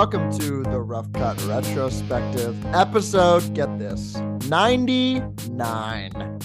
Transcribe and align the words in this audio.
welcome 0.00 0.32
to 0.32 0.62
the 0.62 0.80
Rough 0.80 1.12
Cut 1.12 1.38
Retrospective 1.44 2.56
episode. 2.74 3.52
Get 3.52 3.78
this 3.78 4.16
99. 4.48 6.38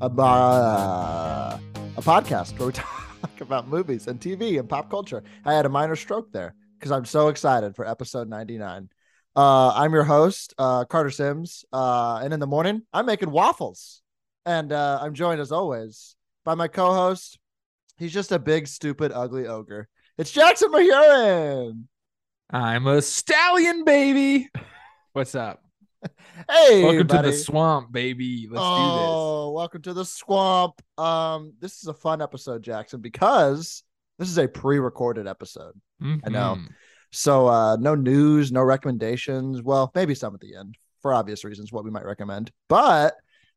About, 0.00 1.60
a 1.96 2.02
podcast 2.02 2.56
where 2.56 2.68
we 2.68 2.72
talk 2.72 3.40
about 3.40 3.66
movies 3.66 4.06
and 4.06 4.20
TV 4.20 4.60
and 4.60 4.68
pop 4.68 4.88
culture. 4.88 5.24
I 5.44 5.54
had 5.54 5.66
a 5.66 5.68
minor 5.68 5.96
stroke 5.96 6.30
there 6.30 6.54
because 6.78 6.92
I'm 6.92 7.04
so 7.04 7.26
excited 7.26 7.74
for 7.74 7.84
episode 7.84 8.28
99. 8.28 8.88
Uh, 9.34 9.70
I'm 9.70 9.92
your 9.92 10.04
host, 10.04 10.54
uh, 10.56 10.84
Carter 10.84 11.10
Sims, 11.10 11.64
uh, 11.72 12.20
and 12.22 12.32
in 12.32 12.38
the 12.38 12.46
morning, 12.46 12.82
I'm 12.92 13.06
making 13.06 13.32
waffles. 13.32 14.02
And 14.46 14.72
uh, 14.72 15.00
I'm 15.02 15.14
joined, 15.14 15.40
as 15.40 15.50
always, 15.50 16.14
by 16.44 16.54
my 16.54 16.68
co 16.68 16.94
host. 16.94 17.40
He's 17.98 18.12
just 18.12 18.30
a 18.30 18.38
big, 18.38 18.68
stupid, 18.68 19.10
ugly 19.12 19.48
ogre. 19.48 19.88
It's 20.16 20.30
Jackson 20.30 20.70
Mahuron. 20.70 21.86
I'm 22.52 22.86
a 22.86 23.00
stallion, 23.02 23.84
baby. 23.84 24.48
What's 25.12 25.34
up? 25.34 25.62
Hey, 26.48 26.82
Welcome 26.82 27.06
buddy. 27.06 27.30
to 27.30 27.36
the 27.36 27.42
swamp, 27.42 27.92
baby. 27.92 28.48
Let's 28.50 28.52
do 28.52 28.54
this. 28.54 28.60
oh, 28.62 29.52
welcome 29.54 29.82
to 29.82 29.92
the 29.92 30.04
swamp. 30.04 30.80
Um, 30.96 31.52
this 31.60 31.76
is 31.82 31.88
a 31.88 31.94
fun 31.94 32.22
episode, 32.22 32.62
Jackson, 32.62 33.00
because 33.00 33.82
this 34.18 34.28
is 34.28 34.38
a 34.38 34.48
pre-recorded 34.48 35.26
episode. 35.26 35.74
do 36.00 36.14
this. 36.16 36.22
I 36.26 36.30
know. 36.30 36.56
Mhm. 36.58 36.68
So 37.12 37.48
uh 37.48 37.76
no 37.76 37.94
news, 37.96 38.52
no 38.52 38.62
recommendations. 38.62 39.62
Well, 39.62 39.90
maybe 39.96 40.14
some 40.14 40.32
at 40.34 40.40
the 40.40 40.54
end 40.54 40.76
for 41.02 41.12
obvious 41.12 41.44
reasons 41.44 41.72
what 41.72 41.84
we 41.84 41.90
might 41.90 42.04
recommend. 42.04 42.50
But 42.68 43.14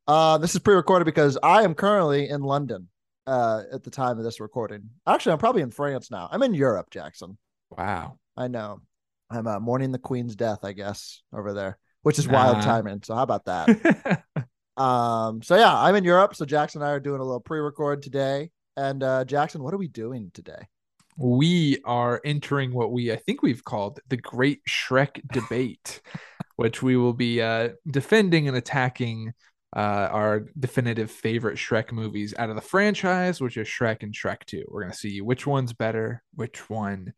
uh 0.08 0.40
this 0.40 0.54
is 0.56 0.60
pre-recorded 0.60 1.06
because 1.06 1.38
I 1.44 1.62
am 1.64 1.76
currently 1.76 2.30
in 2.30 2.42
London 2.42 2.90
uh 3.28 3.62
at 3.72 3.84
the 3.84 3.92
time 3.92 4.18
of 4.18 4.24
this 4.24 4.40
recording. 4.40 4.90
Actually, 5.08 5.34
I'm 5.34 5.38
probably 5.40 5.62
in 5.62 5.70
France 5.72 6.10
now. 6.10 6.28
I'm 6.32 6.42
in 6.44 6.54
Europe, 6.56 6.90
Jackson. 6.90 7.38
Wow. 7.70 8.18
I 8.38 8.48
know. 8.48 8.82
I'm 9.30 9.48
uh, 9.48 9.60
mourning 9.60 9.92
the 9.92 10.00
queen's 10.00 10.36
death, 10.36 10.60
I 10.64 10.74
guess, 10.74 11.22
over 11.34 11.54
there, 11.54 11.78
which 12.04 12.20
is 12.20 12.28
wild 12.28 12.58
Nah. 12.58 12.64
timing. 12.66 13.02
So 13.04 13.16
how 13.16 13.24
about 13.24 13.46
that? 13.46 14.24
Um, 14.76 15.44
so 15.44 15.56
yeah, 15.56 15.72
I'm 15.80 15.94
in 15.96 16.04
Europe. 16.04 16.36
So 16.36 16.46
Jackson 16.46 16.82
and 16.82 16.90
I 16.90 16.94
are 16.94 17.00
doing 17.00 17.22
a 17.22 17.24
little 17.24 17.40
pre-record 17.40 18.02
today. 18.02 18.50
And 18.76 19.04
uh 19.04 19.24
Jackson, 19.24 19.62
what 19.62 19.72
are 19.74 19.78
we 19.78 19.88
doing 19.88 20.32
today? 20.34 20.68
we 21.16 21.78
are 21.86 22.20
entering 22.26 22.74
what 22.74 22.92
we 22.92 23.12
I 23.12 23.18
think 23.18 23.44
we've 23.44 23.64
called 23.64 24.00
the 24.08 24.18
Great 24.18 24.62
Shrek 24.68 25.22
Debate, 25.32 26.02
which 26.56 26.82
we 26.82 26.98
will 26.98 27.14
be 27.14 27.40
uh, 27.40 27.70
defending 27.88 28.48
and 28.48 28.58
attacking 28.58 29.34
uh, 29.76 29.80
our 30.12 30.48
definitive 30.60 31.12
favorite 31.12 31.58
Shrek 31.60 31.92
movies 31.92 32.34
out 32.40 32.50
of 32.50 32.56
the 32.56 32.62
franchise, 32.64 33.40
which 33.40 33.58
is 33.58 33.68
Shrek 33.68 34.02
and 34.02 34.12
Shrek 34.12 34.44
2. 34.48 34.66
We're 34.68 34.82
gonna 34.82 34.94
see 34.96 35.22
which 35.22 35.46
one's 35.46 35.74
better, 35.74 36.24
which 36.34 36.68
one 36.68 37.14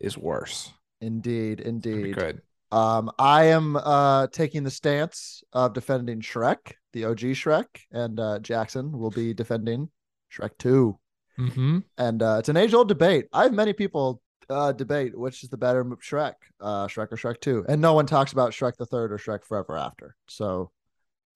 is 0.00 0.16
worse. 0.18 0.72
Indeed, 1.00 1.60
indeed. 1.60 2.14
good. 2.14 2.42
Um, 2.72 3.10
I 3.18 3.44
am 3.46 3.76
uh 3.76 4.28
taking 4.28 4.62
the 4.62 4.70
stance 4.70 5.42
of 5.52 5.72
defending 5.72 6.20
Shrek, 6.20 6.74
the 6.92 7.04
OG 7.06 7.18
Shrek, 7.34 7.66
and 7.90 8.18
uh 8.20 8.38
Jackson 8.38 8.92
will 8.98 9.10
be 9.10 9.34
defending 9.34 9.90
Shrek 10.32 10.50
2. 10.58 10.98
hmm 11.36 11.78
And 11.98 12.22
uh 12.22 12.36
it's 12.38 12.48
an 12.48 12.56
age-old 12.56 12.88
debate. 12.88 13.26
I 13.32 13.42
have 13.44 13.52
many 13.52 13.72
people 13.72 14.20
uh 14.48 14.72
debate 14.72 15.16
which 15.18 15.42
is 15.42 15.48
the 15.50 15.56
better 15.56 15.84
Shrek, 15.84 16.34
uh 16.60 16.86
Shrek 16.86 17.10
or 17.12 17.16
Shrek 17.16 17.40
2. 17.40 17.64
And 17.68 17.80
no 17.80 17.94
one 17.94 18.06
talks 18.06 18.32
about 18.32 18.52
Shrek 18.52 18.76
the 18.76 18.86
Third 18.86 19.10
or 19.12 19.18
Shrek 19.18 19.44
Forever 19.44 19.76
After. 19.76 20.14
So 20.28 20.70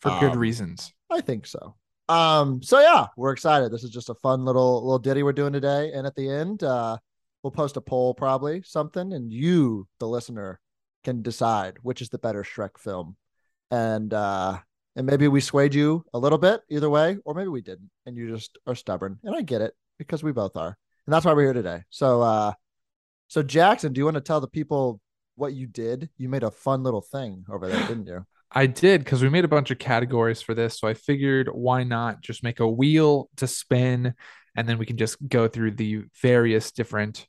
For 0.00 0.10
good 0.20 0.32
Um, 0.32 0.38
reasons. 0.38 0.92
I 1.10 1.20
think 1.20 1.46
so. 1.46 1.74
Um, 2.08 2.62
so 2.62 2.80
yeah, 2.80 3.06
we're 3.16 3.32
excited. 3.32 3.72
This 3.72 3.82
is 3.82 3.90
just 3.90 4.10
a 4.10 4.14
fun 4.14 4.44
little 4.44 4.82
little 4.84 4.98
ditty 4.98 5.22
we're 5.22 5.32
doing 5.32 5.52
today. 5.54 5.90
And 5.94 6.06
at 6.06 6.14
the 6.14 6.28
end, 6.28 6.62
uh, 6.62 6.98
we'll 7.44 7.50
post 7.50 7.76
a 7.76 7.80
poll, 7.80 8.14
probably 8.14 8.62
something, 8.62 9.12
and 9.12 9.30
you, 9.30 9.86
the 10.00 10.08
listener, 10.08 10.58
can 11.04 11.20
decide 11.20 11.76
which 11.82 12.00
is 12.00 12.08
the 12.08 12.18
better 12.18 12.42
Shrek 12.42 12.78
film. 12.78 13.16
And 13.70 14.12
uh, 14.12 14.58
and 14.96 15.06
maybe 15.06 15.28
we 15.28 15.40
swayed 15.40 15.74
you 15.74 16.04
a 16.14 16.18
little 16.18 16.38
bit 16.38 16.62
either 16.70 16.88
way, 16.88 17.18
or 17.24 17.34
maybe 17.34 17.48
we 17.48 17.60
didn't, 17.60 17.90
and 18.06 18.16
you 18.16 18.34
just 18.34 18.58
are 18.66 18.74
stubborn. 18.74 19.18
And 19.22 19.36
I 19.36 19.42
get 19.42 19.60
it 19.60 19.74
because 19.98 20.24
we 20.24 20.32
both 20.32 20.56
are, 20.56 20.76
and 21.06 21.12
that's 21.12 21.24
why 21.24 21.34
we're 21.34 21.42
here 21.42 21.52
today. 21.52 21.82
So 21.90 22.22
uh, 22.22 22.52
so 23.28 23.42
Jackson, 23.42 23.92
do 23.92 24.00
you 24.00 24.04
want 24.06 24.16
to 24.16 24.22
tell 24.22 24.40
the 24.40 24.48
people 24.48 25.00
what 25.36 25.52
you 25.52 25.66
did? 25.66 26.08
You 26.16 26.28
made 26.28 26.44
a 26.44 26.50
fun 26.50 26.82
little 26.82 27.02
thing 27.02 27.44
over 27.52 27.68
there, 27.68 27.86
didn't 27.86 28.06
you? 28.06 28.24
I 28.56 28.66
did 28.66 29.02
because 29.02 29.20
we 29.20 29.28
made 29.28 29.44
a 29.44 29.48
bunch 29.48 29.72
of 29.72 29.80
categories 29.80 30.40
for 30.40 30.54
this. 30.54 30.78
So 30.78 30.86
I 30.86 30.94
figured 30.94 31.48
why 31.52 31.82
not 31.82 32.20
just 32.20 32.44
make 32.44 32.60
a 32.60 32.68
wheel 32.68 33.28
to 33.36 33.48
spin 33.48 34.14
and 34.56 34.68
then 34.68 34.78
we 34.78 34.86
can 34.86 34.96
just 34.96 35.16
go 35.28 35.48
through 35.48 35.72
the 35.72 36.04
various 36.22 36.70
different 36.70 37.26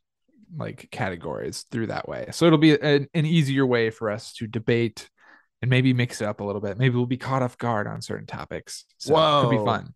like 0.56 0.89
categories 0.91 1.66
through 1.72 1.88
that 1.88 2.07
way. 2.07 2.28
So 2.31 2.45
it'll 2.45 2.57
be 2.57 2.78
an, 2.79 3.07
an 3.13 3.25
easier 3.25 3.66
way 3.66 3.89
for 3.89 4.09
us 4.09 4.33
to 4.33 4.47
debate 4.47 5.09
and 5.61 5.69
maybe 5.69 5.94
mix 5.94 6.22
it 6.22 6.25
up 6.28 6.39
a 6.41 6.44
little 6.44 6.61
bit. 6.61 6.78
Maybe 6.78 6.95
we'll 6.95 7.06
be 7.06 7.17
caught 7.17 7.41
off 7.41 7.57
guard 7.57 7.88
on 7.88 8.01
certain 8.01 8.28
topics. 8.28 8.85
So 8.97 9.16
it 9.16 9.41
could 9.50 9.57
be 9.57 9.66
fun. 9.66 9.94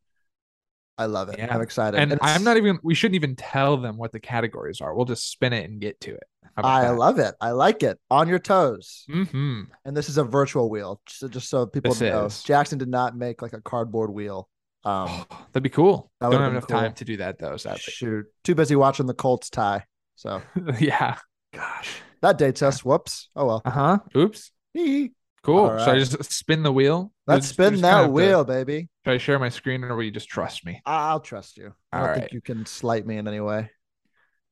I 0.97 1.05
love 1.05 1.29
it. 1.29 1.37
Yeah. 1.39 1.53
I'm 1.53 1.61
excited. 1.61 1.97
And 1.99 2.11
it's- 2.11 2.35
I'm 2.35 2.43
not 2.43 2.57
even 2.57 2.77
we 2.83 2.93
shouldn't 2.93 3.15
even 3.15 3.35
tell 3.35 3.77
them 3.77 3.95
what 3.97 4.11
the 4.11 4.19
categories 4.19 4.81
are. 4.81 4.93
We'll 4.93 5.05
just 5.05 5.29
spin 5.31 5.53
it 5.53 5.69
and 5.69 5.79
get 5.79 5.99
to 6.01 6.11
it. 6.15 6.23
I 6.57 6.81
that? 6.87 6.97
love 6.97 7.19
it. 7.19 7.35
I 7.39 7.51
like 7.51 7.83
it. 7.83 7.97
On 8.09 8.27
your 8.27 8.39
toes. 8.39 9.05
Mhm. 9.09 9.67
And 9.85 9.95
this 9.95 10.09
is 10.09 10.17
a 10.17 10.25
virtual 10.25 10.69
wheel. 10.69 10.99
So 11.07 11.29
just 11.29 11.49
so 11.49 11.66
people 11.67 11.91
This 11.91 12.01
know, 12.01 12.25
is. 12.25 12.43
Jackson 12.43 12.77
did 12.77 12.89
not 12.89 13.16
make 13.16 13.41
like 13.41 13.53
a 13.53 13.61
cardboard 13.61 14.09
wheel. 14.09 14.49
Um, 14.83 15.25
That'd 15.53 15.63
be 15.63 15.69
cool. 15.69 16.11
That 16.19 16.31
Don't 16.31 16.41
have 16.41 16.51
enough 16.51 16.67
time 16.67 16.93
to 16.95 17.05
do 17.05 17.17
that 17.17 17.37
though, 17.39 17.55
sadly. 17.55 17.79
shoot, 17.79 18.25
too 18.43 18.55
busy 18.55 18.75
watching 18.75 19.05
the 19.05 19.13
Colts 19.13 19.49
tie. 19.49 19.85
So 20.19 20.41
yeah. 20.81 21.16
gosh, 21.53 22.02
that 22.22 22.38
dates 22.38 22.62
us. 22.62 22.84
Whoops. 22.84 23.30
Oh 23.38 23.46
well. 23.46 23.62
Uh-huh. 23.63 24.00
Oops. 24.18 24.52
Hee. 24.74 25.12
Cool. 25.44 25.59
All 25.69 25.80
Should 25.80 25.88
I 25.96 26.00
just 26.00 26.22
spin 26.34 26.62
the 26.63 26.74
wheel? 26.74 27.13
Let's 27.25 27.46
Just- 27.46 27.53
spin 27.53 27.80
that 27.81 27.90
have 27.90 28.06
to- 28.07 28.12
wheel, 28.12 28.44
baby. 28.44 28.90
should 29.06 29.13
I 29.13 29.18
share 29.18 29.40
my 29.40 29.47
screen 29.47 29.81
or 29.85 29.96
will 29.96 30.03
you 30.03 30.12
just 30.12 30.28
trust 30.28 30.66
me? 30.66 30.81
I- 30.85 31.12
I'll 31.12 31.22
trust 31.22 31.56
you. 31.58 31.74
I 31.94 32.00
All 32.02 32.06
don't 32.08 32.16
think 32.19 32.34
you 32.34 32.41
can 32.41 32.66
slight 32.66 33.08
me 33.08 33.16
in 33.18 33.28
any 33.29 33.40
way. 33.40 33.72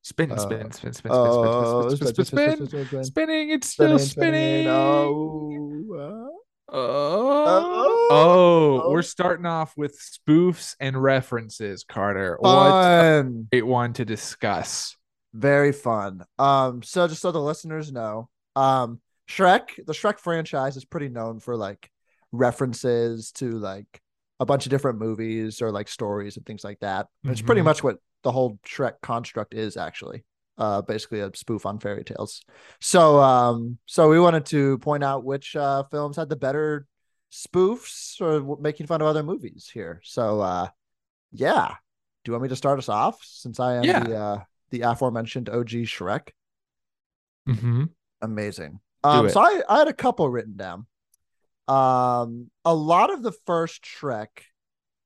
Spin, 0.04 0.32
Uh, 0.32 0.38
spin, 0.38 0.72
spin, 0.72 0.94
spin, 0.94 0.94
spin, 0.94 1.12
Oh, 1.14 1.90
spin, 1.90 1.98
spin, 2.08 2.26
spin, 2.26 2.26
spin, 2.26 2.68
spin, 2.68 2.86
spin. 2.88 3.04
Spinning, 3.04 3.50
it's 3.50 3.68
still 3.70 4.00
spinning. 4.00 4.68
Oh, 4.70 5.84
uh, 5.94 6.34
Oh, 6.70 8.08
Oh. 8.10 8.82
oh, 8.86 8.92
we're 8.92 9.02
starting 9.02 9.46
off 9.46 9.74
with 9.76 10.00
spoofs 10.00 10.76
and 10.80 11.02
references, 11.02 11.84
Carter. 11.84 12.38
What 12.40 12.52
a 12.52 13.24
great 13.52 13.66
one 13.66 13.92
to 13.94 14.06
discuss. 14.06 14.96
Very 15.34 15.72
fun. 15.72 16.24
Um, 16.40 16.82
so 16.84 17.08
just 17.08 17.22
so 17.22 17.32
the 17.32 17.40
listeners 17.42 17.92
know, 17.92 18.30
um, 18.56 19.00
Shrek, 19.30 19.86
the 19.86 19.94
Shrek 19.94 20.20
franchise 20.20 20.78
is 20.78 20.86
pretty 20.86 21.10
known 21.10 21.40
for 21.40 21.56
like 21.58 21.92
references 22.32 23.32
to 23.34 23.52
like 23.52 24.02
a 24.40 24.46
bunch 24.46 24.66
of 24.66 24.70
different 24.70 25.00
movies 25.00 25.62
or 25.62 25.72
like 25.72 25.88
stories 25.88 26.38
and 26.38 26.46
things 26.46 26.64
like 26.64 26.80
that. 26.80 27.08
It's 27.24 27.42
pretty 27.42 27.62
Mhm. 27.62 27.66
much 27.66 27.84
what 27.84 27.98
the 28.24 28.32
whole 28.32 28.60
Shrek 28.66 29.02
construct 29.02 29.54
is 29.54 29.78
actually. 29.78 30.24
Uh, 30.60 30.82
basically 30.82 31.20
a 31.20 31.30
spoof 31.36 31.68
on 31.68 31.78
fairy 31.80 32.04
tales. 32.04 32.44
So, 32.82 33.20
um, 33.20 33.78
so 33.86 34.10
we 34.10 34.20
wanted 34.20 34.48
to 34.48 34.80
point 34.80 35.04
out 35.04 35.24
which 35.24 35.56
uh 35.56 35.84
films 35.92 36.16
had 36.16 36.30
the 36.30 36.36
better 36.36 36.88
spoofs 37.32 38.20
or 38.22 38.40
w- 38.40 38.58
making 38.60 38.88
fun 38.88 39.02
of 39.02 39.06
other 39.08 39.22
movies 39.22 39.70
here. 39.72 40.02
So, 40.04 40.40
uh, 40.42 40.70
yeah. 41.32 41.76
Do 42.24 42.30
you 42.30 42.34
want 42.34 42.42
me 42.44 42.50
to 42.50 42.56
start 42.56 42.80
us 42.80 42.90
off 42.90 43.20
since 43.24 43.60
I 43.60 43.76
am 43.76 43.84
Yeah. 43.84 44.04
the 44.04 44.16
uh 44.16 44.44
the 44.72 44.82
aforementioned 44.82 45.50
OG 45.50 45.70
Shrek? 45.86 46.30
Mm-hmm. 47.48 47.86
Amazing. 48.22 48.80
Um, 49.04 49.30
so 49.30 49.40
I, 49.40 49.62
I 49.70 49.80
had 49.80 49.88
a 49.88 49.94
couple 49.94 50.30
written 50.30 50.58
down. 50.58 50.86
Um, 51.68 52.50
a 52.66 52.74
lot 52.74 53.12
of 53.14 53.24
the 53.24 53.32
first 53.46 53.84
Shrek 53.84 54.28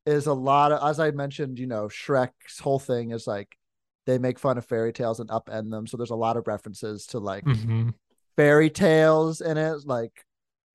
is 0.05 0.27
a 0.27 0.33
lot 0.33 0.71
of, 0.71 0.87
as 0.87 0.99
I 0.99 1.11
mentioned, 1.11 1.59
you 1.59 1.67
know, 1.67 1.87
Shrek's 1.87 2.59
whole 2.59 2.79
thing 2.79 3.11
is 3.11 3.27
like 3.27 3.55
they 4.07 4.17
make 4.17 4.39
fun 4.39 4.57
of 4.57 4.65
fairy 4.65 4.93
tales 4.93 5.19
and 5.19 5.29
upend 5.29 5.69
them. 5.69 5.85
So 5.87 5.97
there's 5.97 6.09
a 6.11 6.15
lot 6.15 6.37
of 6.37 6.47
references 6.47 7.05
to 7.07 7.19
like 7.19 7.43
Mm-hmm. 7.45 7.89
fairy 8.35 8.69
tales 8.69 9.41
in 9.41 9.57
it, 9.57 9.85
like 9.85 10.23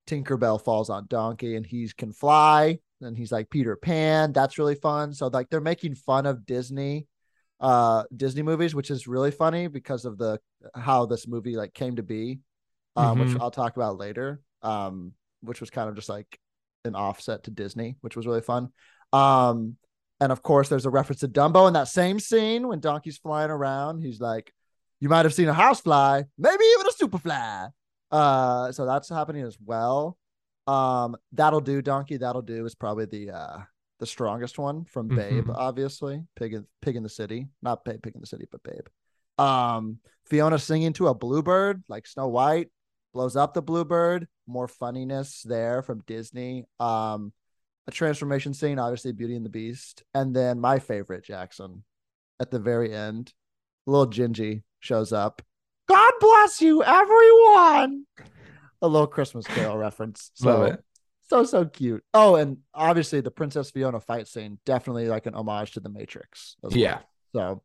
Tinkerbell 0.06 0.62
falls 0.62 0.90
on 0.90 1.06
donkey 1.08 1.56
and 1.56 1.66
he 1.66 1.88
can 1.96 2.12
fly, 2.12 2.78
and 3.00 3.16
he's 3.16 3.32
like 3.32 3.50
Peter 3.50 3.74
Pan. 3.76 4.32
That's 4.32 4.58
really 4.58 4.76
fun. 4.76 5.12
So 5.12 5.26
like 5.28 5.48
they're 5.50 5.60
making 5.60 5.96
fun 5.96 6.26
of 6.26 6.46
Disney, 6.46 7.06
uh, 7.61 8.05
Disney 8.14 8.43
movies, 8.43 8.75
which 8.75 8.91
is 8.91 9.06
really 9.06 9.31
funny 9.31 9.67
because 9.69 10.05
of 10.05 10.19
the 10.19 10.38
how 10.75 11.06
this 11.06 11.26
movie 11.26 11.56
like 11.56 11.73
came 11.75 11.97
to 11.97 12.03
be, 12.03 12.41
um, 12.97 13.19
which 13.19 13.31
Mhm. 13.31 13.41
I'll 13.41 13.50
talk 13.50 13.76
about 13.76 13.99
later. 13.99 14.41
Um, 14.62 15.12
which 15.43 15.61
was 15.61 15.70
kind 15.70 15.88
of 15.88 15.94
just 15.94 16.08
like 16.08 16.41
an 16.85 16.94
offset 16.97 17.44
to 17.44 17.50
Disney, 17.50 17.97
which 18.00 18.17
was 18.17 18.26
really 18.26 18.41
fun. 18.41 18.73
Um, 19.12 19.76
and 20.20 20.32
of 20.32 20.43
course, 20.43 20.69
there's 20.69 20.87
a 20.87 20.91
reference 20.91 21.20
to 21.20 21.29
Dumbo 21.29 21.69
in 21.69 21.75
that 21.75 21.88
same 21.88 22.19
scene 22.19 22.67
when 22.67 22.81
Donkey's 22.81 23.19
flying 23.19 23.50
around. 23.50 24.00
He's 24.00 24.20
like, 24.20 24.53
"You 24.99 25.08
might 25.08 25.25
have 25.25 25.35
seen 25.35 25.49
a 25.49 25.55
housefly, 25.55 26.23
maybe 26.38 26.64
even 26.64 26.87
a 26.87 26.91
superfly." 26.91 27.70
Uh, 28.11 28.73
so 28.73 28.87
that's 28.87 29.08
happening 29.08 29.44
as 29.44 29.58
well. 29.64 30.17
Um, 30.67 31.17
that'll 31.32 31.61
do, 31.61 31.82
Donkey. 31.82 32.17
That'll 32.17 32.43
do 32.43 32.64
is 32.64 32.75
probably 32.75 33.05
the 33.05 33.31
uh 33.31 33.58
the 33.98 34.06
strongest 34.06 34.58
one 34.58 34.84
from 34.84 35.08
Babe, 35.08 35.46
Mhm. 35.46 35.54
obviously. 35.56 36.22
Pig 36.37 36.54
in 36.54 36.66
Pig 36.82 36.96
in 36.96 37.02
the 37.02 37.08
City. 37.08 37.48
Not 37.62 37.84
Babe, 37.84 38.02
Pig 38.02 38.14
in 38.14 38.20
the 38.20 38.26
City, 38.26 38.46
but 38.50 38.62
Babe. 38.62 38.87
Um, 39.38 39.98
Fiona 40.26 40.58
singing 40.58 40.93
to 40.94 41.08
a 41.08 41.14
bluebird 41.14 41.82
like 41.88 42.06
Snow 42.06 42.28
White, 42.28 42.70
blows 43.14 43.37
up 43.37 43.54
the 43.54 43.62
bluebird, 43.62 44.28
more 44.46 44.69
funniness 44.69 45.43
there 45.43 45.82
from 45.82 46.02
Disney. 46.06 46.64
Um, 46.81 47.32
a 47.87 47.90
transformation 47.90 48.52
scene, 48.52 48.78
obviously 48.78 49.12
Beauty 49.12 49.37
and 49.37 49.44
the 49.46 49.50
Beast. 49.50 50.02
And 50.14 50.34
then 50.34 50.58
my 50.60 50.78
favorite, 50.78 51.25
Jackson, 51.25 51.84
at 52.40 52.50
the 52.50 52.58
very 52.58 52.93
end, 52.93 53.32
little 53.87 54.06
Gingy 54.08 54.62
shows 54.81 55.12
up. 55.12 55.40
God 55.88 56.12
bless 56.20 56.60
you, 56.60 56.82
everyone. 56.82 58.06
A 58.82 58.88
little 58.88 59.06
Christmas 59.06 59.46
Carol 59.46 59.78
reference. 59.78 60.32
So 60.34 60.48
Love 60.48 60.72
it. 60.72 60.84
So 61.28 61.44
so 61.44 61.64
cute. 61.64 62.05
Oh, 62.14 62.37
and 62.37 62.58
obviously 62.75 63.20
the 63.20 63.31
Princess 63.31 63.70
Fiona 63.70 64.00
fight 64.00 64.28
scene, 64.28 64.58
definitely 64.64 65.08
like 65.08 65.26
an 65.26 65.34
homage 65.34 65.73
to 65.73 65.81
the 65.81 65.88
Matrix. 65.88 66.56
as 66.64 66.73
well. 66.73 66.78
Yeah. 66.81 66.99
So 67.34 67.62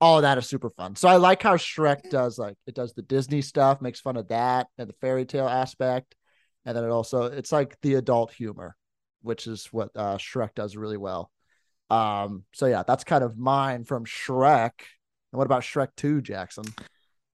all 0.00 0.16
of 0.18 0.22
that 0.22 0.38
is 0.38 0.48
super 0.48 0.70
fun. 0.70 0.96
So 0.96 1.08
I 1.08 1.16
like 1.16 1.42
how 1.42 1.56
Shrek 1.56 2.10
does 2.10 2.38
like 2.38 2.56
it 2.66 2.74
does 2.74 2.92
the 2.92 3.02
Disney 3.02 3.42
stuff, 3.42 3.80
makes 3.80 4.00
fun 4.00 4.16
of 4.16 4.28
that 4.28 4.66
and 4.78 4.88
the 4.88 4.94
fairy 4.94 5.24
tale 5.24 5.48
aspect, 5.48 6.16
and 6.64 6.76
then 6.76 6.84
it 6.84 6.90
also 6.90 7.24
it's 7.24 7.52
like 7.52 7.80
the 7.82 7.94
adult 7.94 8.32
humor, 8.32 8.76
which 9.22 9.46
is 9.46 9.66
what 9.66 9.90
uh, 9.94 10.16
Shrek 10.16 10.54
does 10.54 10.76
really 10.76 10.96
well. 10.96 11.30
Um, 11.90 12.44
so 12.52 12.66
yeah, 12.66 12.82
that's 12.86 13.04
kind 13.04 13.22
of 13.22 13.36
mine 13.38 13.84
from 13.84 14.04
Shrek. 14.04 14.72
And 15.32 15.38
what 15.38 15.46
about 15.46 15.62
Shrek 15.62 15.88
Two, 15.96 16.20
Jackson? 16.20 16.64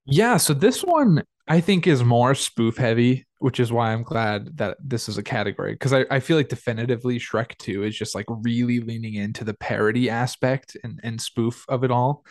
Yeah, 0.05 0.37
so 0.37 0.53
this 0.55 0.83
one 0.83 1.23
I 1.49 1.61
think 1.61 1.87
is 1.87 2.05
more 2.05 2.35
spoof 2.35 2.77
heavy, 2.77 3.27
which 3.39 3.59
is 3.59 3.73
why 3.73 3.93
I'm 3.93 4.03
glad 4.03 4.59
that 4.59 4.77
this 4.85 5.09
is 5.09 5.17
a 5.17 5.23
category 5.23 5.73
because 5.73 5.95
I, 5.95 6.05
I 6.11 6.21
feel 6.21 6.37
like 6.37 6.49
definitively 6.49 7.19
Shrek 7.19 7.57
2 7.57 7.85
is 7.85 7.97
just 7.97 8.15
like 8.15 8.27
really 8.29 8.81
leaning 8.81 9.15
into 9.15 9.45
the 9.45 9.55
parody 9.55 10.11
aspect 10.11 10.77
and, 10.85 11.01
and 11.03 11.21
spoof 11.21 11.65
of 11.69 11.85
it 11.85 11.91
all. 11.91 12.25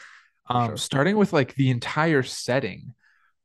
Um, 0.50 0.70
sure. 0.70 0.78
starting 0.78 1.18
with 1.18 1.34
like 1.34 1.56
the 1.56 1.70
entire 1.72 2.24
setting 2.24 2.94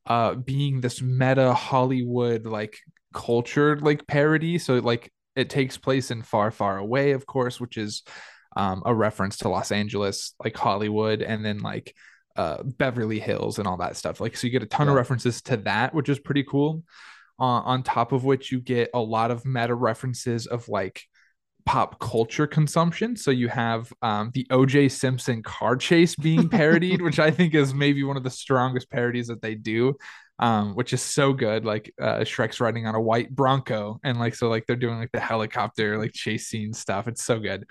uh 0.06 0.34
being 0.34 0.80
this 0.80 1.00
meta 1.00 1.52
Hollywood 1.52 2.46
like 2.46 2.78
culture 3.14 3.78
like 3.78 4.06
parody. 4.06 4.58
So 4.58 4.74
like 4.76 5.10
it 5.34 5.48
takes 5.48 5.78
place 5.78 6.10
in 6.10 6.22
far, 6.22 6.50
far 6.50 6.78
away, 6.78 7.12
of 7.12 7.24
course, 7.24 7.60
which 7.60 7.78
is 7.78 8.02
um 8.56 8.82
a 8.84 8.94
reference 8.94 9.38
to 9.38 9.48
Los 9.48 9.72
Angeles, 9.72 10.34
like 10.42 10.56
Hollywood, 10.56 11.22
and 11.22 11.44
then 11.44 11.58
like 11.60 11.94
uh 12.36 12.62
Beverly 12.62 13.20
Hills 13.20 13.58
and 13.58 13.66
all 13.68 13.76
that 13.78 13.96
stuff. 13.96 14.20
Like 14.20 14.36
so 14.36 14.46
you 14.46 14.52
get 14.52 14.62
a 14.62 14.66
ton 14.66 14.88
of 14.88 14.94
references 14.94 15.42
to 15.42 15.56
that, 15.58 15.94
which 15.94 16.08
is 16.08 16.18
pretty 16.18 16.44
cool. 16.44 16.82
Uh, 17.40 17.64
on 17.64 17.82
top 17.82 18.12
of 18.12 18.24
which 18.24 18.52
you 18.52 18.60
get 18.60 18.90
a 18.94 19.00
lot 19.00 19.30
of 19.30 19.44
meta 19.44 19.74
references 19.74 20.46
of 20.46 20.68
like 20.68 21.02
pop 21.64 21.98
culture 21.98 22.46
consumption. 22.46 23.16
So 23.16 23.30
you 23.30 23.48
have 23.48 23.92
um, 24.02 24.30
the 24.34 24.46
OJ 24.50 24.90
Simpson 24.90 25.42
car 25.42 25.76
chase 25.76 26.14
being 26.16 26.48
parodied, 26.50 27.02
which 27.02 27.18
I 27.18 27.30
think 27.30 27.54
is 27.54 27.74
maybe 27.74 28.04
one 28.04 28.16
of 28.16 28.24
the 28.24 28.30
strongest 28.30 28.90
parodies 28.90 29.28
that 29.28 29.42
they 29.42 29.54
do. 29.54 29.96
Um, 30.38 30.74
which 30.74 30.92
is 30.92 31.00
so 31.00 31.32
good. 31.32 31.64
Like 31.64 31.94
uh, 32.00 32.20
Shrek's 32.20 32.58
riding 32.58 32.86
on 32.86 32.96
a 32.96 33.00
white 33.00 33.30
Bronco, 33.30 34.00
and 34.02 34.18
like 34.18 34.34
so, 34.34 34.48
like 34.48 34.66
they're 34.66 34.74
doing 34.74 34.98
like 34.98 35.12
the 35.12 35.20
helicopter 35.20 35.98
like 35.98 36.12
chase 36.12 36.48
scene 36.48 36.72
stuff. 36.72 37.06
It's 37.06 37.22
so 37.22 37.38
good. 37.38 37.64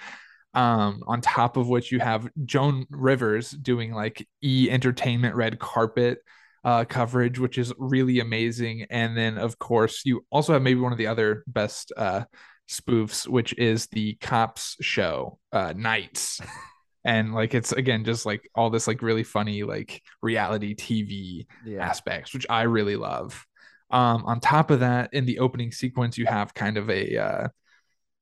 Um, 0.54 1.02
on 1.08 1.22
top 1.22 1.56
of 1.56 1.70
which 1.70 1.92
you 1.94 2.00
have 2.00 2.28
Joan 2.46 2.86
Rivers 2.90 3.52
doing 3.52 3.94
like 3.94 4.28
E 4.44 4.70
Entertainment 4.70 5.36
red 5.36 5.60
carpet 5.60 6.20
uh, 6.64 6.84
coverage, 6.86 7.40
which 7.40 7.58
is 7.58 7.74
really 7.78 8.20
amazing. 8.20 8.86
And 8.90 9.18
then, 9.18 9.38
of 9.38 9.58
course, 9.60 10.02
you 10.06 10.26
also 10.30 10.54
have 10.54 10.62
maybe 10.62 10.80
one 10.82 10.92
of 10.92 10.98
the 10.98 11.08
other 11.08 11.44
best 11.48 11.94
uh, 11.96 12.26
spoofs, 12.70 13.28
which 13.28 13.54
is 13.58 13.88
the 13.88 14.16
cops 14.16 14.76
show, 14.82 15.40
uh, 15.52 15.74
Knights. 15.76 16.42
and 17.04 17.34
like 17.34 17.56
it's 17.56 17.72
again 17.72 18.06
just 18.06 18.26
like 18.28 18.48
all 18.54 18.70
this 18.70 18.88
like 18.88 19.02
really 19.02 19.24
funny 19.24 19.64
like 19.64 20.04
reality 20.22 20.76
TV 20.76 21.48
Yeah. 21.66 21.84
aspects, 21.86 22.34
which 22.34 22.46
I 22.50 22.64
really 22.64 22.96
love. 22.96 23.46
Um, 23.90 24.24
on 24.26 24.40
top 24.40 24.72
of 24.72 24.82
that, 24.82 25.14
in 25.14 25.26
the 25.26 25.40
opening 25.40 25.72
sequence, 25.72 26.18
you 26.18 26.26
have 26.26 26.54
kind 26.54 26.78
of 26.78 26.90
a 26.90 27.18
uh, 27.18 27.48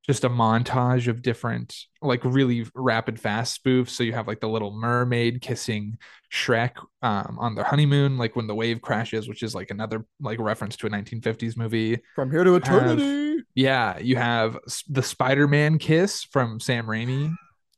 just 0.09 0.23
a 0.23 0.29
montage 0.29 1.07
of 1.07 1.21
different 1.21 1.85
like 2.01 2.25
really 2.25 2.65
rapid 2.73 3.19
fast 3.19 3.63
spoofs. 3.63 3.89
So 3.89 4.01
you 4.01 4.13
have 4.13 4.27
like 4.27 4.39
the 4.39 4.49
little 4.49 4.71
mermaid 4.71 5.39
kissing 5.39 5.99
Shrek 6.33 6.71
um, 7.03 7.37
on 7.39 7.53
their 7.53 7.63
honeymoon, 7.63 8.17
like 8.17 8.35
when 8.35 8.47
the 8.47 8.55
wave 8.55 8.81
crashes, 8.81 9.29
which 9.29 9.43
is 9.43 9.53
like 9.53 9.69
another 9.69 10.07
like 10.19 10.39
reference 10.39 10.77
to 10.77 10.87
a 10.87 10.89
1950s 10.89 11.55
movie. 11.55 11.99
From 12.15 12.31
here 12.31 12.43
to 12.43 12.55
eternity. 12.55 13.43
Yeah, 13.53 13.99
you 13.99 14.15
have 14.15 14.57
the 14.87 15.03
Spider-Man 15.03 15.77
kiss 15.77 16.23
from 16.23 16.59
Sam 16.59 16.87
Raimi, 16.87 17.31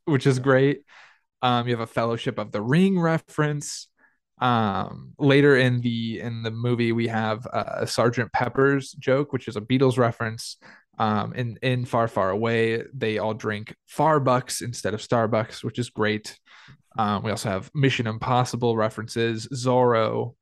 which 0.06 0.26
is 0.26 0.40
great. 0.40 0.84
Um, 1.42 1.68
you 1.68 1.74
have 1.74 1.82
a 1.82 1.88
Fellowship 1.88 2.40
of 2.40 2.54
the 2.54 2.62
Ring 2.62 2.98
reference. 2.98 3.90
Um, 4.40 5.16
later 5.20 5.58
in 5.58 5.82
the 5.82 6.22
in 6.22 6.44
the 6.44 6.52
movie, 6.52 6.94
we 6.94 7.10
have 7.10 7.46
uh, 7.52 7.80
a 7.80 7.88
Sergeant 7.88 8.32
Pepper's 8.32 8.94
joke, 8.94 9.34
which 9.34 9.50
is 9.50 9.58
a 9.58 9.62
Beatles 9.62 9.98
reference. 9.98 10.56
Um, 10.98 11.34
in 11.34 11.58
in 11.62 11.86
Far 11.86 12.08
Far 12.08 12.30
Away, 12.30 12.84
they 12.94 13.18
all 13.18 13.34
drink 13.34 13.76
Farbucks 13.96 14.62
instead 14.62 14.94
of 14.94 15.02
Starbucks, 15.02 15.64
which 15.64 15.80
is 15.80 15.90
great. 15.90 16.38
Um, 16.98 17.24
we 17.24 17.32
also 17.32 17.50
have 17.50 17.72
Mission 17.74 18.08
Impossible 18.08 18.76
references, 18.76 19.48
Zorro. 19.54 20.36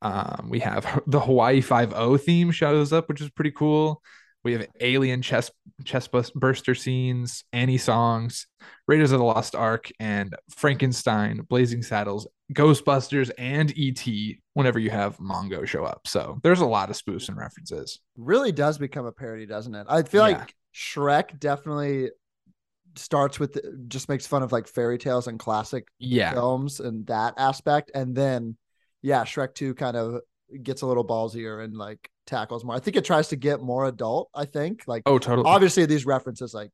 Um, 0.00 0.48
we 0.48 0.60
have 0.60 1.02
the 1.06 1.20
Hawaii 1.20 1.60
Five 1.60 1.92
O 1.94 2.16
theme 2.16 2.50
shows 2.50 2.92
up, 2.92 3.08
which 3.08 3.20
is 3.20 3.30
pretty 3.30 3.50
cool. 3.50 4.02
We 4.44 4.52
have 4.52 4.66
alien 4.80 5.20
chest 5.22 5.52
chest 5.84 6.10
burster 6.34 6.74
scenes, 6.74 7.44
Annie 7.52 7.78
songs, 7.78 8.46
Raiders 8.86 9.12
of 9.12 9.18
the 9.18 9.24
Lost 9.24 9.54
Ark, 9.54 9.90
and 10.00 10.34
Frankenstein, 10.56 11.40
Blazing 11.48 11.82
Saddles, 11.82 12.26
Ghostbusters, 12.52 13.30
and 13.36 13.72
ET. 13.76 14.38
Whenever 14.54 14.78
you 14.78 14.90
have 14.90 15.18
Mongo 15.18 15.66
show 15.66 15.84
up, 15.84 16.06
so 16.06 16.38
there's 16.42 16.60
a 16.60 16.66
lot 16.66 16.90
of 16.90 16.96
spoofs 16.96 17.28
and 17.28 17.36
references. 17.36 18.00
really 18.16 18.52
does 18.52 18.78
become 18.78 19.06
a 19.06 19.12
parody, 19.12 19.46
doesn't 19.46 19.74
it? 19.74 19.86
I 19.88 20.02
feel 20.02 20.22
Yeah. 20.28 20.38
like 20.38 20.54
Shrek 20.74 21.38
definitely 21.38 22.10
starts 22.96 23.38
with 23.38 23.58
just 23.88 24.08
makes 24.08 24.26
fun 24.26 24.42
of 24.42 24.52
like 24.52 24.66
fairy 24.66 24.98
tales 24.98 25.26
and 25.28 25.38
classic 25.38 25.88
Yeah, 25.98 26.32
films 26.32 26.80
and 26.80 27.06
that 27.06 27.34
aspect, 27.36 27.90
and 27.94 28.14
then 28.14 28.56
yeah, 29.02 29.24
Shrek 29.24 29.54
Two 29.54 29.74
kind 29.74 29.96
of 29.96 30.20
gets 30.62 30.82
a 30.82 30.86
little 30.86 31.04
ballsier 31.06 31.62
and 31.62 31.76
like 31.76 32.10
tackles 32.28 32.64
more. 32.64 32.76
I 32.76 32.78
think 32.78 32.96
it 32.96 33.04
tries 33.04 33.28
to 33.28 33.36
get 33.36 33.60
more 33.60 33.86
adult. 33.86 34.30
I 34.34 34.44
think 34.44 34.84
like 34.86 35.02
oh 35.06 35.18
totally. 35.18 35.46
obviously 35.48 35.86
these 35.86 36.06
references 36.06 36.54
like 36.54 36.70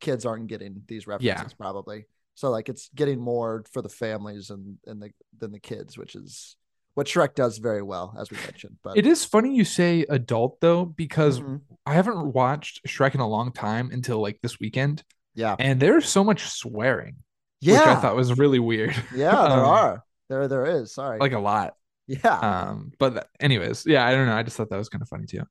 kids 0.00 0.26
aren't 0.26 0.48
getting 0.48 0.82
these 0.88 1.06
references 1.06 1.52
Yeah. 1.52 1.56
probably, 1.58 2.06
so 2.34 2.50
like 2.50 2.68
it's 2.68 2.90
getting 2.94 3.20
more 3.20 3.64
for 3.72 3.80
the 3.82 3.88
families 3.88 4.50
and 4.50 4.76
and 4.86 5.00
the 5.02 5.10
than 5.38 5.52
the 5.52 5.60
kids, 5.60 5.96
which 5.96 6.14
is 6.14 6.56
what 6.94 7.06
Shrek 7.06 7.34
does 7.34 7.58
very 7.58 7.82
well, 7.82 8.14
as 8.18 8.30
we 8.30 8.36
mentioned. 8.38 8.76
But 8.82 8.96
It 8.98 9.06
is 9.06 9.24
funny 9.24 9.54
you 9.54 9.64
say 9.64 10.04
adult 10.08 10.60
though, 10.60 10.84
because 10.84 11.40
Mhm. 11.40 11.60
I 11.86 11.94
haven't 11.94 12.32
watched 12.32 12.84
Shrek 12.86 13.14
in 13.14 13.20
a 13.20 13.28
long 13.28 13.52
time 13.52 13.90
until 13.92 14.20
like 14.20 14.40
this 14.42 14.58
weekend, 14.58 15.04
yeah, 15.34 15.56
and 15.58 15.78
there's 15.80 16.08
so 16.08 16.24
much 16.24 16.48
swearing, 16.48 17.16
yeah, 17.60 17.78
which 17.78 17.86
I 17.88 18.00
thought 18.00 18.16
was 18.16 18.36
really 18.38 18.58
weird. 18.58 18.94
Yeah, 19.14 19.30
there 19.48 19.60
Um, 19.64 19.66
are. 19.66 20.02
There, 20.28 20.48
there 20.48 20.66
is. 20.66 20.92
Sorry. 20.92 21.20
like 21.20 21.32
a 21.32 21.38
lot. 21.38 21.74
Yeah, 22.06 22.38
Um, 22.40 22.92
but 22.98 23.28
anyways, 23.40 23.84
yeah, 23.86 24.06
I 24.06 24.12
don't 24.12 24.26
know. 24.26 24.36
I 24.36 24.42
just 24.42 24.56
thought 24.56 24.70
that 24.70 24.76
was 24.78 24.88
kind 24.88 25.02
of 25.02 25.08
funny 25.08 25.26
too. 25.26 25.42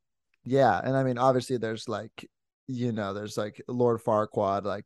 yeah, 0.46 0.80
and 0.84 0.96
I 0.96 1.04
mean, 1.04 1.18
obviously, 1.18 1.58
there's 1.58 1.88
like, 1.90 2.30
you 2.68 2.92
know, 2.92 3.14
there's 3.14 3.38
like 3.38 3.62
Lord 3.68 4.02
Farquaad, 4.04 4.64
like, 4.64 4.86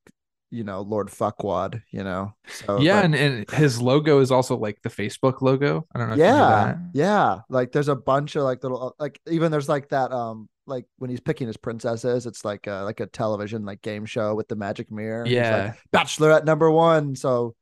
you 0.51 0.63
know, 0.63 0.81
Lord 0.81 1.09
Fuckwad, 1.09 1.81
you 1.91 2.03
know. 2.03 2.33
So 2.47 2.79
yeah, 2.79 3.01
and, 3.03 3.13
and 3.15 3.49
his 3.51 3.81
logo 3.81 4.19
is 4.19 4.31
also 4.31 4.57
like 4.57 4.81
the 4.81 4.89
Facebook 4.89 5.41
logo. 5.41 5.85
I 5.93 5.99
don't 5.99 6.09
know. 6.09 6.15
If 6.15 6.23
you 6.23 6.31
knew 6.31 6.47
yeah, 6.47 6.49
that. 6.49 6.77
yeah. 6.93 7.39
Like, 7.49 7.71
there's 7.71 7.87
a 7.89 7.95
bunch 7.95 8.35
of 8.35 8.43
like 8.43 8.63
little, 8.63 8.95
like, 8.99 9.19
even 9.29 9.51
there's 9.51 9.69
like 9.69 9.89
that, 9.89 10.11
um, 10.11 10.49
like 10.65 10.85
when 10.97 11.09
he's 11.09 11.19
picking 11.19 11.47
his 11.47 11.57
princesses, 11.57 12.25
it's 12.25 12.45
like 12.45 12.67
a 12.67 12.83
like 12.83 12.99
a 12.99 13.07
television 13.07 13.65
like 13.65 13.81
game 13.81 14.05
show 14.05 14.35
with 14.35 14.47
the 14.47 14.55
magic 14.55 14.91
mirror. 14.91 15.31
he's 15.33 15.49
like, 15.51 15.65
Yeah. 15.65 15.73
Bachelorette 15.93 16.45
number 16.45 16.69
one. 16.71 17.15
So, 17.15 17.55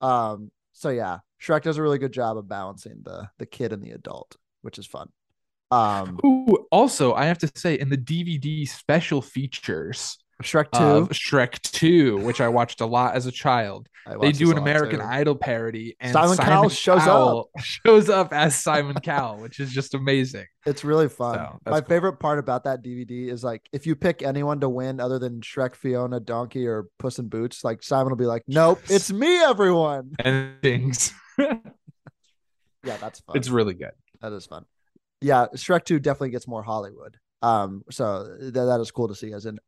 um, 0.00 0.50
so 0.72 0.88
yeah, 0.90 1.18
Shrek 1.40 1.62
does 1.62 1.76
a 1.76 1.82
really 1.82 1.98
good 1.98 2.12
job 2.12 2.36
of 2.36 2.48
balancing 2.48 3.00
the 3.02 3.28
the 3.38 3.46
kid 3.46 3.72
and 3.72 3.82
the 3.82 3.90
adult, 3.90 4.36
which 4.62 4.78
is 4.78 4.86
fun. 4.86 5.10
Um, 5.70 6.20
Ooh, 6.24 6.66
also, 6.70 7.14
I 7.14 7.26
have 7.26 7.38
to 7.38 7.50
say, 7.54 7.78
in 7.78 7.88
the 7.88 7.98
DVD 7.98 8.68
special 8.68 9.20
features 9.20 10.16
Shrek 10.42 10.70
Two. 10.72 10.84
of 10.84 11.08
Shrek 11.10 11.60
2, 11.62 12.18
which 12.18 12.40
I 12.40 12.48
watched 12.48 12.80
a 12.80 12.86
lot 12.86 13.14
as 13.14 13.26
a 13.26 13.32
child, 13.32 13.88
they 14.20 14.32
do 14.32 14.50
an 14.50 14.58
American 14.58 15.00
too. 15.00 15.06
Idol 15.06 15.34
parody, 15.34 15.96
and 15.98 16.12
Simon 16.12 16.36
Cowell 16.36 16.68
shows 16.68 17.02
Cowell 17.02 17.50
shows 17.58 18.08
up 18.08 18.32
as 18.32 18.54
Simon 18.56 18.96
Cowell, 18.96 19.38
which 19.38 19.58
is 19.60 19.72
just 19.72 19.94
amazing. 19.94 20.46
It's 20.66 20.84
really 20.84 21.08
fun. 21.08 21.34
So, 21.34 21.58
My 21.70 21.80
cool. 21.80 21.88
favorite 21.88 22.16
part 22.20 22.38
about 22.38 22.64
that 22.64 22.84
DVD 22.84 23.28
is 23.28 23.42
like 23.42 23.66
if 23.72 23.86
you 23.86 23.96
pick 23.96 24.22
anyone 24.22 24.60
to 24.60 24.68
win 24.68 25.00
other 25.00 25.18
than 25.18 25.40
Shrek, 25.40 25.74
Fiona, 25.74 26.20
Donkey, 26.20 26.66
or 26.66 26.86
Puss 26.98 27.18
in 27.18 27.28
Boots, 27.28 27.64
like 27.64 27.82
Simon 27.82 28.10
will 28.10 28.16
be 28.16 28.26
like, 28.26 28.42
"Nope, 28.46 28.80
it's 28.88 29.10
me, 29.12 29.42
everyone." 29.42 30.12
And 30.18 30.60
things. 30.62 31.12
Yeah, 31.38 32.96
that's 32.98 33.20
fun. 33.20 33.36
it's 33.36 33.48
really 33.48 33.74
good. 33.74 33.92
that 34.20 34.32
is 34.32 34.46
fun. 34.46 34.64
Yeah, 35.20 35.46
Shrek 35.54 35.84
Two 35.84 35.98
definitely 35.98 36.30
gets 36.30 36.46
more 36.46 36.62
Hollywood. 36.62 37.16
Um, 37.42 37.82
so 37.90 38.36
th- 38.40 38.52
that 38.52 38.80
is 38.80 38.90
cool 38.90 39.08
to 39.08 39.14
see 39.14 39.32
as 39.32 39.46
an 39.46 39.58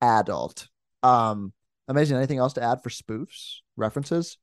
adult. 0.00 0.68
Um, 1.02 1.52
amazing. 1.88 2.16
Anything 2.16 2.38
else 2.38 2.54
to 2.54 2.62
add 2.62 2.82
for 2.82 2.90
spoofs, 2.90 3.58
references? 3.76 4.38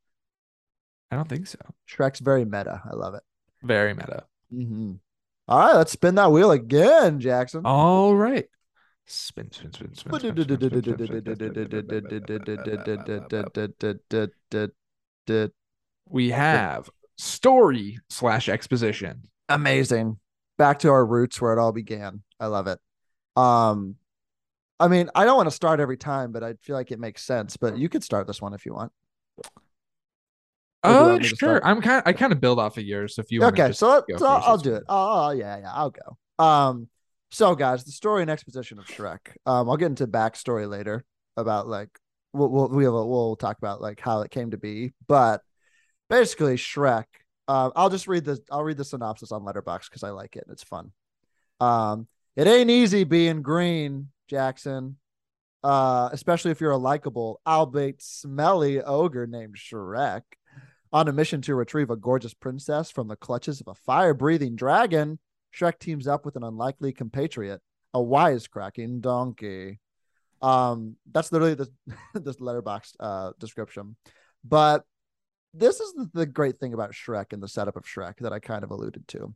I 1.12 1.16
don't 1.16 1.28
think 1.28 1.48
so. 1.48 1.60
Shrek's 1.90 2.20
very 2.20 2.46
meta. 2.46 2.82
I 2.90 2.96
love 2.96 3.14
it. 3.16 3.24
Very 3.62 3.94
meta. 3.94 4.24
Mm-hmm. 4.54 4.94
All 5.48 5.60
right, 5.60 5.76
let's 5.76 5.92
spin 5.92 6.16
that 6.16 6.32
wheel 6.32 6.52
again, 6.52 7.20
Jackson. 7.20 7.66
All 7.66 8.16
right. 8.16 8.46
Spin, 9.06 9.52
spin, 9.52 9.74
spin, 9.74 9.94
spin. 9.94 10.14
spin, 10.20 10.36
spin, 10.36 10.46
spin, 10.46 10.72
spin, 10.72 11.08
spin. 15.28 15.52
We 16.10 16.32
have 16.32 16.90
story 17.18 18.00
slash 18.10 18.50
exposition. 18.50 19.24
Amazing. 19.50 20.20
Back 20.58 20.80
to 20.80 20.90
our 20.90 21.06
roots 21.06 21.42
where 21.42 21.54
it 21.54 21.60
all 21.60 21.72
began. 21.72 22.22
I 22.40 22.48
love 22.48 22.68
it. 22.68 22.80
Um, 23.36 23.96
I 24.80 24.88
mean, 24.88 25.10
I 25.16 25.26
don't 25.26 25.38
want 25.38 25.48
to 25.48 25.56
start 25.56 25.80
every 25.80 25.98
time, 25.98 26.32
but 26.32 26.44
I 26.44 26.54
feel 26.62 26.76
like 26.76 26.92
it 26.92 27.00
makes 27.00 27.24
sense. 27.24 27.58
But 27.58 27.78
you 27.78 27.90
could 27.90 28.04
start 28.04 28.28
this 28.28 28.42
one 28.42 28.54
if 28.54 28.66
you 28.66 28.74
want. 28.74 28.92
Or 29.38 29.44
do 30.84 30.92
you 30.92 30.96
Oh, 30.96 31.18
to 31.18 31.24
sure. 31.24 31.66
I'm 31.66 31.82
kind. 31.82 32.00
Of, 32.00 32.08
I 32.08 32.14
kind 32.14 32.34
of 32.34 32.42
build 32.42 32.60
off 32.60 32.78
of 32.78 32.84
yours. 32.84 33.18
If 33.18 33.32
you 33.32 33.42
want 33.42 33.58
okay, 33.58 33.72
so, 33.72 33.90
let, 33.90 34.20
so 34.20 34.28
I'll 34.28 34.58
do 34.58 34.76
it. 34.76 34.84
Oh, 34.90 35.32
yeah, 35.32 35.58
yeah, 35.60 35.72
I'll 35.74 35.92
go. 35.92 36.44
Um, 36.44 36.90
so 37.32 37.56
guys, 37.56 37.84
the 37.84 37.92
story 37.92 38.22
and 38.22 38.30
exposition 38.30 38.78
of 38.78 38.86
Shrek. 38.86 39.20
Um, 39.46 39.70
I'll 39.70 39.78
get 39.78 39.88
into 39.88 40.08
backstory 40.08 40.70
later 40.70 41.04
about 41.36 41.68
like 41.68 41.90
we'll 42.34 42.50
we'll 42.50 42.70
we 42.70 42.84
have 42.84 42.94
a, 42.94 43.06
we'll 43.06 43.36
talk 43.36 43.58
about 43.58 43.82
like 43.82 44.00
how 44.00 44.22
it 44.22 44.30
came 44.30 44.52
to 44.52 44.58
be, 44.58 44.94
but 45.08 45.42
basically 46.10 46.56
Shrek. 46.56 47.06
Um, 47.48 47.72
I'll 47.76 47.90
just 47.90 48.08
read 48.08 48.26
the 48.26 48.40
I'll 48.52 48.64
read 48.64 48.78
the 48.78 48.86
synopsis 48.86 49.32
on 49.32 49.42
Letterboxd 49.42 49.90
because 49.90 50.04
I 50.04 50.10
like 50.10 50.36
it 50.36 50.44
and 50.46 50.54
it's 50.54 50.64
fun. 50.64 50.92
Um, 51.60 52.08
it 52.36 52.48
ain't 52.48 52.70
easy 52.70 53.04
being 53.04 53.42
green, 53.42 54.10
Jackson. 54.28 54.98
Uh, 55.64 56.10
especially 56.12 56.52
if 56.52 56.60
you're 56.60 56.72
a 56.72 56.78
likable, 56.78 57.40
albeit 57.48 58.02
smelly 58.02 58.82
ogre 58.82 59.28
named 59.28 59.56
Shrek. 59.56 60.24
On 60.92 61.08
a 61.08 61.14
mission 61.14 61.42
to 61.42 61.56
retrieve 61.56 61.90
a 61.90 61.96
gorgeous 61.96 62.36
princess 62.36 62.92
from 62.92 63.08
the 63.08 63.16
clutches 63.16 63.60
of 63.62 63.68
a 63.68 63.74
fire 63.74 64.14
breathing 64.14 64.56
dragon, 64.56 65.18
Shrek 65.56 65.80
teams 65.80 66.08
up 66.08 66.24
with 66.26 66.36
an 66.36 66.44
unlikely 66.44 66.92
compatriot, 66.92 67.62
a 67.94 68.00
wisecracking 68.00 69.02
donkey. 69.02 69.80
Um, 70.42 70.98
that's 71.12 71.32
literally 71.32 71.56
the 71.56 71.70
this 72.14 72.38
Letterboxd 72.38 72.96
uh 73.00 73.32
description. 73.40 73.96
But 74.44 74.84
this 75.54 75.80
is 75.80 75.94
the, 76.14 76.26
great 76.26 76.60
thing 76.60 76.74
about 76.74 76.92
Shrek 76.92 77.32
and 77.32 77.42
the 77.42 77.48
setup 77.48 77.76
of 77.76 77.84
Shrek 77.84 78.18
that 78.20 78.34
I 78.34 78.40
kind 78.40 78.64
of 78.64 78.72
alluded 78.72 79.08
to 79.10 79.34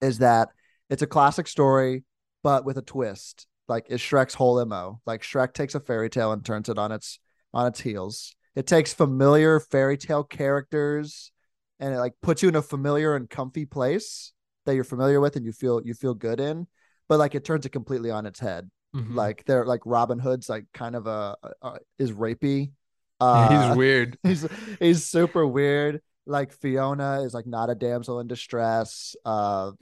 is 0.00 0.18
that 0.18 0.48
it's 0.90 1.02
a 1.02 1.06
classic 1.06 1.46
story, 1.46 2.04
but 2.42 2.64
with 2.64 2.78
a 2.78 2.82
twist. 2.82 3.46
Like 3.68 3.86
is 3.88 4.00
Shrek's 4.00 4.34
whole 4.34 4.64
MO. 4.64 5.00
Like 5.06 5.22
Shrek 5.22 5.54
takes 5.54 5.74
a 5.74 5.80
fairy 5.80 6.10
tale 6.10 6.32
and 6.32 6.44
turns 6.44 6.68
it 6.68 6.78
on 6.78 6.92
its 6.92 7.20
on 7.54 7.66
its 7.66 7.80
heels. 7.80 8.34
It 8.54 8.66
takes 8.66 8.92
familiar 8.92 9.60
fairy 9.60 9.96
tale 9.96 10.24
characters 10.24 11.30
and 11.78 11.94
it 11.94 11.98
like 11.98 12.14
puts 12.22 12.42
you 12.42 12.48
in 12.48 12.56
a 12.56 12.62
familiar 12.62 13.14
and 13.14 13.30
comfy 13.30 13.64
place 13.64 14.32
that 14.66 14.74
you're 14.74 14.84
familiar 14.84 15.20
with 15.20 15.36
and 15.36 15.44
you 15.44 15.52
feel 15.52 15.80
you 15.84 15.94
feel 15.94 16.14
good 16.14 16.40
in, 16.40 16.66
but 17.08 17.18
like 17.18 17.34
it 17.34 17.44
turns 17.44 17.64
it 17.64 17.70
completely 17.70 18.10
on 18.10 18.26
its 18.26 18.40
head. 18.40 18.70
Mhm. 18.94 19.14
Like 19.14 19.44
they're 19.46 19.64
like 19.64 19.80
Robin 19.86 20.18
Hood's 20.18 20.48
like 20.48 20.66
kind 20.74 20.94
of 20.94 21.06
a, 21.06 21.36
a 21.62 21.78
is 21.98 22.12
rapey. 22.12 22.72
Uh, 23.22 23.68
he's 23.68 23.76
weird. 23.76 24.18
he's 24.22 24.46
he's 24.80 25.04
super 25.06 25.46
weird. 25.46 26.00
Like 26.26 26.52
Fiona 26.52 27.22
is 27.22 27.34
like 27.34 27.46
not 27.46 27.70
a 27.70 27.74
damsel 27.74 28.20
in 28.20 28.28
distress. 28.28 29.16
Uh 29.24 29.72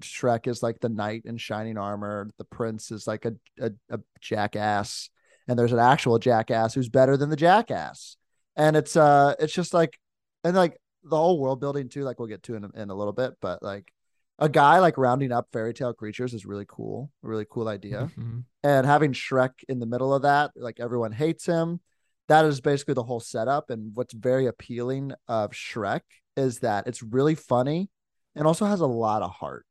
Shrek 0.00 0.46
is 0.46 0.62
like 0.62 0.80
the 0.80 0.88
knight 0.88 1.22
in 1.24 1.36
shining 1.38 1.78
armor. 1.78 2.30
The 2.38 2.44
prince 2.44 2.90
is 2.90 3.06
like 3.06 3.24
a, 3.24 3.32
a, 3.60 3.70
a 3.90 3.98
jackass. 4.20 5.08
And 5.48 5.58
there's 5.58 5.72
an 5.72 5.78
actual 5.78 6.18
jackass 6.18 6.74
who's 6.74 6.88
better 6.88 7.16
than 7.16 7.30
the 7.30 7.36
jackass. 7.36 8.16
And 8.56 8.76
it's 8.76 8.96
uh 8.96 9.34
it's 9.38 9.52
just 9.54 9.72
like 9.74 9.98
and 10.44 10.54
like 10.56 10.76
the 11.02 11.16
whole 11.16 11.38
world 11.38 11.60
building 11.60 11.88
too, 11.88 12.02
like 12.02 12.18
we'll 12.18 12.28
get 12.28 12.42
to 12.44 12.56
in, 12.56 12.70
in 12.74 12.90
a 12.90 12.94
little 12.94 13.12
bit, 13.12 13.34
but 13.40 13.62
like 13.62 13.90
a 14.38 14.48
guy 14.50 14.80
like 14.80 14.98
rounding 14.98 15.32
up 15.32 15.48
fairy 15.52 15.72
tale 15.72 15.94
creatures 15.94 16.34
is 16.34 16.44
really 16.44 16.66
cool. 16.68 17.10
A 17.24 17.28
really 17.28 17.46
cool 17.48 17.68
idea 17.68 18.10
Mhm. 18.18 18.44
and 18.62 18.86
having 18.86 19.12
Shrek 19.14 19.52
in 19.68 19.78
the 19.78 19.86
middle 19.86 20.12
of 20.12 20.22
that, 20.22 20.50
like 20.56 20.78
everyone 20.78 21.12
hates 21.12 21.46
him. 21.46 21.80
That 22.28 22.44
is 22.44 22.60
basically 22.60 22.94
the 22.94 23.04
whole 23.04 23.20
setup. 23.20 23.70
And 23.70 23.92
what's 23.94 24.14
very 24.14 24.46
appealing 24.46 25.12
of 25.28 25.52
Shrek 25.52 26.00
is 26.36 26.60
that 26.60 26.86
it's 26.86 27.02
really 27.02 27.34
funny 27.34 27.88
and 28.34 28.46
also 28.46 28.66
has 28.66 28.80
a 28.80 28.86
lot 28.86 29.22
of 29.22 29.30
heart 29.30 29.66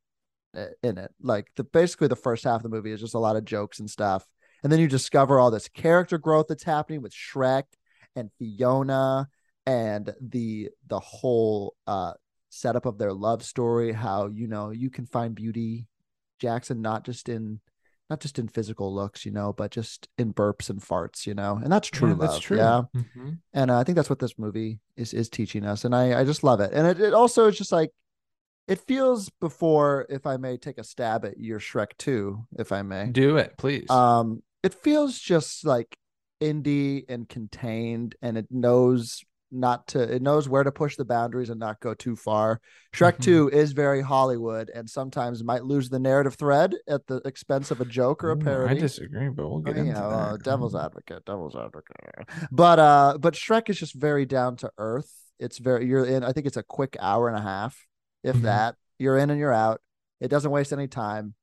in 0.84 0.98
it. 0.98 1.12
Like 1.22 1.48
the 1.56 1.64
basically 1.64 2.08
the 2.08 2.16
first 2.16 2.44
half 2.44 2.58
of 2.58 2.64
the 2.64 2.70
movie 2.70 2.92
is 2.92 3.02
just 3.02 3.14
a 3.14 3.20
lot 3.20 3.36
of 3.36 3.46
jokes 3.46 3.80
and 3.80 3.90
stuff. 3.90 4.26
And 4.64 4.72
then 4.72 4.80
you 4.80 4.88
discover 4.88 5.40
all 5.40 5.52
this 5.52 5.68
character 5.68 6.18
growth 6.18 6.48
that's 6.50 6.64
happening 6.64 7.02
with 7.02 7.14
Shrek 7.14 7.64
and 8.16 8.32
Fiona 8.40 9.28
and 9.66 10.14
the 10.22 10.70
the 10.88 11.00
whole 11.00 11.76
uh 11.88 12.14
setup 12.50 12.86
of 12.86 12.98
their 12.98 13.14
love 13.14 13.44
story, 13.44 13.92
how 13.92 14.28
you 14.28 14.48
know 14.48 14.72
you 14.72 14.90
can 14.90 15.06
find 15.06 15.36
beauty, 15.36 15.88
Jackson, 16.40 16.82
not 16.82 17.04
just 17.04 17.30
in 17.30 17.60
not 18.10 18.20
just 18.20 18.38
in 18.40 18.48
physical 18.48 18.94
looks, 18.94 19.26
you 19.26 19.32
know, 19.32 19.52
but 19.54 19.72
just 19.72 20.08
in 20.18 20.34
burps 20.34 20.70
and 20.70 20.80
farts, 20.82 21.26
you 21.26 21.34
know, 21.34 21.60
and 21.62 21.72
that's 21.72 21.88
true 21.90 22.10
Yeah, 22.10 22.14
love. 22.16 22.20
that's 22.20 22.40
true. 22.40 22.58
Yeah, 22.58 22.82
Mhm. 22.96 23.40
and 23.54 23.72
uh, 23.72 23.80
I 23.80 23.84
think 23.84 23.96
that's 23.96 24.10
what 24.10 24.20
this 24.20 24.38
movie 24.38 24.80
is 24.96 25.14
is 25.14 25.30
teaching 25.30 25.66
us, 25.66 25.86
and 25.86 25.96
I 25.96 26.20
I 26.20 26.24
just 26.24 26.44
love 26.44 26.60
it, 26.60 26.72
and 26.74 26.86
it, 26.88 27.00
it 27.00 27.14
also 27.14 27.48
is 27.48 27.58
just 27.58 27.72
like 27.72 27.92
it 28.68 28.80
feels 28.80 29.30
before, 29.42 30.08
if 30.10 30.26
I 30.26 30.38
may 30.38 30.58
take 30.58 30.80
a 30.80 30.84
stab 30.84 31.24
at 31.24 31.40
your 31.40 31.60
Shrek 31.60 31.92
two, 32.00 32.46
if 32.58 32.72
I 32.72 32.82
may, 32.82 33.12
Do 33.12 33.38
it, 33.38 33.58
please. 33.58 33.90
um, 33.92 34.42
it 34.64 34.74
feels 34.74 35.20
just 35.20 35.64
like 35.66 35.96
indie 36.42 37.06
and 37.08 37.30
contained, 37.30 38.16
and 38.22 38.38
it 38.38 38.48
knows 38.52 39.24
not 39.52 39.88
to 39.88 40.02
it 40.02 40.22
knows 40.22 40.50
where 40.50 40.64
to 40.64 40.72
push 40.72 40.96
the 40.98 41.06
boundaries 41.06 41.50
and 41.50 41.60
not 41.60 41.80
go 41.80 41.94
too 41.94 42.16
far. 42.16 42.60
Shrek 42.94 43.18
Mhm. 43.18 43.22
2 43.22 43.50
is 43.50 43.72
very 43.74 44.02
Hollywood 44.02 44.70
and 44.74 44.90
sometimes 44.90 45.44
might 45.44 45.64
lose 45.64 45.90
the 45.90 46.00
narrative 46.00 46.36
thread 46.36 46.76
at 46.88 47.08
the 47.08 47.18
expense 47.26 47.72
of 47.72 47.80
a 47.80 47.86
joke 47.86 48.24
or 48.24 48.32
a 48.32 48.38
parody. 48.38 48.78
I 48.78 48.80
disagree, 48.80 49.30
but 49.30 49.48
we'll 49.50 49.60
get 49.60 49.78
Oh, 49.78 49.80
into 49.80 49.92
yeah, 49.92 50.08
that. 50.08 50.14
uh, 50.14 50.38
devil's 50.38 50.74
Mhm. 50.74 50.86
advocate, 50.86 51.26
devil's 51.26 51.56
advocate. 51.56 52.28
But 52.52 52.80
uh, 52.80 53.18
but 53.20 53.34
Shrek 53.36 53.70
is 53.70 53.80
just 53.80 53.94
very 53.94 54.26
down 54.26 54.56
to 54.58 54.72
earth. 54.78 55.12
It's 55.40 55.58
very 55.58 55.86
you're 55.86 56.06
in. 56.06 56.24
I 56.24 56.32
think 56.32 56.48
it's 56.48 56.58
a 56.58 56.64
quick 56.64 56.98
hour 57.00 57.28
and 57.28 57.38
a 57.38 57.42
half, 57.42 57.86
if 58.24 58.38
Mhm. 58.38 58.42
that. 58.44 58.76
You're 58.98 59.18
in 59.18 59.30
and 59.30 59.40
you're 59.40 59.54
out. 59.54 59.82
It 60.22 60.30
doesn't 60.30 60.52
waste 60.52 60.72
any 60.72 60.88
time, 60.88 61.36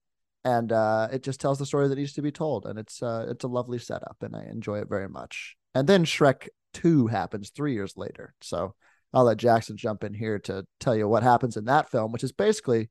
and 0.45 0.73
uh, 0.73 1.09
it 1.13 1.23
just 1.23 1.39
tells 1.41 1.59
the 1.59 1.67
story 1.67 1.89
that 1.89 1.97
needs 1.97 2.15
to 2.15 2.23
be 2.23 2.33
told. 2.33 2.65
And 2.67 2.79
it's 2.79 3.03
uh, 3.03 3.27
it's 3.29 3.45
a 3.45 3.49
lovely 3.49 3.79
setup, 3.79 4.17
and 4.23 4.35
I 4.35 4.45
enjoy 4.45 4.81
it 4.81 4.89
very 4.89 5.09
much. 5.09 5.57
And 5.75 5.89
then 5.89 6.05
Shrek 6.05 6.49
Two 6.73 7.07
happens 7.07 7.51
three 7.51 7.75
years 7.75 7.97
later. 7.97 8.35
So 8.41 8.75
I'll 9.13 9.25
let 9.25 9.37
Jackson 9.37 9.77
jump 9.77 10.05
in 10.05 10.15
here 10.15 10.39
to 10.41 10.65
tell 10.81 10.97
you 10.97 11.07
what 11.07 11.23
happens 11.23 11.57
in 11.57 11.67
that 11.67 11.91
film, 11.91 12.13
which 12.13 12.25
is 12.25 12.33
basically 12.33 12.89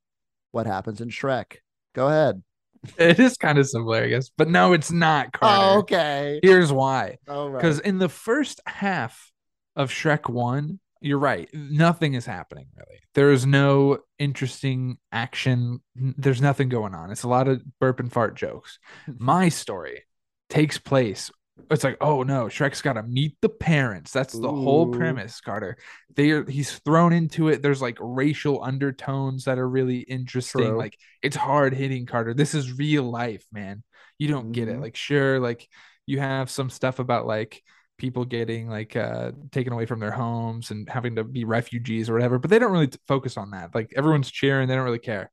what 0.52 0.68
happens 0.68 1.02
in 1.02 1.10
Shrek. 1.10 1.58
Go 1.94 2.08
ahead. 2.08 2.44
It 2.98 3.20
is 3.20 3.38
kind 3.38 3.60
of 3.60 3.68
similar, 3.68 4.04
I 4.04 4.08
guess, 4.08 4.32
but 4.36 4.50
no, 4.50 4.74
it's 4.74 4.92
not. 4.92 5.28
Oh, 5.28 5.30
Carter. 5.38 5.64
Oh, 5.64 5.80
okay. 5.82 6.40
Here's 6.42 6.74
why. 6.74 7.20
All 7.30 7.48
right. 7.48 7.62
Because 7.62 7.80
in 7.80 8.00
the 8.00 8.10
first 8.10 8.60
half 8.66 9.32
of 9.76 9.92
Shrek 9.92 10.28
1, 10.28 10.80
you're 11.00 11.20
right. 11.20 11.48
Nothing 11.54 12.16
is 12.16 12.26
happening 12.26 12.70
really. 12.76 13.00
There 13.14 13.32
is 13.32 13.46
no 13.46 14.00
interesting 14.18 14.98
action. 15.12 15.82
There's 15.96 16.42
nothing 16.42 16.70
going 16.70 16.96
on. 16.96 17.12
It's 17.12 17.22
a 17.22 17.28
lot 17.28 17.48
of 17.48 17.62
burp 17.80 18.00
and 18.00 18.12
fart 18.12 18.36
jokes. 18.36 18.80
My 19.08 19.50
story 19.50 20.04
takes 20.50 20.80
place. 20.80 21.30
It's 21.70 21.84
like, 21.84 21.98
oh 22.02 22.24
no, 22.24 22.46
Shrek's 22.46 22.82
got 22.82 22.94
to 22.94 23.04
meet 23.04 23.38
the 23.42 23.50
parents. 23.50 24.12
That's 24.12 24.38
the 24.38 24.52
whole 24.52 24.88
premise, 24.88 25.42
Carter. 25.42 25.78
They 26.16 26.32
are 26.32 26.50
he's 26.50 26.80
thrown 26.80 27.14
into 27.14 27.50
it. 27.50 27.62
There's 27.62 27.82
like 27.82 27.98
racial 28.00 28.64
undertones 28.64 29.46
that 29.46 29.58
are 29.60 29.68
really 29.70 30.00
interesting. 30.00 30.76
True. 30.76 30.78
Like 30.78 30.98
it's 31.22 31.36
hard 31.36 31.74
hitting, 31.74 32.06
Carter. 32.06 32.34
This 32.34 32.54
is 32.54 32.78
real 32.78 33.04
life, 33.04 33.46
man. 33.52 33.84
You 34.18 34.28
don't 34.28 34.52
get 34.52 34.68
it. 34.68 34.78
Mhm. 34.78 34.82
Like 34.82 34.96
sure, 34.96 35.40
like 35.40 35.68
you 36.06 36.20
have 36.20 36.50
some 36.50 36.70
stuff 36.70 37.00
about 37.00 37.26
like 37.28 37.62
people 37.98 38.26
getting 38.26 38.68
like 38.68 38.96
uh 38.96 39.32
taken 39.52 39.74
away 39.74 39.86
from 39.86 40.00
their 40.00 40.12
homes 40.12 40.72
and 40.72 40.90
having 40.90 41.16
to 41.16 41.24
be 41.24 41.44
refugees 41.44 42.10
or 42.10 42.14
whatever 42.14 42.40
but 42.40 42.50
they 42.50 42.58
don't 42.58 42.72
really 42.72 42.88
t- 42.88 42.98
focus 43.08 43.38
on 43.38 43.52
that 43.52 43.76
like 43.76 43.94
everyone's 43.96 44.32
cheering 44.32 44.68
they 44.68 44.74
don't 44.74 44.86
really 44.86 44.98
care 44.98 45.30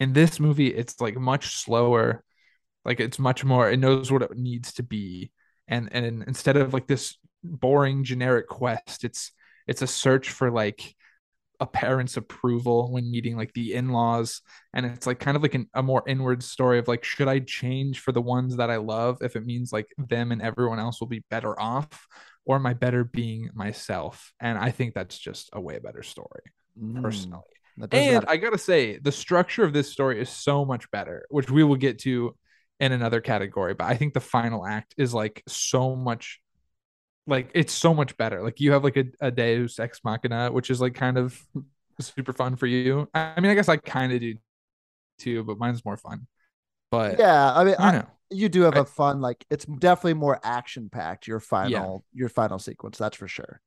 in 0.00 0.12
this 0.12 0.40
movie 0.40 0.68
it's 0.68 1.00
like 1.00 1.16
much 1.16 1.56
slower 1.56 2.22
like 2.84 3.00
it's 3.00 3.18
much 3.18 3.44
more 3.44 3.70
it 3.70 3.78
knows 3.78 4.12
what 4.12 4.22
it 4.22 4.36
needs 4.36 4.74
to 4.74 4.82
be 4.82 5.30
and 5.68 5.88
and 5.92 6.24
instead 6.26 6.56
of 6.56 6.74
like 6.74 6.86
this 6.86 7.16
boring 7.42 8.04
generic 8.04 8.48
quest 8.48 9.04
it's 9.04 9.32
it's 9.66 9.82
a 9.82 9.86
search 9.86 10.30
for 10.30 10.50
like 10.50 10.94
a 11.60 11.66
parent's 11.66 12.16
approval 12.16 12.90
when 12.92 13.10
meeting 13.10 13.36
like 13.36 13.52
the 13.54 13.74
in-laws. 13.74 14.42
And 14.74 14.84
it's 14.84 15.06
like 15.06 15.20
kind 15.20 15.36
of 15.36 15.42
like 15.42 15.54
an, 15.54 15.68
a 15.72 15.82
more 15.82 16.02
inward 16.06 16.42
story 16.42 16.78
of 16.78 16.88
like 16.88 17.04
should 17.04 17.28
i 17.28 17.38
change 17.38 18.00
for 18.00 18.12
the 18.12 18.20
ones 18.20 18.56
that 18.56 18.70
i 18.70 18.76
love 18.76 19.18
if 19.22 19.36
it 19.36 19.46
means 19.46 19.72
like 19.72 19.86
them 19.96 20.32
and 20.32 20.42
everyone 20.42 20.80
else 20.80 21.00
will 21.00 21.06
be 21.06 21.24
better 21.30 21.58
off 21.60 22.06
or 22.44 22.56
am 22.56 22.66
i 22.66 22.74
better 22.74 23.04
being 23.04 23.50
myself? 23.54 24.32
And 24.40 24.58
i 24.58 24.70
think 24.70 24.94
that's 24.94 25.18
just 25.18 25.48
a 25.52 25.60
way 25.60 25.78
better 25.78 26.02
story 26.02 26.42
Mm, 26.80 27.02
personally. 27.02 27.42
And 27.92 28.24
I 28.26 28.36
gotta 28.36 28.58
say, 28.58 28.98
the 28.98 29.12
structure 29.12 29.64
of 29.64 29.72
this 29.72 29.90
story 29.90 30.20
is 30.20 30.28
so 30.28 30.64
much 30.64 30.90
better, 30.90 31.24
which 31.30 31.50
we 31.50 31.62
will 31.64 31.76
get 31.76 32.00
to 32.00 32.36
in 32.84 32.92
another 32.92 33.20
category. 33.20 33.74
But 33.74 33.86
I 33.86 33.96
think 33.96 34.14
the 34.14 34.20
final 34.20 34.66
act 34.66 34.94
is 34.98 35.12
like 35.14 35.42
so 35.48 35.96
much 35.96 36.40
like 37.26 37.50
it's 37.54 37.72
so 37.72 37.94
much 37.94 38.16
better. 38.16 38.42
Like 38.42 38.60
you 38.60 38.72
have 38.72 38.84
like 38.84 38.96
a, 38.98 39.04
a 39.20 39.30
Deus 39.30 39.78
Ex 39.78 40.00
Machina, 40.04 40.52
which 40.52 40.70
is 40.70 40.80
like 40.80 40.94
kind 40.94 41.16
of 41.18 41.40
super 42.00 42.32
fun 42.32 42.56
for 42.56 42.66
you. 42.66 43.08
I 43.14 43.40
mean, 43.40 43.50
I 43.50 43.54
guess 43.54 43.68
I 43.68 43.76
kind 43.78 44.12
of 44.12 44.20
do 44.20 44.34
too, 45.18 45.42
but 45.44 45.58
mine's 45.58 45.84
more 45.84 45.96
fun. 45.96 46.26
But 46.90 47.18
Yeah, 47.18 47.52
I 47.54 47.64
mean, 47.64 47.76
I 47.78 47.92
know. 47.92 48.06
you 48.30 48.48
do 48.48 48.62
have 48.62 48.76
I- 48.76 48.80
a 48.80 48.84
fun 48.84 49.20
like 49.20 49.44
it's 49.50 49.64
definitely 49.64 50.14
more 50.14 50.38
action 50.44 50.90
packed. 50.90 51.26
Your 51.26 51.40
final 51.40 52.04
your 52.12 52.28
final 52.28 52.58
sequence, 52.58 52.98
that's 52.98 53.16
for 53.16 53.28
sure. 53.28 53.60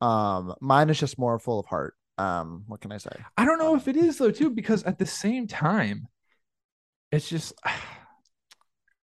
Um, 0.00 0.54
mine 0.60 0.90
is 0.90 0.98
just 0.98 1.18
more 1.18 1.38
full 1.38 1.60
of 1.60 1.66
heart. 1.66 1.94
Um, 2.18 2.64
what 2.66 2.80
can 2.80 2.92
I 2.92 2.98
say? 2.98 3.10
I 3.36 3.44
don't 3.44 3.58
know 3.58 3.74
if 3.76 3.86
it 3.88 3.96
is 3.96 4.18
though 4.18 4.30
too, 4.32 4.50
because 4.50 4.82
at 4.84 4.98
the 4.98 5.06
same 5.06 5.46
time, 5.46 6.08
it's 7.12 7.28
just 7.28 7.52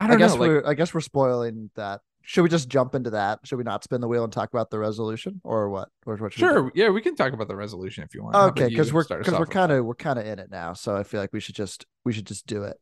I 0.01 0.05
I, 0.05 0.07
don't 0.07 0.17
guess 0.17 0.33
know. 0.33 0.41
We're 0.41 0.67
I 0.67 0.73
guess 0.73 0.93
we're 0.93 1.01
spoiling 1.01 1.69
that. 1.75 2.01
Should 2.23 2.43
we 2.43 2.49
just 2.49 2.69
jump 2.69 2.93
into 2.93 3.11
that? 3.11 3.39
Should 3.43 3.57
we 3.57 3.63
not 3.63 3.83
spin 3.83 3.99
the 3.99 4.07
wheel 4.07 4.23
and 4.23 4.31
talk 4.31 4.53
about 4.53 4.69
the 4.69 4.77
resolution, 4.77 5.41
or 5.43 5.69
what? 5.69 5.89
Or 6.05 6.15
what 6.17 6.33
should 6.33 6.41
we 6.43 6.47
sure, 6.47 6.71
yeah, 6.75 6.89
we 6.89 7.01
can 7.01 7.15
talk 7.15 7.33
about 7.33 7.47
the 7.47 7.55
resolution 7.55 8.03
if 8.03 8.13
you 8.13 8.23
want. 8.23 8.35
Okay, 8.35 8.67
because 8.67 8.93
we're 8.93 9.03
because 9.03 9.33
we're 9.39 9.45
kind 9.45 9.71
of 9.71 9.85
we're 9.85 9.95
kind 9.95 10.19
of 10.19 10.25
in 10.25 10.39
it 10.39 10.51
now, 10.51 10.73
so 10.73 10.95
I 10.95 11.03
feel 11.03 11.19
like 11.19 11.33
we 11.33 11.39
should 11.39 11.55
just 11.55 11.85
we 12.03 12.13
should 12.13 12.27
just 12.27 12.45
do 12.45 12.63
it. 12.63 12.77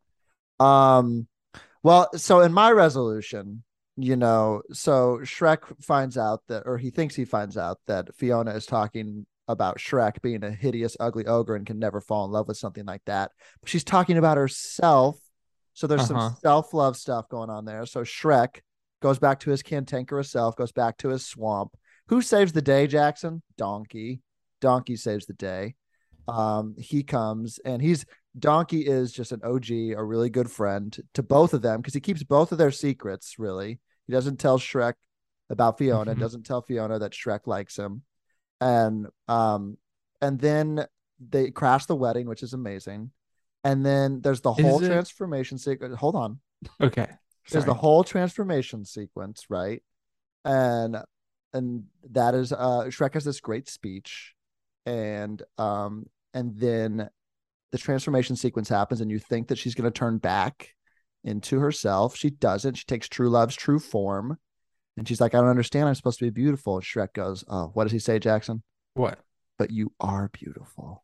Um, 0.60 1.28
well, 1.84 2.10
so 2.18 2.42
in 2.42 2.54
my 2.54 2.72
resolution, 2.72 3.64
you 3.96 4.16
know, 4.16 4.62
so 4.72 5.20
Shrek 5.24 5.82
finds 5.84 6.18
out 6.18 6.42
that, 6.48 6.64
or 6.66 6.78
he 6.78 6.90
thinks 6.90 7.16
he 7.16 7.26
finds 7.26 7.58
out 7.58 7.80
that 7.88 8.16
Fiona 8.16 8.52
is 8.52 8.66
talking 8.66 9.26
about 9.48 9.78
Shrek 9.78 10.22
being 10.22 10.44
a 10.44 10.52
hideous, 10.52 10.96
ugly 11.00 11.26
ogre 11.26 11.56
and 11.56 11.66
can 11.66 11.80
never 11.80 12.00
fall 12.00 12.26
in 12.26 12.32
love 12.32 12.48
with 12.48 12.58
something 12.58 12.86
like 12.86 13.02
that. 13.06 13.32
But 13.62 13.70
she's 13.70 13.84
talking 13.84 14.18
about 14.18 14.38
herself, 14.38 15.18
so 15.80 15.88
there's 15.88 16.12
Uh-huh. 16.12 16.30
some 16.32 16.38
self 16.42 16.74
love 16.74 16.98
stuff 16.98 17.30
going 17.30 17.50
on 17.50 17.64
there. 17.64 17.86
So 17.86 18.02
Shrek 18.02 18.60
goes 19.02 19.18
back 19.18 19.40
to 19.42 19.50
his 19.50 19.64
cantankerous 19.64 20.30
self, 20.30 20.58
goes 20.58 20.74
back 20.74 20.98
to 20.98 21.08
his 21.08 21.26
swamp. 21.26 21.72
Who 22.10 22.22
saves 22.22 22.52
the 22.52 22.62
day, 22.62 22.86
Jackson? 22.86 23.42
Donkey. 23.58 24.22
Donkey 24.60 24.98
saves 24.98 25.26
the 25.26 25.34
day. 25.34 25.76
Um, 26.28 26.76
he 26.78 27.02
comes 27.04 27.60
and 27.64 27.82
he's 27.82 28.06
Donkey 28.38 28.82
is 28.86 29.14
just 29.14 29.32
an 29.32 29.40
OG, 29.42 29.94
a 29.94 30.04
really 30.04 30.30
good 30.30 30.52
friend 30.52 30.96
to 31.14 31.24
both 31.24 31.54
of 31.54 31.62
them 31.62 31.80
because 31.80 31.94
he 31.94 32.02
keeps 32.02 32.24
both 32.24 32.52
of 32.52 32.58
their 32.58 32.72
secrets. 32.72 33.40
Really, 33.40 33.80
he 34.06 34.12
doesn't 34.14 34.38
tell 34.38 34.60
Shrek 34.60 34.96
about 35.50 35.78
Fiona. 35.78 36.14
Mhm. 36.14 36.20
Doesn't 36.20 36.46
tell 36.46 36.62
Fiona 36.62 37.00
that 37.00 37.14
Shrek 37.14 37.48
likes 37.48 37.78
him, 37.78 38.04
and 38.60 39.08
um, 39.30 39.78
and 40.22 40.40
then 40.40 40.86
they 41.22 41.52
crash 41.52 41.86
the 41.86 41.96
wedding, 41.96 42.28
which 42.28 42.44
is 42.44 42.54
amazing. 42.54 43.12
And 43.64 43.86
then 43.86 44.22
there's 44.22 44.42
the 44.42 44.54
whole 44.54 44.82
it- 44.84 44.88
transformation 44.88 45.58
sequence. 45.58 45.96
Hold 45.98 46.16
on, 46.16 46.40
Okay. 46.82 47.08
there's 47.52 47.66
the 47.66 47.74
whole 47.74 48.04
transformation 48.04 48.86
sequence, 48.86 49.46
right? 49.50 49.84
And 50.46 50.98
and 51.54 51.86
that 52.12 52.36
is 52.36 52.54
uh 52.54 52.86
Shrek 52.88 53.14
has 53.16 53.24
this 53.26 53.40
great 53.42 53.68
speech, 53.68 54.34
and 54.86 55.42
um 55.58 56.06
and 56.34 56.56
then 56.56 57.10
the 57.72 57.78
transformation 57.78 58.36
sequence 58.36 58.70
happens, 58.70 59.02
and 59.02 59.12
you 59.12 59.20
think 59.20 59.48
that 59.50 59.58
she's 59.58 59.76
going 59.76 59.92
to 59.92 59.98
turn 60.00 60.18
back 60.18 60.76
into 61.24 61.60
herself. 61.60 62.16
She 62.16 62.30
doesn't. 62.30 62.76
She 62.76 62.86
takes 62.86 63.08
true 63.10 63.30
love's 63.30 63.56
true 63.56 63.80
form, 63.80 64.38
and 64.96 65.08
she's 65.08 65.20
like, 65.22 65.36
"I 65.36 65.40
don't 65.42 65.50
understand. 65.50 65.88
I'm 65.88 65.96
supposed 65.96 66.20
to 66.20 66.26
be 66.26 66.30
beautiful." 66.32 66.76
And 66.78 66.84
Shrek 66.84 67.14
goes, 67.14 67.44
"Oh, 67.48 67.72
what 67.74 67.84
does 67.84 67.92
he 67.92 68.00
say, 68.00 68.20
Jackson? 68.20 68.64
What? 68.94 69.20
But 69.58 69.72
you 69.72 69.92
are 70.00 70.30
beautiful." 70.30 71.04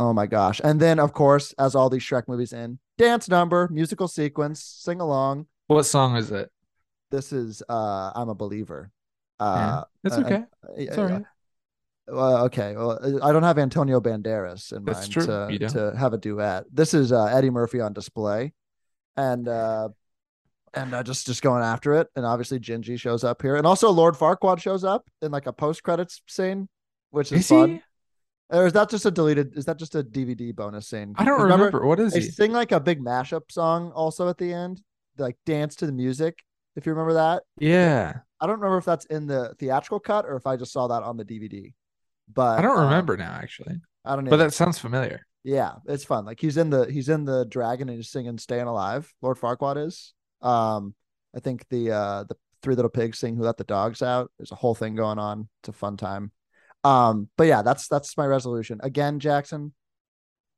Oh 0.00 0.14
my 0.14 0.26
gosh! 0.26 0.62
And 0.64 0.80
then, 0.80 0.98
of 0.98 1.12
course, 1.12 1.52
as 1.58 1.74
all 1.74 1.90
these 1.90 2.02
Shrek 2.02 2.26
movies 2.26 2.54
end, 2.54 2.78
dance 2.96 3.28
number, 3.28 3.68
musical 3.70 4.08
sequence, 4.08 4.64
sing 4.64 4.98
along. 4.98 5.44
What 5.66 5.82
song 5.82 6.16
is 6.16 6.30
it? 6.32 6.50
This 7.10 7.34
is 7.34 7.62
uh 7.68 8.10
I'm 8.14 8.30
a 8.30 8.34
believer. 8.34 8.90
Uh 9.38 9.84
It's 10.02 10.16
uh, 10.16 10.20
okay. 10.20 10.44
uh, 10.96 11.04
right. 11.04 11.22
well, 12.08 12.44
okay. 12.46 12.74
Well, 12.74 12.98
I 13.22 13.30
don't 13.30 13.42
have 13.42 13.58
Antonio 13.58 14.00
Banderas 14.00 14.72
in 14.72 14.86
That's 14.86 15.00
mind 15.00 15.12
true. 15.12 15.26
to 15.26 15.68
to 15.68 15.96
have 15.98 16.14
a 16.14 16.18
duet. 16.18 16.64
This 16.72 16.94
is 16.94 17.12
uh, 17.12 17.26
Eddie 17.26 17.50
Murphy 17.50 17.80
on 17.80 17.92
display, 17.92 18.54
and 19.18 19.46
uh, 19.48 19.90
and 20.72 20.94
uh, 20.94 21.02
just 21.02 21.26
just 21.26 21.42
going 21.42 21.62
after 21.62 21.92
it. 22.00 22.08
And 22.16 22.24
obviously, 22.24 22.58
Gingy 22.58 22.98
shows 22.98 23.22
up 23.22 23.42
here, 23.42 23.56
and 23.56 23.66
also 23.66 23.90
Lord 23.90 24.14
Farquaad 24.14 24.60
shows 24.60 24.82
up 24.82 25.04
in 25.20 25.30
like 25.30 25.46
a 25.46 25.52
post 25.52 25.82
credits 25.82 26.22
scene, 26.26 26.70
which 27.10 27.32
is, 27.32 27.40
Is 27.40 27.48
fun. 27.48 27.68
he? 27.68 27.82
Or 28.50 28.66
is 28.66 28.72
that 28.72 28.90
just 28.90 29.06
a 29.06 29.10
deleted? 29.10 29.56
Is 29.56 29.64
that 29.66 29.78
just 29.78 29.94
a 29.94 30.02
DVD 30.02 30.54
bonus 30.54 30.88
scene? 30.88 31.14
I 31.16 31.24
don't 31.24 31.40
remember. 31.40 31.86
What 31.86 32.00
is 32.00 32.12
They 32.12 32.20
he? 32.20 32.30
sing 32.30 32.52
like 32.52 32.72
a 32.72 32.80
big 32.80 33.00
mashup 33.00 33.50
song 33.50 33.92
also 33.92 34.28
at 34.28 34.38
the 34.38 34.52
end, 34.52 34.82
like 35.18 35.36
dance 35.46 35.76
to 35.76 35.86
the 35.86 35.92
music. 35.92 36.38
If 36.76 36.86
you 36.86 36.92
remember 36.92 37.14
that, 37.14 37.42
Yeah. 37.58 38.18
I 38.40 38.46
don't 38.46 38.58
remember 38.58 38.78
if 38.78 38.84
that's 38.84 39.04
in 39.06 39.26
the 39.26 39.54
theatrical 39.58 40.00
cut 40.00 40.24
or 40.24 40.36
if 40.36 40.46
I 40.46 40.56
just 40.56 40.72
saw 40.72 40.88
that 40.88 41.02
on 41.02 41.16
the 41.16 41.24
DVD. 41.24 41.74
But 42.32 42.58
I 42.58 42.62
don't 42.62 42.78
um, 42.78 42.84
remember 42.84 43.16
now 43.16 43.32
actually. 43.32 43.76
I 44.04 44.14
don't 44.14 44.24
know. 44.24 44.30
But 44.30 44.38
that 44.38 44.54
sounds 44.54 44.78
familiar. 44.78 45.26
yeah, 45.44 45.74
it's 45.86 46.04
fun. 46.04 46.24
Like 46.24 46.40
he's 46.40 46.56
in 46.56 46.70
the 46.70 46.90
he's 46.90 47.08
in 47.08 47.24
the 47.24 47.44
dragon 47.44 47.88
and 47.88 47.96
he's 47.98 48.08
singing 48.10 48.38
"Staying 48.38 48.66
Alive." 48.66 49.12
Lord 49.20 49.36
Farquaad 49.38 49.84
is. 49.86 50.14
Um, 50.42 50.94
I 51.36 51.40
think 51.40 51.68
the 51.68 51.90
uh 51.92 52.24
the 52.24 52.36
Three 52.62 52.74
Little 52.76 52.90
Pigs 52.90 53.18
sing 53.18 53.36
"Who 53.36 53.42
Let 53.42 53.56
the 53.58 53.64
Dogs 53.64 54.00
Out." 54.00 54.30
There's 54.38 54.52
a 54.52 54.56
whole 54.56 54.74
thing 54.74 54.94
going 54.94 55.18
on. 55.18 55.48
It's 55.62 55.68
a 55.68 55.72
fun 55.72 55.96
time. 55.96 56.32
Um, 56.84 57.28
but 57.36 57.44
yeah, 57.46 57.62
that's 57.62 57.88
that's 57.88 58.16
my 58.16 58.26
resolution. 58.26 58.80
Again, 58.82 59.20
Jackson, 59.20 59.74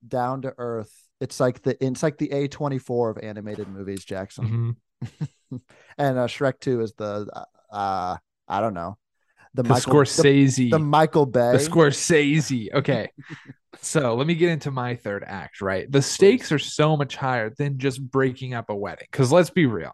down 0.07 0.43
to 0.43 0.55
earth. 0.59 0.93
It's 1.21 1.41
like 1.41 1.63
the 1.63 1.83
it's 1.85 2.03
like 2.03 2.19
the 2.19 2.31
A 2.33 2.49
twenty 2.49 2.79
four 2.79 3.11
of 3.11 3.19
animated 3.19 3.69
movies, 3.69 4.05
Jackson. 4.05 4.77
Mhm. 5.03 5.61
and 5.99 6.19
uh, 6.19 6.27
Shrek 6.27 6.61
Two 6.61 6.81
is 6.81 6.93
the 6.95 7.29
uh 7.73 8.17
I 8.49 8.61
don't 8.61 8.75
know 8.75 8.99
the, 9.55 9.63
The 9.63 9.69
Michael 9.71 9.93
Scorsese. 9.95 10.57
the, 10.57 10.71
the 10.71 10.79
Michael 10.79 11.27
Bay. 11.27 11.53
the 11.53 11.59
Scorsese. 11.59 12.73
Okay. 12.75 13.11
so 13.81 14.15
let 14.15 14.27
me 14.27 14.35
get 14.35 14.51
into 14.51 14.71
my 14.71 14.97
third 14.97 15.25
act, 15.27 15.61
right? 15.61 15.91
The 15.91 16.03
stakes 16.03 16.53
are 16.53 16.59
so 16.59 16.97
much 16.97 17.17
higher 17.17 17.51
than 17.51 17.79
just 17.79 18.03
breaking 18.03 18.55
up 18.55 18.71
a 18.71 18.75
wedding. 18.77 19.07
Because 19.11 19.33
let's 19.33 19.51
be 19.51 19.67
real. 19.67 19.93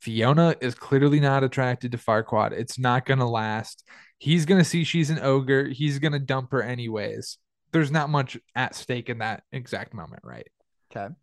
Fiona 0.00 0.56
is 0.60 0.74
clearly 0.74 1.20
not 1.20 1.44
attracted 1.44 1.92
to 1.92 1.98
Farquaad. 1.98 2.52
It's 2.52 2.78
not 2.78 3.04
going 3.04 3.18
to 3.18 3.26
last. 3.26 3.86
He's 4.18 4.46
going 4.46 4.60
to 4.60 4.64
see 4.64 4.84
she's 4.84 5.10
an 5.10 5.20
ogre. 5.20 5.68
He's 5.68 5.98
going 5.98 6.12
to 6.12 6.18
dump 6.18 6.52
her 6.52 6.62
anyways. 6.62 7.38
There's 7.72 7.90
not 7.90 8.10
much 8.10 8.38
at 8.54 8.74
stake 8.74 9.08
in 9.08 9.18
that 9.18 9.42
exact 9.52 9.94
moment, 9.94 10.22
right? 10.24 10.48
okay. 10.94 11.14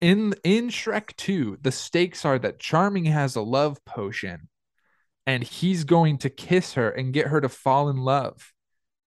in 0.00 0.34
in 0.44 0.68
Shrek 0.68 1.16
2, 1.16 1.58
the 1.62 1.72
stakes 1.72 2.24
are 2.24 2.38
that 2.38 2.58
Charming 2.58 3.06
has 3.06 3.36
a 3.36 3.40
love 3.40 3.82
potion 3.84 4.48
and 5.26 5.42
he's 5.42 5.84
going 5.84 6.18
to 6.18 6.30
kiss 6.30 6.74
her 6.74 6.90
and 6.90 7.12
get 7.12 7.28
her 7.28 7.40
to 7.40 7.48
fall 7.48 7.88
in 7.88 7.96
love. 7.96 8.52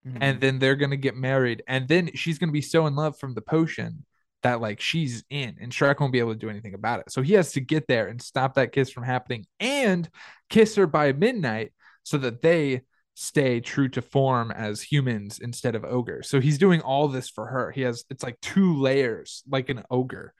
And 0.04 0.22
mm-hmm. 0.22 0.38
then 0.40 0.58
they're 0.58 0.76
going 0.76 0.90
to 0.90 0.96
get 0.96 1.14
married 1.14 1.62
and 1.68 1.86
then 1.86 2.10
she's 2.14 2.38
going 2.38 2.48
to 2.48 2.52
be 2.52 2.62
so 2.62 2.86
in 2.86 2.96
love 2.96 3.18
from 3.18 3.34
the 3.34 3.42
potion 3.42 4.06
that 4.42 4.60
like 4.60 4.80
she's 4.80 5.24
in 5.30 5.56
and 5.60 5.72
Shrek 5.72 6.00
won't 6.00 6.12
be 6.12 6.18
able 6.18 6.32
to 6.32 6.38
do 6.38 6.50
anything 6.50 6.74
about 6.74 7.00
it. 7.00 7.12
So 7.12 7.22
he 7.22 7.34
has 7.34 7.52
to 7.52 7.60
get 7.60 7.86
there 7.86 8.08
and 8.08 8.20
stop 8.20 8.54
that 8.54 8.72
kiss 8.72 8.90
from 8.90 9.04
happening 9.04 9.46
and 9.58 10.08
kiss 10.48 10.76
her 10.76 10.86
by 10.86 11.12
midnight 11.12 11.72
so 12.02 12.18
that 12.18 12.42
they 12.42 12.82
stay 13.14 13.60
true 13.60 13.88
to 13.88 14.00
form 14.00 14.50
as 14.50 14.80
humans 14.80 15.40
instead 15.40 15.74
of 15.74 15.84
ogres. 15.84 16.28
So 16.28 16.40
he's 16.40 16.58
doing 16.58 16.80
all 16.80 17.08
this 17.08 17.28
for 17.28 17.46
her. 17.46 17.70
He 17.70 17.82
has 17.82 18.04
it's 18.10 18.22
like 18.22 18.40
two 18.40 18.80
layers 18.80 19.42
like 19.48 19.68
an 19.68 19.82
ogre. 19.90 20.32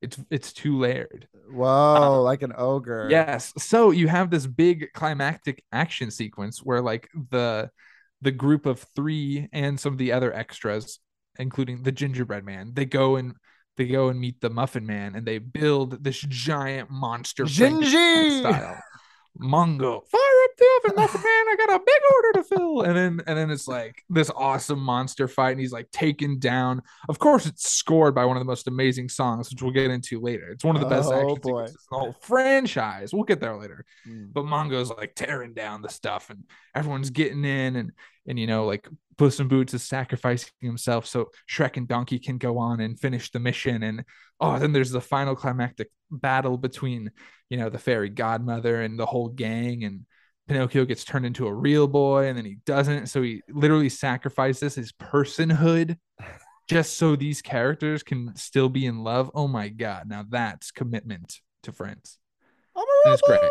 It's 0.00 0.18
it's 0.30 0.52
two 0.52 0.78
layered. 0.78 1.26
Whoa, 1.50 2.18
um, 2.18 2.24
like 2.24 2.42
an 2.42 2.52
ogre. 2.56 3.08
Yes. 3.10 3.52
So 3.58 3.90
you 3.90 4.06
have 4.06 4.30
this 4.30 4.46
big 4.46 4.92
climactic 4.94 5.64
action 5.72 6.10
sequence 6.10 6.60
where 6.62 6.80
like 6.80 7.08
the 7.30 7.70
the 8.20 8.30
group 8.30 8.66
of 8.66 8.86
three 8.94 9.48
and 9.52 9.78
some 9.78 9.92
of 9.92 9.98
the 9.98 10.12
other 10.12 10.32
extras, 10.32 11.00
including 11.38 11.82
the 11.82 11.92
gingerbread 11.92 12.44
man, 12.44 12.72
they 12.74 12.84
go 12.84 13.16
and 13.16 13.34
they 13.78 13.86
go 13.86 14.08
and 14.08 14.20
meet 14.20 14.40
the 14.42 14.50
muffin 14.50 14.84
man 14.84 15.14
and 15.16 15.26
they 15.26 15.38
build 15.38 16.04
this 16.04 16.20
giant 16.20 16.90
monster 16.90 17.44
Gingy! 17.44 18.40
style. 18.40 18.78
Mongo, 19.40 20.04
fire 20.08 20.20
up 20.44 20.50
the 20.58 20.66
oven, 20.84 20.96
muffin 20.96 21.20
man! 21.20 21.44
I 21.48 21.54
got 21.56 21.70
a 21.76 21.78
big 21.78 22.00
order 22.16 22.32
to 22.32 22.44
fill. 22.44 22.82
And 22.82 22.96
then 22.96 23.20
and 23.28 23.38
then 23.38 23.50
it's 23.52 23.68
like 23.68 24.02
this 24.10 24.32
awesome 24.34 24.80
monster 24.80 25.28
fight, 25.28 25.52
and 25.52 25.60
he's 25.60 25.70
like 25.70 25.88
taken 25.92 26.40
down. 26.40 26.82
Of 27.08 27.20
course, 27.20 27.46
it's 27.46 27.70
scored 27.70 28.16
by 28.16 28.24
one 28.24 28.36
of 28.36 28.40
the 28.40 28.46
most 28.46 28.66
amazing 28.66 29.10
songs, 29.10 29.48
which 29.50 29.62
we'll 29.62 29.70
get 29.70 29.92
into 29.92 30.18
later. 30.20 30.48
It's 30.48 30.64
one 30.64 30.74
of 30.74 30.82
the 30.82 30.88
best 30.88 31.08
Oh, 31.08 31.14
action 31.14 31.28
boy. 31.40 31.66
sequences 31.66 31.76
in 31.76 31.86
the 31.92 31.98
whole 31.98 32.16
franchise. 32.20 33.14
We'll 33.14 33.22
get 33.22 33.38
there 33.40 33.56
later. 33.56 33.84
Mm. 34.08 34.32
But 34.32 34.46
Mongo's 34.46 34.90
like 34.90 35.14
tearing 35.14 35.54
down 35.54 35.82
the 35.82 35.88
stuff, 35.88 36.30
and 36.30 36.42
everyone's 36.74 37.10
getting 37.10 37.44
in, 37.44 37.76
and 37.76 37.92
and 38.28 38.38
you 38.38 38.46
know 38.46 38.66
like 38.66 38.86
Puss 39.16 39.40
in 39.40 39.48
Boots 39.48 39.74
is 39.74 39.82
sacrificing 39.82 40.52
himself 40.60 41.04
so 41.04 41.30
Shrek 41.50 41.76
and 41.76 41.88
Donkey 41.88 42.20
can 42.20 42.38
go 42.38 42.58
on 42.58 42.78
and 42.78 43.00
finish 43.00 43.32
the 43.32 43.40
mission. 43.40 43.82
And 43.82 44.04
oh, 44.38 44.58
then 44.60 44.72
there's 44.72 44.92
the 44.92 45.00
final 45.00 45.34
climactic 45.34 45.90
battle 46.10 46.56
between 46.56 47.10
you 47.50 47.56
know 47.58 47.68
the 47.68 47.78
fairy 47.78 48.10
godmother 48.10 48.80
and 48.80 48.98
the 48.98 49.06
whole 49.06 49.28
gang, 49.28 49.82
and 49.82 50.06
Pinocchio 50.46 50.84
gets 50.84 51.04
turned 51.04 51.26
into 51.26 51.48
a 51.48 51.54
real 51.54 51.88
boy, 51.88 52.28
and 52.28 52.38
then 52.38 52.44
he 52.44 52.58
doesn't. 52.64 53.08
So 53.08 53.22
he 53.22 53.42
literally 53.48 53.88
sacrifices 53.88 54.74
his 54.76 54.92
personhood 54.92 55.96
just 56.68 56.96
so 56.96 57.16
these 57.16 57.42
characters 57.42 58.02
can 58.02 58.36
still 58.36 58.68
be 58.68 58.86
in 58.86 59.02
love. 59.02 59.30
Oh 59.34 59.48
my 59.48 59.68
god! 59.68 60.08
Now 60.08 60.24
that's 60.28 60.70
commitment 60.70 61.40
to 61.64 61.72
friends. 61.72 62.18
I'm 62.76 62.84
a 62.84 63.12
It's 63.12 63.22
great. 63.22 63.40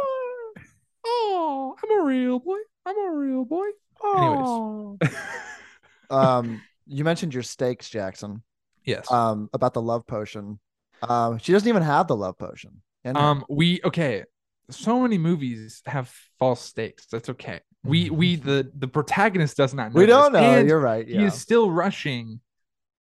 Oh, 1.09 1.73
I'm 1.81 2.01
a 2.01 2.03
real 2.03 2.39
boy. 2.39 2.57
I'm 2.85 2.97
a 2.97 3.11
real 3.11 3.45
boy. 3.45 3.67
Anyways. 4.03 5.11
um, 6.09 6.61
you 6.85 7.03
mentioned 7.03 7.33
your 7.33 7.43
stakes, 7.43 7.89
Jackson. 7.89 8.43
Yes. 8.85 9.11
Um, 9.11 9.49
about 9.53 9.73
the 9.73 9.81
love 9.81 10.07
potion. 10.07 10.59
Um, 11.01 11.37
she 11.39 11.51
doesn't 11.51 11.67
even 11.67 11.83
have 11.83 12.07
the 12.07 12.15
love 12.15 12.37
potion. 12.37 12.81
Um, 13.05 13.45
we 13.49 13.79
okay. 13.83 14.23
So 14.69 14.99
many 14.99 15.17
movies 15.17 15.81
have 15.85 16.13
false 16.39 16.61
stakes. 16.61 17.05
That's 17.05 17.29
okay. 17.29 17.61
We 17.83 18.09
we 18.09 18.35
the 18.35 18.69
the 18.77 18.87
protagonist 18.87 19.55
does 19.55 19.73
not 19.73 19.83
know. 19.83 19.89
Mm-hmm. 19.89 19.99
we 19.99 20.05
don't 20.05 20.33
this, 20.33 20.41
know. 20.41 20.53
and 20.59 20.67
You're 20.67 20.79
right. 20.79 21.07
He 21.07 21.13
Yeah. 21.15 21.27
is 21.27 21.35
still 21.35 21.71
rushing 21.71 22.41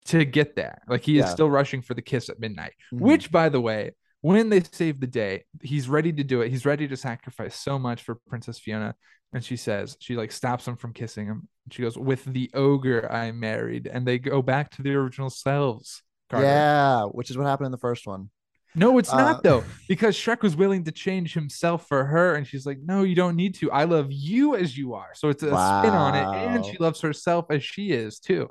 to 0.06 0.26
get 0.26 0.56
there. 0.56 0.82
Like 0.88 1.02
he 1.02 1.18
is 1.18 1.26
Yeah. 1.26 1.32
still 1.32 1.50
rushing 1.50 1.82
for 1.82 1.94
the 1.94 2.02
kiss 2.02 2.30
at 2.30 2.40
midnight. 2.40 2.74
Mhm. 2.94 3.00
Which, 3.00 3.32
by 3.32 3.50
the 3.50 3.62
way, 3.62 3.92
when 4.22 4.50
they 4.50 4.62
save 4.62 5.00
the 5.00 5.08
day, 5.08 5.46
he's 5.62 5.88
ready 5.90 6.12
to 6.14 6.24
do 6.24 6.42
it. 6.42 6.50
He's 6.50 6.66
ready 6.66 6.88
to 6.88 6.98
sacrifice 6.98 7.56
so 7.56 7.80
much 7.80 8.04
for 8.04 8.16
Princess 8.28 8.60
Fiona. 8.60 8.96
And 9.32 9.44
she 9.44 9.58
says, 9.58 9.96
she 10.00 10.16
like 10.16 10.32
stops 10.32 10.68
him 10.68 10.76
from 10.76 10.94
kissing 10.94 11.28
him. 11.28 11.48
She 11.72 11.84
goes, 11.84 11.98
"With 11.98 12.26
the 12.26 12.50
ogre 12.56 13.12
I 13.12 13.32
married," 13.32 13.86
and 13.86 14.08
they 14.08 14.18
go 14.18 14.42
back 14.42 14.72
to 14.72 14.82
their 14.82 15.02
original 15.02 15.30
selves. 15.30 16.02
Carter. 16.30 16.48
Yeah, 16.48 17.04
which 17.06 17.30
is 17.30 17.38
what 17.38 17.46
happened 17.46 17.68
in 17.68 17.72
the 17.72 17.78
first 17.78 18.08
one. 18.08 18.30
No, 18.76 18.98
it's 18.98 19.12
Uh, 19.12 19.18
not 19.18 19.44
though, 19.44 19.64
because 19.88 20.16
Shrek 20.16 20.42
was 20.42 20.56
willing 20.56 20.84
to 20.86 20.92
change 20.92 21.34
himself 21.34 21.88
for 21.88 22.06
her, 22.06 22.36
and 22.36 22.46
she's 22.48 22.66
like, 22.66 22.80
"No, 22.80 23.04
you 23.04 23.16
don't 23.16 23.36
need 23.36 23.56
to. 23.56 23.72
I 23.72 23.84
love 23.84 24.08
you 24.12 24.56
as 24.56 24.78
you 24.78 24.94
are." 24.94 25.10
So 25.14 25.30
it's 25.30 25.44
a 25.44 25.58
spin 25.58 25.94
on 25.96 26.16
it, 26.16 26.28
and 26.56 26.66
she 26.66 26.78
loves 26.80 27.02
herself 27.02 27.48
as 27.52 27.64
she 27.64 27.92
is 27.92 28.20
too. 28.20 28.50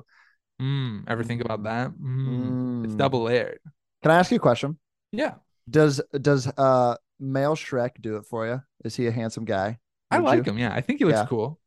Mm, 0.61 1.03
ever 1.07 1.23
think 1.23 1.41
about 1.43 1.63
that? 1.63 1.91
Mm, 1.91 2.83
It's 2.85 2.93
Mm. 2.93 2.97
double 2.97 3.23
layered. 3.23 3.59
Can 4.01 4.11
I 4.11 4.19
ask 4.19 4.31
you 4.31 4.37
a 4.37 4.41
question? 4.41 4.77
Yeah, 5.11 5.35
Does 5.69 6.01
does 6.21 6.47
uh 6.47 6.95
male 7.19 7.55
Shrek 7.55 8.01
do 8.01 8.17
it 8.17 8.25
for 8.25 8.45
you? 8.47 8.61
Is 8.85 8.95
he 8.95 9.07
a 9.07 9.11
handsome 9.11 9.45
guy? 9.45 9.79
I 10.11 10.17
like 10.17 10.45
you? 10.45 10.51
him. 10.51 10.57
Yeah, 10.57 10.73
I 10.73 10.81
think 10.81 10.99
he 10.99 11.05
looks 11.05 11.19
yeah. 11.19 11.25
cool. 11.25 11.59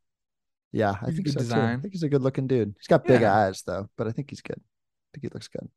Yeah, 0.72 0.94
I 1.02 1.10
think 1.10 1.28
so 1.28 1.38
design. 1.38 1.74
Too. 1.74 1.78
I 1.78 1.80
think 1.80 1.94
he's 1.94 2.02
a 2.02 2.08
good 2.08 2.22
looking 2.22 2.46
dude. 2.46 2.74
He's 2.78 2.86
got 2.86 3.04
big 3.04 3.20
yeah. 3.20 3.34
eyes 3.34 3.62
though, 3.62 3.88
but 3.96 4.06
I 4.06 4.10
think 4.10 4.30
he's 4.30 4.40
good. 4.40 4.58
I 4.58 5.08
think 5.12 5.22
he 5.24 5.28
looks 5.34 5.48
good. 5.48 5.68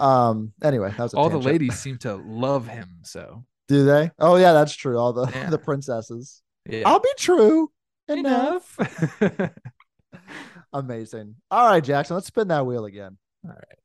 Um. 0.00 0.52
Anyway, 0.62 0.90
that 0.90 1.02
was 1.02 1.14
all 1.14 1.28
tangent. 1.28 1.42
the 1.42 1.48
ladies 1.50 1.78
seem 1.78 1.98
to 1.98 2.14
love 2.14 2.68
him. 2.68 3.00
So 3.02 3.44
do 3.66 3.84
they? 3.84 4.10
Oh 4.18 4.36
yeah, 4.36 4.52
that's 4.52 4.74
true. 4.74 4.98
All 4.98 5.12
the 5.12 5.26
yeah. 5.26 5.50
the 5.50 5.58
princesses. 5.58 6.42
Yeah. 6.68 6.82
I'll 6.86 7.00
be 7.00 7.08
true 7.18 7.70
enough. 8.08 8.78
enough. 9.20 9.50
Amazing. 10.72 11.36
All 11.50 11.68
right, 11.68 11.82
Jackson. 11.82 12.14
Let's 12.14 12.26
spin 12.26 12.48
that 12.48 12.66
wheel 12.66 12.84
again. 12.84 13.16
All 13.44 13.50
right. 13.50 13.78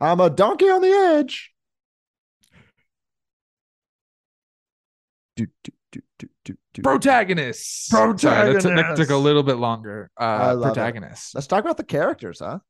I'm 0.00 0.20
a 0.20 0.30
donkey 0.30 0.66
on 0.66 0.82
the 0.82 0.88
edge. 0.88 1.53
Do, 5.36 5.46
do, 5.64 5.72
do, 5.92 6.00
do, 6.18 6.28
do, 6.44 6.56
do. 6.74 6.82
Protagonists. 6.82 7.86
Sorry, 7.88 8.12
that, 8.12 8.60
took, 8.62 8.74
that 8.76 8.96
took 8.96 9.10
a 9.10 9.16
little 9.16 9.42
bit 9.42 9.56
longer. 9.56 10.10
I 10.16 10.50
Uh, 10.50 10.54
love 10.56 10.70
it. 10.70 10.74
protagonists. 10.74 11.34
Let's 11.34 11.46
talk 11.46 11.64
about 11.64 11.76
the 11.76 11.84
characters, 11.84 12.38
huh? 12.40 12.60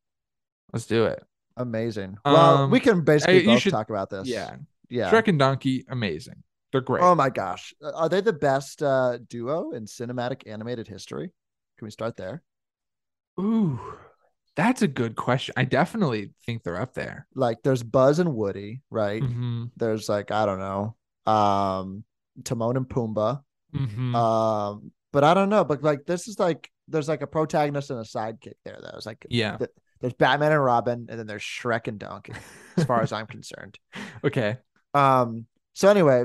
Let's 0.72 0.86
do 0.86 1.04
it. 1.04 1.22
Amazing. 1.56 2.16
Well, 2.24 2.36
Um, 2.64 2.70
we 2.70 2.80
can 2.80 3.02
basically 3.02 3.34
hey, 3.34 3.40
you 3.42 3.46
both 3.48 3.60
should- 3.60 3.72
talk 3.72 3.90
about 3.90 4.10
this. 4.10 4.26
Yeah. 4.26 4.56
Yeah. 4.88 5.10
Shrek 5.10 5.28
and 5.28 5.38
Donkey, 5.38 5.84
amazing. 5.88 6.42
They're 6.72 6.80
great. 6.80 7.02
Oh 7.02 7.14
my 7.14 7.30
gosh. 7.30 7.72
Uh, 7.82 7.92
Are 7.94 8.08
they 8.08 8.20
the 8.20 8.32
best 8.32 8.82
uh, 8.82 9.18
duo 9.28 9.70
in 9.72 9.84
cinematic 9.86 10.42
animated 10.50 10.88
history? 10.88 11.32
Can 11.78 11.86
we 11.86 11.90
start 11.90 12.16
there? 12.16 12.42
Ooh, 13.38 13.78
that's 14.56 14.82
a 14.82 14.88
good 14.88 15.16
question. 15.16 15.54
I 15.56 15.64
definitely 15.64 16.32
think 16.46 16.62
they're 16.62 16.80
up 16.80 16.94
there. 16.94 17.26
Like 17.34 17.62
there's 17.62 17.82
Buzz 17.82 18.18
and 18.18 18.34
Woody, 18.34 18.82
right? 18.90 19.22
Mhm, 19.22 19.70
There's 19.76 20.08
like, 20.08 20.30
I 20.30 20.46
don't 20.46 20.58
know, 20.60 20.96
um, 21.32 22.04
Timon 22.42 22.76
and 22.76 22.88
Pumbaa. 22.88 23.42
mhm. 23.74 24.14
Um, 24.14 24.92
but 25.12 25.22
I 25.24 25.34
don't 25.34 25.48
know. 25.48 25.64
But 25.64 25.82
like 25.82 26.06
this 26.06 26.26
is 26.28 26.38
like 26.38 26.70
there's 26.88 27.08
like 27.08 27.22
a 27.22 27.26
protagonist 27.26 27.90
and 27.90 28.00
a 28.00 28.02
sidekick 28.02 28.54
there 28.64 28.78
though. 28.82 28.96
It's 28.96 29.06
like 29.06 29.24
yeah. 29.30 29.56
th- 29.58 29.70
there's 30.00 30.14
Batman 30.14 30.52
and 30.52 30.62
Robin, 30.64 31.06
and 31.08 31.18
then 31.18 31.26
there's 31.26 31.42
Shrek 31.42 31.86
and 31.88 31.98
Donkey, 31.98 32.34
as 32.76 32.84
far 32.84 33.00
as 33.00 33.12
I'm 33.12 33.26
concerned. 33.26 33.78
okay. 34.24 34.58
Um, 34.92 35.46
so 35.72 35.88
anyway, 35.88 36.24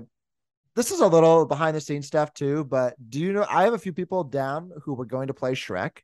this 0.75 0.91
is 0.91 0.99
a 0.99 1.07
little 1.07 1.45
behind 1.45 1.75
the 1.77 1.81
scenes 1.81 2.07
stuff 2.07 2.33
too, 2.33 2.65
but 2.65 2.95
do 3.09 3.19
you 3.19 3.31
know 3.33 3.45
I 3.49 3.63
have 3.63 3.73
a 3.73 3.77
few 3.79 3.93
people 3.93 4.23
down 4.23 4.71
who 4.83 4.93
were 4.95 5.05
going 5.05 5.27
to 5.27 5.33
play 5.33 5.53
Shrek. 5.53 5.99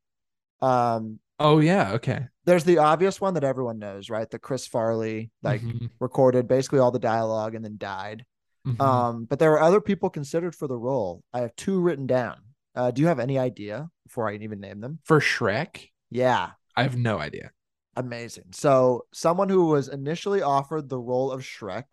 Um, 0.62 1.20
Oh 1.38 1.60
yeah. 1.60 1.92
Okay. 1.94 2.28
there's 2.46 2.64
the 2.64 2.78
obvious 2.78 3.20
one 3.20 3.34
that 3.34 3.44
everyone 3.44 3.78
knows, 3.78 4.10
right? 4.10 4.30
The 4.30 4.40
Chris 4.40 4.68
Farley, 4.68 5.32
like 5.44 5.62
Mhm, 5.62 5.90
recorded 6.00 6.48
basically 6.48 6.80
all 6.80 6.92
the 6.92 7.00
dialogue 7.00 7.56
and 7.56 7.66
then 7.66 7.76
died. 7.78 8.26
Mhm. 8.66 8.80
Um, 8.82 9.26
but 9.26 9.40
there 9.40 9.52
were 9.52 9.62
other 9.62 9.82
people 9.82 10.10
considered 10.10 10.56
for 10.56 10.68
the 10.68 10.78
role. 10.78 11.24
I 11.34 11.42
have 11.42 11.56
two 11.56 11.80
written 11.80 12.08
down. 12.08 12.38
Uh, 12.76 12.92
do 12.92 13.02
you 13.02 13.08
have 13.08 13.20
any 13.20 13.38
idea 13.40 13.90
before 14.06 14.30
I 14.30 14.36
even 14.36 14.60
name 14.60 14.82
them? 14.82 15.00
For 15.06 15.20
Shrek, 15.20 15.90
Yeah, 16.10 16.52
I 16.76 16.84
have 16.84 16.98
no 16.98 17.20
idea. 17.20 17.52
amazing. 17.96 18.46
So 18.52 19.06
someone 19.14 19.50
who 19.50 19.68
was 19.68 19.88
initially 19.88 20.42
offered 20.42 20.90
the 20.90 21.00
role 21.00 21.32
of 21.32 21.42
Shrek, 21.42 21.86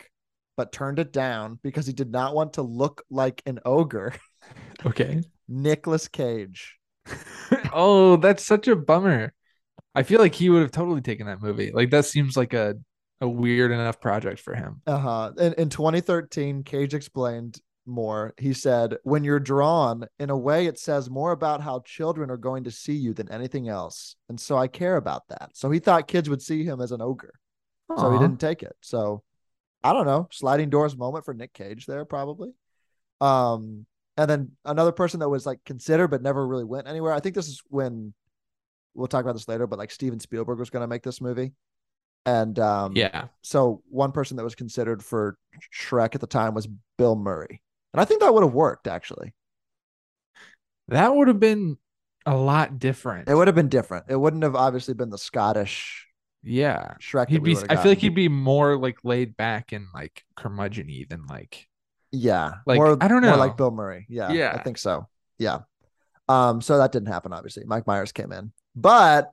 but 0.56 0.72
turned 0.72 0.98
it 0.98 1.12
down 1.12 1.58
because 1.62 1.87
he 1.87 1.92
did 1.92 2.11
not 2.11 2.35
want 2.35 2.54
to 2.54 2.62
look 2.62 3.02
like 3.11 3.42
an 3.46 3.61
ogre. 3.64 4.14
Okay. 4.85 5.22
Nicolas 5.48 6.08
Cage. 6.08 6.78
oh, 7.72 8.16
that's 8.16 8.44
such 8.44 8.68
a 8.68 8.76
bummer. 8.76 9.32
I 9.94 10.02
feel 10.04 10.20
like 10.20 10.35
he 10.35 10.50
would 10.50 10.62
have 10.62 10.72
totally 10.72 11.00
taken 11.02 11.26
that 11.26 11.42
movie. 11.42 11.72
Like 11.72 11.90
that 11.90 12.06
seems 12.06 12.37
like 12.37 12.54
a 12.54 12.76
a 13.22 13.28
weird 13.28 13.70
enough 13.70 14.00
project 14.00 14.40
for 14.40 14.54
him. 14.54 14.82
Uh-huh. 14.87 15.30
In, 15.38 15.54
in 15.54 15.68
2013, 15.70 16.64
Cage 16.64 16.92
explained 16.92 17.61
more. 17.87 18.35
He 18.37 18.52
said, 18.52 18.96
When 19.04 19.22
you're 19.22 19.40
drawn, 19.40 20.06
in 20.18 20.28
a 20.28 20.37
way, 20.37 20.66
it 20.66 20.78
says 20.78 21.08
more 21.08 21.30
about 21.30 21.62
how 21.62 21.80
children 21.87 22.30
are 22.30 22.37
going 22.37 22.64
to 22.64 22.70
see 22.72 22.94
you 22.94 23.14
than 23.14 23.30
anything 23.30 23.68
else. 23.68 24.16
And 24.28 24.38
so 24.38 24.58
I 24.58 24.66
care 24.66 24.96
about 24.96 25.22
that. 25.28 25.50
So 25.54 25.70
he 25.70 25.78
thought 25.78 26.08
kids 26.08 26.28
would 26.28 26.42
see 26.42 26.64
him 26.64 26.80
as 26.80 26.90
an 26.90 27.00
ogre. 27.00 27.35
So 27.96 28.11
he 28.11 28.18
didn't 28.18 28.40
take 28.40 28.62
it. 28.62 28.74
So 28.80 29.22
I 29.85 29.92
don't 29.92 30.06
know. 30.06 30.26
Sliding 30.32 30.70
doors 30.70 30.96
moment 30.96 31.26
for 31.26 31.35
Nick 31.35 31.52
Cage 31.52 31.85
there, 31.85 32.06
probably. 32.06 32.50
Um, 33.20 33.85
and 34.16 34.30
then 34.30 34.52
another 34.64 34.92
person 34.92 35.20
that 35.20 35.28
was 35.28 35.44
like 35.44 35.61
considered 35.66 36.08
but 36.08 36.22
never 36.22 36.46
really 36.46 36.64
went 36.64 36.88
anywhere. 36.88 37.12
I 37.12 37.20
think 37.20 37.35
this 37.35 37.48
is 37.48 37.62
when 37.68 38.14
we'll 38.94 39.08
talk 39.08 39.22
about 39.22 39.35
this 39.35 39.46
later, 39.46 39.66
but 39.66 39.78
like 39.78 39.90
Steven 39.90 40.20
Spielberg 40.20 40.58
was 40.58 40.70
going 40.70 40.80
to 40.80 40.88
make 40.88 41.02
this 41.02 41.20
movie. 41.20 41.52
And 42.24 42.58
um, 42.58 42.96
Yeah. 42.96 43.26
so 43.42 43.82
one 43.88 44.12
person 44.12 44.37
that 44.37 44.44
was 44.44 44.54
considered 44.54 45.02
for 45.02 45.37
Shrek 45.74 46.14
at 46.14 46.20
the 46.20 46.26
time 46.26 46.54
was 46.54 46.68
Bill 46.98 47.16
Murray. 47.16 47.62
And 47.92 48.00
I 48.00 48.04
think 48.04 48.20
that 48.20 48.32
would 48.32 48.42
have 48.42 48.54
worked 48.54 48.87
actually. 48.87 49.35
That 50.88 51.14
would 51.14 51.28
have 51.28 51.40
been 51.40 51.78
a 52.26 52.37
lot 52.37 52.78
different. 52.78 53.28
It 53.28 53.35
would 53.35 53.48
have 53.48 53.54
been 53.54 53.68
different. 53.68 54.06
It 54.08 54.16
wouldn't 54.16 54.42
have 54.42 54.54
obviously 54.56 54.94
been 54.94 55.11
the 55.11 55.18
Scottish 55.18 56.06
yeah. 56.42 56.94
Shrek. 57.00 57.28
He'd 57.28 57.42
be 57.42 57.56
I 57.68 57.76
feel 57.76 57.92
like 57.92 57.98
he'd 57.98 58.14
be 58.14 58.28
more 58.28 58.76
like 58.76 58.98
laid 59.04 59.37
back 59.37 59.72
and 59.72 59.87
like 59.94 60.24
curmudgeon 60.37 61.06
than 61.08 61.26
like 61.26 61.68
Yeah. 62.11 62.54
Like, 62.66 62.76
more, 62.76 62.96
I 63.00 63.08
don't 63.08 63.22
More 63.22 63.32
know. 63.32 63.37
like 63.37 63.56
Bill 63.56 63.70
Murray. 63.70 64.06
Yeah. 64.08 64.32
yeah, 64.32 64.52
I 64.54 64.62
think 64.62 64.78
so. 64.78 65.08
Yeah. 65.38 65.61
Um, 66.28 66.61
so 66.61 66.78
that 66.78 66.92
didn't 66.92 67.08
happen, 67.08 67.32
obviously. 67.32 67.64
Mike 67.66 67.87
Myers 67.87 68.12
came 68.12 68.32
in. 68.32 68.52
But 68.74 69.30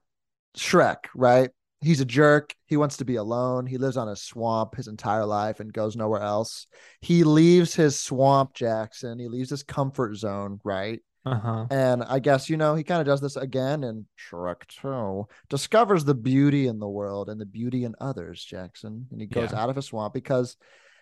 Shrek, 0.58 0.98
right? 1.16 1.50
He's 1.82 2.02
a 2.02 2.06
jerk. 2.06 2.54
He 2.66 2.76
wants 2.78 2.98
to 2.98 3.06
be 3.06 3.16
alone. 3.16 3.66
He 3.66 3.78
lives 3.78 3.96
on 3.98 4.10
a 4.10 4.16
swamp 4.16 4.76
his 4.76 4.88
entire 4.88 5.26
life 5.26 5.60
and 5.60 5.72
goes 5.72 5.96
nowhere 5.96 6.22
else. 6.22 6.68
He 7.02 7.24
leaves 7.24 7.74
his 7.74 8.00
swamp, 8.00 8.54
Jackson. 8.54 9.18
He 9.18 9.28
leaves 9.28 9.50
his 9.50 9.64
comfort 9.64 10.16
zone, 10.18 10.60
right? 10.64 11.00
uh-huh. 11.26 11.68
And 11.70 12.04
I 12.04 12.20
guess, 12.20 12.50
you 12.50 12.58
know, 12.58 12.76
he 12.76 12.84
kind 12.84 13.02
of 13.02 13.06
does 13.08 13.22
this 13.22 13.36
again 13.36 13.84
in 13.84 14.06
Shrek 14.18 14.66
2, 14.82 15.28
discovers 15.50 16.04
the 16.06 16.16
beauty 16.16 16.68
in 16.68 16.80
the 16.80 16.88
world 16.88 17.30
and 17.30 17.40
the 17.40 17.46
beauty 17.46 17.84
in 17.84 17.94
others, 18.02 18.44
Jackson. 18.44 19.08
And 19.12 19.22
he 19.22 19.28
goes 19.28 19.52
Yeah. 19.52 19.62
out 19.62 19.70
of 19.70 19.76
his 19.76 19.86
swamp 19.86 20.14
because 20.14 20.56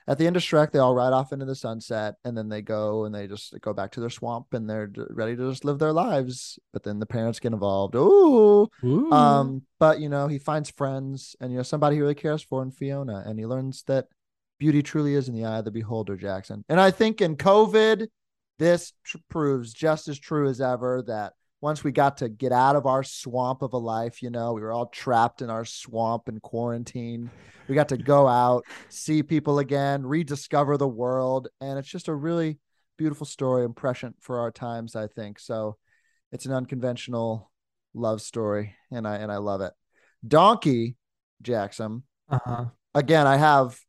at 0.08 0.18
the 0.18 0.26
end 0.26 0.38
of 0.38 0.42
Shrek, 0.42 0.72
they 0.72 0.80
all 0.80 0.96
ride 0.96 1.12
off 1.12 1.34
into 1.34 1.46
the 1.46 1.56
sunset 1.56 2.16
and 2.24 2.38
then 2.38 2.48
they 2.48 2.62
go 2.62 3.04
and 3.04 3.14
they 3.14 3.28
just 3.28 3.60
go 3.62 3.74
back 3.74 3.92
to 3.92 4.00
their 4.00 4.10
swamp 4.10 4.54
and 4.54 4.70
they're 4.70 4.90
ready 5.10 5.36
to 5.36 5.50
just 5.50 5.66
live 5.66 5.80
their 5.80 5.92
lives. 5.92 6.58
But 6.72 6.84
then 6.84 7.00
the 7.00 7.06
parents 7.06 7.40
get 7.40 7.52
involved. 7.52 7.94
Ooh. 7.96 8.70
Ooh. 8.84 9.12
Um, 9.12 9.64
but 9.80 10.00
you 10.00 10.08
know, 10.08 10.28
he 10.28 10.40
finds 10.40 10.70
friends 10.70 11.36
and 11.42 11.52
you 11.52 11.58
know, 11.58 11.64
somebody 11.64 11.98
he 11.98 12.02
really 12.02 12.16
cares 12.16 12.42
for 12.42 12.64
in 12.64 12.72
Fiona, 12.72 13.24
and 13.26 13.38
he 13.38 13.46
learns 13.46 13.84
that 13.84 14.08
beauty 14.60 14.82
truly 14.82 15.14
is 15.14 15.28
in 15.28 15.36
the 15.36 15.46
eye 15.46 15.60
of 15.60 15.66
the 15.66 15.72
beholder, 15.72 16.16
Jackson. 16.16 16.64
And 16.70 16.80
I 16.80 16.92
think 16.92 17.22
in 17.22 17.36
COVID, 17.36 18.08
this 18.60 18.94
tr- 19.04 19.18
proves 19.30 19.74
just 19.74 20.08
as 20.08 20.18
true 20.18 20.48
as 20.48 20.62
ever 20.62 21.04
that 21.08 21.34
once 21.62 21.84
we 21.84 21.92
got 21.92 22.18
to 22.18 22.30
get 22.30 22.52
out 22.52 22.76
of 22.76 22.86
our 22.86 23.04
swamp 23.04 23.62
of 23.62 23.74
a 23.74 23.78
life, 23.78 24.22
you 24.22 24.30
know, 24.30 24.54
we 24.54 24.62
were 24.62 24.72
all 24.72 24.88
trapped 24.88 25.42
in 25.42 25.50
our 25.50 25.66
swamp 25.66 26.28
and 26.28 26.42
quarantine. 26.42 27.30
We 27.68 27.76
got 27.76 27.90
to 27.90 27.98
go 27.98 28.28
out, 28.28 28.66
see 28.90 29.24
people 29.24 29.60
again, 29.60 30.06
rediscover 30.06 30.78
the 30.78 30.88
world, 30.88 31.48
and 31.60 31.80
it's 31.80 31.90
just 31.90 32.08
a 32.08 32.16
really 32.16 32.60
beautiful 32.98 33.26
story 33.26 33.66
and 33.66 33.76
prescient 33.76 34.18
for 34.22 34.40
our 34.40 34.52
times, 34.52 34.96
I 34.96 35.08
think. 35.08 35.40
So 35.40 35.78
it's 36.32 36.46
an 36.46 36.54
unconventional 36.54 37.52
love 37.94 38.22
story, 38.22 38.76
and 38.92 39.08
I 39.08 39.16
and 39.18 39.32
I 39.32 39.38
love 39.38 39.62
it. 39.62 39.74
Donkey 40.26 40.96
Jackson. 41.42 42.04
uh-huh. 42.30 42.66
Again, 42.94 43.28
I 43.28 43.38
have 43.38 43.80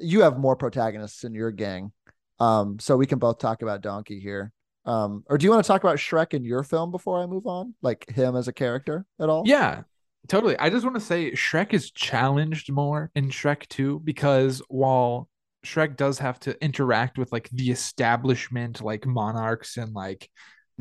you 0.00 0.22
have 0.22 0.38
more 0.38 0.56
protagonists 0.56 1.24
in 1.24 1.34
your 1.34 1.50
gang. 1.50 1.92
Um, 2.40 2.78
so 2.80 2.96
we 2.96 3.06
can 3.06 3.18
both 3.18 3.38
talk 3.38 3.62
about 3.62 3.80
Donkey 3.80 4.18
here. 4.18 4.52
Um, 4.86 5.24
or 5.28 5.38
do 5.38 5.44
you 5.44 5.50
want 5.50 5.64
to 5.64 5.68
talk 5.68 5.82
about 5.82 5.96
Shrek 5.96 6.34
in 6.34 6.44
your 6.44 6.62
film 6.62 6.90
before 6.90 7.22
I 7.22 7.26
move 7.26 7.46
on? 7.46 7.74
Like 7.82 8.08
him 8.10 8.36
as 8.36 8.48
a 8.48 8.52
character 8.52 9.06
at 9.20 9.28
all? 9.28 9.44
Yeah, 9.46 9.82
totally. 10.28 10.56
I 10.58 10.70
just 10.70 10.84
want 10.84 10.96
to 10.96 11.00
say 11.00 11.32
Shrek 11.32 11.72
is 11.72 11.90
challenged 11.90 12.70
more 12.70 13.10
in 13.14 13.30
Shrek 13.30 13.66
2 13.68 14.00
because 14.00 14.62
while 14.68 15.28
Shrek 15.64 15.96
does 15.96 16.18
have 16.18 16.38
to 16.40 16.62
interact 16.62 17.18
with 17.18 17.32
like 17.32 17.48
the 17.50 17.70
establishment, 17.70 18.82
like 18.82 19.06
monarchs 19.06 19.76
and 19.76 19.94
like 19.94 20.30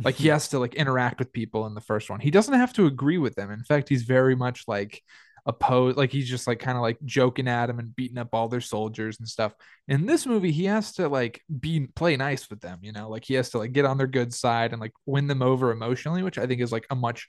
like 0.03 0.15
he 0.15 0.27
has 0.29 0.49
to 0.49 0.59
like 0.59 0.75
interact 0.75 1.19
with 1.19 1.31
people 1.31 1.65
in 1.65 1.73
the 1.73 1.81
first 1.81 2.09
one. 2.09 2.19
He 2.19 2.31
doesn't 2.31 2.53
have 2.53 2.73
to 2.73 2.85
agree 2.85 3.17
with 3.17 3.35
them. 3.35 3.51
In 3.51 3.63
fact, 3.63 3.89
he's 3.89 4.03
very 4.03 4.35
much 4.35 4.65
like 4.67 5.01
opposed 5.45 5.97
like 5.97 6.09
he's 6.11 6.29
just 6.29 6.47
like 6.47 6.59
kind 6.59 6.77
of 6.77 6.81
like 6.81 6.97
joking 7.03 7.49
at 7.49 7.69
him 7.69 7.77
and 7.79 7.93
beating 7.95 8.17
up 8.17 8.29
all 8.33 8.47
their 8.47 8.61
soldiers 8.61 9.19
and 9.19 9.27
stuff 9.27 9.53
in 9.89 10.05
this 10.05 10.25
movie 10.25 10.51
he 10.53 10.63
has 10.65 10.93
to 10.93 11.09
like 11.09 11.41
be 11.59 11.85
play 11.95 12.15
nice 12.15 12.49
with 12.49 12.61
them 12.61 12.79
you 12.81 12.93
know 12.93 13.09
like 13.09 13.25
he 13.25 13.33
has 13.33 13.49
to 13.49 13.57
like 13.57 13.73
get 13.73 13.83
on 13.83 13.97
their 13.97 14.07
good 14.07 14.33
side 14.33 14.71
and 14.71 14.79
like 14.79 14.93
win 15.05 15.27
them 15.27 15.41
over 15.41 15.71
emotionally 15.71 16.23
which 16.23 16.37
i 16.37 16.47
think 16.47 16.61
is 16.61 16.71
like 16.71 16.85
a 16.91 16.95
much 16.95 17.27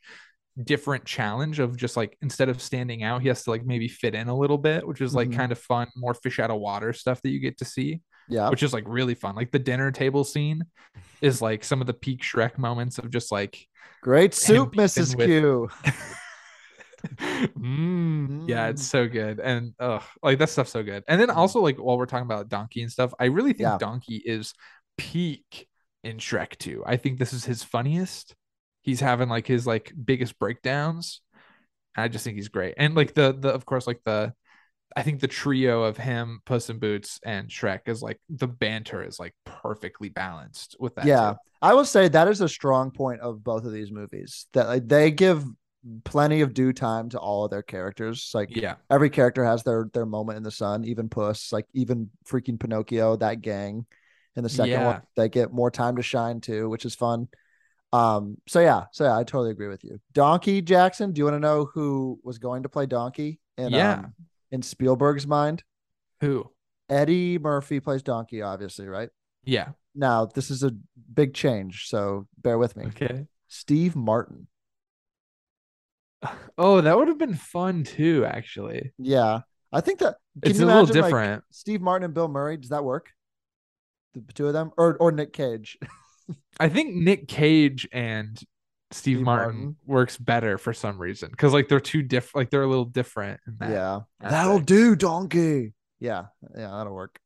different 0.63 1.05
challenge 1.05 1.59
of 1.59 1.77
just 1.77 1.97
like 1.97 2.17
instead 2.23 2.49
of 2.49 2.63
standing 2.63 3.03
out 3.03 3.21
he 3.21 3.27
has 3.27 3.43
to 3.43 3.51
like 3.51 3.67
maybe 3.67 3.89
fit 3.89 4.15
in 4.15 4.29
a 4.29 4.37
little 4.37 4.59
bit 4.59 4.87
which 4.87 5.01
is 5.01 5.13
like 5.13 5.31
Mhm. 5.31 5.35
kind 5.37 5.51
of 5.53 5.59
fun 5.59 5.89
more 5.97 6.15
fish 6.15 6.39
out 6.39 6.53
of 6.53 6.61
water 6.61 6.93
stuff 6.93 7.21
that 7.23 7.31
you 7.31 7.41
get 7.41 7.59
to 7.59 7.65
see 7.65 8.01
Yeah. 8.29 8.49
which 8.49 8.63
is 8.63 8.73
like 8.73 8.85
really 8.87 9.17
fun 9.17 9.35
like 9.35 9.51
the 9.51 9.59
dinner 9.59 9.91
table 9.91 10.23
scene 10.23 10.65
is 11.21 11.43
like 11.43 11.65
some 11.65 11.81
of 11.81 11.89
the 11.89 11.95
peak 11.95 12.23
shrek 12.23 12.59
moments 12.59 12.99
of 12.99 13.11
just 13.11 13.33
like 13.33 13.67
Great 14.03 14.35
soup, 14.35 14.75
Mrs. 14.75 15.17
Q. 15.17 15.71
mm, 17.59 18.49
yeah, 18.49 18.69
it's 18.69 18.83
Mm. 18.83 18.91
so 18.91 19.09
good. 19.09 19.41
And 19.41 19.75
uh 19.79 20.01
like 20.23 20.39
that 20.39 20.49
stuff's 20.51 20.71
so 20.73 20.83
good. 20.83 21.05
And 21.09 21.21
then 21.21 21.29
Mhm. 21.29 21.37
also 21.37 21.61
like 21.61 21.77
while 21.79 21.99
we're 21.99 22.07
talking 22.07 22.25
about 22.27 22.49
Donkey 22.49 22.83
and 22.83 22.91
stuff, 22.93 23.13
I 23.19 23.27
really 23.27 23.53
think 23.53 23.61
Yeah. 23.63 23.79
Donkey 23.79 24.17
is 24.25 24.55
peak 24.97 25.69
in 26.03 26.19
Shrek 26.19 26.57
2. 26.59 26.83
I 26.87 26.97
think 26.97 27.19
this 27.19 27.33
is 27.33 27.45
his 27.45 27.63
funniest. 27.63 28.35
He's 28.83 29.01
having 29.01 29.29
like 29.29 29.47
his 29.47 29.67
like 29.67 29.93
biggest 30.05 30.39
breakdowns. 30.39 31.21
I 31.97 32.09
just 32.09 32.25
think 32.25 32.37
he's 32.37 32.49
great. 32.49 32.75
And 32.79 32.95
like 32.95 33.15
the 33.15 33.37
the 33.39 33.51
of 33.51 33.67
course 33.67 33.87
like 33.87 34.03
the 34.05 34.35
I 34.97 35.03
think 35.03 35.21
the 35.21 35.29
trio 35.29 35.85
of 35.85 35.97
him, 35.97 36.41
Puss 36.47 36.71
in 36.71 36.79
Boots, 36.79 37.21
and 37.25 37.49
Shrek 37.51 37.89
is 37.89 38.03
like 38.03 38.21
the 38.31 38.49
banter 38.49 39.03
is 39.05 39.19
like 39.21 39.35
perfectly 39.45 40.09
balanced 40.09 40.77
with 40.81 40.95
that. 40.97 41.07
yeah 41.07 41.31
too. 41.33 41.37
i 41.63 41.75
will 41.75 41.85
say 41.85 42.09
that 42.09 42.29
is 42.29 42.41
a 42.41 42.49
strong 42.49 42.91
point 42.91 43.21
of 43.21 43.43
both 43.43 43.65
of 43.65 43.73
these 43.73 43.91
movies 43.91 44.47
that 44.53 44.69
like, 44.69 44.89
they 44.89 45.11
give 45.11 45.45
plenty 46.05 46.41
of 46.41 46.55
due 46.55 46.73
time 46.73 47.09
to 47.11 47.19
all 47.19 47.45
of 47.45 47.51
their 47.51 47.63
characters 47.63 48.31
like 48.35 48.55
Yeah. 48.57 48.77
every 48.91 49.11
character 49.11 49.45
has 49.45 49.63
their 49.63 49.91
their 49.93 50.07
moment 50.07 50.37
in 50.39 50.43
the 50.43 50.51
sun 50.51 50.85
even 50.85 51.09
puss 51.09 51.53
like 51.53 51.67
even 51.75 52.11
freaking 52.27 52.59
pinocchio 52.59 53.17
that 53.17 53.43
gang 53.43 53.85
in 54.37 54.43
the 54.43 54.49
second 54.49 54.73
Yeah. 54.81 54.87
one 54.87 55.03
they 55.17 55.29
get 55.29 55.53
more 55.53 55.71
time 55.71 55.97
to 55.97 56.03
shine 56.03 56.41
too 56.41 56.69
which 56.71 56.85
is 56.87 56.95
fun 56.95 57.29
um 57.93 58.39
so 58.49 58.61
yeah 58.61 58.85
so 58.93 59.05
yeah 59.05 59.17
i 59.17 59.25
totally 59.25 59.51
agree 59.51 59.69
with 59.69 59.85
you 59.85 60.01
donkey 60.13 60.63
jackson 60.63 61.13
do 61.13 61.19
you 61.21 61.25
want 61.25 61.35
to 61.37 61.41
know 61.41 61.67
who 61.75 62.19
was 62.25 62.39
going 62.39 62.63
to 62.63 62.69
play 62.69 62.87
donkey 62.87 63.41
in 63.59 63.73
Yeah. 63.73 63.93
um, 63.93 64.15
in 64.51 64.63
spielberg's 64.63 65.27
mind 65.27 65.63
Who? 66.21 66.51
eddie 66.89 67.39
murphy 67.39 67.79
plays 67.81 68.03
donkey 68.03 68.41
obviously 68.43 68.89
right 68.89 69.11
Yeah. 69.45 69.69
now 69.95 70.27
this 70.27 70.51
is 70.51 70.63
a 70.63 70.73
big 71.13 71.35
change 71.35 71.89
so 71.89 72.27
bear 72.39 72.57
with 72.59 72.75
me 72.77 72.87
Okay. 72.87 73.27
steve 73.49 73.95
martin 73.95 74.49
Oh, 76.57 76.81
that 76.81 76.97
would 76.97 77.09
have 77.09 77.19
been 77.19 77.35
fun 77.35 77.85
too, 77.85 78.25
actually. 78.27 78.93
yeah 78.99 79.41
i 79.73 79.81
think 79.81 79.99
that 79.99 80.17
can 80.43 80.51
it's 80.53 80.61
you 80.61 80.65
a 80.65 80.67
little 80.67 80.83
imagine, 80.85 81.01
like, 81.03 81.09
different. 81.11 81.45
steve 81.51 81.81
martin 81.81 82.05
and 82.05 82.15
bill 82.15 82.29
murray 82.29 82.57
does 82.57 82.71
that 82.71 82.85
work 82.85 83.11
the 84.15 84.33
two 84.33 84.47
of 84.47 84.53
them 84.53 84.71
or 84.77 84.97
or 84.99 85.11
nick 85.13 85.33
cage 85.33 85.79
I 86.59 86.69
think 86.71 86.95
Nick 86.95 87.29
Cage 87.29 87.87
and 87.93 88.35
Steve, 88.91 89.17
Steve 89.17 89.21
Martin, 89.21 89.57
Martin. 89.57 89.77
works 89.87 90.17
better 90.17 90.57
for 90.57 90.73
some 90.73 90.97
reason 90.99 91.29
because 91.31 91.53
like 91.53 91.69
they're 91.69 91.81
two 91.81 92.01
different, 92.03 92.37
like 92.37 92.51
they're 92.51 92.63
a 92.63 92.67
little 92.69 92.85
different. 92.87 93.41
In 93.47 93.57
that 93.59 93.71
yeah 93.71 93.95
aspect. 94.23 94.31
that'll 94.31 94.61
do 94.61 94.97
donkey 94.97 95.75
yeah 96.01 96.27
yeah 96.57 96.71
that'll 96.71 96.95
work 96.95 97.19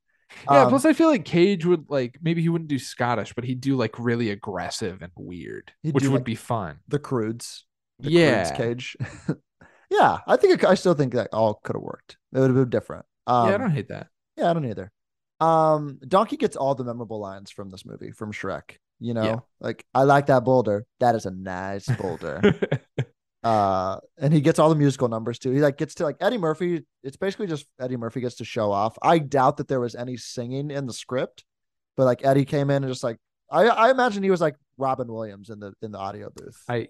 Yeah. 0.50 0.62
Um, 0.62 0.68
plus, 0.70 0.84
I 0.84 0.92
feel 0.94 1.08
like 1.08 1.24
Cage 1.24 1.64
would 1.64 1.86
like 1.88 2.18
maybe 2.20 2.42
he 2.42 2.48
wouldn't 2.48 2.68
do 2.68 2.78
Scottish, 2.78 3.34
but 3.34 3.44
he'd 3.44 3.60
do 3.60 3.76
like 3.76 3.98
really 3.98 4.30
aggressive 4.30 5.00
and 5.02 5.12
weird, 5.16 5.72
which 5.82 6.04
would 6.04 6.12
like, 6.12 6.24
be 6.24 6.34
fun. 6.34 6.78
the 6.88 6.98
crudes 6.98 7.62
the 8.00 8.10
Yeah. 8.10 8.56
Cage 8.56 8.96
yeah 9.90 10.18
i 10.26 10.36
think 10.36 10.62
it, 10.62 10.66
i 10.68 10.74
still 10.74 10.92
think 10.94 11.14
that 11.14 11.28
all 11.32 11.54
could 11.64 11.74
have 11.74 11.82
worked 11.82 12.18
it 12.32 12.38
would 12.38 12.48
have 12.50 12.56
been 12.56 12.68
different 12.70 13.06
um, 13.26 13.48
yeah, 13.48 13.54
I 13.56 13.58
don't 13.58 13.70
hate 13.72 13.88
that. 13.88 14.06
Yeah, 14.38 14.50
I 14.50 14.54
don't 14.54 14.64
either. 14.64 14.90
Um, 15.38 15.98
Donkey 16.08 16.38
gets 16.38 16.56
all 16.56 16.74
the 16.74 16.82
memorable 16.82 17.20
lines 17.20 17.50
from 17.50 17.68
this 17.68 17.84
movie 17.84 18.10
from 18.10 18.32
Shrek. 18.32 18.76
You 19.00 19.12
know, 19.12 19.22
Yeah. 19.22 19.36
like 19.60 19.84
I 19.94 20.04
like 20.04 20.26
that 20.26 20.44
boulder. 20.44 20.86
That 21.00 21.14
is 21.14 21.26
a 21.26 21.30
nice 21.30 21.86
boulder. 21.96 22.40
uh, 23.44 23.98
and 24.16 24.32
he 24.32 24.40
gets 24.40 24.58
all 24.58 24.70
the 24.70 24.76
musical 24.76 25.08
numbers 25.08 25.38
too. 25.38 25.50
He 25.52 25.60
like 25.60 25.76
gets 25.76 25.96
to 25.96 26.04
like 26.04 26.16
Eddie 26.20 26.38
Murphy. 26.38 26.86
It's 27.02 27.18
basically 27.18 27.48
just 27.48 27.66
Eddie 27.78 27.98
Murphy 27.98 28.20
gets 28.22 28.36
to 28.36 28.44
show 28.46 28.72
off. 28.72 28.96
I 29.02 29.18
doubt 29.18 29.58
that 29.58 29.68
there 29.68 29.80
was 29.80 29.94
any 29.94 30.16
singing 30.16 30.70
in 30.70 30.86
the 30.86 30.94
script, 30.94 31.44
but 31.96 32.04
like 32.04 32.24
Eddie 32.24 32.46
came 32.46 32.70
in 32.70 32.82
and 32.82 32.90
just 32.90 33.04
like 33.04 33.18
I 33.50 33.66
I 33.66 33.90
imagine 33.90 34.22
he 34.22 34.30
was 34.30 34.40
like 34.40 34.56
Robin 34.78 35.12
Williams 35.12 35.50
in 35.50 35.60
the 35.60 35.74
in 35.82 35.92
the 35.92 35.98
audio 35.98 36.30
booth. 36.34 36.62
I, 36.66 36.86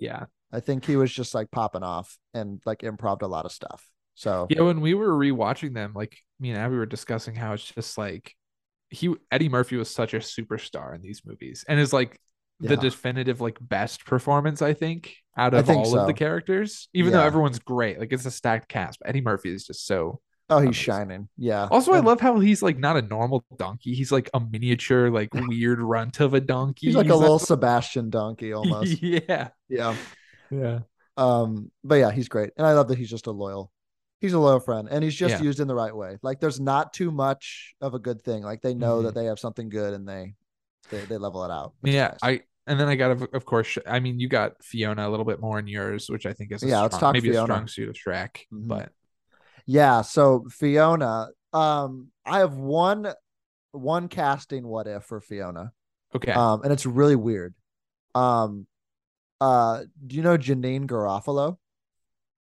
I 0.53 0.61
think 0.61 0.85
he 0.87 0.97
was 0.97 1.13
just 1.13 1.35
like 1.35 1.51
popping 1.51 1.83
off 1.83 2.17
and 2.35 2.61
like 2.65 2.81
improv 2.81 3.23
a 3.23 3.27
lot 3.27 3.45
of 3.45 3.53
stuff. 3.53 3.87
So 4.15 4.47
yeah. 4.51 4.63
When 4.63 4.81
we 4.81 4.95
were 4.95 5.11
rewatching 5.13 5.75
them, 5.75 5.93
like 5.95 6.17
me 6.41 6.51
and 6.51 6.59
Abby 6.59 6.77
were 6.77 6.87
discussing 6.87 7.35
how 7.35 7.53
it's 7.53 7.65
just 7.65 7.97
like 7.99 8.35
he 8.91 9.15
Eddie 9.31 9.49
Murphy 9.49 9.77
was 9.77 9.91
such 9.91 10.15
a 10.15 10.19
superstar 10.19 10.95
in 10.95 11.03
these 11.03 11.23
movies, 11.25 11.65
and 11.69 11.79
is 11.79 11.93
like 11.93 12.19
the 12.61 12.77
definitive 12.77 13.41
like 13.41 13.57
best 13.61 14.05
performance 14.05 14.63
I 14.63 14.75
think 14.75 15.15
out 15.37 15.55
of 15.55 15.67
think 15.67 15.87
all 15.87 15.99
of 15.99 16.07
the 16.09 16.15
characters. 16.15 16.89
Even 16.95 17.13
though 17.13 17.23
everyone's 17.23 17.61
great, 17.61 18.01
like 18.01 18.13
it's 18.13 18.27
a 18.27 18.31
stacked 18.31 18.69
cast, 18.69 18.99
but 18.99 19.09
Eddie 19.09 19.21
Murphy 19.21 19.55
is 19.55 19.65
just 19.65 19.87
so. 19.87 20.21
oh, 20.51 20.57
he's 20.59 20.69
Amazing. 20.69 20.73
shining. 20.73 21.29
Yeah. 21.37 21.69
Also, 21.71 21.93
I 21.93 22.01
love 22.01 22.21
how 22.21 22.41
he's 22.41 22.63
like 22.63 22.79
not 22.79 22.97
a 22.97 23.03
normal 23.03 23.45
donkey. 23.57 23.95
He's 23.95 24.11
like 24.11 24.29
a 24.35 24.41
miniature, 24.41 25.11
like 25.11 25.33
weird 25.35 25.79
runt 25.81 26.19
of 26.19 26.35
a 26.35 26.41
donkey. 26.41 26.87
he's 26.87 26.97
like 26.97 27.07
a 27.07 27.11
not- 27.11 27.19
little 27.19 27.39
Sebastian 27.53 28.11
donkey 28.11 28.53
almost. 28.55 29.01
yeah, 29.03 29.51
yeah. 29.69 29.95
Yeah, 30.51 30.81
Um, 31.17 31.71
but 31.85 31.97
yeah, 31.97 32.11
he's 32.11 32.29
great. 32.29 32.51
And 32.57 32.67
I 32.67 32.73
love 32.75 32.89
that 32.89 32.99
he's 32.99 33.11
just 33.11 33.27
a 33.27 33.31
loyal, 33.33 33.73
he's 34.21 34.33
a 34.33 34.39
loyal 34.39 34.61
friend 34.61 34.89
and 34.91 35.03
he's 35.05 35.15
just 35.15 35.35
Yeah. 35.35 35.43
used 35.43 35.61
in 35.61 35.69
the 35.69 35.75
right 35.75 35.95
way. 35.95 36.19
Like 36.23 36.41
there's 36.41 36.61
not 36.61 36.93
too 36.93 37.11
much 37.11 37.75
of 37.81 37.95
a 37.95 37.99
good 37.99 38.23
thing. 38.23 38.43
Like 38.43 38.63
they 38.63 38.75
know 38.75 39.03
that 39.03 39.15
they 39.15 39.27
have 39.27 39.39
something 39.39 39.69
good 39.69 39.95
and 39.95 40.09
they 40.09 40.35
they, 40.91 41.05
they 41.05 41.19
level 41.19 41.45
it 41.45 41.51
out. 41.51 41.73
Mm-hmm. 41.85 41.89
yeah. 41.89 42.09
nice. 42.09 42.19
I 42.23 42.41
and 42.67 42.79
then 42.79 42.89
I 42.89 42.97
got 42.97 43.11
of, 43.13 43.23
of 43.33 43.45
course. 43.45 43.79
I 43.87 43.99
mean, 44.01 44.21
you 44.21 44.29
got 44.29 44.63
Fiona 44.63 45.09
a 45.09 45.11
little 45.11 45.25
bit 45.25 45.41
more 45.41 45.59
in 45.59 45.67
yours, 45.67 46.09
which 46.09 46.27
I 46.27 46.33
think 46.35 46.53
is 46.53 46.63
a 46.63 46.67
Yeah, 46.67 46.81
let's 46.83 46.97
strong- 46.97 47.15
talk 47.15 47.23
maybe 47.23 47.35
a 47.37 47.43
strong 47.43 47.67
suit 47.69 47.89
of 47.89 47.95
Shrek. 47.97 48.45
Mhm. 48.53 48.69
But 48.69 48.93
yeah. 49.67 50.03
So 50.03 50.45
Fiona, 50.51 51.29
um, 51.53 52.09
I 52.27 52.39
have 52.39 52.55
one 52.55 53.13
one 53.73 54.09
casting 54.09 54.67
what 54.67 54.87
if 54.87 55.05
for 55.05 55.21
Fiona. 55.21 55.73
okay, 56.15 56.33
Um, 56.33 56.63
and 56.63 56.73
it's 56.73 56.87
really 56.87 57.17
weird. 57.17 57.55
Um, 58.15 58.67
uh, 59.41 59.85
do 60.07 60.17
you 60.17 60.23
know 60.23 60.37
Janeane 60.39 60.87
Garofalo? 60.87 61.57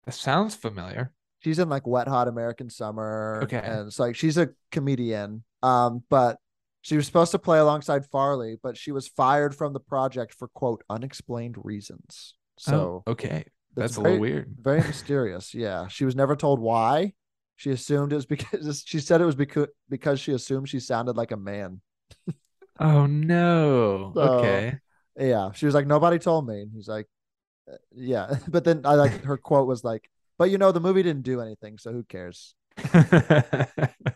that 0.06 0.12
sounds 0.12 0.54
familiar. 0.54 1.12
she's 1.40 1.58
in 1.58 1.68
like 1.70 1.86
Wet 1.86 2.08
Hot 2.08 2.28
American 2.28 2.68
Summer. 2.70 3.40
Okay. 3.44 3.56
And 3.62 3.86
it's 3.86 3.98
like 3.98 4.16
she's 4.16 4.36
a 4.38 4.50
comedian. 4.70 5.44
Um, 5.62 6.02
but 6.10 6.38
she 6.82 6.96
was 6.96 7.06
supposed 7.06 7.32
to 7.32 7.38
play 7.38 7.58
alongside 7.58 8.04
Farley, 8.06 8.58
but 8.62 8.76
she 8.76 8.92
was 8.92 9.08
fired 9.08 9.54
from 9.54 9.72
the 9.72 9.80
project 9.80 10.34
for 10.34 10.48
quote 10.48 10.82
unexplained 10.90 11.56
reasons. 11.64 12.34
So 12.58 13.02
oh, 13.06 13.12
okay, 13.12 13.46
that's 13.74 13.92
it's 13.92 13.96
a 13.96 14.00
little 14.02 14.18
weird. 14.18 14.54
Very 14.60 14.80
mysterious. 14.82 15.54
Yeah. 15.54 15.88
She 15.88 16.04
was 16.04 16.14
never 16.14 16.36
told 16.36 16.60
why. 16.60 17.14
She 17.56 17.70
assumed 17.70 18.12
it 18.12 18.16
was 18.16 18.26
because 18.26 18.82
she 18.86 19.00
said 19.00 19.20
it 19.22 19.24
was 19.24 19.36
because 19.36 19.68
because 19.88 20.20
she 20.20 20.32
assumed 20.32 20.68
she 20.68 20.80
sounded 20.80 21.16
like 21.16 21.30
a 21.32 21.36
man. 21.38 21.80
Oh 22.78 23.06
no. 23.06 24.12
So- 24.14 24.20
okay. 24.20 24.78
Yeah. 25.18 25.52
She 25.52 25.66
was 25.66 25.74
like, 25.74 25.86
nobody 25.86 26.18
told 26.18 26.46
me. 26.46 26.62
And 26.62 26.70
he's 26.72 26.88
like, 26.88 27.06
"Uh, 27.70 27.76
yeah. 27.92 28.36
But 28.48 28.64
then 28.64 28.82
I 28.84 28.94
like 28.94 29.24
her 29.24 29.36
quote 29.36 29.66
was 29.68 29.84
like, 29.84 30.08
but 30.38 30.50
you 30.50 30.58
know, 30.58 30.72
the 30.72 30.80
movie 30.80 31.02
didn't 31.02 31.22
do 31.22 31.40
anything, 31.40 31.78
so 31.78 31.92
who 31.92 32.02
cares? 32.04 32.54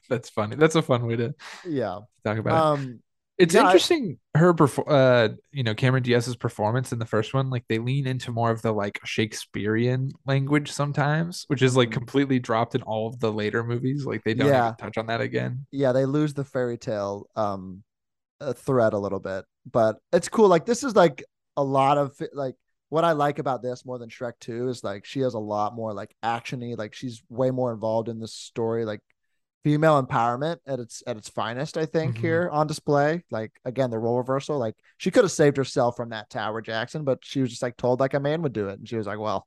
that's 0.08 0.30
funny. 0.30 0.56
That's 0.56 0.74
a 0.74 0.82
fun 0.82 1.06
way 1.06 1.16
to 1.16 1.34
Yeah. 1.64 2.00
talk 2.24 2.38
about 2.38 2.56
it. 2.56 2.80
Um, 2.84 3.00
It's 3.38 3.54
Yeah, 3.54 3.62
I- 3.62 3.64
interesting 3.66 4.18
her 4.34 4.52
perfor- 4.52 4.88
uh 4.90 5.34
you 5.52 5.62
know 5.62 5.74
Cameron 5.74 6.02
Diaz's 6.02 6.34
performance 6.34 6.92
in 6.92 6.98
the 6.98 7.06
first 7.06 7.34
one 7.34 7.50
like 7.50 7.64
they 7.68 7.78
lean 7.78 8.06
into 8.08 8.32
more 8.32 8.50
of 8.50 8.62
the 8.62 8.72
like 8.72 8.98
Shakespearean 9.04 10.11
language 10.26 10.72
sometimes 10.72 11.44
which 11.46 11.62
is 11.62 11.76
like 11.76 11.90
Mhm. 11.90 11.92
completely 11.92 12.38
dropped 12.40 12.74
in 12.74 12.82
all 12.82 13.06
of 13.06 13.20
the 13.20 13.32
later 13.32 13.62
movies 13.62 14.04
like 14.04 14.24
they 14.24 14.34
don't 14.34 14.48
Yeah. 14.48 14.66
even 14.66 14.76
touch 14.76 14.98
on 14.98 15.06
that 15.06 15.20
again. 15.20 15.66
yeah, 15.70 15.92
they 15.92 16.04
lose 16.04 16.34
the 16.34 16.44
fairy 16.44 16.78
tale 16.78 17.28
um 17.37 17.84
uh, 18.40 18.53
thread 18.53 18.92
a 18.92 18.98
little 18.98 19.20
bit, 19.20 19.44
but 19.70 19.96
it's 20.12 20.29
cool. 20.29 20.48
Like 20.48 20.66
this 20.66 20.85
is 20.85 20.94
like 20.96 21.24
a 21.57 21.62
lot 21.64 21.98
of 21.98 22.16
like 22.33 22.55
what 22.88 23.05
I 23.05 23.12
like 23.12 23.38
about 23.38 23.62
this 23.62 23.85
more 23.85 23.98
than 23.98 24.09
Shrek 24.09 24.35
2 24.40 24.68
is 24.68 24.83
like 24.83 25.05
she 25.05 25.20
has 25.20 25.35
a 25.35 25.38
lot 25.38 25.74
more 25.74 25.92
like 25.92 26.14
actiony, 26.22 26.77
like 26.77 26.94
she's 26.94 27.22
way 27.29 27.51
more 27.51 27.72
involved 27.72 28.09
in 28.09 28.18
this 28.20 28.33
story. 28.33 28.85
Like 28.85 29.01
female 29.64 30.03
empowerment 30.03 30.59
at 30.66 30.79
its 30.79 31.03
at 31.07 31.16
its 31.16 31.29
finest, 31.29 31.77
I 31.77 31.85
think, 31.85 32.16
Mhm. 32.16 32.20
here 32.20 32.48
on 32.51 32.66
display. 32.66 33.24
Like 33.31 33.53
again, 33.64 33.90
the 33.90 33.98
role 33.98 34.16
reversal. 34.18 34.59
Like 34.59 34.77
she 34.96 35.11
could 35.11 35.24
have 35.24 35.33
saved 35.33 35.57
herself 35.57 35.96
from 35.96 36.11
that 36.11 36.31
tower, 36.31 36.62
Jackson, 36.62 37.05
but 37.05 37.18
she 37.22 37.40
was 37.40 37.51
just 37.51 37.62
like 37.62 37.77
told 37.77 38.01
like 38.01 38.14
a 38.14 38.20
man 38.20 38.42
would 38.42 38.53
do 38.53 38.68
it. 38.68 38.79
And 38.79 38.88
she 38.88 38.96
was 38.96 39.07
like, 39.07 39.18
Well, 39.18 39.46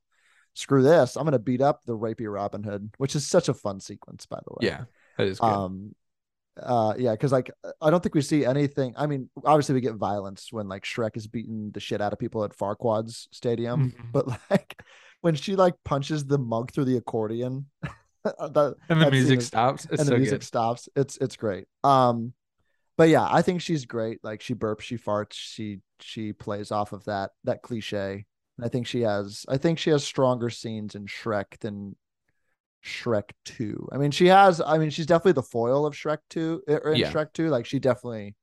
screw 0.54 0.82
this. 0.82 1.16
I'm 1.16 1.24
gonna 1.24 1.38
beat 1.38 1.62
up 1.62 1.80
the 1.86 1.96
rapey 1.96 2.32
Robin 2.32 2.62
Hood, 2.62 2.90
which 2.98 3.16
is 3.16 3.26
such 3.26 3.48
a 3.48 3.54
fun 3.54 3.80
sequence, 3.80 4.26
by 4.26 4.38
the 4.46 4.52
way. 4.52 4.68
Yeah, 4.68 4.84
that 5.16 5.26
is 5.26 5.40
good. 5.40 5.46
Um 5.48 5.94
uh 6.60 6.94
yeah, 6.98 7.12
because 7.12 7.32
like 7.32 7.50
I 7.80 7.90
don't 7.90 8.02
think 8.02 8.14
we 8.14 8.22
see 8.22 8.44
anything. 8.44 8.94
I 8.96 9.06
mean, 9.06 9.30
obviously 9.44 9.74
we 9.74 9.80
get 9.80 9.94
violence 9.94 10.48
when 10.50 10.68
like 10.68 10.84
Shrek 10.84 11.16
is 11.16 11.26
beating 11.26 11.70
the 11.72 11.80
shit 11.80 12.00
out 12.00 12.12
of 12.12 12.18
people 12.18 12.44
at 12.44 12.56
Farquaad's 12.56 13.28
stadium, 13.32 13.92
Mhm. 13.92 14.12
but 14.12 14.26
like 14.50 14.82
when 15.22 15.34
she 15.34 15.56
like 15.56 15.74
punches 15.84 16.24
the 16.26 16.38
monk 16.38 16.72
through 16.72 16.84
the 16.86 16.96
accordion, 16.96 17.66
that, 18.24 18.74
and 18.88 19.00
the 19.00 19.10
music 19.10 19.38
is- 19.38 19.46
stops. 19.46 19.84
It's 19.86 20.00
and 20.00 20.06
so 20.08 20.10
the 20.14 20.18
music 20.18 20.40
good. 20.40 20.46
stops. 20.46 20.88
It's 20.94 21.16
it's 21.18 21.36
great. 21.36 21.66
Um, 21.84 22.34
but 22.98 23.08
yeah, 23.08 23.26
I 23.30 23.40
think 23.42 23.62
she's 23.62 23.86
great. 23.86 24.18
Like 24.22 24.42
she 24.42 24.54
burps, 24.54 24.82
she 24.82 24.98
farts, 24.98 25.32
she 25.32 25.80
she 26.00 26.32
plays 26.32 26.70
off 26.70 26.92
of 26.92 27.04
that 27.04 27.30
that 27.44 27.62
cliche. 27.62 28.26
And 28.58 28.66
I 28.66 28.68
think 28.68 28.86
she 28.86 29.00
has 29.00 29.46
I 29.48 29.56
think 29.56 29.78
she 29.78 29.88
has 29.90 30.04
stronger 30.04 30.50
scenes 30.50 30.94
in 30.94 31.06
Shrek 31.06 31.58
than 31.60 31.96
Shrek 32.84 33.30
Two. 33.44 33.88
I 33.92 33.96
mean, 33.98 34.10
she 34.10 34.26
has. 34.26 34.60
I 34.60 34.78
mean, 34.78 34.90
she's 34.90 35.06
definitely 35.06 35.32
the 35.32 35.42
foil 35.42 35.86
of 35.86 35.94
Shrek 35.94 36.18
Two 36.30 36.62
or 36.68 36.92
in 36.92 37.00
Yeah. 37.00 37.12
Shrek 37.12 37.32
Two. 37.32 37.48
Like 37.48 37.66
she 37.66 37.78
definitely. 37.78 38.34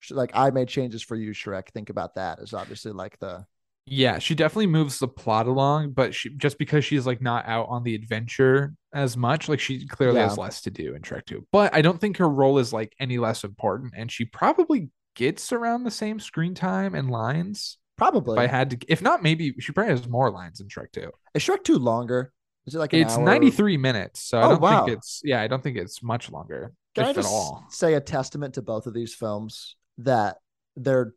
she- 0.00 0.14
Like 0.14 0.30
I 0.34 0.50
made 0.50 0.68
changes 0.68 1.02
for 1.02 1.16
you, 1.16 1.32
Shrek. 1.32 1.68
Think 1.72 1.90
about 1.90 2.14
that 2.14 2.38
is 2.40 2.54
obviously 2.54 2.92
like 2.92 3.18
the 3.18 3.44
Yeah, 3.86 4.18
she 4.20 4.34
definitely 4.36 4.68
moves 4.68 4.98
the 5.00 5.08
plot 5.08 5.46
along, 5.48 5.90
but 5.92 6.14
she 6.14 6.30
just 6.36 6.58
because 6.58 6.84
she's 6.84 7.06
like 7.06 7.20
not 7.20 7.46
out 7.46 7.66
on 7.68 7.82
the 7.82 7.94
adventure 7.96 8.74
as 8.94 9.16
much, 9.16 9.48
like 9.48 9.58
she 9.60 9.86
clearly 9.86 10.18
Yeah. 10.18 10.28
has 10.28 10.38
less 10.38 10.60
to 10.62 10.70
do 10.70 10.94
in 10.94 11.02
Shrek 11.02 11.24
2. 11.26 11.46
But 11.50 11.74
I 11.74 11.82
don't 11.82 12.00
think 12.00 12.18
her 12.18 12.28
role 12.28 12.58
is 12.58 12.72
like 12.72 12.94
any 13.00 13.18
less 13.18 13.42
important, 13.42 13.94
and 13.96 14.10
she 14.12 14.24
probably 14.24 14.90
gets 15.16 15.52
around 15.52 15.82
the 15.84 15.90
same 15.90 16.20
screen 16.20 16.54
time 16.54 16.94
and 16.94 17.10
lines. 17.10 17.78
probably. 17.98 18.34
If 18.34 18.40
I 18.40 18.46
had 18.46 18.70
to, 18.70 18.78
if 18.88 19.02
not, 19.02 19.22
maybe 19.22 19.54
she 19.60 19.70
probably 19.72 19.90
has 19.92 20.08
more 20.08 20.30
lines 20.30 20.60
in 20.60 20.68
Shrek 20.68 20.90
2. 20.92 21.10
Is 21.34 21.42
Shrek 21.44 21.62
Two 21.64 21.78
longer? 21.78 22.32
Is 22.66 22.74
it 22.74 22.78
like 22.78 22.94
It's 22.94 23.14
hour? 23.14 23.24
93 23.24 23.76
minutes, 23.76 24.20
so 24.20 24.38
I 24.38 24.44
Oh, 24.44 24.48
don't 24.50 24.60
wow. 24.62 24.84
think 24.86 24.98
it's 24.98 25.20
yeah, 25.24 25.40
I 25.40 25.48
don't 25.48 25.62
think 25.62 25.76
it's 25.76 26.02
much 26.02 26.30
longer, 26.30 26.72
Can 26.94 27.04
I 27.04 27.10
at 27.10 27.14
just 27.16 27.28
all. 27.28 27.64
say 27.70 27.94
a 27.94 28.00
testament 28.00 28.54
to 28.54 28.62
both 28.62 28.86
of 28.86 28.94
these 28.94 29.14
films 29.14 29.76
that 29.98 30.38
they're 30.76 31.12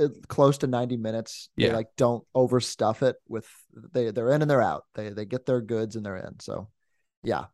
uh, 0.00 0.08
close 0.26 0.58
to 0.58 0.66
90 0.66 0.96
minutes. 0.96 1.48
They 1.56 1.66
Yeah. 1.66 1.74
like 1.76 1.88
don't 1.96 2.24
overstuff 2.34 3.02
it 3.02 3.16
with 3.28 3.46
they 3.92 4.10
they're 4.10 4.30
in 4.32 4.42
and 4.42 4.50
they're 4.50 4.62
out. 4.62 4.84
They 4.94 5.10
they 5.10 5.26
get 5.26 5.46
their 5.46 5.60
goods 5.60 5.94
and 5.96 6.04
they're 6.04 6.16
in. 6.16 6.40
So 6.40 6.68
yeah. 7.22 7.46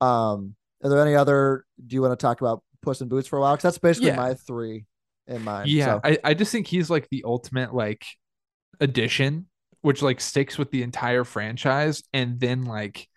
Um 0.00 0.54
are 0.82 0.90
there 0.90 1.00
any 1.02 1.14
other 1.14 1.64
do 1.86 1.94
you 1.94 2.02
want 2.02 2.18
to 2.18 2.22
talk 2.22 2.40
about 2.40 2.62
Puss 2.82 3.00
in 3.00 3.08
Boots 3.08 3.28
for 3.28 3.38
a 3.38 3.40
while? 3.40 3.54
Because 3.54 3.62
that's 3.62 3.78
basically 3.78 4.08
Yeah. 4.10 4.16
my 4.16 4.34
three 4.34 4.86
in 5.26 5.42
mind. 5.44 5.68
Yeah, 5.70 5.86
So 5.86 6.00
I, 6.04 6.18
I 6.24 6.34
just 6.34 6.50
think 6.52 6.66
he's 6.66 6.90
like 6.90 7.08
the 7.10 7.22
ultimate 7.26 7.72
like 7.74 8.04
addition, 8.80 9.46
which 9.82 10.02
like 10.02 10.20
sticks 10.20 10.58
with 10.58 10.70
the 10.70 10.82
entire 10.82 11.24
franchise, 11.24 12.02
and 12.12 12.38
then 12.40 12.64
like 12.64 13.08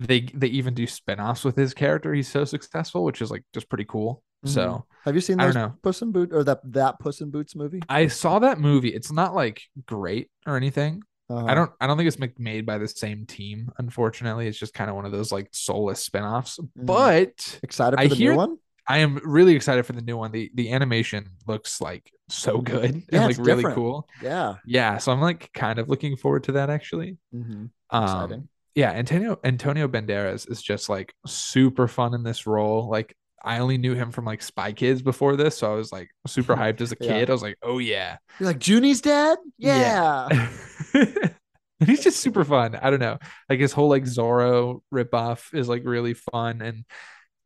they 0.00 0.20
they 0.34 0.48
even 0.48 0.74
do 0.74 0.86
spin-offs 0.86 1.44
with 1.44 1.56
his 1.56 1.74
character. 1.74 2.12
He's 2.12 2.28
so 2.28 2.44
successful, 2.44 3.04
which 3.04 3.22
is 3.22 3.30
like 3.30 3.44
just 3.54 3.68
pretty 3.68 3.84
cool. 3.86 4.22
Mhm. 4.44 4.48
So 4.50 4.86
have 5.04 5.14
you 5.14 5.20
seen 5.20 5.38
those. 5.38 5.56
Puss 5.82 6.02
in 6.02 6.12
Boots 6.12 6.34
or 6.34 6.44
that 6.44 6.60
that 6.72 6.98
Puss 6.98 7.20
in 7.20 7.30
Boots 7.30 7.54
movie? 7.56 7.80
I 7.88 8.08
saw 8.08 8.38
that 8.40 8.60
movie. 8.60 8.90
It's 8.90 9.10
not 9.12 9.34
like 9.34 9.62
great 9.86 10.30
or 10.46 10.56
anything. 10.56 11.02
Uh-huh. 11.28 11.46
I 11.46 11.54
don't 11.54 11.70
I 11.80 11.86
don't 11.86 11.96
think 11.96 12.06
it's 12.08 12.38
made 12.38 12.66
by 12.66 12.78
the 12.78 12.86
same 12.86 13.26
team, 13.26 13.72
unfortunately. 13.78 14.46
It's 14.46 14.58
just 14.58 14.74
kind 14.74 14.88
of 14.90 14.96
one 14.96 15.06
of 15.06 15.12
those 15.12 15.32
like 15.32 15.48
soulless 15.52 16.00
spin-offs. 16.00 16.58
Mhm. 16.58 16.68
But 16.76 17.58
excited 17.62 17.96
for 17.96 18.02
I 18.02 18.06
the 18.08 18.14
hear- 18.14 18.32
new 18.32 18.36
one. 18.36 18.58
I 18.88 18.98
am 18.98 19.16
really 19.24 19.54
excited 19.56 19.84
for 19.86 19.92
the 19.92 20.02
new 20.02 20.16
one. 20.16 20.32
The 20.32 20.50
the 20.54 20.72
animation 20.72 21.30
looks 21.46 21.80
like 21.80 22.10
so 22.28 22.60
good 22.60 23.04
and 23.12 23.22
Yeah, 23.22 23.24
like 23.24 23.36
it's 23.36 23.38
really 23.38 23.66
different. 23.66 23.66
cool. 23.66 24.08
Yeah. 24.20 24.56
Yeah, 24.64 24.98
so 24.98 25.12
I'm 25.12 25.20
like 25.20 25.52
kind 25.54 25.78
of 25.78 25.88
looking 25.88 26.16
forward 26.16 26.44
to 26.44 26.52
that 26.52 26.70
actually. 26.70 27.18
hmm 27.32 27.66
Um, 27.90 28.38
Exciting. 28.38 28.48
yeah, 28.74 28.92
Antonio 28.92 29.38
Antonio 29.44 29.88
Banderas 29.88 30.50
is 30.50 30.62
just 30.62 30.88
like 30.88 31.14
super 31.26 31.88
fun 31.88 32.14
in 32.14 32.22
this 32.24 32.46
role. 32.46 32.88
Like 32.90 33.16
I 33.44 33.58
only 33.60 33.78
knew 33.78 33.94
him 33.94 34.12
from 34.12 34.24
like 34.26 34.42
Spy 34.42 34.72
Kids 34.72 35.02
before 35.02 35.36
this, 35.36 35.58
so 35.58 35.72
I 35.72 35.76
was 35.76 35.92
like 35.92 36.10
super 36.26 36.56
hyped 36.56 36.80
as 36.82 36.92
a 36.92 36.96
Yeah. 36.98 37.24
kid. 37.24 37.30
I 37.30 37.32
was 37.34 37.42
like, 37.42 37.58
oh 37.62 37.78
yeah, 37.78 38.18
You're 38.38 38.48
like 38.48 38.58
Juni's 38.58 39.00
dad? 39.00 39.38
Yeah. 39.58 39.94
yeah. 40.30 40.48
he's 41.84 42.02
just 42.02 42.20
super 42.20 42.44
fun. 42.44 42.74
I 42.76 42.90
don't 42.90 43.00
know, 43.00 43.18
like 43.48 43.60
his 43.60 43.72
whole 43.72 43.88
like 43.88 44.04
Zorro 44.04 44.80
ripoff 44.92 45.54
is 45.54 45.68
like 45.68 45.82
really 45.84 46.14
fun, 46.14 46.62
and 46.62 46.84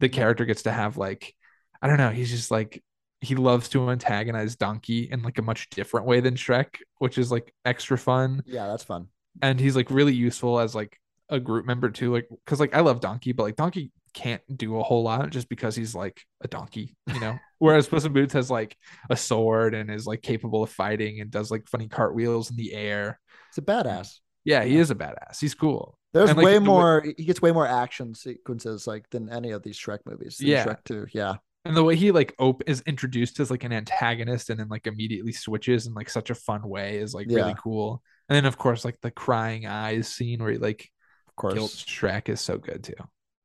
the 0.01 0.09
character 0.09 0.45
gets 0.45 0.63
to 0.63 0.73
have 0.73 0.97
like 0.97 1.35
I 1.83 1.87
don't 1.89 1.97
know. 1.99 2.11
He's 2.11 2.31
just 2.31 2.51
like 2.51 2.83
he 3.23 3.35
loves 3.37 3.69
to 3.71 3.91
antagonize 3.91 4.57
Donkey 4.57 5.09
in 5.11 5.23
like 5.23 5.39
a 5.39 5.43
much 5.43 5.69
different 5.71 6.07
way 6.07 6.21
than 6.21 6.35
Shrek, 6.35 6.77
which 6.99 7.19
is 7.19 7.31
like 7.31 7.55
extra 7.65 7.97
fun 7.99 8.43
yeah, 8.47 8.67
that's 8.67 8.85
fun. 8.85 9.09
and 9.43 9.61
he's 9.61 9.77
like 9.77 9.91
really 9.91 10.15
useful 10.15 10.59
as 10.59 10.75
like 10.75 10.99
a 11.29 11.39
group 11.39 11.65
member 11.65 11.89
too 11.91 12.13
like 12.13 12.27
because 12.45 12.59
like 12.59 12.75
i 12.75 12.81
love 12.81 12.99
donkey 13.01 13.31
but 13.31 13.45
like 13.45 13.55
donkey 13.55 13.93
can't 14.15 14.43
do 14.57 14.81
a 14.81 14.83
whole 14.83 15.05
lot 15.05 15.31
just 15.31 15.49
because 15.49 15.77
he's 15.77 15.95
like 15.95 16.21
a 16.43 16.49
donkey 16.49 16.97
you 17.15 17.21
know 17.21 17.39
whereas 17.61 17.87
puss 17.87 18.05
in 18.05 18.13
boots 18.13 18.33
has 18.33 18.51
like 18.51 18.77
a 19.11 19.17
sword 19.17 19.73
and 19.73 19.93
is 19.93 20.07
like 20.07 20.23
capable 20.23 20.65
of 20.65 20.71
fighting 20.71 21.21
and 21.21 21.31
does 21.31 21.49
like 21.49 21.69
funny 21.69 21.87
cartwheels 21.87 22.51
in 22.51 22.57
the 22.57 22.73
air 22.75 23.21
It's 23.51 23.59
a 23.59 23.63
badass. 23.63 24.19
Yeah 24.45 24.65
he 24.65 24.77
is 24.77 24.91
a 24.91 24.95
badass 24.95 25.41
he's 25.41 25.55
cool 25.55 25.99
There's 26.13 26.31
And, 26.31 26.37
like, 26.39 26.45
way 26.47 26.55
the 26.55 26.61
way- 26.61 26.67
more. 26.67 27.05
He 27.17 27.25
gets 27.25 27.41
way 27.41 27.53
more 27.53 27.67
action 27.67 28.15
sequences 28.15 28.87
like 28.87 29.09
than 29.11 29.29
any 29.31 29.51
of 29.53 29.63
these 29.63 29.79
Shrek 29.79 30.01
movies. 30.07 30.41
Yeah. 30.41 30.65
Shrek 30.65 30.83
Two. 30.85 31.07
Yeah, 31.13 31.37
and 31.65 31.77
the 31.77 31.85
way 31.85 31.95
he 31.95 32.11
like 32.11 32.35
op- 32.39 32.63
is 32.67 32.81
introduced 32.87 33.39
as 33.41 33.51
like 33.51 33.63
an 33.65 33.73
antagonist 33.73 34.51
and 34.51 34.59
then 34.59 34.69
like 34.69 34.87
immediately 34.89 35.33
switches 35.33 35.87
in 35.87 35.95
like 35.95 36.11
such 36.11 36.31
a 36.31 36.35
fun 36.35 36.63
way 36.69 36.99
is 36.99 37.15
like 37.15 37.29
really 37.29 37.55
cool 37.63 38.03
and 38.29 38.35
then 38.37 38.45
of 38.47 38.57
course 38.59 38.85
like 38.85 38.99
the 39.03 39.11
crying 39.11 39.67
eyes 39.67 40.09
scene 40.09 40.43
where 40.43 40.53
he 40.53 40.59
like 40.59 40.89
of 41.29 41.37
course, 41.37 41.55
guilt 41.55 41.71
shrek 41.71 42.29
is 42.29 42.41
so 42.41 42.59
good 42.59 42.83
too 42.83 42.95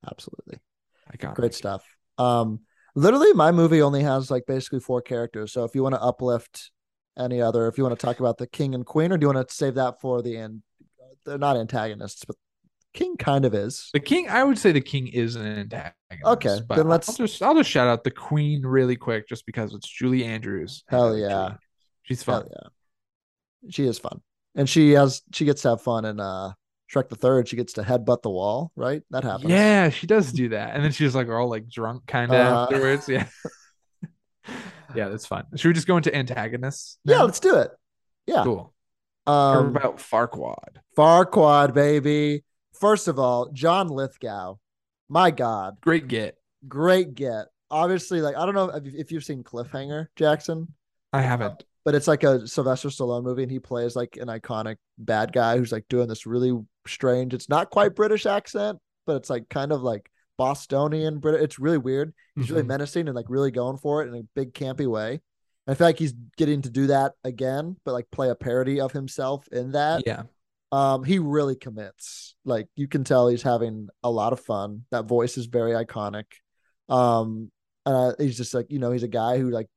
absolutely 0.09 0.57
Iconic. 1.13 1.35
great 1.35 1.53
stuff. 1.53 1.83
Um, 2.17 2.61
literally, 2.95 3.31
my 3.33 3.51
movie 3.51 3.81
only 3.83 4.01
has 4.01 4.31
like 4.31 4.45
basically 4.47 4.79
four 4.79 5.01
characters. 5.01 5.51
So 5.53 5.63
if 5.65 5.75
you 5.75 5.83
want 5.83 5.93
to 5.95 6.01
uplift 6.01 6.71
any 7.17 7.41
other, 7.41 7.67
if 7.67 7.77
you 7.77 7.83
want 7.83 7.97
to 7.99 8.03
talk 8.05 8.19
about 8.19 8.37
the 8.39 8.47
king 8.47 8.73
and 8.73 8.85
queen, 8.85 9.11
or 9.11 9.17
do 9.17 9.25
you 9.25 9.31
want 9.33 9.47
to 9.47 9.53
save 9.53 9.75
that 9.75 10.01
for 10.01 10.21
the 10.23 10.35
end? 10.37 10.63
They're 11.25 11.37
not 11.37 11.57
antagonists, 11.57 12.23
but 12.25 12.35
king 12.93 13.17
kind 13.17 13.43
of 13.45 13.53
is. 13.53 13.89
The 13.93 13.99
king, 13.99 14.29
I 14.29 14.43
would 14.43 14.57
say 14.57 14.71
the 14.71 14.81
king 14.81 15.07
is 15.07 15.35
an 15.35 15.45
antagonist. 15.45 15.93
Okay, 16.25 16.59
but 16.67 16.75
then 16.77 16.87
let's- 16.87 17.09
I'll 17.09 17.15
just 17.15 17.41
I'll 17.41 17.55
just 17.55 17.69
shout 17.69 17.87
out 17.87 18.03
the 18.03 18.11
queen 18.11 18.65
really 18.65 18.95
quick, 18.95 19.27
just 19.27 19.45
because 19.45 19.73
it's 19.73 19.87
Julie 19.87 20.23
Andrews. 20.23 20.83
Hell 20.87 21.17
yeah. 21.17 21.27
Julie 21.27 21.57
she's 22.03 22.23
Hell 22.23 22.41
fun. 22.41 22.49
yeah, 22.51 22.67
she 23.71 23.85
is 23.85 23.99
fun, 23.99 24.21
and 24.55 24.69
she 24.69 24.91
has 24.91 25.21
she 25.33 25.45
gets 25.45 25.61
to 25.63 25.69
have 25.69 25.81
fun 25.81 26.05
in 26.05 26.19
uh 26.19 26.51
Shrek 26.93 27.09
the 27.09 27.15
Third. 27.15 27.47
She 27.47 27.55
gets 27.55 27.73
to 27.73 27.81
headbutt 27.81 28.21
the 28.21 28.29
wall, 28.29 28.71
right? 28.75 29.01
That 29.09 29.23
happens. 29.23 29.49
Yeah, 29.49 29.89
she 29.89 30.05
does 30.05 30.31
do 30.31 30.49
that, 30.49 30.75
and 30.75 30.83
then 30.83 30.91
she's 30.91 31.15
like 31.15 31.27
all 31.27 31.49
like 31.49 31.67
drunk 31.67 32.05
kind 32.05 32.31
of 32.31 32.37
Uh-huh. 32.39 32.63
afterwards. 32.71 33.09
Yeah, 33.09 33.27
yeah, 34.95 35.09
that's 35.09 35.25
fun. 35.25 35.45
Should 35.55 35.69
we 35.69 35.73
just 35.73 35.87
go 35.87 35.97
into 35.97 36.15
antagonists? 36.15 36.99
yeah. 37.03 37.23
Let's 37.23 37.39
do 37.39 37.57
it. 37.57 37.71
Yeah. 38.27 38.43
cool. 38.43 38.73
Um, 39.27 39.75
about 39.75 39.97
Farquaad? 39.97 40.77
Farquaad, 40.97 41.73
baby. 41.73 42.43
First 42.79 43.07
of 43.07 43.17
all, 43.19 43.49
John 43.51 43.87
Lithgow. 43.87 44.55
My 45.09 45.31
God, 45.31 45.77
Great 45.81 46.07
get. 46.07 46.37
great 46.67 47.13
get. 47.15 47.45
Obviously, 47.69 48.21
like 48.21 48.35
I 48.35 48.45
don't 48.45 48.55
know 48.55 48.69
if, 48.69 48.85
if 48.93 49.11
you've 49.11 49.23
seen 49.23 49.43
Cliffhanger, 49.43 50.07
Jackson, 50.15 50.73
I 51.13 51.21
haven't. 51.21 51.63
but 51.83 51.93
it's 51.95 52.07
like 52.07 52.23
a 52.23 52.47
Sylvester 52.47 52.89
Stallone 52.89 53.23
movie, 53.23 53.43
and 53.43 53.51
he 53.51 53.59
plays 53.59 53.95
like 53.95 54.17
an 54.17 54.27
iconic 54.27 54.77
bad 54.97 55.31
guy 55.33 55.57
who's 55.57 55.71
like 55.71 55.85
doing 55.89 56.07
this 56.07 56.25
really 56.25 56.53
strange. 56.87 57.33
It's 57.33 57.49
not 57.49 57.69
quite 57.69 57.95
British 57.95 58.25
accent, 58.25 58.79
but 59.05 59.15
it's 59.17 59.29
like 59.29 59.47
kind 59.49 59.71
of 59.71 59.81
like 59.83 60.09
Bostonian 60.37 61.19
British. 61.19 61.43
It's 61.43 61.59
really 61.59 61.77
weird. 61.77 62.13
He's 62.35 62.49
really 62.49 62.63
Mhm. 62.63 62.67
menacing 62.67 63.07
and 63.07 63.15
like 63.15 63.29
really 63.29 63.51
going 63.51 63.77
for 63.77 64.03
it 64.03 64.07
in 64.07 64.15
a 64.15 64.23
big 64.35 64.53
campy 64.53 64.87
way. 64.87 65.21
I 65.67 65.73
feel 65.73 65.87
like 65.87 65.99
he's 65.99 66.13
getting 66.37 66.61
to 66.63 66.69
do 66.69 66.87
that 66.87 67.13
again, 67.23 67.75
but 67.85 67.93
like 67.93 68.11
play 68.11 68.29
a 68.29 68.35
parody 68.35 68.79
of 68.79 68.91
himself 68.91 69.47
in 69.51 69.71
that. 69.71 70.03
Yeah, 70.05 70.23
Um, 70.71 71.03
he 71.03 71.19
really 71.19 71.55
commits. 71.55 72.35
Like 72.45 72.67
you 72.75 72.87
can 72.87 73.03
tell 73.03 73.27
he's 73.27 73.41
having 73.41 73.87
a 74.03 74.11
lot 74.11 74.33
of 74.33 74.39
fun. 74.39 74.85
That 74.91 75.05
voice 75.05 75.37
is 75.37 75.47
very 75.47 75.71
iconic. 75.71 76.25
Um, 76.89 77.51
uh, 77.85 78.13
he's 78.17 78.37
just 78.37 78.53
like 78.53 78.67
you 78.69 78.79
know 78.79 78.91
he's 78.91 79.03
a 79.03 79.07
guy 79.07 79.37
who 79.39 79.49
like 79.49 79.67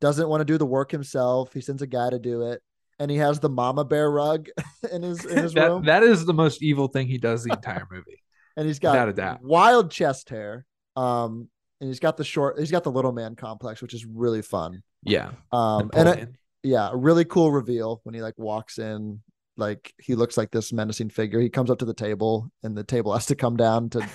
doesn't 0.00 0.28
want 0.28 0.40
to 0.40 0.44
do 0.44 0.58
the 0.58 0.66
work 0.66 0.90
himself. 0.90 1.52
He 1.52 1.60
sends 1.60 1.82
a 1.82 1.86
guy 1.86 2.10
to 2.10 2.18
do 2.18 2.42
it, 2.50 2.62
and 2.98 3.10
he 3.10 3.16
has 3.18 3.40
the 3.40 3.48
mama 3.48 3.84
bear 3.84 4.10
rug 4.10 4.48
in 4.92 5.02
his 5.02 5.24
in 5.24 5.38
his 5.42 5.52
that 5.54 5.68
room, 5.70 5.84
that 5.86 6.02
is 6.02 6.24
the 6.24 6.34
most 6.34 6.62
evil 6.62 6.88
thing 6.88 7.06
he 7.08 7.18
does 7.18 7.42
the 7.44 7.52
entire 7.54 7.86
movie. 7.90 8.22
and 8.56 8.66
he's 8.66 8.78
got 8.78 9.08
a 9.08 9.12
doubt. 9.12 9.42
wild 9.42 9.90
chest 9.90 10.28
hair. 10.28 10.64
Um, 10.94 11.48
and 11.80 11.88
he's 11.88 12.00
got 12.00 12.16
the 12.16 12.24
short. 12.24 12.58
He's 12.60 12.70
got 12.70 12.84
the 12.84 12.92
little 12.92 13.12
man 13.12 13.34
complex, 13.34 13.82
which 13.82 13.94
is 13.94 14.04
really 14.06 14.42
fun. 14.42 14.82
Yeah, 15.04 15.30
Um, 15.50 15.90
and 15.94 16.08
it, 16.08 16.28
yeah, 16.62 16.90
a 16.92 16.96
really 16.96 17.24
cool 17.24 17.50
reveal 17.50 18.00
when 18.04 18.14
he 18.14 18.22
like 18.22 18.38
walks 18.38 18.78
in. 18.78 19.20
Like 19.56 19.92
he 20.00 20.14
looks 20.14 20.36
like 20.36 20.50
this 20.50 20.72
menacing 20.72 21.10
figure. 21.10 21.38
He 21.40 21.50
comes 21.50 21.70
up 21.70 21.78
to 21.80 21.84
the 21.84 21.94
table, 21.94 22.50
and 22.62 22.76
the 22.76 22.84
table 22.84 23.12
has 23.12 23.26
to 23.26 23.34
come 23.34 23.56
down 23.56 23.90
to 23.90 24.08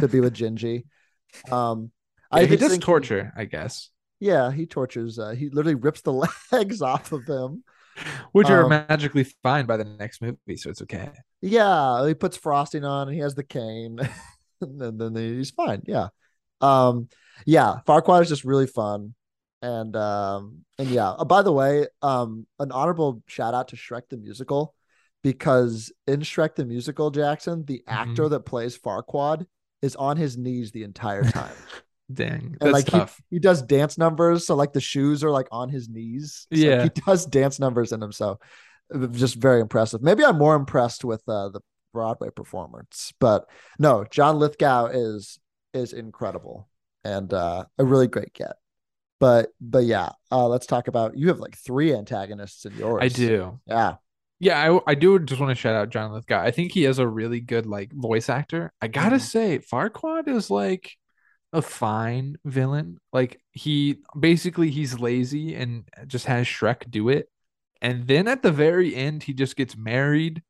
to 0.00 0.08
be 0.08 0.20
with 0.20 0.34
Gingy. 0.34 0.84
Um, 1.50 1.92
Yeah, 2.32 2.44
he 2.46 2.56
does 2.56 2.78
torture, 2.78 3.32
I 3.36 3.44
guess, 3.46 3.90
yeah, 4.20 4.50
he 4.52 4.66
tortures. 4.66 5.18
Uh, 5.18 5.30
he 5.30 5.48
literally 5.48 5.74
rips 5.74 6.00
the 6.02 6.12
legs 6.52 6.82
off 6.82 7.12
of 7.12 7.26
him. 7.26 7.64
which 8.32 8.50
are 8.50 8.64
Um, 8.64 8.70
magically 8.88 9.24
fine 9.42 9.66
by 9.66 9.76
the 9.76 9.84
next 9.84 10.22
movie, 10.22 10.56
so 10.56 10.70
it's 10.70 10.82
okay. 10.82 11.10
Yeah, 11.40 12.06
he 12.06 12.14
puts 12.14 12.36
frosting 12.36 12.84
on 12.84 13.08
and 13.08 13.14
he 13.14 13.20
has 13.22 13.34
the 13.34 13.44
cane, 13.44 13.98
and 14.60 15.00
then 15.00 15.14
he's 15.16 15.50
fine. 15.50 15.82
Yeah, 15.86 16.08
um, 16.60 17.08
yeah. 17.46 17.80
Farquaad 17.86 18.22
is 18.22 18.28
just 18.28 18.44
really 18.44 18.66
fun, 18.66 19.14
and 19.62 19.94
um, 19.96 20.64
and 20.78 20.88
yeah. 20.88 21.10
Uh, 21.10 21.24
by 21.24 21.42
the 21.42 21.52
way, 21.52 21.86
um, 22.02 22.46
an 22.58 22.72
honorable 22.72 23.22
shout 23.26 23.54
out 23.54 23.68
to 23.68 23.76
Shrek 23.76 24.02
the 24.10 24.16
musical 24.16 24.74
because 25.22 25.92
in 26.06 26.20
Shrek 26.20 26.56
the 26.56 26.64
musical, 26.64 27.10
Jackson, 27.10 27.64
the 27.64 27.82
actor 27.86 28.28
that 28.28 28.40
plays 28.40 28.76
Farquaad 28.76 29.46
is 29.80 29.96
on 29.96 30.16
his 30.16 30.36
knees 30.36 30.72
the 30.72 30.82
entire 30.82 31.22
time. 31.30 31.54
Dang, 32.12 32.40
and 32.40 32.56
that's 32.60 32.72
like 32.72 32.86
tough. 32.86 33.20
he, 33.30 33.36
he 33.36 33.40
does 33.40 33.62
dance 33.62 33.96
numbers 33.96 34.44
so 34.46 34.54
like 34.54 34.74
the 34.74 34.80
shoes 34.80 35.24
are 35.24 35.30
like 35.30 35.46
on 35.50 35.70
his 35.70 35.88
knees 35.88 36.46
So, 36.52 36.58
Yeah. 36.58 36.82
he 36.82 36.88
does 36.90 37.24
dance 37.24 37.58
numbers 37.58 37.92
in 37.92 38.00
them 38.00 38.12
so 38.12 38.38
uh, 38.94 39.06
just 39.06 39.36
very 39.36 39.62
impressive 39.62 40.02
maybe 40.02 40.22
i'm 40.22 40.36
more 40.36 40.54
impressed 40.54 41.04
with 41.06 41.22
uh, 41.26 41.48
the 41.48 41.60
broadway 41.94 42.28
performance 42.28 43.14
but 43.18 43.48
no 43.78 44.04
john 44.10 44.38
lithgow 44.38 44.86
is 44.86 45.38
is 45.72 45.94
incredible 45.94 46.68
and 47.02 47.32
uh 47.32 47.64
a 47.78 47.84
really 47.84 48.08
great 48.08 48.34
get 48.34 48.56
but 49.22 49.48
but 49.60 49.84
yeah 49.84 50.10
uh 50.30 50.46
let's 50.46 50.66
talk 50.66 50.88
about 50.88 51.16
you 51.16 51.28
have 51.28 51.38
like 51.38 51.56
three 51.56 51.94
antagonists 51.94 52.66
in 52.66 52.74
yours 52.76 53.02
I 53.02 53.08
do. 53.08 53.58
yeah 53.66 53.94
Yeah, 54.40 54.58
I, 54.58 54.90
I 54.90 54.94
do 54.96 55.18
just 55.20 55.40
want 55.40 55.50
to 55.50 55.60
shout 55.62 55.76
out 55.76 55.90
John 55.90 56.12
Lithgow. 56.12 56.40
I 56.42 56.50
think 56.50 56.72
he 56.72 56.84
is 56.84 56.98
a 56.98 57.06
really 57.06 57.40
good 57.40 57.64
like 57.64 57.92
voice 57.92 58.28
actor. 58.28 58.72
I 58.82 58.88
gotta 58.88 59.16
Mhm. 59.16 59.20
say, 59.34 59.58
Farquaad 59.60 60.26
is 60.26 60.50
like 60.50 60.96
a 61.52 61.62
fine 61.62 62.38
villain. 62.44 62.98
Like 63.12 63.40
he 63.52 63.98
basically 64.18 64.70
he's 64.70 64.98
lazy 64.98 65.54
and 65.54 65.84
just 66.08 66.26
has 66.26 66.46
Shrek 66.46 66.90
do 66.90 67.08
it. 67.08 67.28
And 67.80 68.08
then 68.08 68.26
at 68.26 68.42
the 68.42 68.50
very 68.52 68.96
end, 68.96 69.22
he 69.22 69.32
just 69.32 69.54
gets 69.56 69.76
married. 69.76 70.42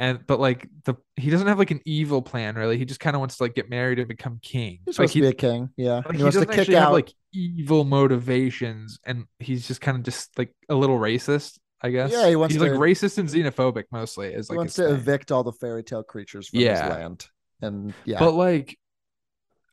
And 0.00 0.26
but 0.26 0.40
like 0.40 0.66
the 0.84 0.94
he 1.16 1.30
doesn't 1.30 1.46
have 1.46 1.58
like 1.58 1.70
an 1.70 1.82
evil 1.84 2.22
plan 2.22 2.56
really. 2.56 2.78
He 2.78 2.84
just 2.86 2.98
kind 3.00 3.14
of 3.14 3.20
wants 3.20 3.36
to 3.36 3.42
like 3.44 3.54
get 3.54 3.68
married 3.70 3.98
and 3.98 4.08
become 4.08 4.40
king. 4.42 4.78
he's 4.86 4.98
like 4.98 5.10
supposed 5.10 5.12
to 5.12 5.20
be 5.20 5.26
a 5.28 5.32
king 5.34 5.68
yeah 5.76 5.96
like 5.96 6.12
he 6.12 6.16
he 6.16 6.22
wants 6.22 6.36
to 6.36 6.40
doesn't 6.40 6.50
kick 6.50 6.58
actually 6.60 6.76
out 6.76 6.84
have 6.84 6.92
like 6.92 7.12
evil 7.32 7.84
motivations, 7.84 8.98
and 9.04 9.26
he's 9.38 9.66
just 9.68 9.80
kind 9.80 9.96
of 9.98 10.02
just 10.02 10.36
like 10.38 10.52
a 10.68 10.74
little 10.74 10.98
racist, 10.98 11.58
I 11.82 11.90
guess. 11.90 12.10
Yeah, 12.12 12.28
he 12.28 12.34
wants 12.36 12.54
he's 12.54 12.62
like 12.62 12.72
racist 12.72 13.18
and 13.18 13.28
xenophobic 13.28 13.84
mostly. 13.92 14.28
Is 14.32 14.48
he 14.48 14.52
like 14.54 14.58
wants 14.58 14.74
to 14.74 14.84
thing. 14.86 14.94
evict 14.94 15.30
all 15.30 15.44
the 15.44 15.52
fairy 15.52 15.84
tale 15.84 16.02
creatures 16.02 16.48
from 16.48 16.60
Yeah. 16.60 16.82
his 16.82 16.90
land 16.90 17.26
and 17.62 17.92
yeah 18.06 18.18
But 18.18 18.32
like, 18.32 18.78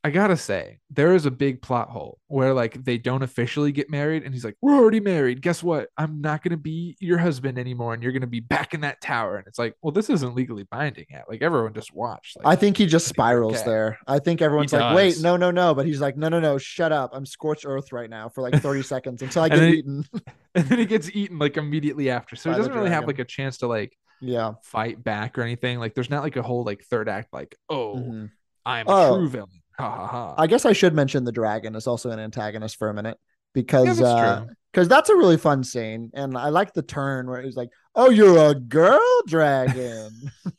I 0.07 0.11
gotta 0.11 0.37
say, 0.37 0.79
there 0.89 1.13
is 1.13 1.25
a 1.25 1.31
big 1.31 1.61
plot 1.61 1.89
hole 1.89 2.17
where 2.27 2.53
like 2.53 2.81
they 2.85 2.97
don't 2.97 3.23
officially 3.23 3.73
get 3.73 3.89
married, 3.89 4.23
and 4.23 4.33
he's 4.33 4.45
like, 4.45 4.55
"We're 4.61 4.73
already 4.75 5.01
married. 5.01 5.41
Guess 5.41 5.61
what? 5.61 5.89
I'm 5.97 6.21
not 6.21 6.43
gonna 6.43 6.55
be 6.55 6.95
your 7.01 7.17
husband 7.17 7.59
anymore, 7.59 7.93
and 7.93 8.01
you're 8.01 8.13
gonna 8.13 8.25
be 8.25 8.39
back 8.39 8.73
in 8.73 8.79
that 8.81 9.01
tower." 9.01 9.35
And 9.35 9.45
it's 9.47 9.59
like, 9.59 9.75
well, 9.81 9.91
this 9.91 10.09
isn't 10.09 10.33
legally 10.33 10.63
binding 10.63 11.07
yet. 11.09 11.25
Like 11.27 11.41
everyone 11.41 11.73
just 11.73 11.93
watched. 11.93 12.37
Like, 12.37 12.47
I 12.47 12.55
think 12.55 12.77
he 12.77 12.85
just 12.85 13.05
spirals 13.07 13.55
okay. 13.57 13.65
there. 13.65 13.99
I 14.07 14.19
think 14.19 14.41
everyone's 14.41 14.71
like, 14.71 14.95
wait, 14.95 15.19
no, 15.19 15.35
no, 15.35 15.51
no. 15.51 15.75
But 15.75 15.85
he's 15.85 15.99
like, 15.99 16.15
no, 16.15 16.29
no, 16.29 16.39
no, 16.39 16.57
shut 16.57 16.93
up. 16.93 17.11
I'm 17.13 17.25
scorched 17.25 17.65
earth 17.67 17.91
right 17.91 18.09
now 18.09 18.29
for 18.29 18.41
like 18.41 18.53
30 18.61 18.83
seconds 18.83 19.21
until 19.21 19.43
I 19.43 19.49
get 19.49 19.57
then- 19.57 19.73
eaten. 19.73 20.05
and 20.55 20.65
then 20.69 20.79
he 20.79 20.85
gets 20.85 21.09
eaten 21.13 21.37
like 21.37 21.57
immediately 21.57 22.09
after, 22.09 22.37
so 22.37 22.49
By 22.49 22.53
he 22.55 22.59
doesn't 22.59 22.73
really 22.73 22.91
have 22.91 23.07
like 23.07 23.19
a 23.19 23.25
chance 23.25 23.57
to 23.57 23.67
like 23.67 23.97
yeah. 24.21 24.53
fight 24.63 25.03
back 25.03 25.37
or 25.37 25.41
anything. 25.41 25.79
Like 25.79 25.95
there's 25.95 26.09
not 26.09 26.23
like 26.23 26.37
a 26.37 26.41
whole 26.41 26.63
like 26.63 26.83
third 26.85 27.09
act 27.09 27.33
like, 27.33 27.57
oh, 27.69 27.95
Mhm. 27.97 28.31
I'm 28.65 28.87
a 28.87 28.91
Oh. 28.91 29.17
true 29.17 29.29
villain. 29.29 29.49
Ha 29.79 29.89
ha 29.89 30.07
ha. 30.07 30.35
I 30.37 30.47
guess 30.47 30.65
I 30.65 30.73
should 30.73 30.93
mention 30.95 31.23
the 31.23 31.31
dragon 31.31 31.75
is 31.75 31.87
also 31.87 32.09
an 32.09 32.19
antagonist 32.19 32.77
for 32.77 32.89
a 32.89 32.93
minute 32.93 33.17
yeah, 33.55 33.61
because 33.61 33.97
that's 33.97 34.01
uh 34.01 34.45
because 34.71 34.87
that's 34.87 35.09
a 35.09 35.15
really 35.15 35.37
fun 35.37 35.63
scene. 35.63 36.11
And 36.13 36.37
I 36.37 36.49
like 36.49 36.73
the 36.73 36.81
turn 36.83 37.27
where 37.27 37.41
he's 37.41 37.55
like, 37.55 37.69
Oh, 37.95 38.09
you're 38.09 38.51
a 38.51 38.55
girl 38.55 39.21
dragon. 39.27 40.11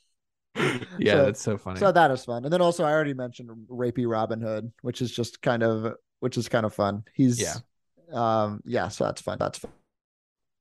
Yeah, 0.99 1.13
so- 1.13 1.25
that's 1.27 1.41
so 1.41 1.57
funny. 1.59 1.79
so 1.79 1.93
that 1.93 2.11
is 2.11 2.25
fun. 2.25 2.45
And 2.45 2.53
then 2.53 2.61
also 2.61 2.85
I 2.85 2.91
already 2.93 3.15
mentioned 3.15 3.51
rapey 3.71 4.09
Robin 4.11 4.41
Hood, 4.41 4.73
which 4.83 5.01
is 5.03 5.13
just 5.13 5.41
kind 5.43 5.63
of 5.63 5.95
which 6.21 6.37
is 6.37 6.49
kind 6.49 6.67
of 6.67 6.75
fun. 6.75 7.05
He's 7.15 7.41
Yeah. 7.41 7.55
um 8.13 8.61
yeah, 8.65 8.89
so 8.89 9.05
that's 9.05 9.21
fun. 9.23 9.39
That's 9.39 9.59
fun. 9.59 9.71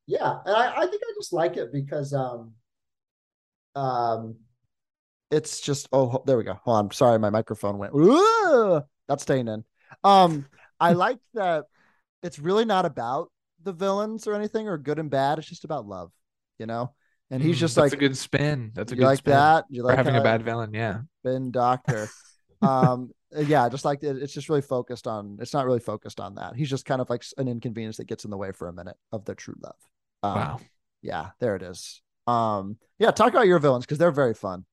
Yeah, 0.06 0.40
and 0.46 0.56
I, 0.56 0.78
I 0.84 0.86
think 0.88 1.02
I 1.04 1.14
just 1.20 1.34
like 1.34 1.58
it 1.58 1.72
because 1.74 2.14
um 2.14 2.54
um 3.76 4.36
it's 5.32 5.62
just 5.62 5.88
oh 5.92 6.24
there 6.26 6.38
we 6.38 6.44
go. 6.44 6.60
Hold 6.64 6.78
on, 6.78 6.92
sorry, 6.92 7.20
my 7.20 7.30
microphone 7.30 7.78
went. 7.78 7.94
Ooh, 7.96 8.82
that's 9.08 9.24
staying 9.24 9.48
in. 9.48 9.64
Um, 10.04 10.46
I 10.80 10.92
like 10.94 11.20
that 11.34 11.66
it's 12.24 12.40
really 12.40 12.66
not 12.66 12.86
about 12.86 13.32
the 13.64 13.74
villains 13.74 14.28
or 14.28 14.36
anything 14.36 14.68
or 14.68 14.78
good 14.78 15.00
and 15.00 15.10
bad. 15.12 15.40
It's 15.40 15.48
just 15.50 15.66
about 15.66 15.88
love, 15.88 16.12
you 16.60 16.66
know. 16.68 16.94
And 17.32 17.44
he's 17.44 17.60
Mm, 17.60 17.60
just 17.60 17.76
that's 17.76 17.78
like 17.78 17.94
a 17.94 17.98
good 17.98 18.18
spin. 18.18 18.72
That's 18.74 18.92
a 18.92 18.96
you 18.96 19.04
good 19.04 19.06
like 19.06 19.24
spin. 19.24 19.26
that. 19.26 19.66
You 19.70 19.84
like 19.84 19.98
having 19.98 20.16
a 20.16 20.22
bad 20.22 20.44
villain, 20.44 20.74
yeah. 20.74 21.02
been 21.24 21.52
doctor. 21.52 22.12
um, 22.62 23.12
yeah, 23.38 23.70
just 23.70 23.86
like 23.86 24.04
it, 24.04 24.18
it's 24.22 24.34
just 24.34 24.50
really 24.50 24.62
focused 24.62 25.08
on. 25.08 25.38
It's 25.42 25.54
not 25.54 25.66
really 25.66 25.80
focused 25.80 26.20
on 26.20 26.36
that. 26.36 26.56
He's 26.56 26.70
just 26.70 26.86
kind 26.86 27.02
of 27.02 27.10
like 27.10 27.24
an 27.38 27.48
inconvenience 27.48 27.98
that 27.98 28.06
gets 28.08 28.26
in 28.26 28.32
the 28.32 28.38
way 28.38 28.52
for 28.52 28.68
a 28.68 28.74
minute 28.74 28.96
of 29.12 29.26
their 29.26 29.36
true 29.36 29.56
love. 29.62 29.76
Um, 30.24 30.50
Wow. 30.50 30.60
Yeah, 31.02 31.30
there 31.40 31.56
it 31.56 31.62
is. 31.62 32.02
Um, 32.26 32.78
yeah, 33.00 33.12
talk 33.12 33.30
about 33.30 33.48
your 33.48 33.60
villains 33.60 33.86
because 33.86 33.98
they're 34.00 34.12
very 34.12 34.34
fun. 34.34 34.66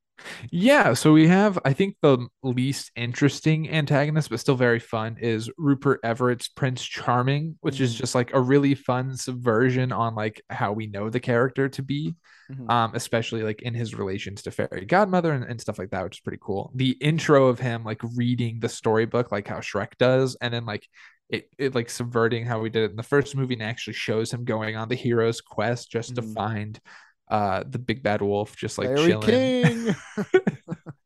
Yeah, 0.51 0.95
so 0.95 1.12
we 1.12 1.27
have 1.29 1.59
I 1.65 1.73
think 1.73 1.97
the 2.01 2.27
least 2.43 2.91
interesting 2.97 3.71
antagonist, 3.71 4.31
but 4.31 4.41
still 4.41 4.57
very 4.57 4.79
fun, 4.79 5.17
is 5.21 5.51
Rupert 5.59 6.01
Everett's 6.05 6.49
Prince 6.49 6.85
Charming, 6.85 7.57
which 7.61 7.81
is 7.81 7.95
Mhm. 7.95 7.99
just 7.99 8.15
like 8.15 8.33
a 8.33 8.41
really 8.41 8.75
fun 8.75 9.17
subversion 9.17 9.93
on 9.93 10.15
like 10.15 10.41
how 10.51 10.73
we 10.73 10.87
know 10.87 11.11
the 11.11 11.21
character 11.21 11.69
to 11.69 11.83
be. 11.83 12.15
Mhm. 12.53 12.71
Um, 12.71 12.91
especially 12.95 13.43
like 13.43 13.62
in 13.62 13.75
his 13.75 13.95
relations 13.95 14.43
to 14.43 14.51
Fairy 14.51 14.85
Godmother 14.85 15.33
and, 15.33 15.45
and 15.45 15.61
stuff 15.61 15.79
like 15.79 15.91
that, 15.91 16.05
which 16.05 16.17
is 16.17 16.21
pretty 16.21 16.39
cool. 16.43 16.71
The 16.75 16.91
intro 17.01 17.47
of 17.49 17.59
him 17.59 17.85
like 17.85 18.01
reading 18.17 18.61
the 18.61 18.69
storybook 18.69 19.33
like 19.33 19.49
how 19.49 19.59
Shrek 19.61 19.97
does, 19.99 20.37
and 20.41 20.53
then 20.53 20.65
like 20.67 20.87
it, 21.31 21.49
it 21.59 21.75
like 21.75 21.89
subverting 21.89 22.45
how 22.45 22.61
we 22.61 22.69
did 22.69 22.83
it 22.83 22.91
in 22.91 22.97
the 22.97 23.03
first 23.03 23.35
movie 23.35 23.55
and 23.55 23.62
actually 23.62 23.95
shows 23.95 24.31
him 24.31 24.45
going 24.45 24.77
on 24.77 24.89
the 24.91 24.95
hero's 24.95 25.41
quest 25.41 25.91
just 25.91 26.17
to 26.17 26.23
Mhm. 26.23 26.35
find 26.35 26.81
uh 27.29 27.64
the 27.66 27.79
big 27.79 28.03
bad 28.03 28.20
wolf 28.22 28.57
just 28.57 28.79
like 28.79 28.89
Larry 28.89 29.07
chilling 29.12 29.22
King. 29.27 29.97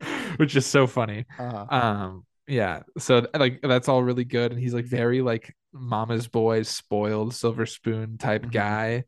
which 0.37 0.57
is 0.57 0.67
so 0.67 0.87
funny 0.87 1.27
Uh-huh. 1.39 1.67
um 1.71 2.25
yeah 2.47 2.83
so 2.99 3.27
like 3.35 3.61
that's 3.63 3.89
all 3.89 4.03
really 4.03 4.25
good 4.25 4.53
and 4.53 4.61
he's 4.61 4.75
like 4.75 4.85
very 4.85 5.21
like 5.21 5.55
mama's 5.73 6.27
boy 6.29 6.63
spoiled 6.63 7.35
silver 7.35 7.67
spoon 7.67 8.19
type 8.19 8.47
Mhm. 8.47 8.53
guy 8.53 9.05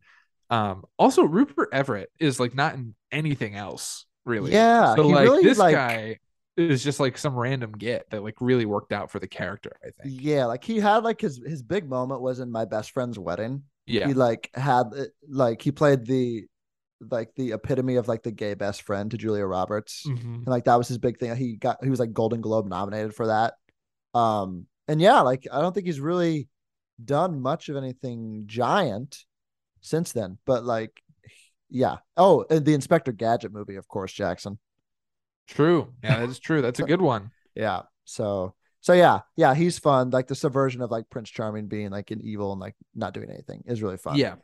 um 0.50 0.84
also 0.98 1.22
rupert 1.24 1.68
everett 1.72 2.10
is 2.18 2.38
like 2.38 2.54
not 2.54 2.74
in 2.74 2.94
anything 3.10 3.54
else 3.56 4.06
really 4.24 4.52
Yeah, 4.52 4.94
so 4.94 5.06
like 5.06 5.24
really, 5.24 5.42
this 5.42 5.58
like- 5.58 5.74
guy 5.74 6.18
is 6.56 6.84
just 6.84 7.00
like 7.00 7.16
some 7.16 7.34
random 7.34 7.72
get 7.72 8.10
that 8.10 8.22
like 8.22 8.34
really 8.40 8.66
worked 8.66 8.92
out 8.92 9.10
for 9.10 9.18
the 9.18 9.26
character 9.28 9.72
i 9.82 9.86
think 10.02 10.20
Yeah, 10.20 10.44
like 10.44 10.62
he 10.62 10.78
had 10.78 10.98
like 11.04 11.20
his 11.20 11.40
his 11.46 11.62
big 11.62 11.88
moment 11.88 12.20
was 12.20 12.38
in 12.40 12.50
my 12.52 12.66
best 12.66 12.90
friend's 12.90 13.18
wedding. 13.18 13.62
yeah 13.86 14.06
He 14.08 14.12
like 14.14 14.50
had 14.54 14.84
like 15.28 15.62
he 15.62 15.70
played 15.72 16.04
the 16.04 16.44
like 17.00 17.34
the 17.34 17.52
epitome 17.52 17.96
of 17.96 18.08
like 18.08 18.22
the 18.22 18.30
gay 18.30 18.54
best 18.54 18.82
friend 18.82 19.10
to 19.10 19.16
Julia 19.16 19.44
Roberts. 19.46 20.04
Mhm. 20.06 20.22
and 20.22 20.46
like 20.46 20.64
that 20.64 20.76
was 20.76 20.88
his 20.88 20.98
big 20.98 21.18
thing. 21.18 21.34
He 21.36 21.56
got 21.56 21.82
he 21.82 21.90
was 21.90 22.00
like 22.00 22.12
Golden 22.12 22.40
Globe 22.40 22.66
nominated 22.68 23.14
for 23.14 23.26
that. 23.28 23.54
Um, 24.14 24.66
and 24.88 25.00
yeah, 25.00 25.20
like 25.20 25.46
I 25.50 25.60
don't 25.60 25.72
think 25.72 25.86
he's 25.86 26.00
really 26.00 26.48
done 27.02 27.40
much 27.40 27.68
of 27.68 27.76
anything 27.76 28.44
giant 28.46 29.24
since 29.80 30.12
then. 30.12 30.38
But 30.44 30.64
like, 30.64 31.02
yeah. 31.70 31.98
Oh, 32.16 32.44
and 32.50 32.64
the 32.64 32.74
Inspector 32.74 33.10
Gadget 33.12 33.52
movie, 33.52 33.76
of 33.76 33.88
course, 33.88 34.12
Jackson. 34.12 34.58
true 35.48 35.92
yeah 36.04 36.20
that 36.20 36.28
is 36.28 36.38
true 36.38 36.62
that's 36.62 36.78
a 36.78 36.84
good 36.84 37.00
one 37.02 37.30
Yeah. 37.56 37.82
So 38.04 38.54
so 38.80 38.92
yeah, 38.94 39.20
yeah, 39.36 39.54
he's 39.54 39.78
fun. 39.78 40.10
Like 40.10 40.26
the 40.28 40.34
subversion 40.34 40.80
of 40.80 40.90
like 40.90 41.10
Prince 41.10 41.28
Charming 41.30 41.66
being 41.66 41.90
like 41.90 42.10
an 42.12 42.20
evil 42.22 42.52
and 42.52 42.60
like 42.60 42.74
not 42.94 43.12
doing 43.12 43.28
anything 43.30 43.62
is 43.66 43.82
really 43.82 43.98
fun. 43.98 44.16
Yeah. 44.16 44.36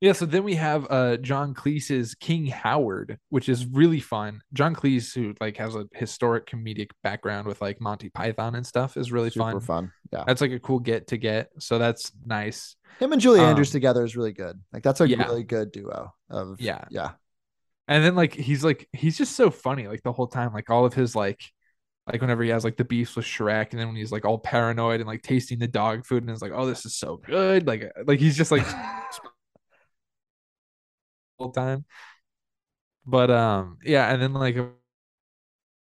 Yeah. 0.00 0.12
So 0.12 0.26
then 0.26 0.44
we 0.44 0.54
have 0.56 0.86
uh 0.90 1.16
John 1.18 1.54
Cleese's 1.54 2.14
King 2.14 2.46
Howard, 2.46 3.18
which 3.28 3.48
is 3.48 3.66
really 3.66 4.00
fun. 4.00 4.40
John 4.52 4.74
Cleese, 4.74 5.14
who 5.14 5.34
like 5.40 5.56
has 5.56 5.74
a 5.74 5.86
historic 5.94 6.46
comedic 6.46 6.90
background 7.02 7.46
with 7.46 7.60
like 7.62 7.80
Monty 7.80 8.08
Python 8.10 8.54
and 8.54 8.66
stuff, 8.66 8.96
is 8.96 9.12
really 9.12 9.30
super 9.30 9.52
fun. 9.52 9.60
fun. 9.60 9.92
Yeah. 10.12 10.24
That's 10.26 10.40
like 10.40 10.52
a 10.52 10.58
cool 10.58 10.78
get 10.78 11.08
to 11.08 11.16
get. 11.16 11.50
So 11.58 11.78
that's 11.78 12.12
nice. 12.24 12.76
Him 12.98 13.12
and 13.12 13.20
Julie 13.20 13.40
Andrews 13.40 13.70
Um, 13.70 13.72
together 13.72 14.04
is 14.04 14.16
really 14.16 14.32
good. 14.32 14.60
Like 14.72 14.82
that's 14.82 15.00
a 15.00 15.08
yeah. 15.08 15.24
really 15.24 15.44
good 15.44 15.72
duo 15.72 16.12
of 16.30 16.60
Yeah. 16.60 16.84
yeah. 16.90 17.12
And 17.88 18.04
then 18.04 18.14
like 18.14 18.32
he's 18.34 18.64
like 18.64 18.88
he's 18.92 19.18
just 19.18 19.36
so 19.36 19.50
funny 19.50 19.88
like 19.88 20.02
the 20.02 20.12
whole 20.12 20.26
time. 20.28 20.52
Like 20.52 20.70
all 20.70 20.84
of 20.84 20.94
his 20.94 21.14
like 21.14 21.42
like 22.10 22.20
whenever 22.20 22.42
he 22.42 22.50
has 22.50 22.64
like 22.64 22.76
the 22.76 22.84
beefs 22.84 23.16
with 23.16 23.24
Shrek, 23.24 23.70
and 23.70 23.80
then 23.80 23.86
when 23.88 23.96
he's 23.96 24.12
like 24.12 24.24
all 24.26 24.38
paranoid 24.38 25.00
and 25.00 25.06
like 25.08 25.22
tasting 25.22 25.58
the 25.58 25.66
dog 25.66 26.04
food, 26.04 26.22
and 26.22 26.30
it's 26.30 26.42
like, 26.42 26.52
oh, 26.54 26.66
this 26.66 26.84
is 26.84 26.94
so 26.96 27.16
good. 27.16 27.66
Like 27.66 27.90
like 28.06 28.20
he's 28.20 28.36
just 28.36 28.50
like 28.50 28.66
whole 31.38 31.50
time. 31.50 31.84
But 33.06 33.30
um, 33.30 33.78
yeah, 33.84 34.12
and 34.12 34.20
then 34.20 34.32
like 34.32 34.56
of 34.56 34.70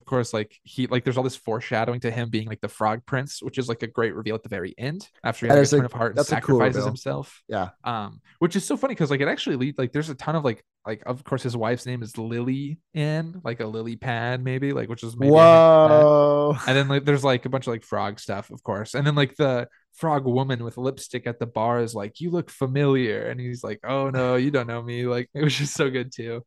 course, 0.06 0.32
like 0.32 0.58
he 0.64 0.86
like 0.86 1.04
there's 1.04 1.16
all 1.16 1.22
this 1.22 1.36
foreshadowing 1.36 2.00
to 2.00 2.10
him 2.10 2.30
being 2.30 2.48
like 2.48 2.60
the 2.60 2.68
Frog 2.68 3.04
Prince, 3.04 3.42
which 3.42 3.58
is 3.58 3.68
like 3.68 3.82
a 3.82 3.86
great 3.86 4.14
reveal 4.14 4.34
at 4.34 4.42
the 4.42 4.48
very 4.48 4.74
end 4.78 5.08
after 5.22 5.46
he 5.46 5.50
had 5.50 5.58
like, 5.58 5.64
a 5.64 5.74
a- 5.74 5.78
turn 5.78 5.84
of 5.84 5.92
heart 5.92 6.12
and 6.12 6.20
a 6.20 6.22
cool 6.22 6.24
sacrifices 6.24 6.84
himself. 6.84 7.42
Yeah. 7.48 7.70
Um, 7.84 8.20
which 8.38 8.56
is 8.56 8.64
so 8.64 8.76
funny 8.76 8.94
because 8.94 9.10
like 9.10 9.20
it 9.20 9.28
actually 9.28 9.56
lead 9.56 9.78
like 9.78 9.92
there's 9.92 10.08
a 10.08 10.14
ton 10.14 10.36
of 10.36 10.44
like 10.44 10.64
like 10.86 11.02
of 11.04 11.22
course 11.24 11.42
his 11.42 11.56
wife's 11.56 11.84
name 11.84 12.02
is 12.02 12.16
Lily 12.16 12.78
Ann, 12.94 13.40
like 13.44 13.60
a 13.60 13.66
lily 13.66 13.96
pad 13.96 14.42
maybe 14.42 14.72
like 14.72 14.88
which 14.88 15.02
is 15.02 15.16
maybe 15.16 15.34
a 15.34 15.36
hint 15.36 15.42
at 15.42 15.88
that. 15.88 16.04
Whoa. 16.04 16.56
And 16.66 16.76
then 16.76 16.88
like 16.88 17.04
there's 17.04 17.24
like 17.24 17.44
a 17.44 17.50
bunch 17.50 17.66
of 17.66 17.72
like 17.72 17.84
frog 17.84 18.18
stuff, 18.18 18.50
of 18.50 18.62
course. 18.62 18.94
And 18.94 19.06
then 19.06 19.14
like 19.14 19.36
the 19.36 19.68
frog 19.94 20.24
woman 20.26 20.64
with 20.64 20.76
lipstick 20.78 21.26
at 21.26 21.38
the 21.38 21.46
bar 21.46 21.80
is 21.80 21.94
like, 21.94 22.20
"You 22.20 22.30
look 22.30 22.50
familiar," 22.50 23.26
and 23.28 23.40
he's 23.40 23.64
like, 23.64 23.80
"Oh 23.84 24.10
no, 24.10 24.36
you 24.36 24.50
don't 24.50 24.66
know 24.66 24.82
me." 24.82 25.06
Like 25.06 25.30
it 25.34 25.42
was 25.44 25.54
just 25.56 25.74
so 25.74 25.90
good 25.90 26.12
too. 26.12 26.44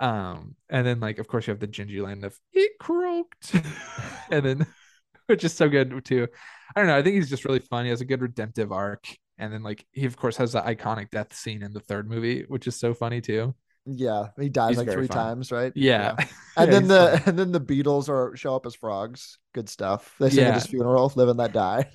Um, 0.00 0.56
and 0.68 0.86
then 0.86 1.00
like 1.00 1.18
of 1.18 1.28
course 1.28 1.46
you 1.46 1.52
have 1.52 1.60
the 1.60 1.68
Gingy 1.68 2.02
land 2.02 2.24
of 2.24 2.36
it 2.52 2.72
croaked, 2.80 3.54
and 4.30 4.44
then 4.44 4.66
which 5.26 5.44
is 5.44 5.54
so 5.54 5.68
good 5.68 6.04
too. 6.04 6.28
I 6.74 6.80
don't 6.80 6.88
know. 6.88 6.96
I 6.96 7.02
think 7.02 7.16
he's 7.16 7.30
just 7.30 7.44
really 7.44 7.60
fun. 7.60 7.84
He 7.84 7.90
has 7.90 8.00
a 8.00 8.04
good 8.06 8.22
redemptive 8.22 8.72
arc, 8.72 9.06
and 9.38 9.52
then 9.52 9.62
like 9.62 9.86
he 9.92 10.06
of 10.06 10.16
course 10.16 10.36
has 10.38 10.52
the 10.52 10.62
iconic 10.62 11.10
death 11.10 11.34
scene 11.34 11.62
in 11.62 11.72
the 11.72 11.80
third 11.80 12.08
movie, 12.08 12.44
which 12.48 12.66
is 12.66 12.76
so 12.78 12.94
funny 12.94 13.20
too. 13.20 13.54
Yeah, 13.84 14.28
he 14.40 14.48
dies 14.48 14.70
He's 14.70 14.78
like 14.78 14.90
three 14.90 15.08
fun. 15.08 15.16
times, 15.16 15.50
right? 15.50 15.72
Yeah, 15.74 16.14
And 16.56 16.70
Yeah, 16.70 16.70
then 16.70 16.86
the 16.86 17.20
fun. 17.20 17.22
and 17.26 17.38
then 17.38 17.52
the 17.52 17.60
Beatles 17.60 18.08
are 18.08 18.36
show 18.36 18.54
up 18.54 18.66
as 18.66 18.74
frogs. 18.74 19.38
Good 19.54 19.68
stuff. 19.68 20.14
They 20.20 20.30
sing 20.30 20.46
at 20.48 20.54
his 20.54 20.66
funeral, 20.66 21.12
live 21.16 21.28
and 21.28 21.38
let 21.38 21.52
die. 21.52 21.90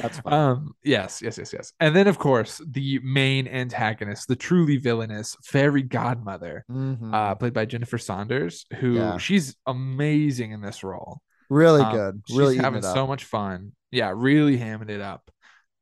That's 0.00 0.18
fun. 0.20 0.32
Um, 0.32 0.76
yes, 0.84 1.20
yes, 1.22 1.38
yes, 1.38 1.52
yes. 1.52 1.72
And 1.80 1.94
then 1.94 2.06
of 2.06 2.18
course 2.18 2.60
the 2.66 3.00
main 3.02 3.48
antagonist, 3.48 4.28
the 4.28 4.36
truly 4.36 4.76
villainous 4.76 5.36
fairy 5.44 5.82
godmother, 5.82 6.64
Mhm. 6.70 7.12
uh, 7.12 7.34
played 7.34 7.52
by 7.52 7.64
Jennifer 7.64 7.98
Saunders, 7.98 8.64
who 8.78 8.94
Yeah. 8.94 9.18
she's 9.18 9.56
amazing 9.66 10.52
in 10.52 10.60
this 10.60 10.82
role. 10.84 11.20
really 11.50 11.80
Um, 11.80 11.94
good. 11.96 12.22
Really 12.36 12.58
having 12.58 12.82
so 12.82 13.06
much 13.06 13.24
fun. 13.24 13.72
Yeah, 13.90 14.12
really 14.14 14.58
hamming 14.58 14.90
it 14.90 15.00
up. 15.00 15.30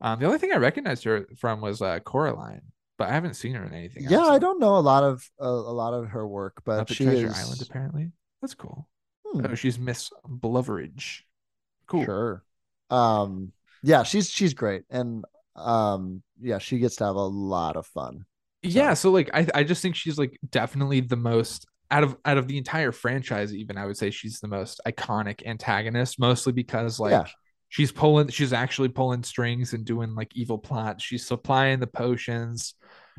Um, 0.00 0.20
the 0.20 0.26
only 0.26 0.38
thing 0.38 0.52
I 0.52 0.58
recognized 0.58 1.02
her 1.04 1.26
from 1.38 1.60
was 1.60 1.82
uh 1.82 1.98
Coraline, 2.00 2.62
but 2.98 3.08
I 3.08 3.12
haven't 3.12 3.34
seen 3.34 3.54
her 3.54 3.64
in 3.64 3.74
anything 3.74 4.04
else. 4.04 4.12
Yeah, 4.12 4.18
else. 4.18 4.28
I 4.30 4.38
don't 4.38 4.60
know 4.60 4.76
a 4.76 4.78
lot 4.78 5.02
of 5.02 5.28
uh, 5.42 5.46
a 5.46 5.74
lot 5.74 5.92
of 5.92 6.10
her 6.10 6.24
work, 6.26 6.62
but 6.64 6.86
Muppet 6.86 6.94
she 6.94 7.04
Treasure 7.04 7.26
is 7.26 7.34
Island, 7.34 7.62
apparently. 7.62 8.12
That's 8.40 8.54
cool. 8.54 8.88
Hmm, 9.26 9.44
Oh, 9.44 9.54
she's 9.56 9.76
Miss 9.76 10.10
Bluveridge. 10.24 11.22
Cool. 11.88 12.04
Sure. 12.04 12.44
Um, 12.90 13.52
yeah, 13.82 14.02
she's 14.02 14.30
she's 14.30 14.54
great, 14.54 14.82
and 14.90 15.24
um, 15.54 16.22
yeah, 16.40 16.58
she 16.58 16.78
gets 16.78 16.96
to 16.96 17.04
have 17.04 17.16
a 17.16 17.20
lot 17.20 17.76
of 17.76 17.86
fun. 17.86 18.24
Yeah, 18.62 18.94
so 18.94 19.10
like 19.10 19.30
I 19.34 19.46
I 19.54 19.64
just 19.64 19.82
think 19.82 19.94
she's 19.96 20.18
like 20.18 20.38
definitely 20.50 21.00
the 21.00 21.16
most 21.16 21.66
out 21.90 22.02
of 22.02 22.16
out 22.24 22.36
of 22.36 22.48
the 22.48 22.58
entire 22.58 22.90
franchise 22.90 23.54
even 23.54 23.78
I 23.78 23.86
would 23.86 23.96
say 23.96 24.10
she's 24.10 24.40
the 24.40 24.48
most 24.48 24.80
iconic 24.88 25.46
antagonist 25.46 26.18
mostly 26.18 26.52
because 26.52 26.98
like 26.98 27.12
Yeah. 27.12 27.24
she's 27.68 27.92
pulling 27.92 28.26
she's 28.28 28.52
actually 28.52 28.88
pulling 28.88 29.22
strings 29.22 29.72
and 29.72 29.84
doing 29.84 30.14
like 30.16 30.32
evil 30.34 30.58
plots. 30.58 31.04
She's 31.04 31.24
supplying 31.24 31.78
the 31.78 31.86
potions. 31.86 32.74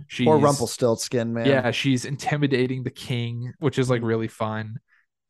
She's 0.08 0.26
Poor 0.26 0.38
Rumpelstiltskin, 0.38 1.34
man. 1.34 1.46
Yeah, 1.46 1.72
she's 1.72 2.04
intimidating 2.06 2.84
the 2.84 2.92
king, 2.92 3.54
which 3.60 3.80
is 3.80 3.90
like 3.90 4.02
Mhm. 4.02 4.08
really 4.08 4.28
fun. 4.28 4.76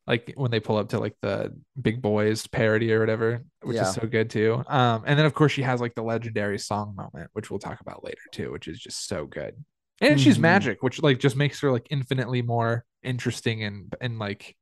Like 0.08 0.34
when 0.38 0.52
they 0.52 0.60
pull 0.62 0.78
up 0.78 0.90
to 0.90 1.00
like 1.00 1.16
the 1.22 1.54
big 1.80 2.02
boys 2.02 2.48
parody 2.48 2.94
or 2.94 3.00
whatever, 3.02 3.44
which 3.62 3.76
Yeah. 3.76 3.90
is 3.90 3.94
so 3.96 4.08
good 4.08 4.30
too. 4.30 4.64
Um, 4.68 5.04
and 5.06 5.20
then 5.20 5.26
of 5.26 5.34
course 5.34 5.52
she 5.52 5.64
has 5.64 5.82
like 5.82 5.96
the 5.96 6.02
legendary 6.04 6.58
song 6.60 6.96
moment, 6.96 7.30
which 7.34 7.52
we'll 7.52 7.60
talk 7.60 7.82
about 7.82 8.04
later 8.06 8.22
too, 8.32 8.52
which 8.52 8.68
is 8.70 8.80
just 8.80 9.08
so 9.08 9.26
good. 9.26 9.56
And 10.00 10.20
she's 10.22 10.38
Mhm. 10.38 10.42
magic, 10.42 10.82
which 10.84 11.02
like 11.02 11.20
just 11.20 11.36
makes 11.36 11.60
her 11.60 11.72
like 11.72 11.88
infinitely 11.90 12.42
more 12.42 12.86
interesting 13.04 13.64
and 13.64 13.94
and 14.00 14.18
like 14.20 14.56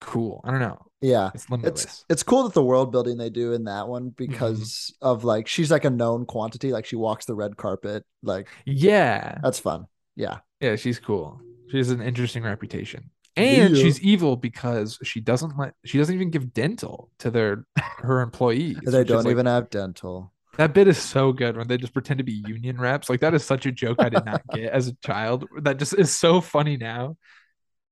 cool. 0.00 0.40
I 0.44 0.50
don't 0.52 0.60
know. 0.60 0.78
yeah. 1.00 1.30
It's 1.34 1.50
limitless. 1.50 1.84
It's 1.84 2.04
it's 2.08 2.22
cool 2.22 2.44
that 2.44 2.54
the 2.54 2.64
world 2.64 2.90
building 2.92 3.18
they 3.18 3.30
do 3.30 3.52
in 3.52 3.64
that 3.64 3.88
one 3.88 4.08
because 4.10 4.94
of 5.02 5.22
like 5.24 5.48
she's 5.48 5.70
like 5.70 5.84
a 5.84 5.90
known 5.90 6.24
quantity. 6.24 6.72
Like 6.72 6.86
she 6.86 6.96
walks 6.96 7.24
the 7.26 7.34
red 7.34 7.56
carpet. 7.56 8.04
Like 8.22 8.48
yeah. 8.64 9.38
that's 9.42 9.58
fun. 9.58 9.86
Yeah. 10.16 10.38
Yeah, 10.60 10.76
she's 10.76 10.98
cool. 10.98 11.40
She 11.70 11.76
has 11.78 11.90
an 11.90 12.00
interesting 12.00 12.42
reputation. 12.44 13.10
And 13.38 13.76
Yeah. 13.76 13.82
she's 13.82 14.00
evil 14.00 14.36
because 14.36 14.98
she 15.04 15.20
doesn't 15.20 15.56
let 15.58 15.74
she 15.84 15.98
doesn't 15.98 16.14
even 16.14 16.30
give 16.30 16.52
dental 16.52 17.10
to 17.20 17.30
their 17.30 17.64
her 17.98 18.20
employees. 18.20 18.78
They 18.84 19.04
don't 19.04 19.24
like- 19.24 19.30
even 19.30 19.46
have 19.46 19.70
dental. 19.70 20.32
that 20.56 20.74
bit 20.74 20.88
is 20.88 20.98
so 20.98 21.32
good 21.32 21.56
when 21.56 21.68
they 21.68 21.76
just 21.76 21.92
pretend 21.92 22.18
to 22.18 22.24
be 22.24 22.42
union 22.46 22.78
reps. 22.80 23.08
Like 23.08 23.20
that 23.20 23.32
is 23.34 23.44
such 23.44 23.64
a 23.66 23.72
joke 23.72 23.96
I 24.00 24.08
did 24.08 24.24
not 24.24 24.42
get 24.52 24.72
as 24.72 24.88
a 24.88 24.94
child. 25.04 25.46
That 25.62 25.78
just 25.78 25.94
is 25.94 26.10
so 26.16 26.40
funny 26.40 26.76
now. 26.76 27.16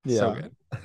So 0.07 0.34
Yeah. 0.34 0.40
good. 0.40 0.53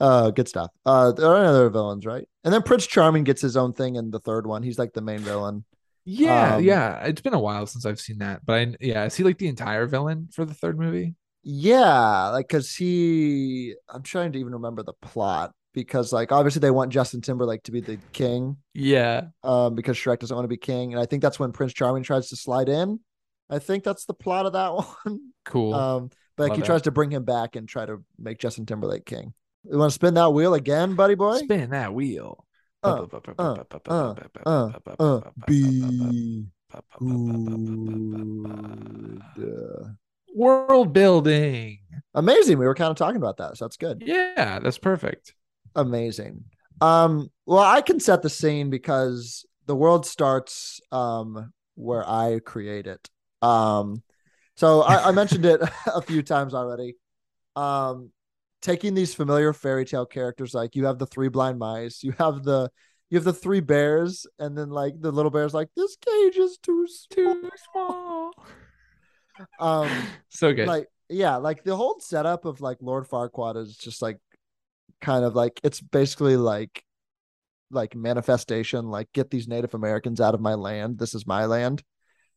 Uh, 0.00 0.30
good 0.30 0.48
stuff. 0.48 0.70
Uh, 0.86 1.12
there 1.12 1.26
are 1.28 1.44
other 1.44 1.68
villains, 1.68 2.06
right? 2.06 2.26
And 2.42 2.54
then 2.54 2.62
Prince 2.62 2.86
Charming 2.86 3.22
gets 3.24 3.42
his 3.42 3.54
own 3.54 3.74
thing 3.74 3.96
in 3.96 4.10
the 4.10 4.18
third 4.18 4.46
one. 4.46 4.62
He's 4.62 4.78
like 4.78 4.94
the 4.94 5.02
main 5.02 5.18
villain. 5.18 5.64
Yeah, 6.06 6.56
Um, 6.56 6.64
yeah. 6.64 7.04
It's 7.04 7.20
been 7.20 7.34
a 7.34 7.38
while 7.38 7.66
since 7.66 7.84
I've 7.84 8.00
seen 8.00 8.18
that, 8.18 8.44
but 8.46 8.54
I 8.54 8.74
yeah, 8.80 9.02
I 9.02 9.08
see 9.08 9.22
like 9.24 9.36
the 9.36 9.48
entire 9.48 9.86
villain 9.86 10.28
for 10.32 10.46
the 10.46 10.54
third 10.54 10.78
movie. 10.78 11.16
Yeah, 11.42 12.28
like 12.28 12.48
because 12.48 12.74
he, 12.74 13.74
I'm 13.88 14.02
trying 14.02 14.32
to 14.32 14.38
even 14.38 14.52
remember 14.52 14.82
the 14.82 14.92
plot 14.92 15.52
because 15.72 16.12
like 16.12 16.32
obviously 16.32 16.60
they 16.60 16.70
want 16.70 16.92
Justin 16.92 17.20
Timberlake 17.20 17.62
to 17.64 17.72
be 17.72 17.80
the 17.80 17.98
king, 18.12 18.56
Yeah. 18.74 19.28
um, 19.42 19.74
because 19.74 19.96
Shrek 19.96 20.18
doesn't 20.18 20.34
want 20.34 20.44
to 20.44 20.48
be 20.48 20.56
king, 20.58 20.92
and 20.92 21.00
I 21.00 21.06
think 21.06 21.22
that's 21.22 21.38
when 21.38 21.52
Prince 21.52 21.72
Charming 21.72 22.02
tries 22.02 22.28
to 22.30 22.36
slide 22.36 22.68
in. 22.68 23.00
I 23.48 23.58
think 23.58 23.84
that's 23.84 24.04
the 24.04 24.14
plot 24.14 24.46
of 24.46 24.52
that 24.52 24.74
one. 24.74 25.32
Cool. 25.44 25.74
Um, 25.74 26.10
but 26.36 26.44
like 26.44 26.50
Love 26.50 26.56
he 26.58 26.60
that. 26.62 26.66
tries 26.66 26.82
to 26.82 26.90
bring 26.90 27.10
him 27.10 27.24
back 27.24 27.56
and 27.56 27.68
try 27.68 27.86
to 27.86 28.04
make 28.18 28.38
Justin 28.38 28.66
Timberlake 28.66 29.04
king. 29.06 29.32
You 29.64 29.78
want 29.78 29.90
to 29.90 29.94
spin 29.94 30.14
that 30.14 30.32
wheel 30.32 30.54
again, 30.54 30.94
buddy 30.94 31.14
boy? 31.14 31.38
Spin 31.38 31.70
that 31.70 31.92
wheel. 31.92 32.46
Uh, 32.82 33.06
uh, 33.38 33.64
uh, 33.86 34.14
uh, 34.46 34.70
uh, 34.98 35.20
be 35.46 36.46
good. 39.36 39.96
World 40.34 40.92
building. 40.92 41.78
Amazing. 42.14 42.58
We 42.58 42.66
were 42.66 42.74
kind 42.74 42.90
of 42.90 42.96
talking 42.96 43.16
about 43.16 43.38
that, 43.38 43.56
so 43.56 43.64
that's 43.64 43.76
good. 43.76 44.02
Yeah, 44.04 44.58
that's 44.58 44.78
perfect. 44.78 45.34
Amazing. 45.74 46.44
Um, 46.80 47.30
well, 47.46 47.62
I 47.62 47.82
can 47.82 48.00
set 48.00 48.22
the 48.22 48.30
scene 48.30 48.70
because 48.70 49.44
the 49.66 49.76
world 49.76 50.06
starts 50.06 50.80
um 50.90 51.52
where 51.74 52.08
I 52.08 52.40
create 52.44 52.86
it. 52.86 53.08
Um, 53.42 54.02
so 54.56 54.82
I, 54.82 55.08
I 55.08 55.12
mentioned 55.12 55.46
it 55.46 55.60
a 55.86 56.02
few 56.02 56.22
times 56.22 56.54
already. 56.54 56.96
Um, 57.56 58.10
taking 58.62 58.94
these 58.94 59.14
familiar 59.14 59.52
fairy 59.52 59.84
tale 59.84 60.06
characters, 60.06 60.54
like 60.54 60.76
you 60.76 60.86
have 60.86 60.98
the 60.98 61.06
three 61.06 61.28
blind 61.28 61.58
mice, 61.58 62.02
you 62.02 62.12
have 62.18 62.42
the 62.44 62.70
you 63.08 63.16
have 63.16 63.24
the 63.24 63.32
three 63.32 63.60
bears, 63.60 64.26
and 64.38 64.56
then 64.56 64.70
like 64.70 65.00
the 65.00 65.10
little 65.10 65.30
bear's 65.30 65.54
like, 65.54 65.68
this 65.76 65.96
cage 65.96 66.36
is 66.36 66.58
too 66.62 66.86
small. 66.86 67.34
Too 67.34 67.50
small. 67.72 68.32
Um, 69.58 69.88
So 70.28 70.52
good. 70.54 70.68
like 70.68 70.86
yeah 71.08 71.36
like 71.36 71.64
the 71.64 71.74
whole 71.74 71.98
setup 71.98 72.44
of 72.44 72.60
like 72.60 72.78
lord 72.80 73.04
farquaad 73.08 73.56
is 73.56 73.76
just 73.76 74.00
like 74.00 74.18
kind 75.00 75.24
of 75.24 75.34
like 75.34 75.60
it's 75.64 75.80
basically 75.80 76.36
like 76.36 76.84
like 77.72 77.96
manifestation 77.96 78.86
like 78.88 79.08
get 79.12 79.28
these 79.30 79.48
native 79.48 79.74
americans 79.74 80.20
out 80.20 80.34
of 80.34 80.40
my 80.40 80.54
land. 80.54 80.98
This 80.98 81.14
is 81.14 81.26
my 81.26 81.46
land. 81.46 81.82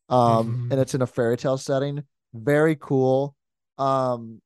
Um 0.10 0.48
Mhm. 0.48 0.72
and 0.72 0.80
it's 0.80 0.96
in 0.96 1.02
a 1.02 1.08
fairy 1.08 1.38
tale 1.38 1.58
setting. 1.58 2.04
Very 2.34 2.76
cool. 2.76 3.36
Um 3.78 4.42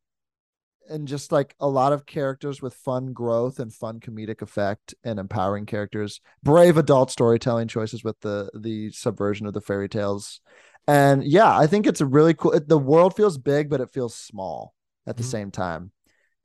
and 0.89 1.07
just 1.07 1.31
like 1.33 1.53
a 1.59 1.67
lot 1.67 1.91
of 1.91 2.05
characters 2.05 2.61
with 2.61 2.73
fun 2.73 3.11
growth 3.11 3.59
and 3.59 3.73
fun 3.73 3.99
comedic 3.99 4.41
effect 4.41 4.95
and 5.03 5.19
empowering 5.19 5.65
characters. 5.65 6.21
Brave 6.43 6.77
adult 6.77 7.11
storytelling 7.11 7.67
choices 7.67 8.03
with 8.03 8.19
the 8.21 8.49
the 8.53 8.91
subversion 8.91 9.45
of 9.47 9.53
the 9.53 9.61
fairy 9.61 9.89
tales 9.89 10.39
and 10.87 11.23
yeah 11.23 11.55
i 11.57 11.67
think 11.67 11.85
it's 11.85 12.01
a 12.01 12.05
really 12.05 12.33
cool 12.33 12.51
it- 12.53 12.67
the 12.67 12.77
world 12.77 13.15
feels 13.15 13.37
big 13.37 13.69
but 13.69 13.81
it 13.81 13.89
feels 13.91 14.15
small 14.15 14.73
at 15.05 15.17
the 15.17 15.23
Mhm. 15.23 15.31
same 15.31 15.51
time. 15.51 15.91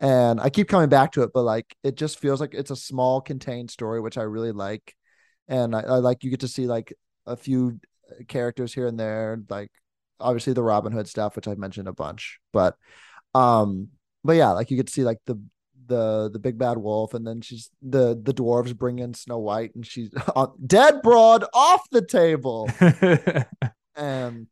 And 0.01 0.41
i 0.41 0.51
keep 0.51 0.69
coming 0.69 0.89
back 0.89 1.13
to 1.13 1.23
it 1.23 1.31
but 1.33 1.43
like 1.43 1.77
it 1.85 1.95
just 1.97 2.19
feels 2.19 2.41
like 2.41 2.55
it's 2.55 2.71
a 2.73 2.77
small 2.77 3.21
contained 3.21 3.71
story 3.71 4.01
which 4.01 4.19
i 4.19 4.23
really 4.23 4.53
like. 4.53 4.95
And 5.49 5.75
i, 5.77 5.81
I 5.81 5.97
like 5.99 6.25
you 6.25 6.31
get 6.31 6.41
to 6.41 6.49
see 6.49 6.67
like 6.67 6.93
a 7.27 7.37
few 7.37 7.79
characters 8.29 8.75
here 8.75 8.87
and 8.89 8.99
there 8.99 9.41
like 9.49 9.71
obviously 10.21 10.53
the 10.53 10.63
robin 10.63 10.93
hood 10.93 11.09
stuff 11.09 11.35
which 11.37 11.49
i've 11.49 11.59
mentioned 11.59 11.89
a 11.89 11.93
bunch 11.93 12.39
but 12.53 12.77
um 13.35 13.89
but 14.25 14.35
yeah 14.35 14.51
like 14.51 14.71
you 14.71 14.77
get 14.77 14.87
to 14.89 14.93
see 14.93 15.05
like 15.05 15.19
the 15.27 15.37
the 15.87 16.31
the 16.33 16.39
big 16.39 16.59
bad 16.59 16.79
wolf 16.79 17.15
and 17.15 17.27
then 17.27 17.41
she's 17.41 17.71
the 17.81 18.21
the 18.23 18.33
dwarves 18.35 18.77
bring 18.77 18.99
in 19.01 19.15
snow 19.15 19.39
white 19.39 19.75
and 19.75 19.85
she's 19.87 20.11
dead 20.67 21.01
broad 21.03 21.45
off 21.55 21.83
the 21.91 22.03
table 22.05 22.69
and 23.97 24.47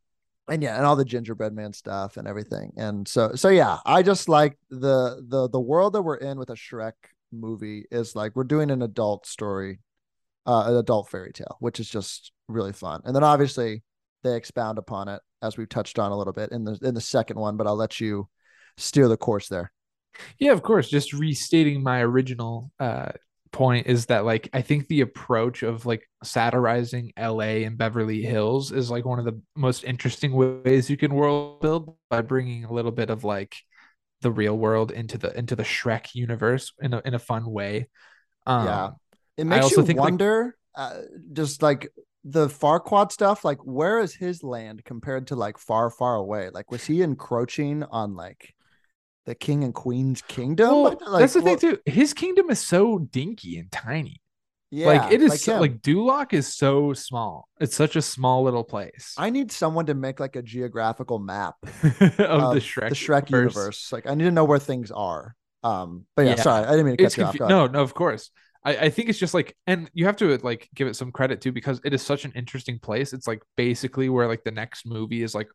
and 0.49 0.63
yeah 0.63 0.77
and 0.77 0.85
all 0.85 0.97
the 0.97 1.05
gingerbread 1.05 1.53
man 1.53 1.73
stuff 1.73 2.17
and 2.17 2.27
everything. 2.27 2.73
And 2.77 3.07
so 3.07 3.33
so 3.35 3.49
yeah 3.49 3.79
i 3.87 4.03
just 4.03 4.29
like 4.29 4.59
the 4.71 5.25
the 5.29 5.49
the 5.49 5.61
world 5.61 5.95
that 5.95 6.03
we're 6.03 6.17
in 6.17 6.39
with 6.39 6.51
a 6.51 6.55
shrek 6.55 6.93
movie 7.33 7.85
is 7.91 8.17
like 8.17 8.35
we're 8.35 8.45
doing 8.45 8.71
an 8.71 8.83
adult 8.83 9.27
story 9.27 9.79
uh 10.47 10.65
an 10.67 10.77
adult 10.77 11.09
fairy 11.09 11.33
tale 11.33 11.57
which 11.61 11.79
is 11.81 11.89
just 11.89 12.33
really 12.49 12.73
fun. 12.73 13.01
And 13.05 13.15
then 13.15 13.25
obviously 13.25 13.83
they 14.25 14.37
expound 14.37 14.79
upon 14.79 15.09
it 15.09 15.23
as 15.41 15.57
we've 15.57 15.69
touched 15.69 15.99
on 15.99 16.13
a 16.13 16.17
little 16.19 16.33
bit 16.33 16.51
in 16.51 16.65
the 16.65 16.79
in 16.83 16.95
the 16.95 17.01
second 17.01 17.39
one 17.39 17.57
but 17.57 17.67
i'll 17.67 17.77
let 17.77 18.01
you 18.01 18.29
steer 18.77 19.09
the 19.09 19.17
course 19.17 19.49
there. 19.49 19.73
Yeah, 20.39 20.53
of 20.53 20.63
course. 20.63 20.89
Just 20.89 21.13
restating 21.13 21.83
my 21.83 22.01
original 22.01 22.73
uh 22.81 23.13
point 23.53 23.87
is 23.87 24.07
that 24.07 24.25
like 24.25 24.49
I 24.53 24.63
think 24.63 24.89
the 24.89 25.01
approach 25.01 25.63
of 25.63 25.87
like 25.87 26.09
satirizing 26.23 27.13
LA 27.19 27.65
and 27.67 27.77
Beverly 27.77 28.23
Hills 28.23 28.73
is 28.73 28.91
like 28.91 29.05
one 29.05 29.19
of 29.19 29.25
the 29.25 29.41
most 29.57 29.85
interesting 29.85 30.33
ways 30.33 30.89
you 30.89 30.97
can 30.97 31.15
world 31.15 31.61
build 31.61 31.97
by 32.09 32.23
bringing 32.23 32.65
a 32.65 32.73
little 32.73 32.93
bit 32.93 33.11
of 33.11 33.25
like 33.25 33.57
the 34.23 34.31
real 34.31 34.57
world 34.57 34.91
into 34.93 35.19
the 35.19 35.37
into 35.37 35.57
the 35.57 35.63
Shrek 35.65 36.15
universe 36.15 36.73
in 36.81 36.95
a 36.95 37.03
in 37.05 37.15
a 37.15 37.19
fun 37.19 37.45
way. 37.51 37.89
Um 38.47 38.67
yeah, 38.67 38.91
it 39.37 39.43
I 39.43 39.45
makes 39.45 39.65
also 39.65 39.81
you 39.81 39.87
think, 39.87 39.99
like- 39.99 40.11
wonder. 40.11 40.57
uh, 40.77 41.01
just 41.33 41.63
like 41.63 41.89
the 42.23 42.49
Farquaad 42.49 43.11
stuff, 43.13 43.45
like 43.45 43.59
where 43.65 43.99
is 43.99 44.15
his 44.15 44.43
land 44.45 44.85
compared 44.85 45.29
to 45.29 45.37
like 45.37 45.59
far, 45.59 45.89
far 45.91 46.17
away? 46.17 46.51
Like, 46.51 46.71
was 46.71 46.85
he 46.85 47.01
encroaching 47.03 47.83
on 47.85 48.15
like 48.15 48.55
the 49.27 49.35
king 49.35 49.65
and 49.65 49.75
queen's 49.75 50.23
kingdom? 50.23 50.69
well, 50.71 50.99
Like, 51.07 51.21
that's 51.21 51.35
the 51.35 51.41
what- 51.43 51.61
thing 51.61 51.71
too. 51.73 51.79
His 51.91 52.15
kingdom 52.15 52.51
is 52.51 52.61
so 52.61 52.99
dinky 52.99 53.59
and 53.59 53.71
tiny. 53.71 54.21
Yeah, 54.73 54.87
like 54.87 55.13
it 55.13 55.21
is 55.21 55.43
so- 55.43 55.59
like 55.61 55.83
Duloc 55.83 56.33
is 56.33 56.55
so 56.55 56.93
small. 56.93 57.49
It's 57.61 57.75
such 57.75 57.97
a 57.97 58.03
small 58.03 58.45
little 58.45 58.63
place 58.63 59.15
I 59.19 59.29
need 59.31 59.51
someone 59.51 59.87
to 59.87 59.95
make 59.95 60.21
like 60.21 60.37
a 60.37 60.43
geographical 60.43 61.19
map 61.19 61.57
of 61.63 61.85
of 62.21 62.55
the 62.55 62.61
Shrek 62.61 62.91
the 62.91 62.95
Shrek 62.95 63.31
universe. 63.31 63.55
universe. 63.57 63.93
Like, 63.93 64.07
I 64.09 64.15
need 64.15 64.25
to 64.25 64.31
know 64.31 64.45
where 64.45 64.61
things 64.61 64.93
are. 64.93 65.35
Um, 65.65 66.07
but 66.15 66.23
yeah, 66.23 66.37
Yeah. 66.37 66.43
sorry, 66.43 66.67
I 66.67 66.71
didn't 66.71 66.87
mean 66.87 66.97
to 66.99 67.03
cut 67.03 67.07
it's 67.09 67.17
you 67.17 67.25
off. 67.25 67.37
confu- 67.37 67.49
no 67.53 67.67
no 67.67 67.83
of 67.83 67.93
course 67.95 68.31
I, 68.65 68.77
I 68.77 68.89
think 68.91 69.09
it's 69.09 69.19
just 69.19 69.35
like 69.35 69.57
and 69.67 69.91
you 69.93 70.07
have 70.07 70.17
to 70.19 70.39
like 70.39 70.69
give 70.75 70.87
it 70.89 70.95
some 70.97 71.11
credit 71.13 71.41
too 71.41 71.51
because 71.53 71.81
it 71.85 71.93
is 71.93 72.01
such 72.03 72.25
an 72.25 72.33
interesting 72.37 72.79
place 72.79 73.13
it's 73.13 73.27
like 73.27 73.43
basically 73.57 74.09
where 74.09 74.27
like 74.29 74.45
the 74.45 74.51
next 74.53 74.87
movie 74.87 75.23
is 75.23 75.35
like 75.35 75.49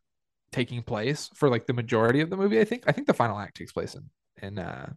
taking 0.59 0.81
place 0.81 1.29
for 1.33 1.49
like 1.49 1.65
the 1.67 1.73
majority 1.81 2.21
of 2.21 2.29
the 2.29 2.37
movie 2.37 2.59
i 2.61 2.63
think 2.69 2.81
i 2.87 2.91
think 2.93 3.05
the 3.07 3.13
final 3.23 3.37
act 3.37 3.57
takes 3.57 3.73
place 3.77 3.93
in 3.99 4.03
in 4.45 4.57
uh 4.57 4.87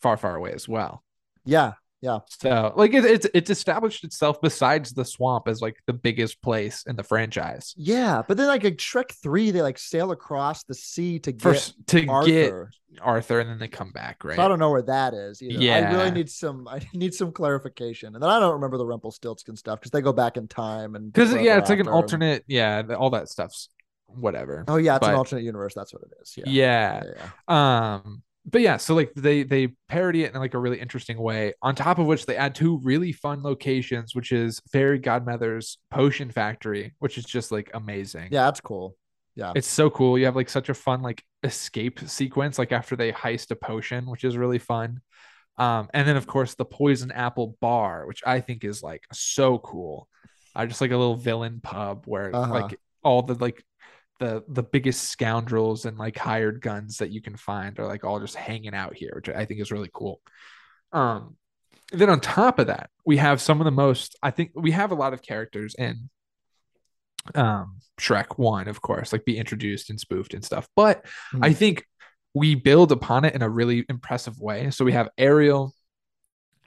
far 0.00 0.16
far 0.16 0.34
away 0.40 0.52
as 0.52 0.66
well 0.66 1.04
Yeah, 1.44 1.72
yeah. 2.00 2.20
so 2.28 2.72
like 2.82 2.92
it, 2.98 3.04
it's 3.04 3.26
it's 3.38 3.50
established 3.50 4.02
itself 4.04 4.40
besides 4.40 4.92
the 4.92 5.04
swamp 5.04 5.48
as 5.48 5.60
like 5.66 5.76
the 5.86 5.92
biggest 5.92 6.40
place 6.42 6.84
in 6.90 6.96
the 6.96 7.02
franchise 7.12 7.66
yeah, 7.76 8.22
but 8.26 8.36
then 8.38 8.48
like 8.48 8.64
in 8.64 8.74
Shrek 8.76 9.10
three, 9.22 9.50
they 9.52 9.62
like 9.62 9.78
sail 9.78 10.10
across 10.18 10.64
the 10.64 10.74
sea 10.74 11.18
to 11.20 11.30
get 11.32 11.42
first 11.42 11.74
to 11.92 12.00
get 12.00 12.08
Arthur. 12.10 12.70
arthur 13.00 13.38
and 13.40 13.48
then 13.50 13.58
they 13.58 13.68
come 13.68 13.92
back 13.92 14.24
right 14.24 14.36
So 14.36 14.42
I 14.42 14.48
don't 14.48 14.58
know 14.58 14.70
where 14.76 14.82
that 14.96 15.12
is 15.14 15.40
either. 15.42 15.72
I 15.72 15.92
really 15.94 16.10
need 16.10 16.30
some. 16.30 16.66
I 16.76 16.80
need 17.02 17.14
some 17.14 17.30
clarification, 17.32 18.14
and 18.14 18.22
then 18.22 18.30
I 18.30 18.38
don't 18.40 18.54
remember 18.58 18.78
the 18.78 18.86
Rumpelstiltskin 18.92 19.56
stuff 19.56 19.78
because 19.78 19.92
they 19.92 20.00
go 20.00 20.12
back 20.12 20.36
in 20.36 20.48
time 20.48 20.96
and 20.96 21.12
because 21.12 21.32
yeah 21.34 21.58
it's 21.58 21.70
like 21.70 21.78
an 21.80 21.86
and- 21.86 21.94
alternate 21.98 22.42
yeah 22.48 22.82
all 22.98 23.10
that 23.10 23.28
stuff's 23.28 23.68
whatever 24.16 24.64
Oh 24.68 24.76
yeah, 24.76 24.96
it's 24.96 25.06
an 25.06 25.14
alternate 25.14 25.42
universe. 25.44 25.74
That's 25.74 25.92
what 25.92 26.02
it 26.02 26.10
is. 26.22 26.34
Yeah. 26.36 26.44
yeah 26.46 27.02
yeah, 27.04 27.28
yeah. 27.48 27.94
um 27.94 28.22
but 28.44 28.60
yeah 28.60 28.76
so 28.76 28.94
like 28.94 29.12
they 29.14 29.44
they 29.44 29.68
parody 29.88 30.24
it 30.24 30.34
in 30.34 30.40
like 30.40 30.54
a 30.54 30.58
really 30.58 30.80
interesting 30.80 31.16
way 31.16 31.52
on 31.62 31.76
top 31.76 31.98
of 32.00 32.06
which 32.06 32.26
they 32.26 32.36
add 32.36 32.54
two 32.56 32.78
really 32.82 33.12
fun 33.12 33.40
locations 33.42 34.16
which 34.16 34.32
is 34.32 34.60
fairy 34.72 34.98
godmother's 34.98 35.78
potion 35.92 36.28
factory 36.28 36.92
which 36.98 37.18
is 37.18 37.24
just 37.24 37.52
like 37.52 37.70
amazing 37.74 38.28
Yeah, 38.32 38.44
that's 38.46 38.60
cool. 38.60 38.96
Yeah. 39.36 39.52
it's 39.54 39.68
so 39.68 39.88
cool 39.90 40.18
you 40.18 40.24
have 40.24 40.34
like 40.34 40.48
such 40.50 40.68
a 40.68 40.74
fun 40.74 41.02
like 41.02 41.22
escape 41.44 42.00
sequence 42.00 42.58
like 42.58 42.72
after 42.72 42.96
they 42.96 43.12
heist 43.12 43.50
a 43.52 43.54
potion 43.56 44.06
which 44.10 44.24
is 44.24 44.36
really 44.36 44.58
fun 44.58 45.00
um 45.56 45.88
and 45.94 46.06
then 46.08 46.16
of 46.16 46.26
course 46.26 46.54
the 46.54 46.64
poison 46.64 47.12
apple 47.12 47.56
bar 47.60 48.06
which 48.06 48.22
i 48.26 48.40
think 48.40 48.64
is 48.64 48.82
like 48.82 49.04
so 49.12 49.58
cool 49.58 50.08
uh, 50.56 50.66
just 50.66 50.80
like 50.80 50.90
a 50.90 50.96
little 50.96 51.16
villain 51.16 51.60
pub 51.62 52.02
where 52.06 52.34
Uh-huh. 52.34 52.52
like 52.52 52.78
all 53.04 53.22
the 53.22 53.34
like 53.34 53.64
the 54.22 54.44
the 54.46 54.62
biggest 54.62 55.10
scoundrels 55.10 55.84
and 55.84 55.98
like 55.98 56.16
hired 56.16 56.60
guns 56.60 56.98
that 56.98 57.10
you 57.10 57.20
can 57.20 57.36
find 57.36 57.78
are 57.80 57.86
like 57.86 58.04
all 58.04 58.20
just 58.20 58.36
hanging 58.36 58.72
out 58.74 58.94
here 58.94 59.10
which 59.16 59.28
i 59.28 59.44
think 59.44 59.60
is 59.60 59.72
really 59.72 59.90
cool 59.92 60.20
um 60.92 61.36
then 61.90 62.08
on 62.08 62.20
top 62.20 62.60
of 62.60 62.68
that 62.68 62.88
we 63.04 63.16
have 63.16 63.40
some 63.40 63.60
of 63.60 63.64
the 63.64 63.72
most 63.72 64.16
i 64.22 64.30
think 64.30 64.52
we 64.54 64.70
have 64.70 64.92
a 64.92 64.94
lot 64.94 65.12
of 65.12 65.22
characters 65.22 65.74
in 65.74 66.08
um 67.34 67.78
shrek 68.00 68.38
1 68.38 68.68
of 68.68 68.80
course 68.80 69.12
like 69.12 69.24
be 69.24 69.36
introduced 69.36 69.90
and 69.90 69.98
spoofed 69.98 70.34
and 70.34 70.44
stuff 70.44 70.68
but 70.76 71.04
Hmm. 71.32 71.42
i 71.42 71.52
think 71.52 71.84
we 72.34 72.54
build 72.54 72.92
upon 72.92 73.24
it 73.24 73.34
in 73.34 73.42
a 73.42 73.48
really 73.48 73.84
impressive 73.88 74.38
way 74.40 74.70
so 74.70 74.84
we 74.84 74.92
have 74.92 75.08
ariel 75.18 75.74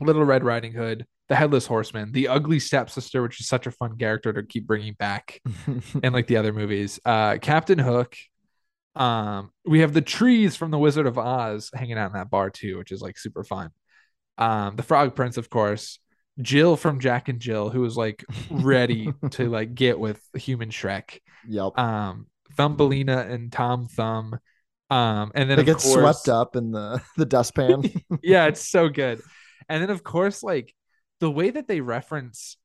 little 0.01 0.25
red 0.25 0.43
riding 0.43 0.73
hood 0.73 1.05
the 1.28 1.36
headless 1.36 1.65
horseman 1.65 2.11
the 2.11 2.28
ugly 2.28 2.59
stepsister 2.59 3.21
which 3.23 3.39
is 3.39 3.47
such 3.47 3.65
a 3.65 3.71
fun 3.71 3.97
character 3.97 4.32
to 4.32 4.43
keep 4.43 4.67
bringing 4.67 4.93
back 4.93 5.41
and 6.03 6.13
like 6.13 6.28
the 6.28 6.38
other 6.38 6.53
movies. 6.53 6.99
Uh, 7.05 7.38
Captain 7.41 7.80
Hook. 7.80 8.15
Um, 8.95 9.51
we 9.65 9.82
have 9.82 9.93
the 9.93 10.01
trees 10.01 10.55
from 10.55 10.71
the 10.71 10.78
Wizard 10.80 11.05
of 11.05 11.17
Oz 11.17 11.69
hanging 11.73 11.97
out 11.97 12.07
in 12.07 12.13
that 12.13 12.30
bar 12.30 12.49
too, 12.49 12.78
which 12.78 12.91
is 12.91 13.01
like 13.01 13.17
super 13.17 13.43
fun. 13.43 13.71
Um, 14.38 14.76
the 14.76 14.84
Frog 14.84 15.15
Prince, 15.15 15.38
of 15.38 15.49
course. 15.49 15.99
Jill 16.41 16.76
from 16.76 16.99
Jack 16.99 17.30
and 17.30 17.39
Jill, 17.39 17.69
who 17.69 17.82
was 17.82 17.95
like 17.97 18.23
ready 18.49 19.13
to 19.32 19.49
like 19.49 19.76
get 19.76 19.99
with 19.99 20.21
human 20.34 20.69
Shrek. 20.69 21.19
yep. 21.47 21.78
Um, 21.78 22.28
Thumbelina 22.55 23.28
and 23.30 23.51
Tom 23.51 23.88
Thumb. 23.88 24.39
Um, 24.89 25.32
and 25.34 25.49
then 25.49 25.59
it 25.59 25.65
gets 25.65 25.84
course, 25.84 26.21
swept 26.23 26.30
up 26.30 26.55
in 26.55 26.71
the 26.71 27.01
the 27.17 27.26
dustpan. 27.26 27.84
yeah, 28.21 28.45
it's 28.45 28.69
so 28.69 28.88
good. 28.88 29.19
And 29.67 29.82
then 29.82 29.89
of 29.89 30.03
course, 30.03 30.43
like 30.43 30.73
the 31.20 31.32
way 31.32 31.49
that 31.49 31.68
they 31.68 31.82
reference 31.82 32.57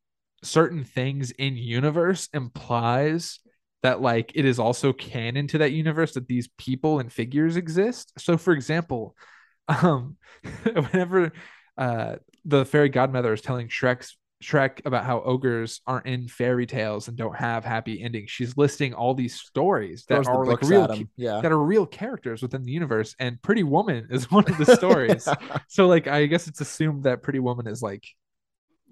certain 0.42 0.84
things 0.84 1.30
in 1.32 1.56
universe 1.56 2.28
implies 2.32 3.40
that 3.82 4.00
like 4.00 4.32
it 4.34 4.44
is 4.44 4.58
also 4.58 4.92
canon 4.92 5.46
to 5.48 5.58
that 5.58 5.72
universe 5.72 6.14
that 6.14 6.28
these 6.28 6.48
people 6.58 6.98
and 6.98 7.12
figures 7.12 7.56
exist. 7.56 8.12
So 8.18 8.36
for 8.36 8.52
example, 8.52 9.14
um 9.68 10.16
whenever 10.72 11.32
uh 11.78 12.16
the 12.44 12.64
fairy 12.64 12.88
godmother 12.88 13.32
is 13.32 13.40
telling 13.42 13.68
Shrek's 13.68 14.16
Shrek 14.42 14.80
about 14.86 15.04
how 15.04 15.20
ogres 15.20 15.82
aren't 15.86 16.06
in 16.06 16.26
fairy 16.26 16.64
tales 16.64 17.08
and 17.08 17.16
don't 17.16 17.36
have 17.36 17.62
happy 17.62 18.02
endings. 18.02 18.30
She's 18.30 18.56
listing 18.56 18.94
all 18.94 19.12
these 19.12 19.38
stories 19.38 20.06
that 20.08 20.24
Throws 20.24 20.28
are 20.28 20.46
like 20.46 20.62
real. 20.62 20.88
Yeah. 21.16 21.42
that 21.42 21.52
are 21.52 21.62
real 21.62 21.84
characters 21.84 22.40
within 22.40 22.62
the 22.62 22.72
universe 22.72 23.14
and 23.18 23.40
Pretty 23.42 23.64
Woman 23.64 24.08
is 24.10 24.30
one 24.30 24.44
of 24.50 24.56
the 24.56 24.64
stories. 24.76 25.28
so 25.68 25.86
like 25.86 26.06
I 26.06 26.24
guess 26.24 26.48
it's 26.48 26.62
assumed 26.62 27.04
that 27.04 27.22
Pretty 27.22 27.38
Woman 27.38 27.66
is 27.66 27.82
like 27.82 28.06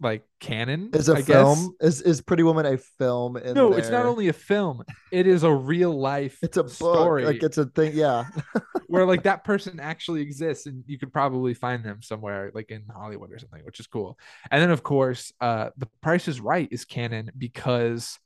like 0.01 0.23
canon. 0.41 0.91
is 0.93 1.09
a 1.09 1.15
I 1.17 1.23
film 1.23 1.75
Guess. 1.81 2.01
is 2.01 2.03
is 2.03 2.21
Pretty 2.21 2.43
Woman 2.43 2.67
a 2.67 2.77
film? 2.79 3.37
In 3.37 3.55
No, 3.55 3.73
it's 3.73 3.89
not 3.91 4.07
only 4.07 4.29
a 4.29 4.33
film. 4.33 4.83
It 5.11 5.27
is 5.27 5.43
a 5.43 5.53
real 5.53 5.99
life 5.99 6.39
It's 6.43 6.57
a 6.57 6.63
book. 6.63 6.73
story 6.73 7.25
Like 7.25 7.43
it's 7.43 7.59
a 7.59 7.67
thing. 7.67 7.93
Yeah. 7.95 8.27
where 8.87 9.05
like 9.05 9.25
that 9.25 9.45
person 9.45 9.81
actually 9.83 10.23
exists 10.23 10.67
and 10.67 10.85
you 10.87 10.99
could 10.99 11.13
probably 11.13 11.55
find 11.55 11.85
them 11.85 12.03
somewhere 12.03 12.51
like 12.55 12.71
in 12.71 12.85
Hollywood 12.95 13.33
or 13.33 13.39
something, 13.39 13.65
which 13.65 13.81
is 13.81 13.87
cool. 13.87 14.19
And 14.51 14.63
then 14.63 14.71
of 14.71 14.83
course, 14.83 15.33
uh 15.41 15.71
The 15.77 15.89
Price 16.03 16.29
is 16.29 16.41
Right 16.41 16.69
is 16.71 16.85
canon 16.85 17.31
because 17.37 18.19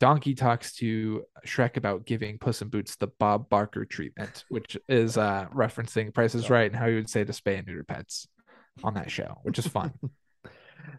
Donkey 0.00 0.34
talks 0.34 0.74
to 0.76 1.24
Shrek 1.46 1.76
about 1.76 2.04
giving 2.04 2.38
Puss 2.38 2.60
in 2.62 2.68
Boots 2.68 2.96
the 2.96 3.06
Bob 3.06 3.48
Barker 3.48 3.84
treatment, 3.84 4.44
which 4.48 4.76
is 4.88 5.16
uh 5.16 5.46
referencing 5.54 6.12
Price 6.12 6.34
is 6.34 6.50
Right 6.50 6.70
and 6.70 6.76
how 6.78 6.86
you 6.86 6.96
would 6.96 7.08
say 7.10 7.24
to 7.24 7.32
spay 7.32 7.58
and 7.58 7.66
neuter 7.66 7.84
pets 7.84 8.26
on 8.82 8.94
that 8.94 9.10
show, 9.10 9.38
which 9.42 9.58
is 9.58 9.66
fun. 9.66 9.92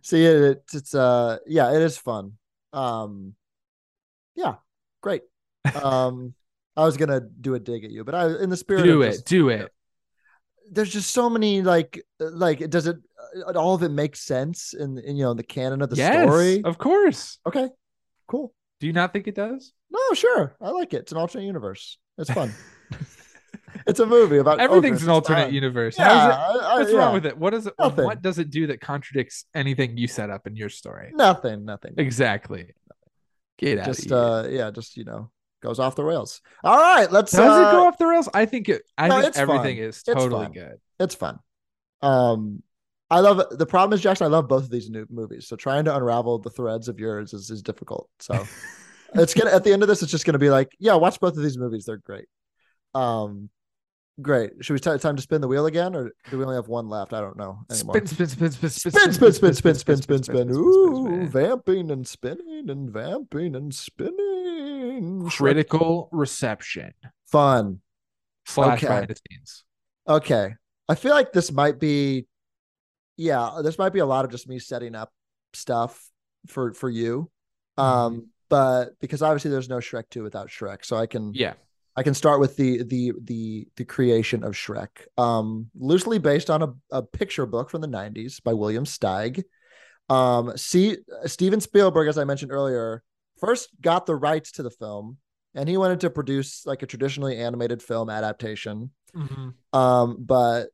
See 0.06 0.24
it, 0.24 0.36
it's 0.36 0.74
it's 0.76 0.94
uh 0.94 1.40
yeah, 1.48 1.74
it 1.74 1.82
is 1.82 1.98
fun. 1.98 2.34
Um 2.74 3.34
yeah, 4.36 4.56
great. 5.02 5.24
Um 5.82 6.36
I 6.78 6.84
was 6.84 6.96
gonna 6.96 7.22
do 7.22 7.56
a 7.56 7.60
dig 7.60 7.84
at 7.86 7.90
you, 7.90 8.04
but 8.04 8.14
I 8.14 8.28
in 8.38 8.52
the 8.52 8.58
spirit 8.58 8.84
do 8.84 9.02
it, 9.02 9.14
just- 9.14 9.26
do 9.26 9.50
it. 9.50 9.72
there's 10.72 10.92
just 10.94 11.12
so 11.12 11.28
many 11.28 11.64
like 11.64 12.06
like 12.20 12.70
does 12.70 12.86
it 12.86 12.98
uh, 13.48 13.54
all 13.54 13.74
of 13.74 13.82
it 13.82 13.90
makes 13.90 14.22
sense 14.22 14.76
in, 14.76 15.00
in 15.00 15.16
you 15.16 15.24
know 15.24 15.34
the 15.34 15.44
canon 15.44 15.82
of 15.82 15.90
the 15.90 15.96
yes, 15.96 16.24
story. 16.24 16.62
of 16.64 16.78
course. 16.78 17.40
Okay, 17.48 17.68
cool. 18.28 18.54
Do 18.80 18.86
you 18.86 18.94
not 18.94 19.12
think 19.12 19.28
it 19.28 19.34
does? 19.34 19.74
No, 19.90 20.00
sure. 20.14 20.56
I 20.62 20.70
like 20.70 20.94
it. 20.94 20.98
It's 20.98 21.14
an 21.14 21.18
alternate 21.18 21.46
universe. 21.46 21.98
It's 22.20 22.30
fun. 22.30 22.54
it's 23.88 24.00
a 24.00 24.06
movie 24.06 24.38
about 24.38 24.60
Everything's 24.60 25.04
an 25.04 25.10
alternate 25.10 25.52
universe. 25.52 25.98
Yeah, 25.98 26.28
it? 26.28 26.34
I- 26.34 26.74
I- 26.74 26.78
What's 26.80 26.92
yeah. 26.92 26.98
wrong 26.98 27.14
with 27.14 27.26
it? 27.26 27.38
What 27.38 27.54
is 27.54 27.68
it? 27.68 27.74
Nothing. 27.80 28.06
What 28.06 28.22
does 28.22 28.40
it 28.40 28.50
do 28.50 28.68
that 28.68 28.82
contradicts 28.82 29.46
anything 29.54 29.98
you 29.98 30.08
set 30.08 30.30
up 30.30 30.48
in 30.48 30.56
your 30.56 30.70
story? 30.70 31.12
Nothing, 31.14 31.66
nothing. 31.66 31.94
Exactly. 31.98 32.74
Get 33.58 33.80
out 33.80 33.86
Just 33.86 34.12
of 34.12 34.46
here. 34.46 34.64
uh 34.64 34.66
yeah, 34.66 34.72
just 34.72 34.98
you 34.98 35.06
know, 35.06 35.32
goes 35.62 35.80
off 35.80 35.96
the 35.96 36.04
rails. 36.04 36.42
All 36.64 36.78
right, 36.78 37.10
let's 37.12 37.32
Does 37.32 37.40
uh, 37.40 37.68
it 37.68 37.72
go 37.72 37.88
off 37.88 37.98
the 37.98 38.06
rails? 38.08 38.28
I 38.34 38.46
think 38.46 38.68
it. 38.70 38.84
I 38.98 39.08
no, 39.08 39.16
think 39.16 39.30
it's 39.30 39.38
everything 39.38 39.78
fun. 39.78 39.86
is 39.86 40.04
totally 40.04 40.46
fun. 40.46 40.52
good. 40.52 40.78
it's 41.00 41.16
fun. 41.16 41.40
Um, 42.02 42.62
I 43.10 43.20
love 43.20 43.40
it. 43.40 43.58
The 43.58 43.66
problem 43.66 43.96
is, 43.96 44.02
Jackson, 44.02 44.26
I 44.26 44.30
love 44.30 44.48
both 44.48 44.64
of 44.64 44.70
these 44.70 44.90
new 44.90 45.06
movies. 45.10 45.48
So 45.48 45.56
trying 45.56 45.86
to 45.86 45.96
unravel 45.96 46.40
the 46.40 46.50
threads 46.50 46.88
of 46.88 47.00
yours 47.00 47.34
is, 47.34 47.50
is 47.50 47.62
difficult. 47.62 48.10
So 48.20 48.46
it's 49.16 49.34
gonna 49.34 49.52
at 49.52 49.64
the 49.64 49.72
end 49.72 49.84
of 49.84 49.88
this, 49.88 50.02
it's 50.02 50.12
just 50.12 50.26
gonna 50.26 50.38
be 50.40 50.50
like, 50.50 50.72
yeah, 50.80 50.96
watch 50.96 51.20
both 51.20 51.38
of 51.38 51.44
these 51.44 51.58
movies. 51.58 51.86
They're 51.86 51.98
great. 51.98 52.26
Um, 52.94 53.50
great. 54.22 54.52
Should 54.62 54.74
we 54.74 54.80
t- 54.80 54.98
time 54.98 55.16
to 55.16 55.22
spin 55.22 55.42
the 55.42 55.48
wheel 55.48 55.66
again, 55.66 55.96
or 55.96 56.12
do 56.30 56.38
we 56.38 56.44
only 56.44 56.56
have 56.56 56.68
one 56.68 56.88
left? 56.90 57.14
I 57.14 57.20
don't 57.22 57.38
know 57.38 57.60
anymore. 57.70 57.96
Spin, 57.96 58.08
spin, 58.08 58.28
spin, 58.30 58.52
spin, 58.52 58.70
spin, 58.70 58.92
spin, 58.92 59.14
spin, 59.14 59.34
spin, 59.34 59.54
spin, 59.56 59.76
spin, 59.76 59.98
spin, 60.02 60.24
spin. 60.24 60.52
Ooh, 60.52 61.28
vamping 61.28 61.92
and 61.92 62.08
spinning 62.08 62.70
and 62.70 62.90
vamping 62.90 63.56
and 63.56 63.74
spinning. 63.74 65.28
Critical 65.30 66.10
reception 66.12 66.94
Fun. 67.28 67.82
slash 68.46 68.78
Okay. 68.80 68.88
behind 68.88 69.08
the 69.10 69.16
scenes. 69.30 69.64
Okay. 70.08 70.56
I 70.88 70.96
feel 70.96 71.12
like 71.12 71.32
this 71.34 71.52
might 71.52 71.80
be, 71.80 72.28
yeah, 73.18 73.60
this 73.64 73.78
might 73.78 73.92
be 73.94 74.00
a 74.00 74.06
lot 74.06 74.24
of 74.26 74.32
just 74.32 74.48
me 74.48 74.60
setting 74.60 74.96
up 74.96 75.12
stuff 75.54 76.10
for 76.48 76.74
for 76.74 76.90
you. 76.90 77.30
Um, 77.78 77.86
Mm-hmm. 78.14 78.20
but 78.50 79.00
because 79.02 79.22
obviously 79.22 79.52
there's 79.52 79.68
no 79.70 79.78
Shrek 79.78 80.06
2 80.12 80.24
without 80.24 80.48
Shrek. 80.50 80.86
So 80.86 80.96
I 80.96 81.08
can 81.08 81.34
Yeah. 81.34 81.54
I 81.96 82.04
can 82.04 82.14
start 82.14 82.40
with 82.40 82.58
the 82.58 82.84
the 82.84 83.14
the 83.22 83.68
the 83.78 83.86
creation 83.86 84.44
of 84.44 84.54
Shrek. 84.54 84.90
Um, 85.18 85.70
loosely 85.76 86.20
based 86.20 86.50
on 86.50 86.62
a, 86.62 86.74
a 86.92 87.02
picture 87.02 87.46
book 87.46 87.70
from 87.70 87.82
the 87.82 87.88
90s 87.88 88.44
by 88.44 88.54
William 88.54 88.86
Steig. 88.86 89.44
Um, 90.10 90.56
see 90.58 90.98
Steven 91.26 91.62
Spielberg, 91.62 92.08
as 92.08 92.18
I 92.18 92.26
mentioned 92.26 92.52
earlier, 92.52 93.02
first 93.40 93.70
got 93.82 94.06
the 94.06 94.16
rights 94.16 94.52
to 94.54 94.64
the 94.64 94.70
film 94.70 95.18
and 95.56 95.70
he 95.70 95.78
wanted 95.78 96.02
to 96.02 96.10
produce 96.10 96.66
like 96.66 96.84
a 96.84 96.86
traditionally 96.86 97.38
animated 97.38 97.82
film 97.82 98.10
adaptation. 98.10 98.92
Um, 99.74 100.18
but 100.20 100.68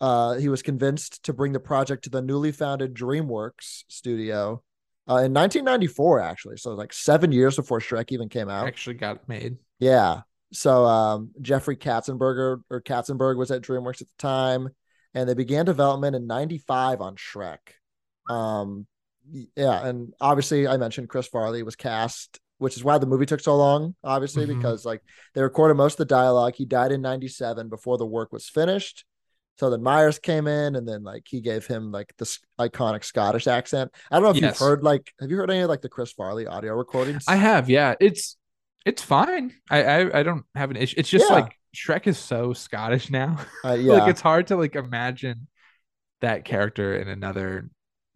uh, 0.00 0.34
he 0.34 0.48
was 0.50 0.62
convinced 0.62 1.24
to 1.24 1.32
bring 1.32 1.52
the 1.52 1.60
project 1.60 2.04
to 2.04 2.10
the 2.10 2.20
newly 2.20 2.52
founded 2.52 2.94
DreamWorks 2.94 3.84
studio 3.88 4.62
uh, 5.08 5.24
in 5.24 5.32
1994, 5.32 6.20
actually. 6.20 6.56
So 6.58 6.74
like 6.74 6.92
seven 6.92 7.32
years 7.32 7.56
before 7.56 7.80
Shrek 7.80 8.12
even 8.12 8.28
came 8.28 8.50
out. 8.50 8.66
Actually 8.66 8.96
got 8.96 9.26
made. 9.26 9.56
Yeah. 9.78 10.20
So 10.52 10.84
um, 10.84 11.30
Jeffrey 11.42 11.76
Katzenberger 11.76 12.60
or 12.70 12.80
Katzenberg 12.80 13.36
was 13.36 13.50
at 13.50 13.62
DreamWorks 13.62 14.00
at 14.02 14.08
the 14.08 14.18
time, 14.18 14.68
and 15.14 15.28
they 15.28 15.34
began 15.34 15.64
development 15.64 16.14
in 16.16 16.26
'95 16.26 17.00
on 17.00 17.16
Shrek. 17.16 17.58
Um, 18.28 18.86
yeah, 19.56 19.84
and 19.86 20.12
obviously 20.20 20.68
I 20.68 20.76
mentioned 20.76 21.08
Chris 21.08 21.26
Farley 21.26 21.62
was 21.62 21.74
cast, 21.76 22.38
which 22.58 22.76
is 22.76 22.84
why 22.84 22.98
the 22.98 23.06
movie 23.06 23.26
took 23.26 23.40
so 23.40 23.56
long. 23.56 23.94
Obviously, 24.04 24.44
Mhm. 24.46 24.56
because 24.56 24.84
like 24.84 25.02
they 25.34 25.42
recorded 25.42 25.74
most 25.74 25.94
of 25.94 25.98
the 25.98 26.04
dialogue. 26.14 26.54
He 26.54 26.64
died 26.64 26.92
in 26.92 27.02
'97 27.02 27.68
before 27.68 27.98
the 27.98 28.06
work 28.06 28.32
was 28.32 28.48
finished. 28.48 29.04
So 29.58 29.70
then 29.70 29.82
Myers 29.82 30.18
came 30.18 30.46
in, 30.46 30.76
and 30.76 30.86
then 30.86 31.02
like 31.02 31.24
he 31.26 31.40
gave 31.40 31.66
him 31.66 31.90
like 31.90 32.14
this 32.18 32.38
iconic 32.60 33.04
Scottish 33.04 33.46
accent. 33.46 33.90
I 34.10 34.16
don't 34.16 34.22
know 34.22 34.30
if 34.30 34.36
Yes. 34.36 34.42
you've 34.42 34.58
heard 34.68 34.84
like 34.84 35.12
have 35.18 35.30
you 35.30 35.36
heard 35.38 35.50
any 35.50 35.60
of 35.60 35.68
like 35.68 35.82
the 35.82 35.88
Chris 35.88 36.12
Farley 36.12 36.46
audio 36.46 36.74
recordings? 36.74 37.24
I 37.26 37.36
have, 37.36 37.68
yeah. 37.70 37.94
It's 37.98 38.36
it's 38.86 39.02
fine. 39.02 39.52
I 39.70 39.82
I, 39.84 40.20
I 40.20 40.22
don't 40.22 40.44
have 40.54 40.70
an 40.70 40.76
issue. 40.78 40.94
It's 40.98 41.10
just 41.10 41.28
Yeah. 41.28 41.34
like 41.36 41.56
Shrek 41.76 42.06
is 42.06 42.18
so 42.18 42.54
Scottish 42.54 43.10
now. 43.10 43.36
Uh, 43.64 43.74
yeah, 43.78 43.92
like 43.94 44.08
it's 44.10 44.22
hard 44.22 44.46
to 44.46 44.56
like 44.56 44.76
imagine 44.76 45.48
that 46.22 46.44
character 46.46 46.96
in 46.96 47.08
another 47.08 47.68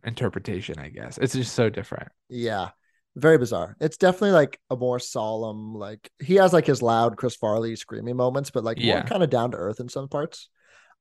interpretation, 0.05 0.79
I 0.79 0.89
guess. 0.89 1.18
It's 1.18 1.35
just 1.35 1.55
so 1.55 1.68
different. 1.68 2.09
Yeah. 2.31 2.71
Very 3.16 3.39
bizarre. 3.39 3.77
It's 3.81 3.97
definitely 3.99 4.31
like 4.31 4.59
a 4.71 4.77
more 4.77 5.01
solemn, 5.01 5.75
like 5.75 6.11
he 6.23 6.37
has 6.37 6.53
like 6.53 6.66
his 6.66 6.81
loud 6.81 7.16
Chris 7.16 7.35
Farley 7.37 7.75
screaming 7.77 8.16
moments, 8.16 8.51
but 8.51 8.64
like 8.64 8.79
more 8.79 8.87
Yeah. 8.87 9.03
kind 9.03 9.23
of 9.23 9.29
down 9.31 9.51
to 9.51 9.57
earth 9.59 9.81
in 9.81 9.89
some 9.89 10.09
parts. 10.09 10.49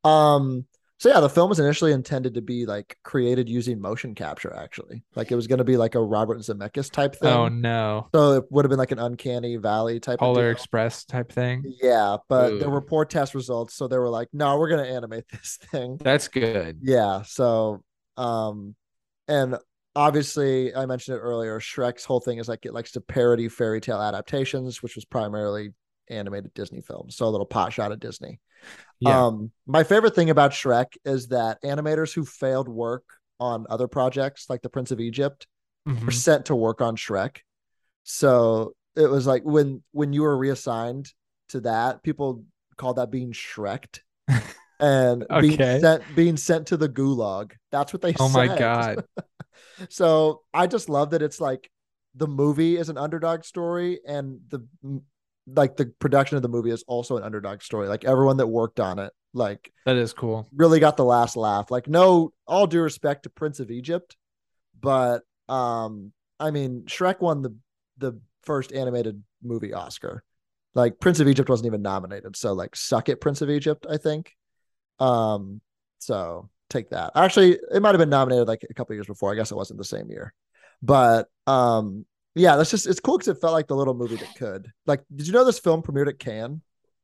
Um, 0.03 0.65
so 1.00 1.08
yeah, 1.08 1.22
the 1.22 1.30
film 1.30 1.47
was 1.47 1.60
initially 1.60 1.93
intended 1.93 2.34
to 2.34 2.41
be 2.41 2.66
like 2.66 2.97
created 3.04 3.47
using 3.47 3.80
motion 3.80 4.14
capture, 4.14 4.54
actually. 4.54 5.02
Like 5.16 5.32
it 5.32 5.36
was 5.36 5.47
gonna 5.47 5.64
be 5.64 5.78
like 5.78 5.95
a 5.95 6.02
Robert 6.02 6.39
Zemeckis 6.39 6.91
type 6.91 7.16
thing. 7.16 7.32
Oh 7.32 7.47
no. 7.47 8.10
So 8.14 8.34
it 8.34 8.43
would 8.50 8.66
have 8.66 8.70
been 8.70 8.78
like 8.80 8.91
an 8.91 9.00
uncanny 9.00 9.56
valley 9.56 10.02
type 10.02 10.16
of 10.16 10.20
Polar 10.20 10.43
deal. 10.43 10.52
Express 10.52 11.06
type 11.06 11.32
thing. 11.32 11.64
Yeah, 11.82 12.18
but 12.28 12.60
there 12.60 12.70
were 12.70 12.82
poor 12.82 13.06
test 13.06 13.34
results, 13.34 13.76
so 13.76 13.88
they 13.88 13.97
were 13.97 14.10
like, 14.10 14.28
no, 14.34 14.58
we're 14.58 14.70
gonna 14.70 14.84
animate 14.84 15.24
this 15.32 15.58
thing. 15.72 15.97
That's 16.02 16.28
good. 16.28 16.80
Yeah. 16.82 17.22
So, 17.22 17.82
um, 18.18 18.76
and 19.30 19.58
obviously, 19.95 20.76
I 20.76 20.86
mentioned 20.86 21.16
it 21.16 21.22
earlier. 21.22 21.62
Shrek's 21.62 22.04
whole 22.04 22.20
thing 22.20 22.39
is 22.39 22.50
like 22.50 22.66
it 22.66 22.74
likes 22.74 22.91
to 22.91 23.02
parody 23.02 23.47
fairy 23.47 23.80
tale 23.80 24.02
adaptations, 24.02 24.84
which 24.84 24.95
was 24.95 25.06
primarily 25.06 25.70
animated 26.10 26.53
Disney 26.53 26.82
films. 26.82 27.16
So 27.16 27.26
a 27.26 27.30
little 27.30 27.45
pot 27.45 27.74
shot 27.74 27.91
at 27.91 27.99
Disney. 27.99 28.39
Yeah. 28.99 29.28
Um, 29.28 29.51
my 29.66 29.84
favorite 29.84 30.16
thing 30.16 30.30
about 30.30 30.51
Shrek 30.51 30.97
is 31.05 31.28
that 31.28 31.62
animators 31.64 32.14
who 32.14 32.26
failed 32.26 32.68
work 32.68 33.03
on 33.39 33.66
other 33.70 33.88
projects, 33.88 34.49
like 34.49 34.62
The 34.62 34.70
Prince 34.70 34.91
of 34.91 34.99
Egypt, 34.99 35.47
were 35.86 35.93
Mhm. 35.93 36.14
sent 36.14 36.45
to 36.47 36.55
work 36.55 36.82
on 36.82 36.95
Shrek. 36.97 37.38
So 38.03 38.74
it 38.95 39.10
was 39.10 39.26
like 39.26 39.43
when 39.43 39.84
when 39.91 40.14
you 40.14 40.24
were 40.24 40.38
reassigned 40.38 41.14
to 41.49 41.62
that, 41.62 42.03
people 42.03 42.43
called 42.76 42.97
that 42.97 43.12
being 43.12 43.32
Shreked. 43.32 44.01
And 44.82 45.26
being 45.41 45.53
Okay. 45.55 45.80
sent 45.82 46.16
being 46.16 46.38
sent 46.38 46.68
to 46.68 46.78
the 46.78 46.88
gulag. 46.88 47.51
That's 47.70 47.91
what 47.91 48.01
they 48.01 48.14
said. 48.14 48.22
Oh 48.22 48.30
my 48.30 48.47
god. 48.47 49.03
So 49.89 50.43
I 50.53 50.68
just 50.68 50.88
love 50.89 51.10
that 51.12 51.22
it's 51.22 51.39
like 51.41 51.70
the 52.16 52.28
movie 52.28 52.78
is 52.78 52.88
an 52.89 52.97
underdog 52.97 53.43
story 53.43 53.99
and 54.07 54.39
the 54.49 54.66
like 55.56 55.78
the 55.78 55.88
production 56.00 56.36
of 56.38 56.41
the 56.41 56.50
movie 56.50 56.72
is 56.72 56.84
also 56.88 57.18
an 57.18 57.24
underdog 57.24 57.62
story. 57.62 57.88
Like 57.88 58.06
everyone 58.06 58.38
that 58.38 58.47
worked 58.47 58.80
on 58.80 59.00
it, 59.00 59.12
like 59.34 59.72
That 59.86 59.95
is 59.95 60.14
cool. 60.14 60.47
really 60.56 60.80
got 60.80 60.97
the 60.97 61.06
last 61.06 61.36
laugh. 61.36 61.72
Like 61.72 61.88
no, 61.88 62.34
all 62.47 62.68
due 62.68 62.82
respect 62.82 63.24
to 63.24 63.30
Prince 63.30 63.60
of 63.60 63.72
Egypt, 63.72 64.16
but 64.80 65.24
um, 65.47 66.12
I 66.39 66.52
mean 66.52 66.84
Shrek 66.86 67.20
won 67.22 67.41
the 67.41 67.56
the 67.97 68.20
first 68.43 68.72
animated 68.72 69.22
movie 69.43 69.74
Oscar. 69.74 70.24
Like 70.76 71.00
Prince 71.00 71.20
of 71.20 71.28
Egypt 71.28 71.50
wasn't 71.50 71.68
even 71.68 71.82
nominated, 71.82 72.36
so 72.36 72.54
like 72.54 72.76
suck 72.76 73.10
it, 73.10 73.22
Prince 73.22 73.41
of 73.41 73.50
Egypt. 73.50 73.86
I 73.89 73.97
think. 73.97 74.36
Um, 75.00 75.62
so 76.00 76.50
take 76.70 76.89
that. 76.91 77.12
Actually, 77.16 77.58
it 77.74 77.82
might 77.82 77.89
have 77.95 78.00
been 78.00 78.10
nominated 78.10 78.47
like 78.47 78.66
a 78.70 78.74
couple 78.74 78.93
years 78.95 79.08
before. 79.08 79.32
I 79.32 79.36
guess 79.36 79.52
it 79.52 79.56
wasn't 79.56 79.80
the 79.80 79.86
same 79.86 80.10
year, 80.10 80.34
but 80.82 81.28
um, 81.47 82.06
yeah, 82.36 82.55
that's 82.55 82.71
just 82.71 82.88
it's 82.88 82.99
cool 82.99 83.17
because 83.17 83.30
it 83.30 83.41
felt 83.41 83.53
like 83.53 83.67
the 83.67 83.75
little 83.75 83.93
movie 83.93 84.15
that 84.15 84.36
could. 84.36 84.71
Like, 84.86 85.03
did 85.13 85.27
you 85.27 85.34
know 85.34 85.45
this 85.45 85.59
film 85.59 85.82
premiered 85.82 86.07
at 86.07 86.19
Cannes? 86.19 86.61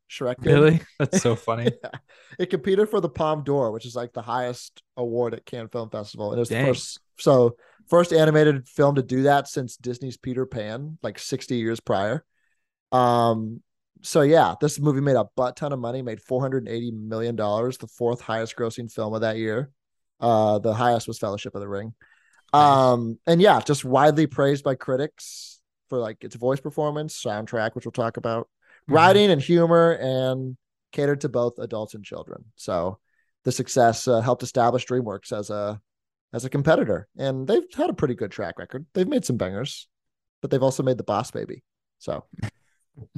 Shrek 0.09 0.41
did? 0.41 0.53
Really? 0.53 0.81
That's 0.99 1.21
so 1.21 1.35
funny. 1.35 1.71
Yeah. 1.83 1.89
It 2.37 2.49
competed 2.49 2.89
for 2.89 3.01
the 3.01 3.09
Palme 3.09 3.43
d'Or, 3.43 3.71
which 3.71 3.85
is 3.85 3.95
like 3.95 4.13
the 4.13 4.21
highest 4.21 4.81
award 4.97 5.33
at 5.33 5.45
Cannes 5.45 5.69
Film 5.69 5.89
Festival. 5.89 6.31
And 6.31 6.37
it 6.37 6.41
was 6.41 6.49
the 6.49 6.63
first 6.63 6.99
so 7.17 7.55
first 7.89 8.13
animated 8.13 8.67
film 8.67 8.95
to 8.95 9.03
do 9.03 9.23
that 9.23 9.47
since 9.47 9.77
Disney's 9.77 10.17
Peter 10.17 10.45
Pan, 10.45 10.97
like 11.01 11.19
60 11.19 11.55
years 11.55 11.79
prior. 11.79 12.23
Um 12.91 13.61
so 14.01 14.21
yeah, 14.21 14.53
this 14.61 14.79
movie 14.79 15.01
made 15.01 15.15
a 15.15 15.25
butt 15.35 15.55
ton 15.55 15.73
of 15.73 15.79
money, 15.79 16.01
made 16.01 16.21
480 16.21 16.91
million 16.91 17.35
dollars, 17.35 17.77
the 17.77 17.87
fourth 17.87 18.21
highest 18.21 18.55
grossing 18.55 18.91
film 18.91 19.13
of 19.13 19.21
that 19.21 19.37
year. 19.37 19.71
Uh 20.19 20.59
the 20.59 20.73
highest 20.73 21.07
was 21.07 21.17
Fellowship 21.17 21.55
of 21.55 21.61
the 21.61 21.67
Ring. 21.67 21.93
Um 22.53 23.19
and 23.27 23.41
yeah, 23.41 23.59
just 23.61 23.83
widely 23.85 24.27
praised 24.27 24.63
by 24.63 24.75
critics 24.75 25.59
for 25.89 25.99
like 25.99 26.23
its 26.23 26.35
voice 26.35 26.59
performance, 26.59 27.21
soundtrack, 27.21 27.75
which 27.75 27.85
we'll 27.85 27.91
talk 27.91 28.17
about 28.17 28.47
Mhm. 28.89 28.93
writing 28.95 29.31
and 29.31 29.41
humor 29.41 29.91
and 29.91 30.57
catered 30.91 31.21
to 31.21 31.29
both 31.29 31.59
adults 31.59 31.93
and 31.95 32.03
children. 32.05 32.45
So 32.55 32.99
the 33.43 33.51
success 33.51 34.07
uh, 34.07 34.21
helped 34.21 34.43
establish 34.43 34.85
DreamWorks 34.85 35.31
as 35.37 35.49
a 35.49 35.81
as 36.33 36.43
a 36.45 36.49
competitor, 36.49 37.07
and 37.17 37.47
they've 37.47 37.63
had 37.75 37.89
a 37.89 37.93
pretty 37.93 38.15
good 38.15 38.31
track 38.31 38.59
record. 38.59 38.85
They've 38.93 39.07
made 39.07 39.23
some 39.25 39.37
bangers, 39.37 39.87
but 40.41 40.51
they've 40.51 40.61
also 40.63 40.83
made 40.83 40.97
the 40.97 41.03
Boss 41.03 41.31
Baby. 41.31 41.63
So 41.99 42.25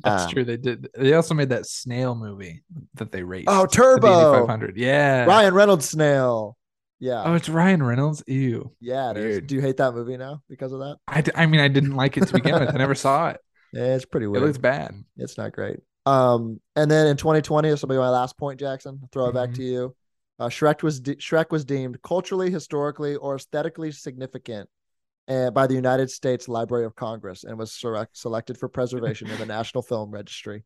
That's 0.03 0.23
um, 0.23 0.31
true. 0.31 0.43
They 0.43 0.57
did. 0.57 0.89
They 0.97 1.13
also 1.13 1.33
made 1.35 1.49
that 1.49 1.67
snail 1.67 2.15
movie 2.15 2.63
that 2.95 3.11
they 3.11 3.21
raced. 3.23 3.47
oh, 3.47 3.65
Turbo, 3.67 4.39
500. 4.39 4.75
Yeah. 4.75 5.25
Ryan 5.25 5.53
Reynolds 5.53 5.87
snail. 5.89 6.56
Yeah, 6.99 7.23
Oh, 7.25 7.35
it's 7.35 7.47
Ryan 7.49 7.83
Reynolds. 7.83 8.23
Ew. 8.27 8.71
yeah. 8.79 9.11
It 9.11 9.17
is. 9.17 9.41
Do 9.45 9.53
you 9.55 9.61
hate 9.61 9.77
that 9.77 9.93
movie 9.93 10.17
now 10.17 10.41
because 10.49 10.71
of 10.71 10.79
that? 10.79 10.97
I, 11.07 11.21
d- 11.21 11.31
I 11.35 11.45
mean, 11.45 11.61
I 11.61 11.67
didn't 11.67 11.95
like 11.95 12.17
it 12.17 12.25
to 12.27 12.33
begin 12.33 12.59
with. 12.59 12.69
I 12.73 12.77
never 12.77 12.95
saw 12.95 13.29
it. 13.29 13.39
Yeah, 13.73 13.95
it's 13.95 14.05
pretty 14.05 14.27
weird. 14.27 14.43
It 14.43 14.45
looks 14.47 14.57
bad. 14.57 14.95
It's 15.17 15.37
not 15.37 15.51
great. 15.51 15.79
Um, 16.05 16.61
and 16.77 16.89
then 16.89 17.05
in 17.07 17.17
2020, 17.17 17.69
this 17.69 17.81
will 17.81 17.89
be 17.89 17.97
my 17.97 18.07
last 18.09 18.37
point, 18.37 18.61
Jackson. 18.61 18.97
I'll 19.03 19.09
throw 19.11 19.27
it 19.27 19.33
back 19.33 19.49
Mhm. 19.49 19.55
to 19.55 19.63
you. 19.63 19.95
Uh, 20.39 20.47
Shrek 20.47 20.83
was 20.83 21.01
de- 21.01 21.17
Shrek 21.17 21.51
was 21.51 21.65
deemed 21.65 22.01
culturally, 22.01 22.49
historically, 22.49 23.17
or 23.17 23.35
aesthetically 23.35 23.91
significant 23.91 24.69
uh, 25.27 25.51
by 25.51 25.67
the 25.67 25.73
United 25.73 26.09
States 26.09 26.47
Library 26.47 26.85
of 26.85 26.95
Congress 26.95 27.43
and 27.43 27.57
was 27.59 27.73
select- 27.73 28.15
selected 28.17 28.57
for 28.57 28.69
preservation 28.69 29.27
in 29.29 29.37
the 29.37 29.45
National 29.45 29.81
Film 29.83 30.11
Registry. 30.11 30.63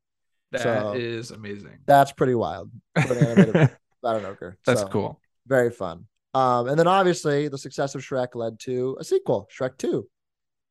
That 0.52 0.96
is 0.96 1.30
So- 1.30 1.36
amazing. 1.36 1.80
That's 1.88 2.12
pretty 2.12 2.36
wild 2.36 2.70
for 3.08 3.14
an 3.18 3.26
animated 3.26 3.56
about 4.04 4.18
an 4.18 4.26
ogre. 4.28 4.58
That's 4.68 4.82
So, 4.82 4.88
cool. 4.90 5.22
Very 5.48 5.72
fun. 5.72 6.06
Um, 6.34 6.68
and 6.70 6.80
then 6.80 6.88
obviously 6.88 7.48
the 7.48 7.58
success 7.58 7.96
of 7.96 8.02
Shrek 8.02 8.36
led 8.36 8.60
to 8.62 8.98
a 9.00 9.04
sequel, 9.04 9.50
Shrek 9.56 9.78
2. 9.78 10.08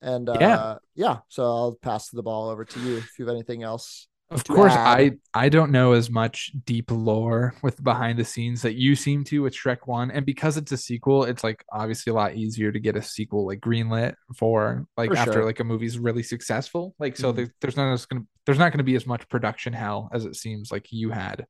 And 0.02 0.28
uh, 0.28 0.36
Yeah. 0.40 0.76
yeah, 0.94 1.18
so 1.28 1.44
I'll 1.44 1.78
pass 1.82 2.08
the 2.08 2.22
ball 2.22 2.48
over 2.48 2.64
to 2.64 2.80
you 2.80 2.96
if 2.96 3.18
you 3.18 3.26
have 3.26 3.34
anything 3.34 3.62
else. 3.62 4.06
Of 4.30 4.44
course, 4.44 4.72
add. 4.72 4.86
I 4.86 5.12
I 5.34 5.48
don't 5.48 5.72
know 5.72 5.90
as 5.92 6.08
much 6.08 6.52
deep 6.64 6.92
lore 6.92 7.52
with 7.62 7.82
behind 7.82 8.16
the 8.16 8.24
scenes 8.24 8.62
that 8.62 8.74
you 8.76 8.94
seem 8.94 9.24
to 9.24 9.42
with 9.42 9.52
Shrek 9.56 9.78
One, 9.88 10.12
and 10.12 10.24
because 10.24 10.56
it's 10.56 10.70
a 10.70 10.76
sequel, 10.76 11.24
it's 11.24 11.42
like 11.42 11.64
obviously 11.72 12.12
a 12.12 12.14
lot 12.14 12.36
easier 12.36 12.70
to 12.70 12.78
get 12.78 12.94
a 12.94 13.02
sequel 13.02 13.44
like 13.44 13.58
greenlit 13.58 14.14
for 14.36 14.86
like 14.96 15.11
For 15.11 15.16
after 15.16 15.32
sure. 15.32 15.44
like 15.44 15.58
a 15.58 15.64
movie's 15.64 15.98
really 15.98 16.22
successful. 16.22 16.94
Like 17.00 17.16
so, 17.16 17.32
Mhm. 17.32 17.36
there, 17.36 17.54
there's 17.61 17.76
not 17.76 17.92
as 17.92 18.06
gonna 18.06 18.22
there's 18.46 18.58
not 18.61 18.70
gonna 18.70 18.84
be 18.84 18.94
as 18.94 19.04
much 19.04 19.28
production 19.28 19.72
hell 19.72 20.08
as 20.12 20.24
it 20.24 20.36
seems 20.36 20.70
like 20.70 20.86
you 20.92 21.11
had. 21.11 21.46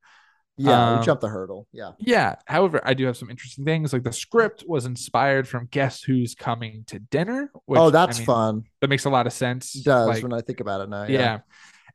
Yeah, 0.62 0.90
Um, 0.92 0.98
we 1.00 1.06
jumped 1.06 1.22
the 1.22 1.28
hurdle. 1.28 1.66
Yeah. 1.72 1.92
Yeah. 1.98 2.36
However, 2.46 2.80
I 2.84 2.94
do 2.94 3.06
have 3.06 3.16
some 3.16 3.30
interesting 3.30 3.64
things. 3.64 3.92
Like 3.92 4.02
the 4.02 4.12
script 4.12 4.64
was 4.66 4.84
inspired 4.84 5.48
from 5.48 5.68
Guess 5.70 6.02
Who's 6.02 6.34
Coming 6.34 6.84
to 6.88 6.98
Dinner. 6.98 7.50
Which, 7.66 7.78
oh, 7.80 7.86
I 7.88 7.90
that's 7.90 8.18
mean, 8.18 8.26
fun. 8.26 8.64
That 8.80 8.88
makes 8.88 9.04
a 9.06 9.10
lot 9.10 9.26
of 9.26 9.32
sense. 9.32 9.74
It 9.74 9.84
does 9.84 10.08
Like, 10.08 10.22
when 10.22 10.32
I 10.32 10.40
think 10.42 10.60
about 10.60 10.82
it 10.82 10.88
now. 10.90 11.04
yeah. 11.04 11.18
Yeah. 11.18 11.38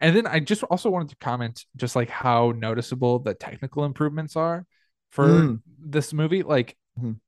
And 0.02 0.16
then 0.16 0.28
I 0.28 0.40
just 0.40 0.64
also 0.64 0.90
wanted 0.90 1.10
to 1.10 1.16
comment 1.18 1.64
just 1.76 1.96
like 1.96 2.10
how 2.10 2.52
noticeable 2.56 3.20
the 3.20 3.34
technical 3.34 3.86
improvements 3.86 4.36
are 4.36 4.66
for 5.12 5.28
Mm. 5.28 5.62
this 5.80 6.12
movie. 6.12 6.44
Like 6.44 6.76
Mhm. 7.00 7.20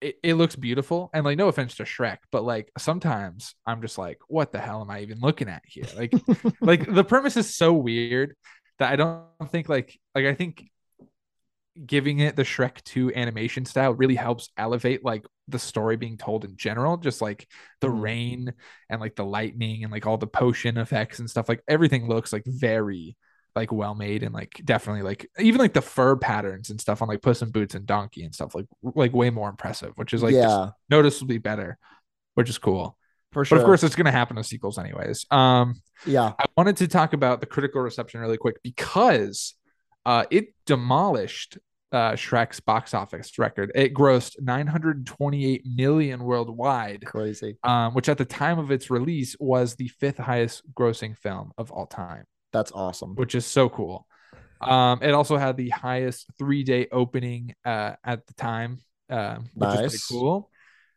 it, 0.00 0.16
it 0.22 0.34
looks 0.34 0.56
beautiful. 0.56 1.10
And 1.12 1.24
like 1.24 1.36
no 1.38 1.48
offense 1.48 1.74
to 1.76 1.82
Shrek, 1.84 2.18
but 2.30 2.44
like 2.44 2.70
sometimes 2.78 3.54
I'm 3.66 3.82
just 3.82 3.98
like, 3.98 4.18
what 4.28 4.52
the 4.52 4.58
hell 4.60 4.80
am 4.80 4.90
I 4.90 5.00
even 5.00 5.18
looking 5.20 5.48
at 5.48 5.62
here? 5.66 5.84
Like 5.96 6.12
like 6.60 6.86
the 6.94 7.04
premise 7.04 7.36
is 7.36 7.54
so 7.54 7.72
weird 7.72 8.36
that 8.78 8.92
I 8.92 8.96
don't 8.96 9.24
think 9.50 9.68
like 9.68 9.98
like 10.14 10.24
I 10.26 10.34
think 10.34 10.70
giving 11.86 12.20
it 12.20 12.36
the 12.36 12.42
Shrek 12.44 12.82
2 12.84 13.14
animation 13.14 13.64
style 13.64 13.92
really 13.92 14.14
helps 14.14 14.50
elevate 14.56 15.04
like 15.04 15.26
the 15.48 15.58
story 15.58 15.96
being 15.96 16.16
told 16.16 16.44
in 16.44 16.56
general 16.56 16.96
just 16.96 17.20
like 17.20 17.48
the 17.80 17.88
Mhm. 17.88 18.00
rain 18.00 18.54
and 18.88 19.00
like 19.00 19.16
the 19.16 19.24
lightning 19.24 19.82
and 19.82 19.92
like 19.92 20.06
all 20.06 20.16
the 20.16 20.26
potion 20.26 20.78
effects 20.78 21.18
and 21.18 21.28
stuff 21.28 21.48
like 21.48 21.62
everything 21.68 22.08
looks 22.08 22.32
like 22.32 22.44
very 22.46 23.16
like 23.56 23.70
well 23.72 23.94
made 23.94 24.22
and 24.22 24.34
like 24.34 24.60
definitely 24.64 25.02
like 25.02 25.28
even 25.38 25.60
like 25.60 25.74
the 25.74 25.82
fur 25.82 26.16
patterns 26.16 26.70
and 26.70 26.80
stuff 26.80 27.02
on 27.02 27.08
like 27.08 27.22
Puss 27.22 27.42
in 27.42 27.50
Boots 27.50 27.74
and 27.74 27.86
Donkey 27.86 28.24
and 28.24 28.34
stuff 28.34 28.54
like 28.54 28.66
like 28.82 29.12
way 29.12 29.30
more 29.30 29.48
impressive 29.48 29.92
which 29.96 30.12
is 30.14 30.22
like 30.22 30.34
just 30.34 30.48
yeah, 30.48 30.70
noticeably 30.90 31.38
better 31.38 31.78
which 32.34 32.48
is 32.48 32.58
cool 32.58 32.96
for 33.32 33.44
sure. 33.44 33.58
but 33.58 33.62
of 33.62 33.66
course 33.66 33.82
it's 33.82 33.96
going 33.96 34.06
to 34.06 34.10
happen 34.12 34.36
with 34.36 34.46
sequels 34.46 34.78
anyways 34.78 35.26
um 35.30 35.80
yeah. 36.06 36.32
I 36.38 36.44
wanted 36.56 36.76
to 36.78 36.88
talk 36.88 37.12
about 37.14 37.40
the 37.40 37.46
critical 37.46 37.80
reception 37.80 38.20
really 38.20 38.36
quick 38.36 38.56
because 38.62 39.54
uh, 40.06 40.24
it 40.30 40.54
demolished 40.66 41.58
uh, 41.92 42.12
Shrek's 42.12 42.58
box 42.60 42.92
office 42.92 43.38
record. 43.38 43.70
It 43.74 43.94
grossed 43.94 44.40
928 44.40 45.62
million 45.64 46.24
worldwide, 46.24 47.04
Crazy. 47.06 47.56
um, 47.62 47.94
which 47.94 48.08
at 48.08 48.18
the 48.18 48.24
time 48.24 48.58
of 48.58 48.70
its 48.70 48.90
release 48.90 49.36
was 49.38 49.76
the 49.76 49.88
fifth 49.88 50.18
highest 50.18 50.62
grossing 50.74 51.16
film 51.16 51.52
of 51.56 51.70
all 51.70 51.86
time, 51.86 52.24
That's 52.52 52.72
awesome. 52.72 53.14
which 53.14 53.34
is 53.34 53.46
so 53.46 53.68
cool. 53.68 54.06
Um, 54.60 55.00
it 55.02 55.12
also 55.12 55.36
had 55.36 55.56
the 55.56 55.68
highest 55.70 56.26
three 56.38 56.64
day 56.64 56.88
opening 56.90 57.54
uh, 57.64 57.92
at 58.02 58.26
the 58.26 58.34
time, 58.34 58.78
uh, 59.10 59.36
which 59.54 59.70
is 59.70 59.80
pretty 59.80 59.98
cool. 60.10 60.50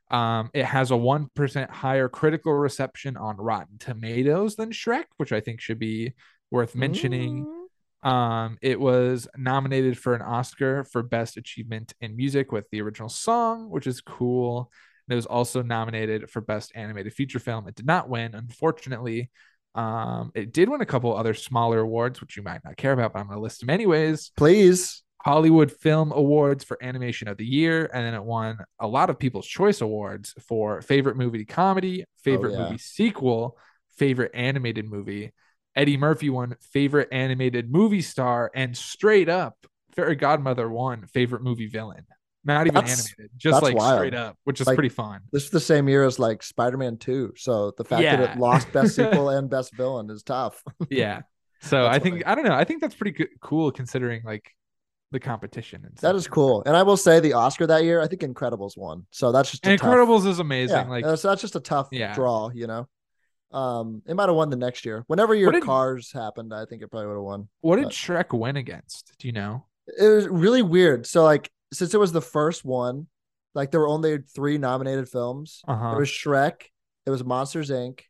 Um, 0.10 0.50
it 0.54 0.64
has 0.66 0.90
a 0.90 0.96
1% 0.96 1.70
higher 1.70 2.08
critical 2.08 2.54
reception 2.54 3.18
on 3.18 3.36
Rotten 3.38 3.78
Tomatoes 3.78 4.56
than 4.56 4.72
Shrek, 4.72 5.04
which 5.18 5.34
I 5.34 5.42
think 5.42 5.60
should 5.60 5.80
be 5.80 6.14
worth 6.50 6.76
mentioning. 6.76 7.46
Mm. 7.46 7.57
Um, 8.04 8.58
it 8.62 8.80
was 8.80 9.28
nominated 9.36 9.98
for 9.98 10.14
an 10.14 10.22
Oscar 10.22 10.84
for 10.86 11.04
Best 11.04 11.38
Achievement 11.38 11.94
in 12.00 12.16
Music 12.16 12.52
with 12.52 12.70
the 12.72 12.82
original 12.82 13.10
song, 13.10 13.70
which 13.70 13.88
is 13.88 14.02
cool. 14.02 14.72
And 15.08 15.14
it 15.14 15.16
was 15.16 15.26
also 15.26 15.62
nominated 15.62 16.30
for 16.30 16.42
Best 16.42 16.72
Animated 16.76 17.14
Feature 17.14 17.40
Film. 17.40 17.68
It 17.68 17.76
did 17.76 17.86
not 17.86 18.10
win, 18.10 18.36
unfortunately. 18.36 19.32
Um, 19.76 20.32
it 20.36 20.54
did 20.54 20.70
win 20.70 20.82
a 20.82 20.86
couple 20.86 21.16
other 21.16 21.34
smaller 21.34 21.80
awards, 21.80 22.22
which 22.22 22.38
you 22.38 22.44
might 22.44 22.64
not 22.64 22.78
care 22.78 22.94
about, 22.94 23.14
but 23.14 23.20
I'm 23.20 23.28
going 23.28 23.38
to 23.38 23.44
list 23.44 23.60
them 23.60 23.70
anyways. 23.70 24.32
Please. 24.38 25.04
Hollywood 25.24 25.72
Film 25.72 26.14
Awards 26.14 26.64
for 26.64 26.82
Animation 26.82 27.28
of 27.28 27.38
the 27.38 27.46
Year, 27.46 27.90
and 27.94 28.06
then 28.06 28.14
it 28.14 28.24
won 28.24 28.60
a 28.80 28.88
lot 28.88 29.10
of 29.10 29.20
People's 29.20 29.48
Choice 29.48 29.82
Awards 29.82 30.34
for 30.48 30.82
Favorite 30.82 31.18
Movie 31.18 31.44
Comedy, 31.44 32.06
Favorite 32.24 32.54
yeah. 32.54 32.60
Movie 32.60 32.78
Sequel, 32.78 33.58
Favorite 33.98 34.32
Animated 34.34 34.86
Movie. 34.86 35.34
Eddie 35.78 35.96
Murphy 35.98 36.30
won 36.30 36.56
Favorite 36.60 37.08
Animated 37.12 37.72
Movie 37.72 38.02
Star, 38.02 38.52
and 38.56 38.76
straight 38.76 39.30
up, 39.30 39.56
Fairy 39.96 40.16
Godmother 40.16 40.70
won 40.70 41.06
Favorite 41.06 41.44
Movie 41.44 41.68
Villain. 41.68 42.06
Not 42.44 42.66
even 42.68 42.76
That's- 42.76 43.00
animated, 43.12 43.32
just 43.38 43.62
like 43.62 43.76
wild. 43.76 44.00
straight 44.00 44.14
up, 44.14 44.38
which 44.46 44.60
is 44.62 44.68
Like, 44.68 44.76
pretty 44.76 44.90
fun. 44.90 45.22
This 45.32 45.44
is 45.44 45.50
the 45.50 45.60
same 45.60 45.88
year 45.90 46.04
as 46.06 46.18
like 46.18 46.42
Spider-Man 46.44 46.98
2. 46.98 47.34
So 47.38 47.72
the 47.78 47.84
fact 47.84 48.02
that 48.04 48.20
it 48.20 48.40
lost 48.40 48.72
best 48.72 48.96
sequel 48.96 49.30
and 49.30 49.50
best 49.50 49.74
villain 49.76 50.10
is 50.10 50.24
tough. 50.24 50.64
Yeah. 50.90 51.22
So 51.62 51.84
That's 51.84 51.96
I 51.96 52.00
think 52.00 52.14
funny. 52.16 52.26
I 52.26 52.36
don't 52.36 52.46
know. 52.46 52.54
I 52.54 52.64
think 52.64 52.82
that's 52.82 52.96
pretty 52.96 53.12
good, 53.12 53.30
cool 53.42 53.72
considering 53.72 54.22
like 54.24 54.50
the 55.12 55.20
competition 55.20 55.84
and 55.86 55.98
That 55.98 56.16
is 56.16 56.28
cool. 56.28 56.64
And 56.66 56.76
I 56.78 56.84
will 56.84 56.98
say 56.98 57.20
the 57.20 57.34
Oscar 57.34 57.66
that 57.68 57.84
year, 57.84 58.00
I 58.02 58.08
think 58.08 58.22
Incredibles 58.22 58.78
won. 58.78 59.06
So 59.12 59.32
that's 59.32 59.52
just 59.52 59.66
And 59.66 59.80
tough- 59.80 59.90
Incredibles 59.90 60.26
is 60.28 60.40
amazing. 60.40 60.76
Yeah, 60.78 60.88
like 60.88 61.04
so 61.18 61.28
that's 61.30 61.42
just 61.42 61.56
a 61.56 61.60
tough 61.60 61.90
Yeah. 61.92 62.14
draw, 62.14 62.50
you 62.54 62.68
know. 62.68 62.88
Um, 63.52 64.02
it 64.06 64.14
might 64.16 64.28
have 64.28 64.36
won 64.36 64.50
the 64.50 64.58
next 64.58 64.86
year. 64.86 65.04
Whenever 65.08 65.34
your 65.34 65.52
did- 65.52 65.64
cars 65.64 66.12
happened, 66.12 66.54
I 66.54 66.66
think 66.66 66.82
it 66.82 66.90
probably 66.90 67.08
would 67.08 67.14
have 67.16 67.24
won. 67.24 67.48
what 67.62 67.78
did 67.78 67.86
but- 67.86 67.94
Shrek 67.94 68.38
win 68.38 68.58
against? 68.58 69.14
Do 69.20 69.28
you 69.28 69.32
know? 69.34 69.66
It 69.88 70.08
was 70.08 70.28
really 70.28 70.62
weird. 70.62 71.06
So 71.08 71.24
like 71.24 71.50
since 71.74 71.94
it 71.94 72.00
was 72.00 72.12
the 72.12 72.22
first 72.22 72.66
one, 72.66 73.08
like 73.56 73.72
there 73.72 73.80
were 73.80 73.88
only 73.88 74.20
three 74.36 74.58
nominated 74.58 75.08
films. 75.10 75.62
Uh-huh. 75.68 75.94
It 75.96 76.00
was 76.00 76.10
Shrek, 76.10 76.64
it 77.06 77.10
was 77.10 77.24
Monsters 77.24 77.70
Inc., 77.70 78.02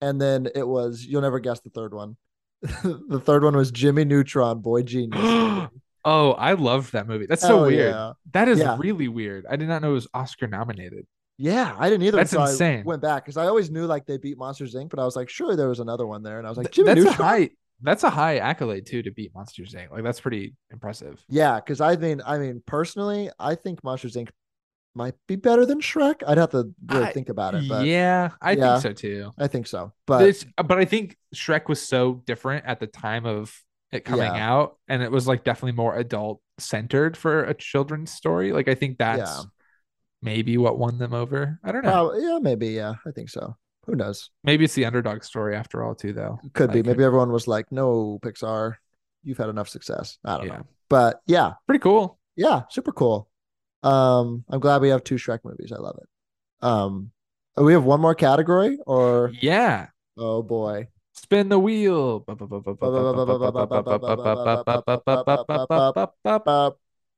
and 0.00 0.20
then 0.20 0.48
it 0.54 0.66
was 0.66 1.04
you'll 1.06 1.22
never 1.22 1.38
guess 1.38 1.60
the 1.60 1.70
third 1.70 1.94
one. 1.94 2.16
the 2.62 3.22
third 3.24 3.44
one 3.44 3.56
was 3.56 3.70
Jimmy 3.70 4.04
Neutron, 4.04 4.60
Boy 4.60 4.82
Genius. 4.82 5.20
oh, 6.04 6.32
I 6.32 6.52
love 6.54 6.90
that 6.90 7.06
movie. 7.06 7.26
That's 7.26 7.42
so 7.42 7.48
Hell 7.48 7.66
weird. 7.66 7.92
yeah. 7.94 8.12
That 8.32 8.48
is 8.48 8.58
Yeah. 8.58 8.76
really 8.78 9.08
weird. 9.08 9.46
I 9.48 9.54
did 9.56 9.68
not 9.68 9.82
know 9.82 9.90
it 9.90 9.94
was 9.94 10.08
Oscar 10.12 10.46
nominated. 10.48 11.06
Yeah, 11.42 11.74
I 11.78 11.88
didn't 11.88 12.02
either. 12.06 12.18
That's 12.18 12.32
until 12.34 12.46
insane. 12.48 12.80
I 12.80 12.82
went 12.82 13.00
back 13.00 13.24
because 13.24 13.38
I 13.38 13.46
always 13.46 13.70
knew 13.70 13.86
like 13.86 14.04
they 14.04 14.18
beat 14.18 14.36
Monsters 14.36 14.74
Inc., 14.74 14.90
but 14.90 14.98
I 14.98 15.04
was 15.04 15.16
like, 15.16 15.30
surely 15.30 15.56
there 15.56 15.68
was 15.68 15.80
another 15.80 16.06
one 16.06 16.22
there, 16.22 16.36
and 16.38 16.46
I 16.46 16.50
was 16.50 16.58
like, 16.58 16.70
Jimmy 16.70 16.88
that's 16.88 17.00
a 17.00 17.04
Neutron. 17.04 17.26
high 17.28 17.50
that's 17.82 18.04
a 18.04 18.10
high 18.10 18.36
accolade 18.36 18.84
too 18.84 19.02
to 19.02 19.10
beat 19.10 19.34
Monsters 19.34 19.72
Inc. 19.74 19.90
Like 19.90 20.04
that's 20.04 20.20
pretty 20.20 20.54
impressive. 20.70 21.24
Yeah, 21.30 21.56
because 21.56 21.80
I 21.80 21.96
mean, 21.96 22.20
I 22.26 22.36
mean, 22.36 22.62
personally, 22.66 23.30
I 23.38 23.54
think 23.54 23.82
Monsters 23.82 24.16
Inc. 24.16 24.28
might 24.94 25.14
be 25.26 25.36
better 25.36 25.64
than 25.64 25.80
Shrek. 25.80 26.22
I'd 26.26 26.36
have 26.36 26.50
to 26.50 26.74
really 26.90 27.06
I- 27.06 27.12
think 27.12 27.30
about 27.30 27.54
it, 27.54 27.66
but 27.68 27.86
yeah, 27.86 28.32
I 28.42 28.52
Yeah. 28.52 28.78
think 28.78 28.82
so 28.82 28.92
too. 28.92 29.30
I 29.38 29.46
think 29.46 29.66
so. 29.66 29.94
But 30.06 30.18
But 30.18 30.28
it's, 30.28 30.44
uh, 30.58 30.62
but 30.62 30.76
I 30.78 30.84
think 30.84 31.16
Shrek 31.34 31.68
was 31.70 31.80
so 31.80 32.22
different 32.26 32.66
at 32.66 32.80
the 32.80 32.86
time 32.86 33.24
of 33.24 33.58
it 33.92 34.04
coming 34.04 34.26
Yeah. 34.34 34.52
out, 34.54 34.76
and 34.88 35.02
it 35.02 35.10
was 35.10 35.26
like 35.26 35.42
definitely 35.42 35.72
more 35.72 35.96
adult 35.96 36.42
centered 36.58 37.16
for 37.16 37.44
a 37.44 37.54
children's 37.54 38.12
story. 38.12 38.52
Like 38.52 38.68
I 38.68 38.74
think 38.74 38.98
that's 38.98 39.20
Yeah. 39.38 39.42
Maybe 40.22 40.56
what 40.58 40.78
won 40.78 40.98
them 40.98 41.14
over. 41.14 41.58
I 41.64 41.72
don't 41.72 41.82
know. 41.82 41.90
probably, 41.90 42.22
yeah, 42.22 42.38
maybe, 42.40 42.68
yeah, 42.68 42.94
I 43.06 43.10
think 43.10 43.30
so. 43.30 43.56
Who 43.86 43.96
knows? 43.96 44.30
Maybe 44.44 44.64
it's 44.64 44.74
the 44.74 44.84
underdog 44.84 45.24
story 45.24 45.56
after 45.56 45.82
all 45.82 45.94
too, 45.94 46.12
though. 46.12 46.38
Could 46.52 46.70
be. 46.72 46.78
Like, 46.78 46.86
Maybe 46.86 47.04
everyone 47.04 47.32
was 47.32 47.48
like, 47.48 47.72
"No, 47.72 48.18
Pixar, 48.22 48.74
you've 49.24 49.38
had 49.38 49.48
enough 49.48 49.68
success." 49.68 50.18
I 50.24 50.36
don't 50.36 50.46
Yeah, 50.46 50.56
know, 50.58 50.66
but 50.88 51.22
yeah, 51.26 51.54
pretty 51.66 51.80
cool. 51.80 52.18
yeah, 52.36 52.62
super 52.70 52.92
cool. 52.92 53.28
Um, 53.82 54.44
I'm 54.50 54.60
glad 54.60 54.82
we 54.82 54.90
have 54.90 55.02
two 55.02 55.14
Shrek 55.16 55.40
movies. 55.44 55.72
I 55.72 55.80
love 55.80 55.98
it. 56.00 56.08
Um, 56.64 57.10
we 57.56 57.72
have 57.72 57.84
one 57.84 58.00
more 58.00 58.14
category, 58.14 58.78
or 58.86 59.32
Yeah, 59.40 59.88
oh 60.18 60.42
boy, 60.42 60.88
spin 61.14 61.48
the 61.48 61.58
wheel. 61.58 62.24
Uh, 62.28 62.34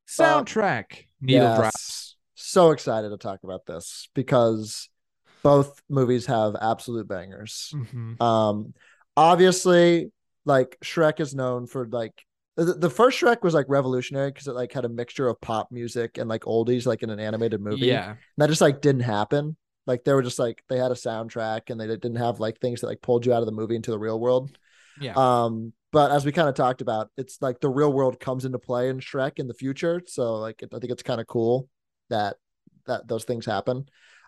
Soundtrack. 0.09 1.07
Needle 1.21 1.49
Yes. 1.49 1.57
drops. 1.57 2.12
So 2.45 2.71
excited 2.71 3.11
to 3.11 3.17
talk 3.17 3.41
about 3.45 3.67
this 3.67 4.09
because 4.15 4.89
both 5.43 5.81
movies 5.89 6.27
have 6.27 6.55
absolute 6.61 7.09
bangers. 7.09 7.73
Mhm. 7.75 8.21
Um, 8.21 8.75
obviously, 9.17 10.11
like 10.45 10.77
Shrek 10.85 11.21
is 11.21 11.35
known 11.35 11.67
for 11.67 11.87
like 11.87 12.25
the, 12.57 12.65
the 12.75 12.91
first 12.91 13.21
Shrek 13.21 13.43
was 13.43 13.55
like 13.55 13.67
revolutionary 13.69 14.31
because 14.31 14.47
it 14.47 14.55
like 14.55 14.73
had 14.73 14.85
a 14.85 14.89
mixture 14.89 15.27
of 15.29 15.41
pop 15.41 15.73
music 15.73 16.19
and 16.19 16.29
like 16.29 16.43
oldies, 16.43 16.87
like 16.87 17.03
in 17.03 17.11
an 17.11 17.21
animated 17.21 17.61
movie. 17.61 17.87
Yeah, 17.87 18.11
And 18.11 18.19
that 18.39 18.49
just 18.49 18.61
like 18.61 18.81
didn't 18.81 19.03
happen. 19.03 19.57
Like 19.87 20.05
they 20.05 20.13
were 20.13 20.23
just 20.23 20.39
like 20.39 20.63
they 20.69 20.79
had 20.79 20.91
a 20.93 20.95
soundtrack 20.95 21.71
and 21.71 21.81
they 21.81 21.87
didn't 21.87 22.17
have 22.17 22.41
like 22.41 22.61
things 22.61 22.81
that 22.81 22.87
like 22.89 23.03
pulled 23.03 23.27
you 23.27 23.33
out 23.33 23.41
of 23.41 23.47
the 23.47 23.53
movie 23.53 23.77
into 23.77 23.91
the 23.91 23.99
real 23.99 24.21
world. 24.21 24.57
yeah. 25.01 25.15
Um, 25.17 25.73
but 25.93 26.11
as 26.11 26.25
we 26.25 26.33
kind 26.33 26.49
of 26.49 26.55
talked 26.55 26.81
about, 26.81 27.11
it's 27.19 27.43
like 27.43 27.61
the 27.61 27.69
real 27.69 27.93
world 27.93 28.19
comes 28.19 28.45
into 28.45 28.59
play 28.59 28.89
in 28.89 29.01
Shrek 29.01 29.39
in 29.39 29.49
the 29.49 29.55
future. 29.55 30.01
So 30.07 30.37
like 30.37 30.63
it, 30.63 30.71
I 30.75 30.79
think 30.79 30.93
it's 30.93 31.03
kind 31.03 31.21
of 31.21 31.27
cool 31.27 31.69
that 32.13 32.37
that 32.87 33.09
those 33.09 33.25
things 33.25 33.45
happen. 33.45 33.87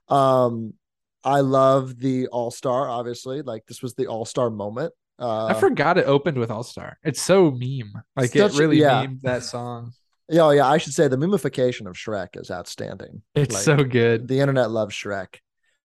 Um, 0.09 0.75
I 1.23 1.41
love 1.41 1.99
the 1.99 2.27
All 2.29 2.51
Star. 2.51 2.89
Obviously, 2.89 3.43
like 3.43 3.65
this 3.67 3.81
was 3.83 3.95
the 3.95 4.09
All 4.09 4.25
Star 4.25 4.51
moment. 4.51 4.93
Uh, 5.19 5.47
I 5.47 5.55
forgot 5.55 5.97
it 5.97 6.07
opened 6.07 6.39
with 6.39 6.51
All 6.51 6.63
Star. 6.65 6.99
It's 7.05 7.23
so 7.23 7.51
meme. 7.51 7.93
Like 8.17 8.31
Such- 8.33 8.55
it 8.55 8.59
really 8.59 8.79
yeah. 8.81 9.07
memed 9.07 9.21
that 9.23 9.45
song. 9.45 9.93
yeah, 10.29 10.43
oh, 10.43 10.51
yeah. 10.51 10.67
I 10.67 10.79
should 10.79 10.93
say 10.93 11.07
the 11.09 11.17
mimification 11.17 11.87
of 11.87 11.95
Shrek 11.95 12.31
is 12.41 12.51
outstanding. 12.51 13.23
It's 13.35 13.55
Like, 13.55 13.63
so 13.63 13.85
good. 13.85 14.27
the 14.29 14.41
internet 14.41 14.71
loves 14.71 14.95
Shrek. 14.95 15.37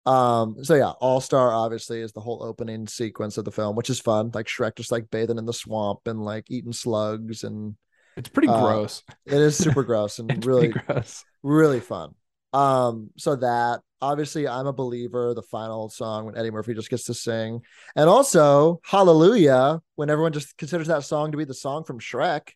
Um, 0.05 0.63
so 0.63 0.75
yeah, 0.75 0.91
All 1.01 1.19
Star 1.21 1.51
obviously 1.51 2.01
is 2.01 2.11
the 2.13 2.21
whole 2.21 2.43
opening 2.43 2.87
sequence 2.87 3.37
of 3.39 3.45
the 3.45 3.51
film, 3.51 3.75
which 3.75 3.89
is 3.89 3.99
fun. 3.99 4.29
Like 4.33 4.45
Shrek 4.45 4.75
just 4.75 4.91
like 4.91 5.09
bathing 5.09 5.39
in 5.39 5.45
the 5.47 5.53
swamp 5.53 6.01
and 6.05 6.23
like 6.23 6.45
eating 6.51 6.73
slugs, 6.73 7.43
and 7.43 7.75
It's 8.15 8.29
pretty 8.29 8.47
uh, 8.49 8.61
gross. 8.61 9.01
it 9.25 9.33
is 9.41 9.57
super 9.57 9.83
gross 9.89 10.19
and 10.19 10.45
really 10.45 10.67
gross. 10.67 11.25
Really 11.45 11.79
fun. 11.79 12.15
Um, 12.53 13.11
so 13.17 13.35
that 13.37 13.81
obviously 14.01 14.47
I'm 14.47 14.67
a 14.67 14.73
believer, 14.73 15.33
the 15.33 15.41
final 15.43 15.89
song 15.89 16.25
when 16.25 16.37
Eddie 16.37 16.51
Murphy 16.51 16.73
just 16.73 16.89
gets 16.89 17.05
to 17.05 17.13
sing, 17.13 17.61
and 17.95 18.09
also 18.09 18.79
Hallelujah 18.83 19.81
when 19.95 20.09
everyone 20.09 20.33
just 20.33 20.57
considers 20.57 20.87
that 20.87 21.03
song 21.03 21.31
to 21.31 21.37
be 21.37 21.45
the 21.45 21.53
song 21.53 21.83
from 21.83 21.99
Shrek. 21.99 22.49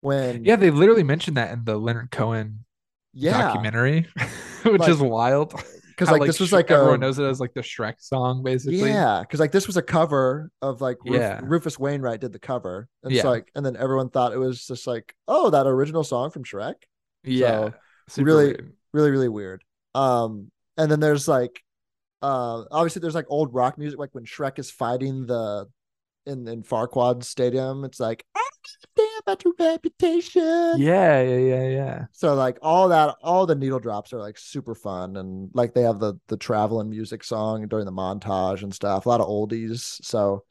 When 0.00 0.44
Yeah, 0.44 0.56
they 0.56 0.70
literally 0.70 1.02
mentioned 1.02 1.36
that 1.36 1.52
in 1.52 1.64
the 1.64 1.76
Leonard 1.76 2.10
Cohen 2.10 2.64
yeah, 3.14 3.42
documentary, 3.42 4.06
which 4.64 4.80
Like, 4.80 4.90
is 4.90 5.00
wild. 5.00 5.54
because 5.88 6.08
How, 6.08 6.18
like, 6.18 6.26
this 6.26 6.38
was 6.40 6.50
Sh- 6.50 6.52
like 6.52 6.70
everyone 6.70 6.96
a, 6.96 6.98
knows 6.98 7.18
it 7.18 7.24
as 7.24 7.40
like 7.40 7.54
the 7.54 7.62
Shrek 7.62 7.94
song, 8.00 8.42
basically. 8.42 8.90
Yeah, 8.90 9.20
because 9.22 9.40
like 9.40 9.52
this 9.52 9.66
was 9.66 9.76
a 9.76 9.82
cover 9.82 10.50
of 10.60 10.80
like 10.80 10.98
Ruf- 11.06 11.14
Yeah. 11.20 11.40
Rufus 11.42 11.78
Wainwright 11.78 12.20
did 12.20 12.32
the 12.32 12.38
cover, 12.38 12.88
and 13.02 13.12
it's 13.12 13.24
Yeah. 13.24 13.30
like, 13.30 13.50
and 13.54 13.64
then 13.64 13.76
everyone 13.76 14.10
thought 14.10 14.32
it 14.32 14.38
was 14.38 14.66
just 14.66 14.86
like, 14.86 15.14
oh, 15.26 15.50
that 15.50 15.66
original 15.66 16.04
song 16.04 16.30
from 16.30 16.44
Shrek. 16.44 16.74
Yeah. 17.24 17.70
Super 18.08 18.26
really- 18.26 18.44
weird. 18.46 18.72
really 18.92 19.10
really 19.10 19.28
weird 19.28 19.64
um 19.94 20.50
and 20.76 20.90
then 20.90 21.00
there's 21.00 21.26
like 21.28 21.62
uh 22.22 22.64
obviously 22.70 23.00
there's 23.00 23.14
like 23.14 23.26
old 23.28 23.52
rock 23.54 23.76
music 23.78 23.98
like 23.98 24.14
when 24.14 24.24
shrek 24.24 24.58
is 24.58 24.70
fighting 24.70 25.26
the 25.26 25.66
in 26.24 26.46
in 26.48 26.62
Farquaad 26.62 27.22
stadium 27.24 27.84
it's 27.84 28.00
like 28.00 28.24
i 28.34 28.38
don't 28.38 28.62
give 28.64 29.06
a 29.06 29.08
damn 29.08 29.20
about 29.22 29.44
your 29.44 29.54
reputation 29.58 30.74
Yeah, 30.80 31.20
yeah, 31.22 31.36
yeah, 31.36 31.68
yeah. 31.68 32.04
so 32.12 32.34
like 32.34 32.58
all 32.62 32.88
that 32.88 33.16
all 33.22 33.46
the 33.46 33.54
needle 33.54 33.78
drops 33.78 34.12
are 34.12 34.18
like 34.18 34.38
super 34.38 34.74
fun 34.74 35.16
and 35.16 35.50
like 35.54 35.74
they 35.74 35.82
have 35.82 36.00
the 36.00 36.14
the 36.28 36.36
traveling 36.36 36.90
music 36.90 37.22
song 37.22 37.66
during 37.68 37.84
the 37.86 37.92
montage 37.92 38.62
and 38.62 38.74
stuff 38.74 39.06
a 39.06 39.08
lot 39.08 39.20
of 39.20 39.28
oldies 39.28 39.98
so 40.04 40.42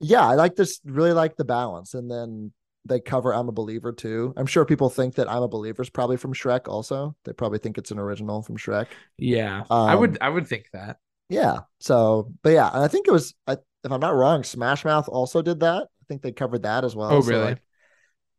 yeah 0.00 0.26
i 0.26 0.34
like 0.34 0.54
this 0.54 0.80
really 0.84 1.12
like 1.12 1.36
the 1.36 1.44
balance 1.44 1.94
and 1.94 2.10
then 2.10 2.52
they 2.86 3.00
cover 3.00 3.34
i'm 3.34 3.48
a 3.48 3.52
believer 3.52 3.92
too 3.92 4.32
i'm 4.36 4.46
sure 4.46 4.64
people 4.64 4.88
think 4.90 5.14
that 5.14 5.30
i'm 5.30 5.42
a 5.42 5.48
believer 5.48 5.82
is 5.82 5.90
probably 5.90 6.16
from 6.16 6.32
shrek 6.34 6.68
also 6.68 7.14
they 7.24 7.32
probably 7.32 7.58
think 7.58 7.78
it's 7.78 7.90
an 7.90 7.98
original 7.98 8.42
from 8.42 8.56
shrek 8.56 8.88
Yeah. 9.18 9.64
I 9.86 9.94
Um, 9.94 10.00
would 10.00 10.18
I 10.20 10.28
would 10.28 10.46
think 10.46 10.70
that. 10.72 10.98
yeah 11.28 11.60
so 11.80 12.30
but 12.42 12.50
yeah 12.50 12.70
and 12.72 12.82
i 12.84 12.88
think 12.88 13.08
it 13.08 13.12
was 13.12 13.34
I, 13.46 13.52
if 13.84 13.90
i'm 13.92 14.00
not 14.00 14.14
wrong 14.14 14.44
smash 14.44 14.84
mouth 14.84 15.08
also 15.08 15.42
did 15.42 15.60
that 15.60 15.82
i 15.84 16.04
think 16.08 16.22
they 16.22 16.32
covered 16.32 16.62
that 16.62 16.84
as 16.84 16.94
well 16.94 17.10
Oh, 17.10 17.20
So, 17.20 17.36
really? 17.36 17.52
like, 17.52 17.62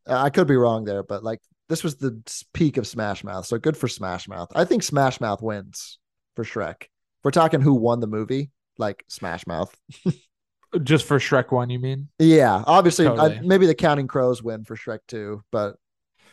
uh, 0.08 0.16
i 0.22 0.30
could 0.30 0.46
be 0.48 0.56
wrong 0.56 0.84
there 0.84 1.02
but 1.02 1.24
like 1.24 1.40
this 1.68 1.84
was 1.84 1.96
the 1.96 2.22
peak 2.54 2.76
of 2.76 2.86
smash 2.86 3.24
mouth 3.24 3.46
so 3.46 3.58
good 3.58 3.76
for 3.76 3.88
smash 3.88 4.28
mouth 4.28 4.50
i 4.54 4.64
think 4.64 4.82
smash 4.82 5.20
mouth 5.20 5.42
wins 5.42 5.98
for 6.36 6.44
shrek 6.44 6.82
if 6.84 7.24
we're 7.24 7.30
talking 7.30 7.60
who 7.60 7.74
won 7.74 8.00
the 8.00 8.06
movie 8.06 8.50
like 8.78 9.04
smash 9.08 9.46
mouth 9.46 9.74
Just 10.82 11.06
for 11.06 11.18
Shrek 11.18 11.50
one, 11.50 11.70
you 11.70 11.78
mean? 11.78 12.08
yeah 12.18 12.62
obviously 12.66 13.06
I- 13.08 13.40
maybe 13.40 13.66
the 13.66 13.74
counting 13.74 14.06
crows 14.06 14.42
win 14.42 14.64
for 14.64 14.76
shrek 14.76 15.00
2 15.08 15.42
but 15.50 15.76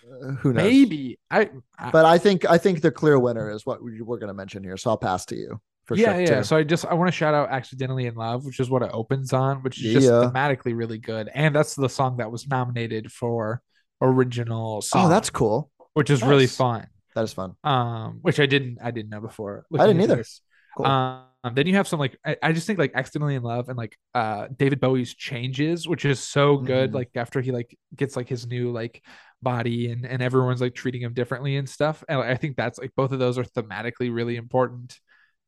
uh, 0.05 0.31
who 0.39 0.53
knows 0.53 0.63
Maybe. 0.63 1.17
I, 1.31 1.49
I 1.79 1.89
but 1.91 2.05
i 2.05 2.17
think 2.17 2.45
i 2.49 2.57
think 2.57 2.81
the 2.81 2.91
clear 2.91 3.17
winner 3.17 3.49
is 3.49 3.65
what 3.65 3.81
we- 3.83 4.01
we're 4.01 4.17
going 4.19 4.27
to 4.27 4.33
mention 4.33 4.63
here 4.63 4.77
so 4.77 4.89
i'll 4.91 4.97
pass 4.97 5.25
to 5.27 5.35
you 5.35 5.59
for 5.85 5.95
yeah, 5.95 6.13
shrek 6.15 6.27
yeah. 6.27 6.37
2 6.39 6.43
So 6.43 6.57
I 6.57 6.63
just 6.63 6.85
I 6.85 6.93
want 6.95 7.07
to 7.09 7.11
shout 7.11 7.33
out 7.33 7.49
"Accidentally 7.49 8.07
in 8.07 8.15
Love," 8.15 8.43
which 8.45 8.59
is 8.59 8.69
what 8.71 8.81
it 8.81 8.89
opens 8.91 9.33
on, 9.33 9.61
which 9.63 9.77
is 9.83 9.93
just 9.93 10.07
Yeah. 10.07 10.29
thematically 10.31 10.75
really 10.75 10.97
good, 10.97 11.29
and 11.33 11.55
that's 11.55 11.75
the 11.75 11.87
song 11.89 12.17
that 12.17 12.31
was 12.31 12.47
nominated 12.47 13.11
for 13.11 13.61
original 14.01 14.81
song. 14.81 15.05
oh 15.05 15.09
that's 15.09 15.29
cool 15.29 15.71
which 15.93 16.09
is 16.09 16.21
really 16.23 16.47
fun. 16.47 16.87
that 17.15 17.23
is 17.23 17.33
fun 17.33 17.55
Um, 17.63 18.17
which 18.21 18.39
I 18.39 18.47
didn't 18.47 18.79
I 18.83 18.91
didn't 18.91 19.09
know 19.11 19.21
before. 19.21 19.65
I 19.77 19.87
didn't 19.87 20.01
either. 20.01 20.15
this. 20.17 20.41
Cool. 20.75 20.85
Um, 20.87 21.21
then 21.53 21.67
you 21.67 21.75
have 21.75 21.87
some 21.87 21.99
like 21.99 22.17
I, 22.25 22.37
I 22.41 22.51
just 22.53 22.65
think 22.65 22.79
like 22.79 22.93
"Accidentally 22.95 23.35
in 23.35 23.43
Love" 23.43 23.69
and 23.69 23.77
like 23.77 23.97
uh 24.13 24.47
David 24.55 24.79
Bowie's 24.79 25.13
"Changes," 25.13 25.87
which 25.87 26.05
is 26.05 26.19
so 26.19 26.57
good. 26.57 26.91
Mhm. 26.91 26.95
Like 26.95 27.09
after 27.15 27.41
he 27.41 27.51
like 27.51 27.77
gets 27.95 28.15
like 28.15 28.29
his 28.29 28.47
new 28.47 28.71
like 28.71 29.03
body 29.41 29.91
and 29.91 30.05
and 30.05 30.21
everyone's 30.23 30.61
like 30.61 30.73
treating 30.73 31.01
him 31.01 31.13
differently 31.13 31.57
and 31.57 31.69
stuff. 31.69 32.03
And 32.09 32.19
I 32.19 32.35
think 32.35 32.55
that's 32.55 32.79
like 32.79 32.91
both 32.95 33.11
of 33.11 33.19
those 33.19 33.37
are 33.37 33.43
thematically 33.43 34.13
really 34.13 34.37
important. 34.37 34.99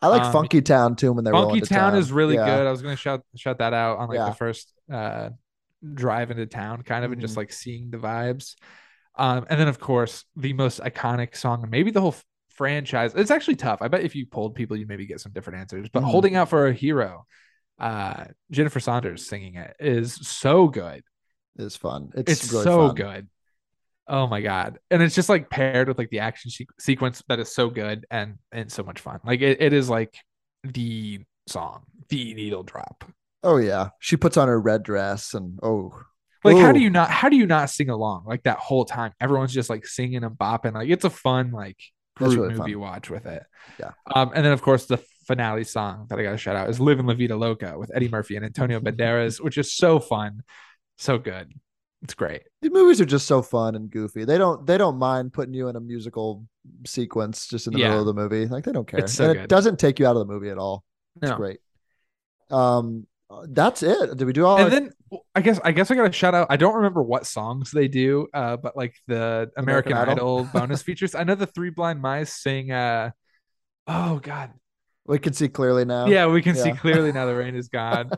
I 0.02 0.10
like 0.10 0.22
Um, 0.24 0.32
Funky 0.34 0.62
Town 0.62 0.96
too 0.96 1.12
when 1.14 1.24
they're 1.24 1.34
Funky 1.34 1.62
to 1.62 1.66
Town 1.66 1.96
is 1.96 2.12
really 2.12 2.36
Yeah. 2.36 2.46
good. 2.46 2.68
I 2.68 2.72
was 2.72 2.82
gonna 2.84 2.96
shout 2.96 3.24
shout 3.36 3.58
that 3.60 3.74
out 3.74 3.98
on 3.98 4.10
like 4.10 4.18
Yeah. 4.18 4.30
the 4.30 4.36
first 4.36 4.74
uh 4.92 5.30
drive 5.94 6.32
into 6.32 6.46
town, 6.46 6.82
kind 6.84 7.06
of, 7.06 7.12
and 7.12 7.22
just 7.22 7.34
Mhm. 7.36 7.38
like 7.38 7.52
seeing 7.54 7.90
the 7.92 7.98
vibes. 7.98 8.56
Um, 9.16 9.46
and 9.50 9.60
then 9.60 9.68
of 9.68 9.80
course 9.80 10.26
the 10.36 10.54
most 10.54 10.80
iconic 10.82 11.36
song, 11.36 11.68
maybe 11.70 11.92
the 11.92 12.02
whole 12.02 12.16
franchise. 12.58 13.14
It's 13.16 13.32
actually 13.32 13.56
tough. 13.56 13.82
I 13.82 13.88
bet 13.88 14.02
if 14.04 14.16
you 14.16 14.26
polled 14.26 14.56
people, 14.56 14.76
you'd 14.78 14.90
maybe 14.90 15.06
get 15.06 15.22
some 15.22 15.32
different 15.32 15.60
answers. 15.60 15.90
But 15.90 16.04
Mhm. 16.04 16.12
holding 16.12 16.36
out 16.36 16.50
for 16.50 16.68
a 16.68 16.74
hero, 16.74 17.26
uh, 17.80 18.26
Jennifer 18.52 18.80
Saunders 18.80 19.28
singing 19.28 19.56
it 19.56 19.76
is 19.80 20.14
so 20.28 20.68
good. 20.68 21.04
It's 21.58 21.76
fun. 21.78 22.12
It's, 22.16 22.32
It's, 22.32 22.52
really 22.52 22.64
so 22.66 22.88
fun. 22.88 22.96
good. 22.96 23.30
Oh 24.08 24.26
my 24.28 24.42
god! 24.42 24.80
And 24.90 25.02
it's 25.04 25.16
just 25.16 25.28
like 25.28 25.50
paired 25.50 25.88
with 25.90 25.98
like 25.98 26.10
the 26.10 26.20
action 26.20 26.50
se- 26.50 26.68
sequence 26.80 27.22
that 27.28 27.40
is 27.40 27.54
so 27.54 27.70
good 27.70 28.06
and 28.10 28.38
and 28.54 28.72
so 28.72 28.82
much 28.84 29.02
fun. 29.02 29.20
Like 29.26 29.42
it, 29.42 29.62
it 29.62 29.74
is 29.74 29.90
like 29.90 30.16
the 30.64 31.22
song, 31.48 31.84
the 32.10 32.34
needle 32.34 32.64
drop. 32.64 33.04
Oh 33.44 33.58
yeah, 33.58 33.90
she 34.00 34.16
puts 34.16 34.38
on 34.38 34.48
her 34.48 34.60
red 34.62 34.84
dress 34.84 35.34
and 35.34 35.60
oh, 35.62 35.92
Like 36.46 36.56
how 36.58 36.72
do 36.72 36.80
you 36.80 36.90
not 36.90 37.10
how 37.12 37.28
do 37.28 37.36
you 37.36 37.46
not 37.46 37.70
sing 37.70 37.90
along 37.90 38.24
like 38.26 38.44
that 38.44 38.60
whole 38.60 38.86
time? 38.86 39.12
Everyone's 39.20 39.54
just 39.54 39.70
like 39.70 39.86
singing 39.86 40.24
and 40.24 40.38
bopping. 40.38 40.74
Like 40.74 40.90
it's 40.90 41.04
a 41.06 41.10
fun 41.10 41.52
like 41.52 41.78
group 42.18 42.52
movie 42.58 42.74
fun. 42.74 42.80
watch 42.82 43.10
with 43.10 43.26
it. 43.26 43.44
Yeah. 43.80 43.92
Um, 44.16 44.32
and 44.36 44.44
then 44.46 44.52
of 44.54 44.62
course 44.62 44.86
the 44.86 44.98
finale 45.28 45.64
song 45.64 46.08
that 46.10 46.18
I 46.20 46.24
got 46.24 46.32
to 46.32 46.38
shout 46.38 46.56
out 46.56 46.70
is 46.70 46.80
"Livin' 46.80 47.06
La 47.06 47.14
Vida 47.14 47.36
Loca" 47.36 47.78
with 47.78 47.92
Eddie 47.94 48.10
Murphy 48.10 48.36
and 48.36 48.46
Antonio 48.46 48.80
Banderas, 48.80 49.42
which 49.42 49.58
is 49.58 49.74
so 49.74 50.00
fun, 50.00 50.42
so 50.98 51.18
good. 51.18 51.52
It's 52.04 52.14
great. 52.14 52.44
The 52.62 52.70
movies 52.70 53.02
are 53.02 53.06
just 53.06 53.26
so 53.28 53.42
fun 53.42 53.76
and 53.76 53.90
goofy. 53.90 54.24
They 54.24 54.38
don't 54.38 54.66
they 54.68 54.78
don't 54.78 54.98
mind 55.00 55.34
putting 55.34 55.54
you 55.54 55.68
in 55.68 55.76
a 55.76 55.80
musical 55.80 56.46
sequence 56.86 57.48
just 57.48 57.66
in 57.68 57.74
the 57.74 57.80
Yeah. 57.80 57.90
middle 57.90 58.08
of 58.08 58.16
the 58.16 58.22
movie. 58.22 58.46
Like 58.46 58.66
they 58.66 58.72
don't 58.72 58.88
care, 58.88 59.00
It's 59.00 59.14
so 59.14 59.34
good. 59.34 59.44
it 59.44 59.50
doesn't 59.50 59.80
take 59.80 60.00
you 60.00 60.06
out 60.06 60.16
of 60.16 60.28
the 60.28 60.32
movie 60.32 60.50
at 60.50 60.58
all. 60.60 60.84
It's 61.22 61.32
No. 61.32 61.38
great. 61.38 61.60
Um, 62.52 63.08
that's 63.50 63.84
it. 63.84 64.16
Did 64.18 64.26
we 64.26 64.34
do 64.34 64.46
all? 64.46 64.58
and 64.58 64.66
our- 64.66 64.70
then 64.70 64.92
I 65.36 65.42
guess 65.42 65.60
I 65.64 65.72
guess 65.72 65.90
I 65.92 65.96
gotta 65.96 66.12
shout 66.12 66.36
out. 66.36 66.48
I 66.50 66.58
don't 66.58 66.76
remember 66.76 67.02
what 67.04 67.26
songs 67.26 67.72
they 67.72 67.88
do, 67.88 68.28
uh, 68.34 68.58
but 68.58 68.76
like 68.76 68.96
the 69.08 69.50
American, 69.58 69.92
American 69.92 69.94
Idol? 69.94 70.12
Idol, 70.12 70.44
bonus 70.54 70.82
features. 70.82 71.16
I 71.16 71.24
know 71.24 71.36
the 71.36 71.46
Three 71.48 71.70
Blind 71.70 72.02
Mice 72.02 72.34
sing. 72.34 72.72
Uh, 72.72 73.12
oh 73.88 74.20
God, 74.20 74.52
we 75.06 75.20
can 75.20 75.34
see 75.34 75.48
clearly 75.48 75.86
now. 75.86 76.08
yeah, 76.08 76.28
we 76.28 76.42
can 76.42 76.56
see 76.56 76.74
clearly 76.74 77.12
now 77.12 77.26
the 77.26 77.36
rain 77.36 77.56
is 77.56 77.70
gone. 77.70 78.10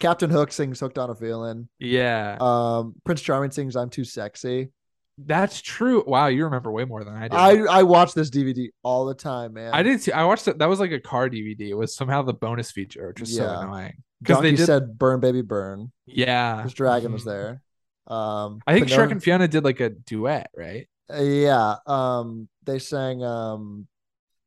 Captain 0.00 0.30
Hook 0.30 0.52
sings 0.52 0.80
"Hooked 0.80 0.98
on 0.98 1.10
a 1.10 1.14
Feeling." 1.14 1.68
yeah, 1.78 2.36
Um, 2.40 2.94
Prince 3.04 3.22
Charming 3.22 3.50
sings 3.50 3.76
"I'm 3.76 3.90
Too 3.90 4.04
Sexy." 4.04 4.70
That's 5.18 5.60
true. 5.60 6.02
Wow, 6.06 6.26
you 6.28 6.44
remember 6.44 6.70
way 6.72 6.84
more 6.84 7.04
than 7.04 7.14
I 7.14 7.22
did. 7.28 7.32
I 7.34 7.78
I 7.80 7.82
watch 7.82 8.14
this 8.14 8.30
DVD 8.30 8.70
all 8.82 9.06
the 9.06 9.14
time, 9.14 9.54
man. 9.54 9.72
I 9.72 9.82
didn't 9.82 10.00
see. 10.00 10.12
I 10.12 10.24
watched 10.24 10.48
it. 10.48 10.58
That 10.58 10.68
was 10.68 10.80
like 10.80 10.92
a 10.92 11.00
car 11.00 11.28
DVD. 11.28 11.70
It 11.70 11.74
was 11.74 11.94
somehow 11.94 12.22
the 12.22 12.34
bonus 12.34 12.70
feature, 12.70 13.08
which 13.08 13.20
is 13.22 13.36
so 13.36 13.44
annoying 13.48 13.94
because 14.20 14.40
they 14.42 14.54
did. 14.54 14.66
said 14.66 14.98
"Burn, 14.98 15.20
Baby, 15.20 15.42
Burn." 15.42 15.92
yeah, 16.06 16.62
His 16.62 16.74
dragon 16.74 17.12
was 17.12 17.22
Mhm. 17.22 17.26
there. 17.26 17.62
Um, 18.06 18.60
I 18.66 18.74
think 18.74 18.88
Shrek 18.88 19.12
and 19.12 19.22
Fiona 19.22 19.46
did 19.48 19.64
like 19.64 19.80
a 19.80 19.90
duet, 19.90 20.50
right? 20.56 20.88
Uh, 21.12 21.22
yeah. 21.22 21.76
Um, 21.86 22.48
they 22.64 22.78
sang 22.78 23.22
um, 23.22 23.86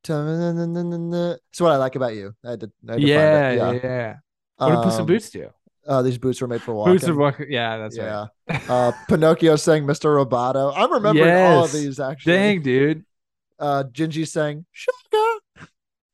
"It's 0.03 0.09
what 1.61 1.71
I 1.71 1.77
like 1.77 1.95
about 1.95 2.15
you." 2.15 2.33
I 2.43 2.51
had 2.51 2.59
to, 2.61 2.71
I 2.87 2.91
had 2.93 3.01
to. 3.01 3.07
Yeah, 3.07 3.51
yeah, 3.51 3.71
yeah. 3.71 4.15
What 4.57 4.69
did 4.71 4.83
Puss 4.83 4.95
in 4.95 5.01
Um, 5.01 5.07
Boots 5.07 5.29
do? 5.29 5.49
Uh, 5.87 6.01
these 6.01 6.17
boots 6.17 6.41
were 6.41 6.47
made 6.47 6.61
for 6.61 6.73
walking. 6.73 6.93
Boots 6.93 7.07
of 7.07 7.15
Walk- 7.17 7.39
Yeah, 7.47 7.77
that's 7.77 7.95
yeah. 7.97 8.27
right. 8.49 8.69
uh, 8.69 8.91
Pinocchio 9.07 9.55
sang 9.55 9.83
"Mr. 9.85 10.05
Roboto." 10.25 10.73
I'm 10.75 10.91
remembering 10.91 11.31
all 11.35 11.65
of 11.65 11.71
these 11.71 11.99
actually. 11.99 12.33
Dang, 12.33 12.61
dude. 12.63 13.05
Uh, 13.59 13.83
Gingy 13.91 14.27
sang 14.27 14.65
"Sugar." 14.71 15.39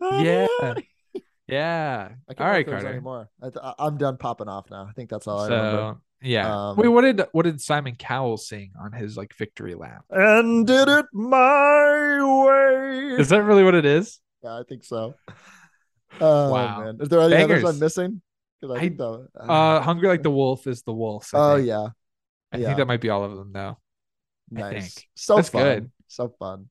Yeah. 0.02 0.48
Yeah. 1.48 2.10
I 2.30 2.34
can't 2.34 2.40
All 2.48 2.48
right, 2.48 2.60
if 2.62 2.66
there 2.68 2.76
was 2.76 2.84
Carter. 2.84 2.96
any 2.96 3.04
more. 3.04 3.30
I, 3.42 3.74
I'm 3.78 3.98
done 3.98 4.16
popping 4.16 4.48
off 4.48 4.72
now. 4.72 4.88
I 4.90 4.94
think 4.94 5.10
that's 5.10 5.28
all 5.28 5.40
I 5.42 5.48
remember. 5.50 5.78
So 5.78 6.02
yeah. 6.22 6.70
Um, 6.70 6.78
Wait, 6.78 6.88
what 6.88 7.02
did 7.02 7.24
what 7.34 7.44
did 7.44 7.60
Simon 7.60 7.96
Cowell 7.96 8.38
sing 8.38 8.72
on 8.80 8.94
his 8.94 9.18
like 9.18 9.36
victory 9.36 9.76
lap? 9.76 10.06
And 10.10 10.66
did 10.66 10.88
it 10.88 11.08
my 11.12 12.20
way. 12.46 13.16
Is 13.20 13.28
that 13.30 13.44
really 13.44 13.66
what 13.66 13.76
it 13.76 13.86
is? 13.86 14.20
Yeah, 14.44 14.60
I 14.60 14.64
think 14.68 14.84
so. 14.86 15.16
Oh 16.20 16.52
Wow. 16.52 16.84
man, 16.84 16.98
is 17.00 17.08
there 17.10 17.22
any 17.22 17.36
others 17.36 17.48
Bangers. 17.64 17.70
I'm 17.70 17.80
missing? 17.80 18.22
I, 18.64 18.74
I- 18.76 18.80
think 18.80 18.98
the, 18.98 19.28
Uh 19.38 19.82
Hungry 19.82 20.08
Like 20.08 20.24
the 20.24 20.32
Wolf 20.32 20.68
is 20.68 20.84
the 20.84 20.94
wolf. 20.94 21.34
I 21.34 21.38
oh 21.38 21.56
think. 21.58 21.68
yeah, 21.68 21.88
I 22.52 22.58
yeah. 22.58 22.66
think 22.68 22.78
that 22.78 22.88
might 22.88 23.02
be 23.02 23.10
all 23.10 23.24
of 23.24 23.36
them 23.36 23.52
though. 23.54 23.78
I 24.56 24.60
nice. 24.60 24.98
So 25.16 25.38
That's 25.38 25.50
fun. 25.50 25.64
good. 25.64 25.92
So 26.08 26.30
fun. 26.40 26.70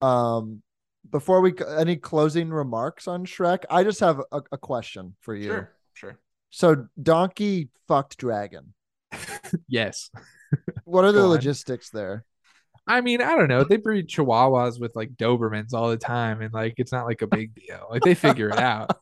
Um, 0.00 0.62
before 1.10 1.40
we 1.40 1.54
any 1.78 1.96
closing 1.96 2.50
remarks 2.50 3.08
on 3.08 3.24
Shrek, 3.26 3.64
I 3.70 3.82
just 3.84 4.00
have 4.00 4.20
a, 4.32 4.42
a 4.52 4.58
question 4.58 5.16
for 5.20 5.34
you. 5.34 5.44
Sure. 5.44 5.72
sure. 5.94 6.18
So 6.50 6.86
Donkey 7.02 7.70
fucked 7.88 8.16
Dragon. 8.18 8.74
Yes. 9.68 10.10
What 10.84 11.04
are 11.04 11.12
the 11.12 11.26
logistics 11.26 11.90
there? 11.90 12.24
I 12.86 13.00
mean, 13.00 13.22
I 13.22 13.34
don't 13.36 13.48
know. 13.48 13.64
They 13.64 13.76
breed 13.76 14.08
chihuahuas 14.08 14.80
with 14.80 14.94
like 14.96 15.10
Dobermans 15.14 15.72
all 15.72 15.90
the 15.90 15.96
time, 15.96 16.42
and 16.42 16.52
like 16.52 16.74
it's 16.78 16.92
not 16.92 17.06
like 17.06 17.22
a 17.22 17.26
big 17.26 17.54
deal. 17.54 17.86
Like 17.90 18.02
they 18.02 18.14
figure 18.14 18.48
it 18.50 18.58
out. 18.58 18.96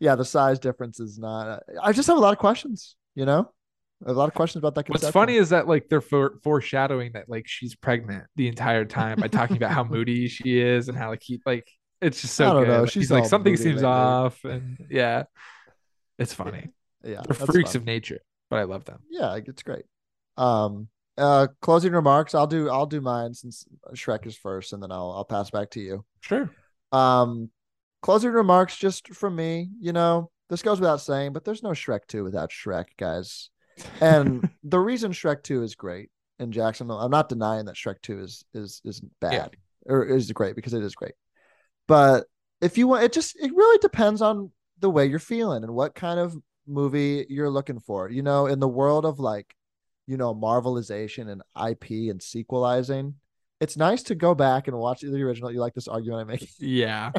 Yeah, 0.00 0.14
the 0.14 0.24
size 0.24 0.58
difference 0.58 1.00
is 1.00 1.18
not. 1.18 1.62
I 1.82 1.92
just 1.92 2.08
have 2.08 2.16
a 2.16 2.20
lot 2.20 2.32
of 2.32 2.38
questions. 2.38 2.96
You 3.14 3.26
know, 3.26 3.52
a 4.04 4.12
lot 4.12 4.28
of 4.28 4.34
questions 4.34 4.60
about 4.60 4.74
that. 4.76 4.88
What's 4.88 5.08
funny 5.10 5.36
is 5.36 5.50
that 5.50 5.68
like 5.68 5.88
they're 5.88 6.00
for- 6.00 6.38
foreshadowing 6.42 7.12
that 7.12 7.28
like 7.28 7.46
she's 7.46 7.74
pregnant 7.74 8.24
the 8.36 8.48
entire 8.48 8.84
time 8.84 9.18
by 9.20 9.28
talking 9.28 9.56
about 9.56 9.70
how 9.72 9.84
moody 9.90 10.28
she 10.28 10.58
is 10.58 10.88
and 10.88 10.96
how 10.96 11.10
like 11.10 11.22
he 11.22 11.40
like 11.46 11.68
it's 12.00 12.20
just 12.20 12.34
so 12.34 12.44
I 12.48 12.52
don't 12.52 12.64
good. 12.64 12.68
know. 12.68 12.86
She's 12.86 13.04
he's 13.04 13.10
like 13.10 13.26
something 13.26 13.56
seems 13.56 13.76
lately." 13.76 13.84
off, 13.88 14.44
and 14.44 14.78
yeah, 14.90 15.24
it's 16.18 16.34
funny. 16.34 16.68
yeah, 17.04 17.22
They're 17.26 17.34
freaks 17.46 17.72
fun. 17.72 17.82
of 17.82 17.86
nature, 17.86 18.20
but 18.50 18.58
I 18.58 18.64
love 18.64 18.84
them. 18.84 19.00
yeah, 19.10 19.36
it's 19.44 19.62
great. 19.62 19.84
Um, 20.36 20.88
uh, 21.16 21.46
closing 21.62 21.92
remarks. 21.92 22.34
I'll 22.34 22.46
do. 22.46 22.68
I'll 22.68 22.86
do 22.86 23.00
mine 23.00 23.34
since 23.34 23.64
Shrek 23.94 24.26
is 24.26 24.36
first, 24.36 24.72
and 24.72 24.82
then 24.82 24.90
I'll 24.90 25.12
I'll 25.12 25.24
pass 25.24 25.50
back 25.50 25.70
to 25.70 25.80
you. 25.80 26.04
Sure. 26.20 26.50
Um, 26.90 27.50
closing 28.04 28.32
remarks 28.32 28.76
just 28.76 29.14
from 29.14 29.34
me. 29.34 29.70
You 29.80 29.94
know, 29.94 30.30
this 30.50 30.60
goes 30.60 30.78
without 30.78 31.00
saying, 31.00 31.32
but 31.32 31.42
there's 31.42 31.62
no 31.62 31.70
Shrek 31.70 32.00
two 32.06 32.22
without 32.22 32.50
Shrek, 32.50 32.84
guys. 32.98 33.48
And 33.98 34.46
the 34.62 34.78
reason 34.78 35.12
Shrek 35.12 35.42
two 35.42 35.62
is 35.62 35.74
great 35.74 36.10
in 36.38 36.52
Jackson. 36.52 36.90
I'm 36.90 37.10
not 37.10 37.30
denying 37.30 37.64
that 37.64 37.76
Shrek 37.76 38.02
2 38.02 38.20
is 38.20 38.44
is 38.52 38.82
is 38.84 39.00
bad 39.20 39.56
or 39.86 40.04
is 40.04 40.30
great 40.32 40.54
because 40.54 40.74
it 40.74 40.82
is 40.82 40.94
great. 40.94 41.14
But 41.88 42.26
if 42.60 42.76
you 42.76 42.86
want 42.86 43.04
it 43.04 43.12
just 43.12 43.36
it 43.40 43.50
really 43.54 43.78
depends 43.78 44.20
on 44.20 44.50
the 44.80 44.90
way 44.90 45.06
you're 45.06 45.18
feeling 45.18 45.64
and 45.64 45.74
what 45.74 45.94
kind 45.94 46.20
of 46.20 46.36
movie 46.66 47.24
you're 47.30 47.50
looking 47.50 47.80
for. 47.80 48.10
You 48.10 48.22
know, 48.22 48.46
in 48.46 48.60
the 48.60 48.68
world 48.68 49.06
of 49.06 49.18
like, 49.18 49.54
you 50.06 50.18
know, 50.18 50.34
Marvelization 50.34 51.30
and 51.30 51.42
IP 51.56 52.10
and 52.10 52.22
sequelizing, 52.22 53.14
it's 53.60 53.78
nice 53.78 54.02
to 54.04 54.14
go 54.14 54.34
back 54.34 54.68
and 54.68 54.76
watch 54.76 55.00
the 55.00 55.22
original. 55.22 55.50
You 55.50 55.60
like 55.60 55.74
this 55.74 55.88
argument 55.88 56.20
I 56.20 56.24
make? 56.24 56.50
Yeah. 56.58 57.12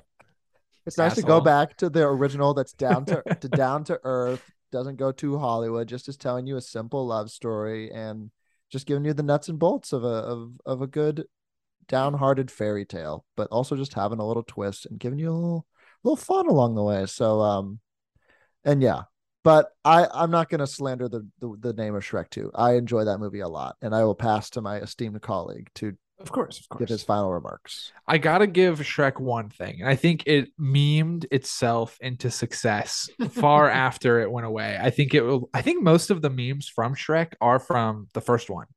It's 0.85 0.97
nice 0.97 1.15
to 1.15 1.23
go 1.23 1.41
back 1.41 1.77
to 1.77 1.89
the 1.89 2.03
original 2.03 2.53
that's 2.53 2.73
down 2.73 3.05
to, 3.05 3.23
to 3.41 3.49
down 3.49 3.83
to 3.85 3.99
earth, 4.03 4.43
doesn't 4.71 4.97
go 4.97 5.11
too 5.11 5.37
Hollywood, 5.39 5.87
just 5.87 6.07
is 6.07 6.17
telling 6.17 6.45
you 6.45 6.57
a 6.57 6.61
simple 6.61 7.07
love 7.07 7.31
story 7.31 7.91
and 7.91 8.29
just 8.69 8.85
giving 8.85 9.05
you 9.05 9.13
the 9.13 9.23
nuts 9.23 9.49
and 9.49 9.57
bolts 9.57 9.93
of 9.93 10.03
a 10.03 10.07
of 10.07 10.51
of 10.65 10.81
a 10.81 10.87
good 10.87 11.25
downhearted 11.87 12.51
fairy 12.51 12.85
tale, 12.85 13.25
but 13.35 13.47
also 13.51 13.75
just 13.75 13.93
having 13.93 14.19
a 14.19 14.27
little 14.27 14.43
twist 14.43 14.85
and 14.85 14.99
giving 14.99 15.19
you 15.19 15.29
a 15.29 15.33
little 15.33 15.65
little 16.03 16.17
fun 16.17 16.47
along 16.47 16.75
the 16.75 16.83
way. 16.83 17.05
So 17.05 17.41
um 17.41 17.79
and 18.63 18.81
yeah. 18.81 19.03
But 19.43 19.71
I 19.83 20.07
I'm 20.11 20.31
not 20.31 20.49
going 20.49 20.59
to 20.59 20.67
slander 20.67 21.07
the, 21.07 21.27
the 21.39 21.55
the 21.59 21.73
name 21.73 21.95
of 21.95 22.03
Shrek 22.03 22.29
2. 22.31 22.51
I 22.55 22.73
enjoy 22.73 23.05
that 23.05 23.19
movie 23.19 23.41
a 23.41 23.47
lot 23.47 23.75
and 23.81 23.93
I 23.93 24.03
will 24.03 24.15
pass 24.15 24.49
to 24.51 24.61
my 24.61 24.77
esteemed 24.77 25.21
colleague 25.21 25.69
to 25.75 25.95
Of 26.19 26.31
course, 26.31 26.59
of 26.59 26.69
course. 26.69 26.79
give 26.79 26.89
his 26.89 27.03
final 27.03 27.31
remarks. 27.31 27.91
I 28.07 28.17
gotta 28.17 28.47
give 28.47 28.79
Shrek 28.79 29.19
one 29.19 29.49
thing, 29.49 29.81
and 29.81 29.89
I 29.89 29.95
think 29.95 30.23
it 30.25 30.49
memed 30.57 31.25
itself 31.29 31.97
into 31.99 32.31
success 32.31 33.09
far 33.31 33.69
after 33.69 34.21
it 34.21 34.31
went 34.31 34.47
away. 34.47 34.79
I 34.81 34.91
think 34.91 35.13
it 35.13 35.21
will. 35.21 35.49
I 35.53 35.61
think 35.61 35.83
most 35.83 36.11
of 36.11 36.21
the 36.21 36.29
memes 36.29 36.69
from 36.69 36.95
Shrek 36.95 37.33
are 37.41 37.59
from 37.59 38.07
the 38.13 38.21
first 38.21 38.49
one, 38.49 38.67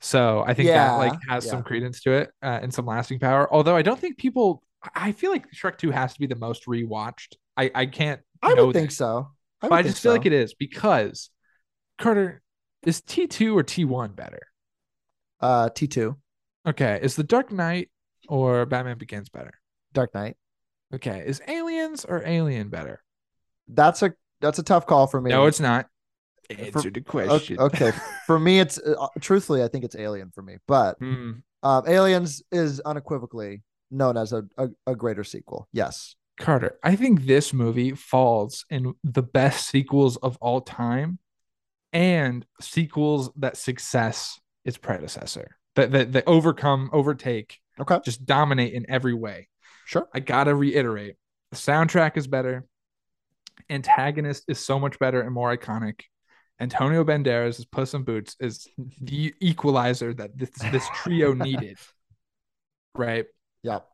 so 0.00 0.44
I 0.46 0.54
think 0.54 0.68
that 0.68 0.96
like 0.96 1.18
has 1.28 1.44
yeah. 1.44 1.50
some 1.50 1.64
credence 1.64 2.02
to 2.02 2.12
it 2.12 2.30
uh, 2.40 2.60
and 2.62 2.72
some 2.72 2.86
lasting 2.86 3.18
power. 3.18 3.52
Although 3.52 3.76
I 3.76 3.82
don't 3.82 3.98
think 3.98 4.16
people. 4.16 4.62
I 4.94 5.10
feel 5.10 5.32
like 5.32 5.50
Shrek 5.50 5.78
two 5.78 5.90
has 5.90 6.14
to 6.14 6.20
be 6.20 6.26
the 6.26 6.36
most 6.36 6.66
rewatched. 6.66 7.34
I 7.56 7.70
I 7.74 7.86
can't. 7.86 8.20
I 8.42 8.54
would 8.54 8.74
think 8.74 8.90
that, 8.90 8.94
so. 8.94 9.28
I, 9.60 9.68
would 9.68 9.74
I 9.74 9.82
just 9.82 10.00
feel 10.00 10.12
so. 10.12 10.16
like 10.16 10.26
it 10.26 10.32
is 10.32 10.54
because 10.54 11.30
Carter 11.98 12.42
is 12.84 13.00
T 13.00 13.26
two 13.26 13.58
or 13.58 13.64
T 13.64 13.84
one 13.84 14.12
better. 14.12 14.46
uh 15.40 15.70
T2, 15.70 16.14
Okay, 16.66 16.98
is 17.02 17.14
the 17.16 17.22
Dark 17.24 17.52
Knight 17.52 17.90
or 18.28 18.66
Batman 18.66 18.98
Begins 18.98 19.28
better? 19.28 19.52
Dark 19.92 20.14
Knight. 20.14 20.36
Okay, 20.94 21.22
is 21.26 21.40
Aliens 21.48 22.04
or 22.04 22.22
Alien 22.26 22.68
better? 22.68 23.02
That's 23.68 24.02
a 24.02 24.14
that's 24.40 24.58
a 24.58 24.62
tough 24.62 24.86
call 24.86 25.06
for 25.06 25.20
me. 25.20 25.30
No, 25.30 25.46
it's 25.46 25.60
not. 25.60 25.86
For- 26.48 26.60
Answer 26.60 26.90
the 26.90 27.00
Okay, 27.00 27.00
question. 27.00 27.58
okay. 27.58 27.92
for 28.26 28.38
me, 28.38 28.60
it's 28.60 28.78
uh, 28.78 29.08
truthfully, 29.20 29.62
I 29.64 29.68
think 29.68 29.84
it's 29.84 29.96
Alien 29.96 30.30
for 30.32 30.42
me, 30.42 30.58
but 30.68 30.96
Hmm. 30.98 31.32
um, 31.64 31.82
Aliens 31.88 32.42
is 32.52 32.78
unequivocally 32.80 33.62
known 33.90 34.16
as 34.16 34.32
a, 34.32 34.44
a, 34.56 34.68
a 34.86 34.94
greater 34.94 35.24
sequel. 35.24 35.68
Yes. 35.72 36.14
Carter, 36.38 36.78
I 36.84 36.94
think 36.96 37.24
this 37.26 37.52
movie 37.52 37.92
falls 37.92 38.64
in 38.70 38.94
the 39.02 39.22
best 39.22 39.66
sequels 39.68 40.16
of 40.18 40.36
all 40.40 40.60
time 40.60 41.18
and 41.92 42.44
sequels 42.60 43.30
that 43.36 43.56
success 43.56 44.38
its 44.64 44.76
predecessor. 44.76 45.56
That 45.76 45.92
that, 45.92 46.12
that 46.12 46.24
overcome, 46.26 46.90
overtake, 46.92 47.58
Okay. 47.78 47.98
just 48.04 48.26
dominate 48.26 48.72
in 48.74 48.86
every 48.90 49.14
way. 49.14 49.48
Sure. 49.84 50.08
I 50.12 50.20
gotta 50.20 50.54
reiterate. 50.54 51.16
The 51.52 51.56
soundtrack 51.56 52.16
is 52.16 52.26
better. 52.26 52.64
Antagonist 53.70 54.44
is 54.48 54.58
so 54.58 54.78
much 54.78 54.98
better 54.98 55.20
and 55.20 55.32
more 55.32 55.56
iconic. 55.56 56.00
Antonio 56.58 57.04
Banderas' 57.04 57.70
Puss 57.70 57.94
in 57.94 58.02
Boots 58.02 58.36
is 58.40 58.66
the 59.00 59.34
equalizer 59.40 60.12
that 60.14 60.36
this 60.36 60.50
this 60.72 60.86
trio 61.02 61.32
needed. 61.46 61.78
Right. 62.94 63.26
Yep. 63.62 63.86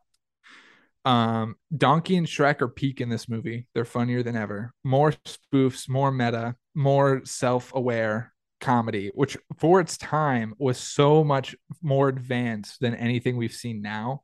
Um, 1.05 1.55
Donkey 1.75 2.15
and 2.15 2.25
Shrek 2.27 2.61
are 2.61 2.69
peak 2.69 3.01
in 3.01 3.09
this 3.09 3.27
movie. 3.27 3.67
They're 3.73 3.83
funnier 3.85 4.23
than 4.23 4.37
ever. 4.37 4.73
More 4.83 5.11
spoofs, 5.25 5.89
more 5.89 6.11
meta, 6.11 6.55
more 6.73 7.21
self-aware 7.25 8.32
comedy, 8.63 9.11
which 9.13 9.37
for 9.59 9.79
its 9.79 9.97
time 9.97 10.55
was 10.57 10.77
so 10.79 11.23
much 11.23 11.55
more 11.81 12.09
advanced 12.09 12.79
than 12.79 12.95
anything 12.95 13.37
we've 13.37 13.53
seen 13.53 13.81
now. 13.81 14.23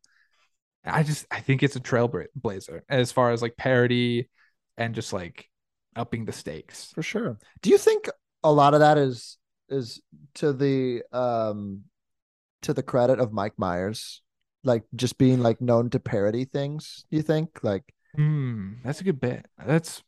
I 0.86 1.04
just 1.04 1.26
I 1.30 1.42
think 1.42 1.62
it's 1.62 1.76
a 1.76 1.82
trailblazer 1.82 2.82
as 2.90 3.12
far 3.12 3.32
as 3.32 3.42
like 3.42 3.58
parody 3.58 4.30
and 4.78 4.96
just 4.96 5.14
like 5.14 5.48
upping 5.96 6.26
the 6.26 6.32
stakes. 6.32 6.92
For 6.94 7.04
sure. 7.04 7.38
Do 7.62 7.70
you 7.70 7.78
think 7.78 8.10
a 8.44 8.52
lot 8.52 8.74
of 8.74 8.80
that 8.80 8.98
is 8.98 9.38
is 9.70 10.02
to 10.36 10.54
the 10.54 11.04
um 11.12 11.84
to 12.64 12.74
the 12.74 12.84
credit 12.84 13.20
of 13.20 13.32
Mike 13.34 13.54
Myers, 13.58 14.22
like 14.64 14.84
just 14.96 15.18
being 15.18 15.42
like 15.42 15.62
known 15.62 15.90
to 15.92 16.00
parody 16.00 16.46
things? 16.46 17.06
Do 17.12 17.18
you 17.18 17.24
think 17.24 17.60
like 17.64 17.84
Hmm, 18.16 18.74
that's 18.84 19.02
a 19.02 19.04
good 19.04 19.20
bit. 19.20 19.46
That's 19.64 20.02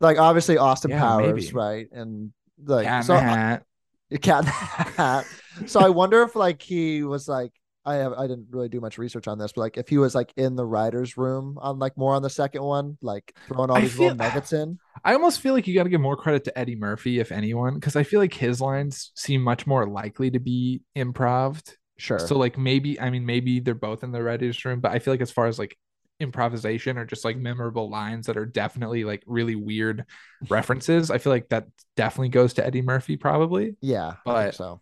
like 0.00 0.18
obviously 0.18 0.58
Austin 0.58 0.90
Yeah, 0.90 1.00
Powers, 1.00 1.46
maybe. 1.46 1.54
right? 1.54 1.88
And 1.92 2.32
like 2.64 2.86
cat 2.86 3.04
so 3.04 3.16
hat. 3.16 3.62
a 4.10 4.18
cat 4.18 4.44
hat. 4.44 5.26
so 5.66 5.80
I 5.80 5.88
wonder 5.88 6.22
if 6.22 6.34
like 6.36 6.62
he 6.62 7.02
was 7.02 7.28
like 7.28 7.52
I 7.86 7.94
have 7.96 8.14
I 8.14 8.26
didn't 8.26 8.48
really 8.50 8.68
do 8.68 8.80
much 8.80 8.98
research 8.98 9.28
on 9.28 9.38
this, 9.38 9.52
but 9.52 9.60
like 9.60 9.76
if 9.76 9.88
he 9.88 9.96
was 9.96 10.12
like 10.14 10.32
in 10.36 10.56
the 10.56 10.66
writers' 10.66 11.16
room 11.16 11.56
on 11.60 11.78
like 11.78 11.96
more 11.96 12.14
on 12.14 12.22
the 12.22 12.28
second 12.28 12.62
one, 12.64 12.98
like 13.00 13.32
throwing 13.46 13.70
all 13.70 13.76
I 13.76 13.82
these 13.82 13.96
little 13.96 14.16
nuggets 14.16 14.52
in. 14.52 14.78
I 15.04 15.12
almost 15.12 15.40
feel 15.40 15.54
like 15.54 15.68
you 15.68 15.74
got 15.74 15.84
to 15.84 15.88
give 15.88 16.00
more 16.00 16.16
credit 16.16 16.42
to 16.44 16.58
Eddie 16.58 16.74
Murphy, 16.74 17.20
if 17.20 17.30
anyone, 17.30 17.74
because 17.74 17.94
I 17.94 18.02
feel 18.02 18.18
like 18.18 18.34
his 18.34 18.60
lines 18.60 19.12
seem 19.14 19.40
much 19.40 19.68
more 19.68 19.88
likely 19.88 20.32
to 20.32 20.40
be 20.40 20.80
improved. 20.96 21.76
Sure. 21.96 22.18
So 22.18 22.36
like 22.36 22.58
maybe 22.58 23.00
I 23.00 23.10
mean 23.10 23.24
maybe 23.24 23.60
they're 23.60 23.74
both 23.74 24.02
in 24.02 24.10
the 24.10 24.22
writers' 24.22 24.64
room, 24.64 24.80
but 24.80 24.90
I 24.90 24.98
feel 24.98 25.14
like 25.14 25.20
as 25.20 25.30
far 25.30 25.46
as 25.46 25.56
like 25.56 25.78
improvisation 26.20 26.98
or 26.98 27.04
just 27.04 27.24
like 27.24 27.36
memorable 27.36 27.90
lines 27.90 28.26
that 28.26 28.36
are 28.36 28.46
definitely 28.46 29.04
like 29.04 29.22
really 29.26 29.54
weird 29.56 30.04
references, 30.48 31.10
I 31.10 31.18
feel 31.18 31.32
like 31.32 31.48
that 31.50 31.66
definitely 31.96 32.30
goes 32.30 32.54
to 32.54 32.66
Eddie 32.66 32.82
Murphy 32.82 33.16
probably. 33.16 33.76
yeah, 33.80 34.14
but- 34.24 34.54
so. 34.54 34.80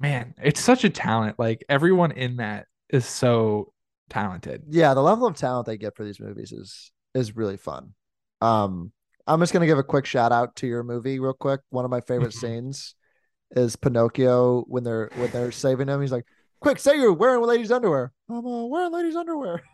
Man, 0.00 0.34
it's 0.40 0.60
such 0.60 0.84
a 0.84 0.90
talent. 0.90 1.40
Like 1.40 1.64
everyone 1.68 2.12
in 2.12 2.36
that 2.36 2.66
is 2.88 3.04
so 3.04 3.72
talented. 4.08 4.62
Yeah, 4.68 4.94
the 4.94 5.02
level 5.02 5.26
of 5.26 5.34
talent 5.36 5.66
they 5.66 5.76
get 5.76 5.96
for 5.96 6.04
these 6.04 6.20
movies 6.20 6.52
is 6.52 6.92
is 7.14 7.34
really 7.34 7.56
fun. 7.56 7.94
Um, 8.40 8.92
I'm 9.26 9.40
just 9.40 9.52
gonna 9.52 9.66
give 9.66 9.78
a 9.78 9.82
quick 9.82 10.06
shout 10.06 10.30
out 10.30 10.54
to 10.56 10.68
your 10.68 10.84
movie 10.84 11.18
real 11.18 11.32
quick. 11.32 11.62
One 11.70 11.84
of 11.84 11.90
my 11.90 12.00
favorite 12.00 12.32
scenes 12.34 12.94
is 13.56 13.74
Pinocchio 13.74 14.62
when 14.68 14.84
they're 14.84 15.10
when 15.16 15.32
they're 15.32 15.50
saving 15.50 15.88
him. 15.88 16.00
He's 16.00 16.12
like, 16.12 16.26
"Quick, 16.60 16.78
say 16.78 16.94
you're 16.96 17.12
wearing 17.12 17.42
ladies' 17.42 17.72
underwear." 17.72 18.12
I'm 18.30 18.46
uh, 18.46 18.66
wearing 18.66 18.92
ladies' 18.92 19.16
underwear. 19.16 19.62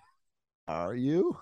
Are 0.69 0.95
you? 0.95 1.37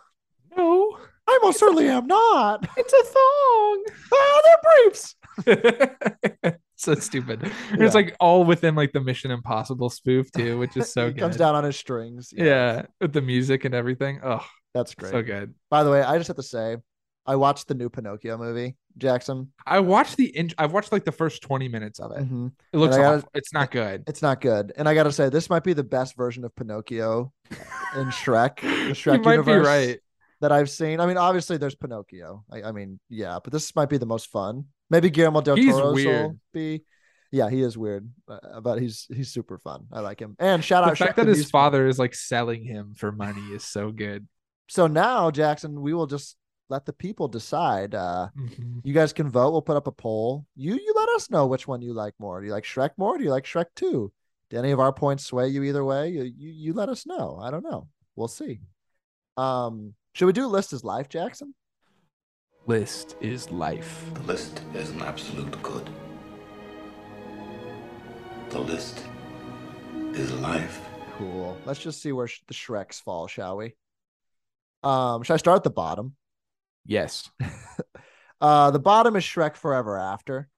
No, 0.56 0.98
I 1.28 1.38
most 1.42 1.58
certainly 1.58 1.88
am 1.88 2.06
not. 2.06 2.68
it's 2.76 2.92
a 2.92 3.04
thong. 3.04 3.84
Ah, 4.14 4.40
they're 4.44 4.84
briefs. 4.84 6.58
so 6.76 6.94
stupid. 6.96 7.40
Yeah. 7.42 7.50
It's 7.86 7.94
like 7.94 8.14
all 8.20 8.44
within 8.44 8.74
like 8.74 8.92
the 8.92 9.00
Mission 9.00 9.30
Impossible 9.30 9.88
spoof 9.90 10.30
too, 10.32 10.58
which 10.58 10.76
is 10.76 10.92
so 10.92 11.06
he 11.06 11.12
good. 11.12 11.20
comes 11.20 11.36
down 11.36 11.54
on 11.54 11.64
his 11.64 11.76
strings. 11.76 12.30
Yeah, 12.36 12.82
with 13.00 13.12
the 13.12 13.22
music 13.22 13.64
and 13.64 13.74
everything. 13.74 14.20
Oh, 14.22 14.44
that's 14.74 14.94
great. 14.94 15.12
so 15.12 15.22
good. 15.22 15.54
By 15.70 15.84
the 15.84 15.90
way, 15.90 16.02
I 16.02 16.18
just 16.18 16.28
have 16.28 16.36
to 16.36 16.42
say, 16.42 16.76
I 17.24 17.36
watched 17.36 17.68
the 17.68 17.74
new 17.74 17.88
Pinocchio 17.88 18.36
movie, 18.36 18.76
Jackson. 18.98 19.52
I 19.64 19.78
watched 19.80 20.16
the 20.16 20.26
in- 20.36 20.50
I've 20.58 20.72
watched 20.72 20.90
like 20.92 21.04
the 21.04 21.12
first 21.12 21.42
20 21.42 21.68
minutes 21.68 22.00
of 22.00 22.10
it. 22.12 22.18
Mhm. 22.28 22.52
It 22.72 22.76
looks 22.76 22.96
gotta-. 22.96 23.24
It's 23.34 23.52
not 23.52 23.70
good. 23.70 24.04
It's 24.08 24.22
not 24.22 24.40
good, 24.40 24.72
and 24.76 24.88
I 24.88 24.94
gotta 24.94 25.12
say, 25.12 25.28
this 25.28 25.48
might 25.48 25.62
be 25.64 25.72
the 25.72 25.84
best 25.84 26.16
version 26.16 26.44
of 26.44 26.54
Pinocchio 26.56 27.32
in 27.50 27.56
Shrek, 28.10 28.56
the 28.60 28.94
Shrek 28.94 29.24
you 29.24 29.30
universe 29.30 29.66
right. 29.66 30.00
that 30.40 30.50
I've 30.52 30.68
seen. 30.70 30.98
I 31.00 31.06
mean, 31.06 31.16
obviously, 31.16 31.58
there's 31.58 31.76
Pinocchio. 31.76 32.44
I, 32.50 32.62
I 32.64 32.72
mean, 32.72 32.98
yeah, 33.08 33.38
but 33.42 33.52
this 33.52 33.74
might 33.76 33.88
be 33.88 33.98
the 33.98 34.06
most 34.06 34.26
fun. 34.30 34.64
Maybe 34.90 35.08
Guillermo 35.10 35.40
del 35.42 35.56
He's 35.56 35.72
Toro's 35.72 35.94
will 35.94 35.94
weird. 35.94 36.40
be. 36.52 36.84
Yeah, 37.30 37.48
he 37.48 37.62
is 37.62 37.78
weird, 37.78 38.10
uh, 38.28 38.60
but 38.60 38.78
he's 38.78 39.06
he's 39.14 39.32
super 39.32 39.56
fun. 39.58 39.86
I 39.90 40.00
like 40.00 40.20
him. 40.20 40.36
And 40.38 40.62
shout 40.62 40.84
The 40.84 40.90
out 40.90 40.98
fact 40.98 41.12
Shrek 41.12 41.24
that 41.24 41.28
his 41.28 41.50
father 41.50 41.86
is 41.86 41.98
like 41.98 42.14
selling 42.14 42.62
him 42.64 42.92
for 42.94 43.10
money 43.10 43.40
is 43.54 43.64
so 43.64 43.90
good. 43.90 44.26
So 44.68 44.86
now, 44.86 45.30
Jackson, 45.30 45.80
we 45.80 45.94
will 45.94 46.06
just 46.06 46.36
let 46.72 46.86
the 46.86 46.92
people 46.92 47.28
decide. 47.28 47.94
Uh, 47.94 48.28
Mhm. 48.36 48.80
you 48.82 48.92
guys 48.92 49.12
can 49.12 49.28
vote. 49.30 49.52
We'll 49.52 49.62
put 49.62 49.76
up 49.76 49.86
a 49.86 49.92
poll. 49.92 50.46
You 50.56 50.74
you 50.74 50.92
let 50.96 51.08
us 51.10 51.30
know 51.30 51.46
which 51.46 51.68
one 51.68 51.82
you 51.82 51.92
like 51.92 52.14
more. 52.18 52.40
Do 52.40 52.46
you 52.46 52.52
like 52.52 52.64
Shrek 52.64 52.90
more? 52.96 53.16
Do 53.18 53.22
you 53.24 53.30
like 53.30 53.44
Shrek 53.44 53.66
two? 53.76 54.12
Do 54.50 54.56
any 54.58 54.70
of 54.72 54.80
our 54.80 54.92
points 54.92 55.24
sway 55.24 55.48
you 55.48 55.62
either 55.62 55.84
way? 55.84 56.08
You 56.10 56.22
you, 56.24 56.50
you 56.50 56.72
let 56.72 56.88
us 56.88 57.06
know. 57.06 57.38
I 57.40 57.50
don't 57.52 57.62
know. 57.62 57.88
We'll 58.16 58.28
see. 58.28 58.60
Um, 59.36 59.94
should 60.14 60.26
we 60.26 60.32
do 60.32 60.46
list 60.46 60.72
as 60.72 60.82
life, 60.84 61.08
Jackson? 61.08 61.54
List 62.66 63.16
is 63.20 63.50
life. 63.50 64.04
The 64.14 64.22
list 64.22 64.62
is 64.74 64.90
an 64.90 65.02
absolute 65.02 65.62
good. 65.62 65.88
The 68.50 68.58
list 68.60 69.02
is 70.14 70.32
life. 70.34 70.80
Cool. 71.16 71.56
Let's 71.64 71.80
just 71.80 72.02
see 72.02 72.12
where 72.12 72.28
sh- 72.28 72.42
the 72.46 72.54
Shreks 72.54 73.00
fall, 73.00 73.26
shall 73.26 73.56
we? 73.56 73.74
Um, 74.82 75.22
should 75.22 75.34
I 75.34 75.38
start 75.38 75.56
at 75.56 75.64
the 75.64 75.70
bottom? 75.70 76.16
Yes. 76.86 77.30
Uh, 78.42 78.70
the 78.72 78.80
bottom 78.80 79.14
is 79.14 79.22
Shrek 79.22 79.54
Forever 79.54 79.96
After. 79.96 80.48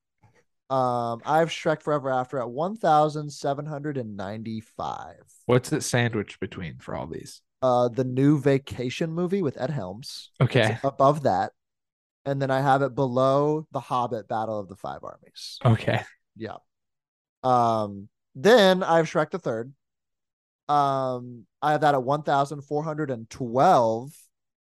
Um, 0.71 1.21
I 1.27 1.41
have 1.41 1.51
Shrek 1.51 1.83
Forever 1.83 2.09
After 2.09 2.39
at 2.39 2.49
1,795. 2.49 5.15
What's 5.45 5.71
it 5.71 5.83
sandwiched 5.83 6.41
between 6.41 6.79
for 6.79 6.95
all 6.95 7.07
these? 7.07 7.43
Uh, 7.61 7.89
the 7.89 8.05
new 8.05 8.41
vacation 8.41 9.13
movie 9.13 9.43
with 9.43 9.61
Ed 9.61 9.69
Helms. 9.69 10.31
Okay. 10.41 10.73
It's 10.73 10.83
above 10.83 11.25
that. 11.25 11.53
And 12.25 12.41
then 12.41 12.51
I 12.51 12.63
have 12.63 12.81
it 12.81 12.95
below 12.95 13.67
The 13.73 13.81
Hobbit 13.81 14.29
Battle 14.29 14.59
of 14.59 14.69
the 14.69 14.77
Five 14.77 15.01
Armies. 15.03 15.59
Okay. 15.63 16.01
Yeah. 16.37 16.57
Um, 17.43 18.09
then 18.35 18.83
I 18.83 18.97
have 18.97 19.11
Shrek 19.11 19.31
the 19.31 19.39
Third. 19.39 19.75
Um, 20.71 21.45
I 21.61 21.73
have 21.73 21.83
that 21.83 21.93
at 21.93 22.03
1,412. 22.03 24.13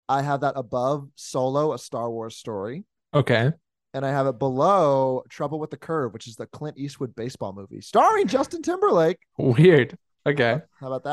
I 0.09 0.23
have 0.23 0.41
that 0.41 0.55
above 0.57 1.09
Solo, 1.17 1.73
a 1.73 1.79
Star 1.79 2.11
Wars 2.11 2.37
story. 2.37 2.85
Okay. 3.13 3.51
And 3.95 4.05
I 4.05 4.11
have 4.11 4.27
it 4.27 4.39
below 4.39 5.23
Trouble 5.29 5.59
with 5.59 5.71
the 5.71 5.77
Curve, 5.77 6.13
which 6.13 6.29
is 6.29 6.37
the 6.37 6.47
Clint 6.47 6.79
Eastwood 6.79 7.17
baseball 7.17 7.53
movie 7.53 7.81
starring 7.81 8.27
Justin 8.27 8.63
Timberlake. 8.63 9.19
Weird. 9.39 9.97
Okay. 10.27 10.61
How 10.81 10.93
about 10.93 11.05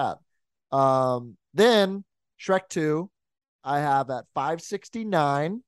that? 0.71 0.77
Um, 0.77 1.37
then 1.53 2.03
Shrek 2.39 2.67
2, 2.69 3.09
I 3.63 3.79
have 3.79 4.09
at 4.09 4.25
569. 4.35 5.63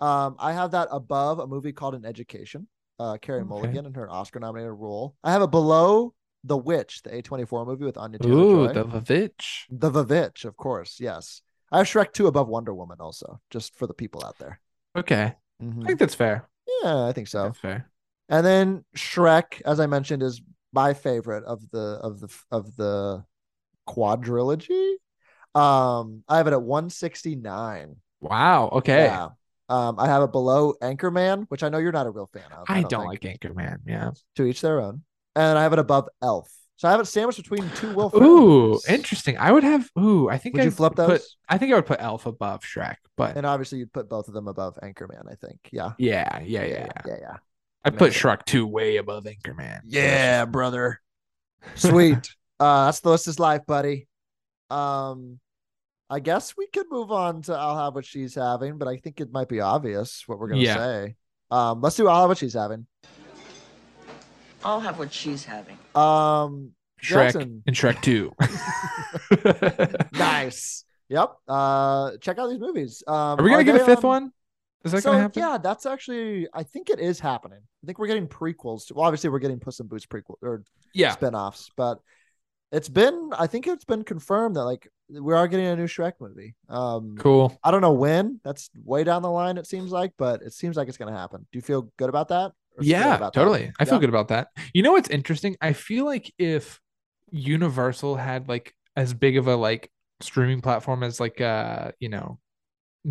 Um, 0.00 0.36
I 0.38 0.52
have 0.52 0.72
that 0.72 0.88
above 0.90 1.38
a 1.38 1.46
movie 1.46 1.72
called 1.72 1.94
An 1.94 2.04
Education, 2.04 2.68
uh, 2.98 3.16
Carrie 3.16 3.40
Okay. 3.40 3.48
Mulligan 3.48 3.86
in 3.86 3.94
her 3.94 4.10
Oscar 4.10 4.40
nominated 4.40 4.72
role. 4.72 5.14
I 5.24 5.32
have 5.32 5.40
it 5.42 5.50
below 5.50 6.12
The 6.42 6.56
Witch, 6.58 7.02
the 7.02 7.10
A24 7.10 7.66
movie 7.66 7.84
with 7.86 7.96
Anya 7.96 8.18
Taylor 8.18 8.34
Ooh, 8.34 8.66
Joy. 8.66 8.72
the 8.74 8.84
Vavitch. 8.84 9.62
The 9.70 9.90
Vavitch, 9.90 10.44
of 10.44 10.56
course. 10.56 10.98
Yes. 11.00 11.40
I 11.74 11.78
have 11.78 11.86
Shrek 11.86 12.12
2 12.12 12.26
above 12.28 12.48
Wonder 12.48 12.72
Woman 12.74 12.98
also, 13.00 13.40
just 13.50 13.74
for 13.76 13.86
the 13.86 13.94
people 13.94 14.24
out 14.24 14.38
there. 14.38 14.60
Okay. 14.96 15.34
Mhm. 15.62 15.82
I 15.82 15.86
think 15.88 15.98
that's 15.98 16.14
fair. 16.14 16.48
Yeah, 16.82 17.04
I 17.06 17.12
think 17.12 17.28
so. 17.28 17.44
That's 17.44 17.58
fair. 17.58 17.90
And 18.28 18.46
then 18.46 18.84
Shrek, 18.96 19.60
as 19.66 19.80
I 19.80 19.86
mentioned, 19.86 20.22
is 20.22 20.40
my 20.72 20.94
favorite 20.94 21.44
of 21.44 21.68
the 21.70 21.98
of 22.02 22.20
the 22.20 22.28
of 22.50 22.76
the 22.76 23.24
quadrilogy. 23.88 24.94
Um, 25.54 26.24
I 26.28 26.38
have 26.38 26.46
it 26.46 26.52
at 26.52 26.62
169. 26.62 27.96
Wow. 28.20 28.68
Okay. 28.70 29.04
Yeah. 29.04 29.28
Um, 29.68 29.98
I 29.98 30.06
have 30.06 30.22
it 30.22 30.32
below 30.32 30.74
Anchorman, 30.82 31.46
which 31.48 31.62
I 31.62 31.68
know 31.68 31.78
you're 31.78 31.92
not 31.92 32.06
a 32.06 32.10
real 32.10 32.26
fan 32.32 32.50
of. 32.52 32.66
I 32.68 32.82
don't 32.82 33.08
think. 33.08 33.24
like 33.24 33.40
Anchorman. 33.40 33.78
Yeah. 33.86 34.10
to 34.36 34.44
each 34.44 34.60
their 34.60 34.80
own. 34.80 35.02
And 35.36 35.58
I 35.58 35.62
have 35.62 35.72
it 35.72 35.78
above 35.78 36.08
Elf. 36.22 36.50
So 36.76 36.88
I 36.88 36.90
have 36.90 37.00
it 37.00 37.04
sandwiched 37.06 37.38
between 37.38 37.70
two 37.76 37.94
Will 37.94 38.10
Ferrell 38.10 38.28
Ooh, 38.28 38.68
movies. 38.70 38.86
interesting. 38.88 39.38
I 39.38 39.52
would 39.52 39.62
have. 39.62 39.88
Ooh, 39.98 40.28
I 40.28 40.38
think 40.38 40.54
Would 40.56 40.64
you 40.64 40.70
I'd 40.70 40.74
flip 40.76 40.96
put- 40.96 41.06
those? 41.06 41.36
I 41.48 41.56
think 41.56 41.72
I 41.72 41.76
would 41.76 41.86
put 41.86 42.00
Elf 42.02 42.26
above 42.26 42.62
Shrek, 42.62 42.96
but 43.16 43.36
And 43.36 43.46
obviously 43.46 43.78
you'd 43.78 43.92
put 43.92 44.08
both 44.08 44.26
of 44.28 44.34
them 44.34 44.48
above 44.48 44.76
Anchorman, 44.82 45.30
I 45.30 45.36
think. 45.36 45.60
Yeah. 45.70 45.92
yeah, 45.98 46.40
yeah, 46.40 46.64
yeah, 46.64 46.66
yeah. 46.66 47.02
Yeah, 47.06 47.16
yeah. 47.20 47.36
I 47.84 47.90
put 47.90 48.12
Shrek 48.12 48.44
two 48.44 48.66
way 48.66 48.96
above 48.96 49.24
Anchorman. 49.24 49.82
Yeah, 49.84 50.46
brother. 50.46 51.00
Sweet. 51.76 52.28
uh 52.60 52.86
that's 52.86 53.00
the 53.00 53.10
list 53.10 53.28
is 53.28 53.38
life, 53.38 53.64
buddy. 53.66 54.08
Um 54.70 55.38
I 56.10 56.20
guess 56.20 56.56
we 56.56 56.66
could 56.66 56.86
move 56.90 57.10
on 57.12 57.42
to 57.42 57.54
I'll 57.54 57.78
have 57.84 57.94
what 57.94 58.04
she's 58.04 58.34
having, 58.34 58.78
but 58.78 58.88
I 58.88 58.96
think 58.96 59.20
it 59.20 59.32
might 59.32 59.48
be 59.48 59.60
obvious 59.60 60.24
what 60.26 60.38
we're 60.38 60.48
gonna 60.48 60.60
Yeah. 60.62 60.76
say. 60.76 61.14
Um 61.50 61.80
let's 61.80 61.96
do 61.96 62.08
I'll 62.08 62.22
have 62.22 62.28
what 62.30 62.38
she's 62.38 62.54
having. 62.54 62.86
I'll 64.64 64.80
have 64.80 64.98
what 64.98 65.12
she's 65.12 65.44
having. 65.44 65.76
Um 65.94 66.72
Shrek 67.02 67.32
Jackson. 67.32 67.62
and 67.66 67.76
Shrek 67.76 68.00
two. 68.02 68.32
nice. 70.18 70.84
Yep. 71.08 71.32
Uh 71.48 72.12
check 72.20 72.38
out 72.38 72.48
these 72.48 72.60
movies. 72.60 73.02
Um 73.06 73.38
Are 73.38 73.42
we 73.42 73.50
gonna 73.50 73.64
get 73.64 73.76
a 73.80 73.84
fifth 73.84 74.04
on- 74.04 74.22
one? 74.22 74.32
Is 74.84 74.92
that 74.92 75.02
so 75.02 75.10
gonna 75.12 75.22
happen? 75.22 75.40
yeah, 75.42 75.58
that's 75.58 75.86
actually 75.86 76.48
I 76.52 76.62
think 76.62 76.90
it 76.90 76.98
is 77.00 77.20
happening. 77.20 77.60
I 77.82 77.86
think 77.86 77.98
we're 77.98 78.06
getting 78.06 78.28
prequels. 78.28 78.86
To, 78.88 78.94
well, 78.94 79.04
obviously 79.06 79.30
we're 79.30 79.38
getting 79.38 79.60
Puss 79.60 79.80
in 79.80 79.86
Boots 79.86 80.06
prequel 80.06 80.36
or 80.42 80.62
Yeah. 80.92 81.12
spin-offs, 81.12 81.70
but 81.76 82.00
it's 82.72 82.88
been 82.88 83.30
I 83.36 83.46
think 83.46 83.66
it's 83.66 83.84
been 83.84 84.04
confirmed 84.04 84.56
that 84.56 84.64
like 84.64 84.88
we 85.10 85.34
are 85.34 85.46
getting 85.48 85.66
a 85.66 85.76
new 85.76 85.86
Shrek 85.86 86.14
movie. 86.20 86.54
Um 86.68 87.16
Cool. 87.18 87.58
I 87.62 87.70
don't 87.70 87.80
know 87.82 87.92
when. 87.92 88.40
That's 88.44 88.70
way 88.84 89.04
down 89.04 89.22
the 89.22 89.30
line 89.30 89.58
it 89.58 89.66
seems 89.66 89.90
like, 89.92 90.12
but 90.18 90.42
it 90.42 90.52
seems 90.52 90.76
like 90.76 90.88
it's 90.88 90.96
going 90.98 91.12
to 91.12 91.18
happen. 91.18 91.46
Do 91.52 91.58
you 91.58 91.62
feel 91.62 91.90
good 91.98 92.08
about 92.08 92.28
that? 92.28 92.52
Yeah, 92.78 93.14
about 93.14 93.36
that? 93.36 93.54
totally. 93.54 93.72
I 93.78 93.84
feel 93.84 93.98
Yeah? 93.98 94.00
good 94.00 94.08
about 94.08 94.28
that. 94.28 94.48
You 94.72 94.82
know 94.82 94.92
what's 94.92 95.10
interesting? 95.10 95.56
I 95.60 95.72
feel 95.72 96.04
like 96.04 96.32
if 96.38 96.80
Universal 97.30 98.16
had 98.16 98.48
like 98.48 98.74
as 98.96 99.14
big 99.14 99.36
of 99.36 99.46
a 99.48 99.56
like 99.56 99.90
streaming 100.20 100.60
platform 100.60 101.02
as 101.02 101.20
like 101.20 101.40
uh, 101.40 101.92
you 102.00 102.08
know, 102.08 102.38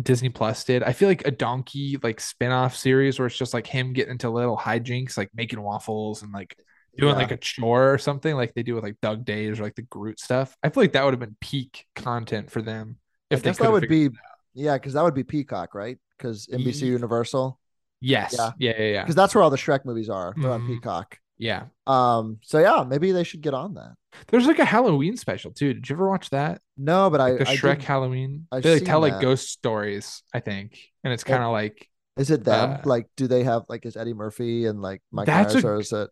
Disney 0.00 0.30
Plus 0.30 0.64
did, 0.64 0.82
I 0.82 0.92
feel 0.92 1.08
like 1.08 1.26
a 1.26 1.30
donkey 1.30 1.98
like 2.02 2.20
spin-off 2.20 2.76
series 2.76 3.18
where 3.18 3.26
it's 3.26 3.38
just 3.38 3.54
like 3.54 3.66
him 3.66 3.92
getting 3.92 4.12
into 4.12 4.30
little 4.30 4.56
hijinks, 4.58 5.16
like 5.18 5.30
making 5.34 5.60
waffles 5.62 6.22
and 6.22 6.32
like 6.32 6.56
doing 6.98 7.14
Yeah. 7.14 7.16
like 7.16 7.30
a 7.32 7.36
chore 7.36 7.92
or 7.94 7.98
something 7.98 8.34
like 8.36 8.54
they 8.54 8.62
do 8.62 8.74
with 8.74 8.84
like 8.84 9.00
Dug 9.02 9.24
Days 9.24 9.60
or 9.60 9.64
like 9.64 9.76
the 9.76 9.82
Groot 9.82 10.20
stuff. 10.20 10.56
I 10.62 10.70
feel 10.70 10.82
like 10.82 10.92
that 10.92 11.04
would 11.04 11.14
have 11.14 11.20
been 11.20 11.36
peak 11.40 11.86
content 11.96 12.50
for 12.50 12.62
them 12.62 12.98
if 13.30 13.40
I 13.40 13.42
guess 13.42 13.58
that 13.58 13.70
would 13.72 13.88
be 13.88 14.10
yeah, 14.54 14.74
because 14.76 14.92
that 14.94 15.02
would 15.02 15.14
be 15.14 15.24
Peacock, 15.24 15.74
right? 15.74 15.98
Because 16.16 16.48
NBC 16.52 16.86
Universal, 16.86 17.58
yes, 18.04 18.34
yeah. 18.38 18.50
yeah, 18.58 18.74
yeah, 18.78 18.92
yeah, 18.92 19.02
because 19.02 19.14
that's 19.14 19.34
where 19.34 19.42
all 19.42 19.50
the 19.50 19.56
Shrek 19.56 19.84
movies 19.84 20.08
are. 20.08 20.34
They're 20.36 20.50
on 20.50 20.62
Mhm. 20.62 20.66
Peacock. 20.68 21.18
yeah. 21.38 21.64
Um, 21.86 22.38
so 22.42 22.58
yeah, 22.58 22.84
maybe 22.86 23.12
they 23.12 23.24
should 23.24 23.40
get 23.40 23.54
on 23.54 23.74
that. 23.74 23.94
There's 24.28 24.46
like 24.46 24.58
a 24.60 24.64
Halloween 24.64 25.16
special 25.16 25.50
too. 25.52 25.74
Did 25.74 25.88
you 25.88 25.96
ever 25.96 26.08
watch 26.08 26.30
that? 26.30 26.60
No, 26.76 27.10
but 27.10 27.20
I 27.20 27.32
the 27.32 27.48
I 27.48 27.56
Shrek 27.56 27.82
Halloween. 27.82 28.46
I've 28.52 28.62
they 28.62 28.74
like 28.74 28.84
tell 28.84 29.00
like 29.00 29.20
ghost 29.20 29.50
stories, 29.50 30.22
I 30.32 30.40
think, 30.40 30.78
and 31.02 31.12
it's 31.12 31.24
kind 31.24 31.42
of 31.42 31.50
like 31.52 31.88
Is 32.16 32.30
it 32.30 32.44
them? 32.44 32.70
uh, 32.72 32.78
like, 32.84 33.08
do 33.16 33.26
they 33.26 33.42
have 33.42 33.62
like 33.68 33.84
is 33.86 33.96
Eddie 33.96 34.14
Murphy 34.14 34.66
and 34.66 34.80
like 34.80 35.02
Mike 35.10 35.26
That's 35.26 35.54
Myers, 35.54 35.64
a- 35.64 35.68
or 35.68 35.80
is 35.80 35.92
it? 35.92 36.10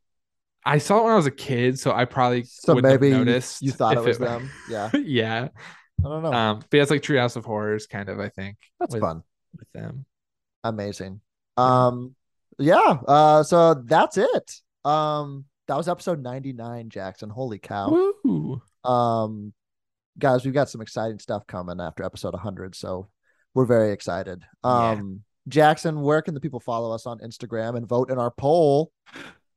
I 0.64 0.78
saw 0.78 0.98
it 0.98 1.04
when 1.04 1.12
I 1.12 1.16
was 1.16 1.26
a 1.26 1.30
kid, 1.32 1.78
so 1.78 1.92
I 1.92 2.04
probably 2.04 2.44
So 2.44 2.74
maybe 2.76 3.08
you, 3.08 3.18
noticed. 3.18 3.62
you 3.62 3.72
thought 3.72 3.96
it 3.96 4.02
was 4.04 4.18
them. 4.18 4.48
Yeah, 4.70 4.90
yeah. 4.94 5.48
I 6.04 6.08
don't 6.08 6.22
know. 6.22 6.32
Um, 6.32 6.58
but 6.58 6.76
yeah, 6.76 6.82
it's 6.82 6.90
like 6.90 7.02
Treehouse 7.02 7.36
of 7.36 7.44
Horrors, 7.44 7.86
kind 7.86 8.08
of. 8.08 8.18
I 8.20 8.28
think 8.28 8.56
That's 8.80 8.92
with, 8.94 9.02
fun. 9.02 9.22
with 9.58 9.70
them. 9.72 10.04
Amazing. 10.64 11.20
Um, 11.56 12.14
yeah. 12.58 12.98
Uh, 13.06 13.42
so 13.42 13.74
that's 13.74 14.18
it. 14.18 14.60
Um, 14.84 15.44
that 15.68 15.76
was 15.76 15.88
episode 15.88 16.22
ninety 16.22 16.52
nine. 16.52 16.88
Jackson, 16.90 17.30
holy 17.30 17.58
cow. 17.58 18.12
Woo! 18.24 18.60
Um, 18.84 19.52
guys, 20.18 20.44
we've 20.44 20.54
got 20.54 20.68
some 20.68 20.80
exciting 20.80 21.18
stuff 21.18 21.46
coming 21.46 21.80
after 21.80 22.02
episode 22.02 22.34
100, 22.34 22.74
so 22.74 23.08
we're 23.54 23.64
very 23.64 23.92
excited. 23.92 24.42
Yeah. 24.64 24.90
Um, 24.90 25.22
Jackson, 25.48 26.02
where 26.02 26.22
can 26.22 26.34
the 26.34 26.40
people 26.40 26.60
follow 26.60 26.92
us 26.94 27.06
on 27.06 27.18
Instagram 27.18 27.76
and 27.76 27.88
vote 27.88 28.10
in 28.10 28.18
our 28.18 28.30
poll? 28.30 28.92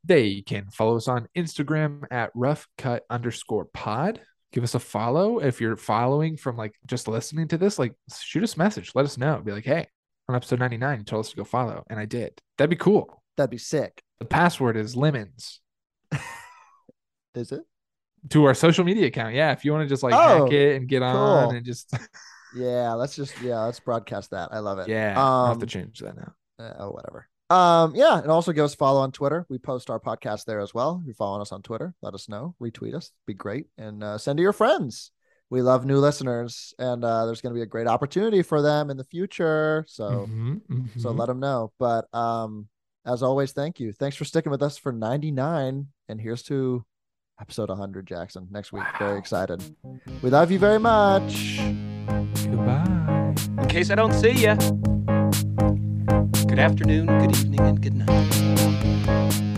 They 0.03 0.41
can 0.41 0.69
follow 0.71 0.97
us 0.97 1.07
on 1.07 1.27
Instagram 1.35 2.03
at 2.11 2.31
rough 2.33 2.67
cut 2.77 3.03
underscore 3.09 3.65
pod. 3.65 4.21
Give 4.51 4.63
us 4.63 4.75
a 4.75 4.79
follow. 4.79 5.39
If 5.39 5.59
you're 5.59 5.75
following 5.75 6.37
from 6.37 6.57
like 6.57 6.73
just 6.85 7.07
listening 7.07 7.47
to 7.49 7.57
this, 7.57 7.77
like 7.77 7.93
shoot 8.15 8.43
us 8.43 8.55
a 8.55 8.59
message. 8.59 8.91
Let 8.95 9.05
us 9.05 9.17
know. 9.17 9.41
Be 9.43 9.51
like, 9.51 9.65
hey, 9.65 9.87
on 10.27 10.35
episode 10.35 10.59
99, 10.59 10.99
you 10.99 11.03
told 11.05 11.25
us 11.25 11.29
to 11.31 11.35
go 11.37 11.43
follow. 11.43 11.83
And 11.89 11.99
I 11.99 12.05
did. 12.05 12.41
That'd 12.57 12.69
be 12.69 12.75
cool. 12.75 13.21
That'd 13.37 13.51
be 13.51 13.57
sick. 13.57 14.01
The 14.19 14.25
password 14.25 14.77
is 14.77 14.95
lemons 14.95 15.59
Is 17.35 17.51
it? 17.51 17.61
to 18.29 18.45
our 18.45 18.53
social 18.53 18.83
media 18.85 19.07
account. 19.07 19.35
Yeah. 19.35 19.51
If 19.51 19.65
you 19.65 19.71
want 19.71 19.83
to 19.83 19.89
just 19.89 20.01
like 20.03 20.13
Oh, 20.15 20.45
hack 20.45 20.53
it 20.53 20.75
and 20.77 20.87
get 20.87 21.03
on 21.03 21.13
cool. 21.49 21.55
and 21.57 21.65
just 21.65 21.93
Yeah, 22.55 22.93
let's 22.93 23.15
just 23.15 23.39
yeah, 23.41 23.59
let's 23.59 23.79
broadcast 23.81 24.31
that. 24.31 24.49
I 24.53 24.59
love 24.59 24.79
it. 24.79 24.87
yeah, 24.87 25.13
I'll 25.17 25.47
have 25.47 25.57
to 25.59 25.63
Um, 25.65 25.67
change 25.67 25.99
that 25.99 26.15
now. 26.15 26.33
uh, 26.57 26.73
oh, 26.79 26.91
whatever. 26.91 27.27
Um, 27.49 27.93
yeah, 27.95 28.17
and 28.19 28.31
also 28.31 28.53
give 28.53 28.63
us 28.63 28.73
a 28.73 28.77
follow 28.77 29.01
on 29.01 29.11
Twitter. 29.11 29.45
We 29.49 29.57
post 29.59 29.89
our 29.89 29.99
podcast 29.99 30.45
there 30.45 30.61
as 30.61 30.73
well. 30.73 30.99
If 31.01 31.07
you're 31.07 31.15
following 31.15 31.41
us 31.41 31.51
on 31.51 31.61
Twitter, 31.61 31.93
let 32.01 32.13
us 32.15 32.27
know, 32.29 32.55
retweet 32.63 32.95
us, 32.95 33.11
be 33.27 33.33
great, 33.35 33.67
and 33.77 34.01
uh, 34.03 34.17
send 34.17 34.37
to 34.37 34.41
your 34.41 34.53
friends. 34.53 35.11
We 35.51 35.61
love 35.61 35.85
new 35.85 35.99
listeners, 35.99 36.73
and 36.79 37.03
uh, 37.05 37.25
there's 37.25 37.39
going 37.41 37.53
to 37.53 37.57
be 37.57 37.61
a 37.61 37.67
great 37.67 37.87
opportunity 37.87 38.41
for 38.41 38.61
them 38.61 38.89
in 38.89 38.97
the 38.97 39.03
future. 39.03 39.85
So, 39.87 40.27
Mhm, 40.29 40.99
so 40.99 41.11
mhm. 41.13 41.17
let 41.19 41.27
them 41.27 41.39
know. 41.39 41.71
But 41.77 42.07
um, 42.13 42.67
as 43.05 43.21
always, 43.21 43.51
thank 43.51 43.79
you. 43.79 43.93
Thanks 43.93 44.17
for 44.17 44.25
sticking 44.25 44.51
with 44.51 44.63
us 44.63 44.77
for 44.77 44.91
99, 44.91 45.87
and 46.09 46.21
here's 46.21 46.41
to 46.43 46.83
episode 47.39 47.69
100, 47.69 48.07
Jackson, 48.07 48.47
next 48.49 48.71
week. 48.73 48.83
Very 48.97 49.19
excited. 49.19 49.61
We 50.21 50.29
love 50.29 50.51
you 50.51 50.57
very 50.59 50.79
much. 50.79 51.59
Goodbye. 52.43 53.35
In 53.59 53.67
case 53.67 53.89
I 53.91 53.95
don't 53.95 54.13
see 54.13 54.31
you 54.31 54.55
Good 56.47 56.59
afternoon, 56.59 57.07
good 57.07 57.35
evening, 57.35 57.59
and 57.59 57.81
good 57.81 57.95
night. 57.95 59.51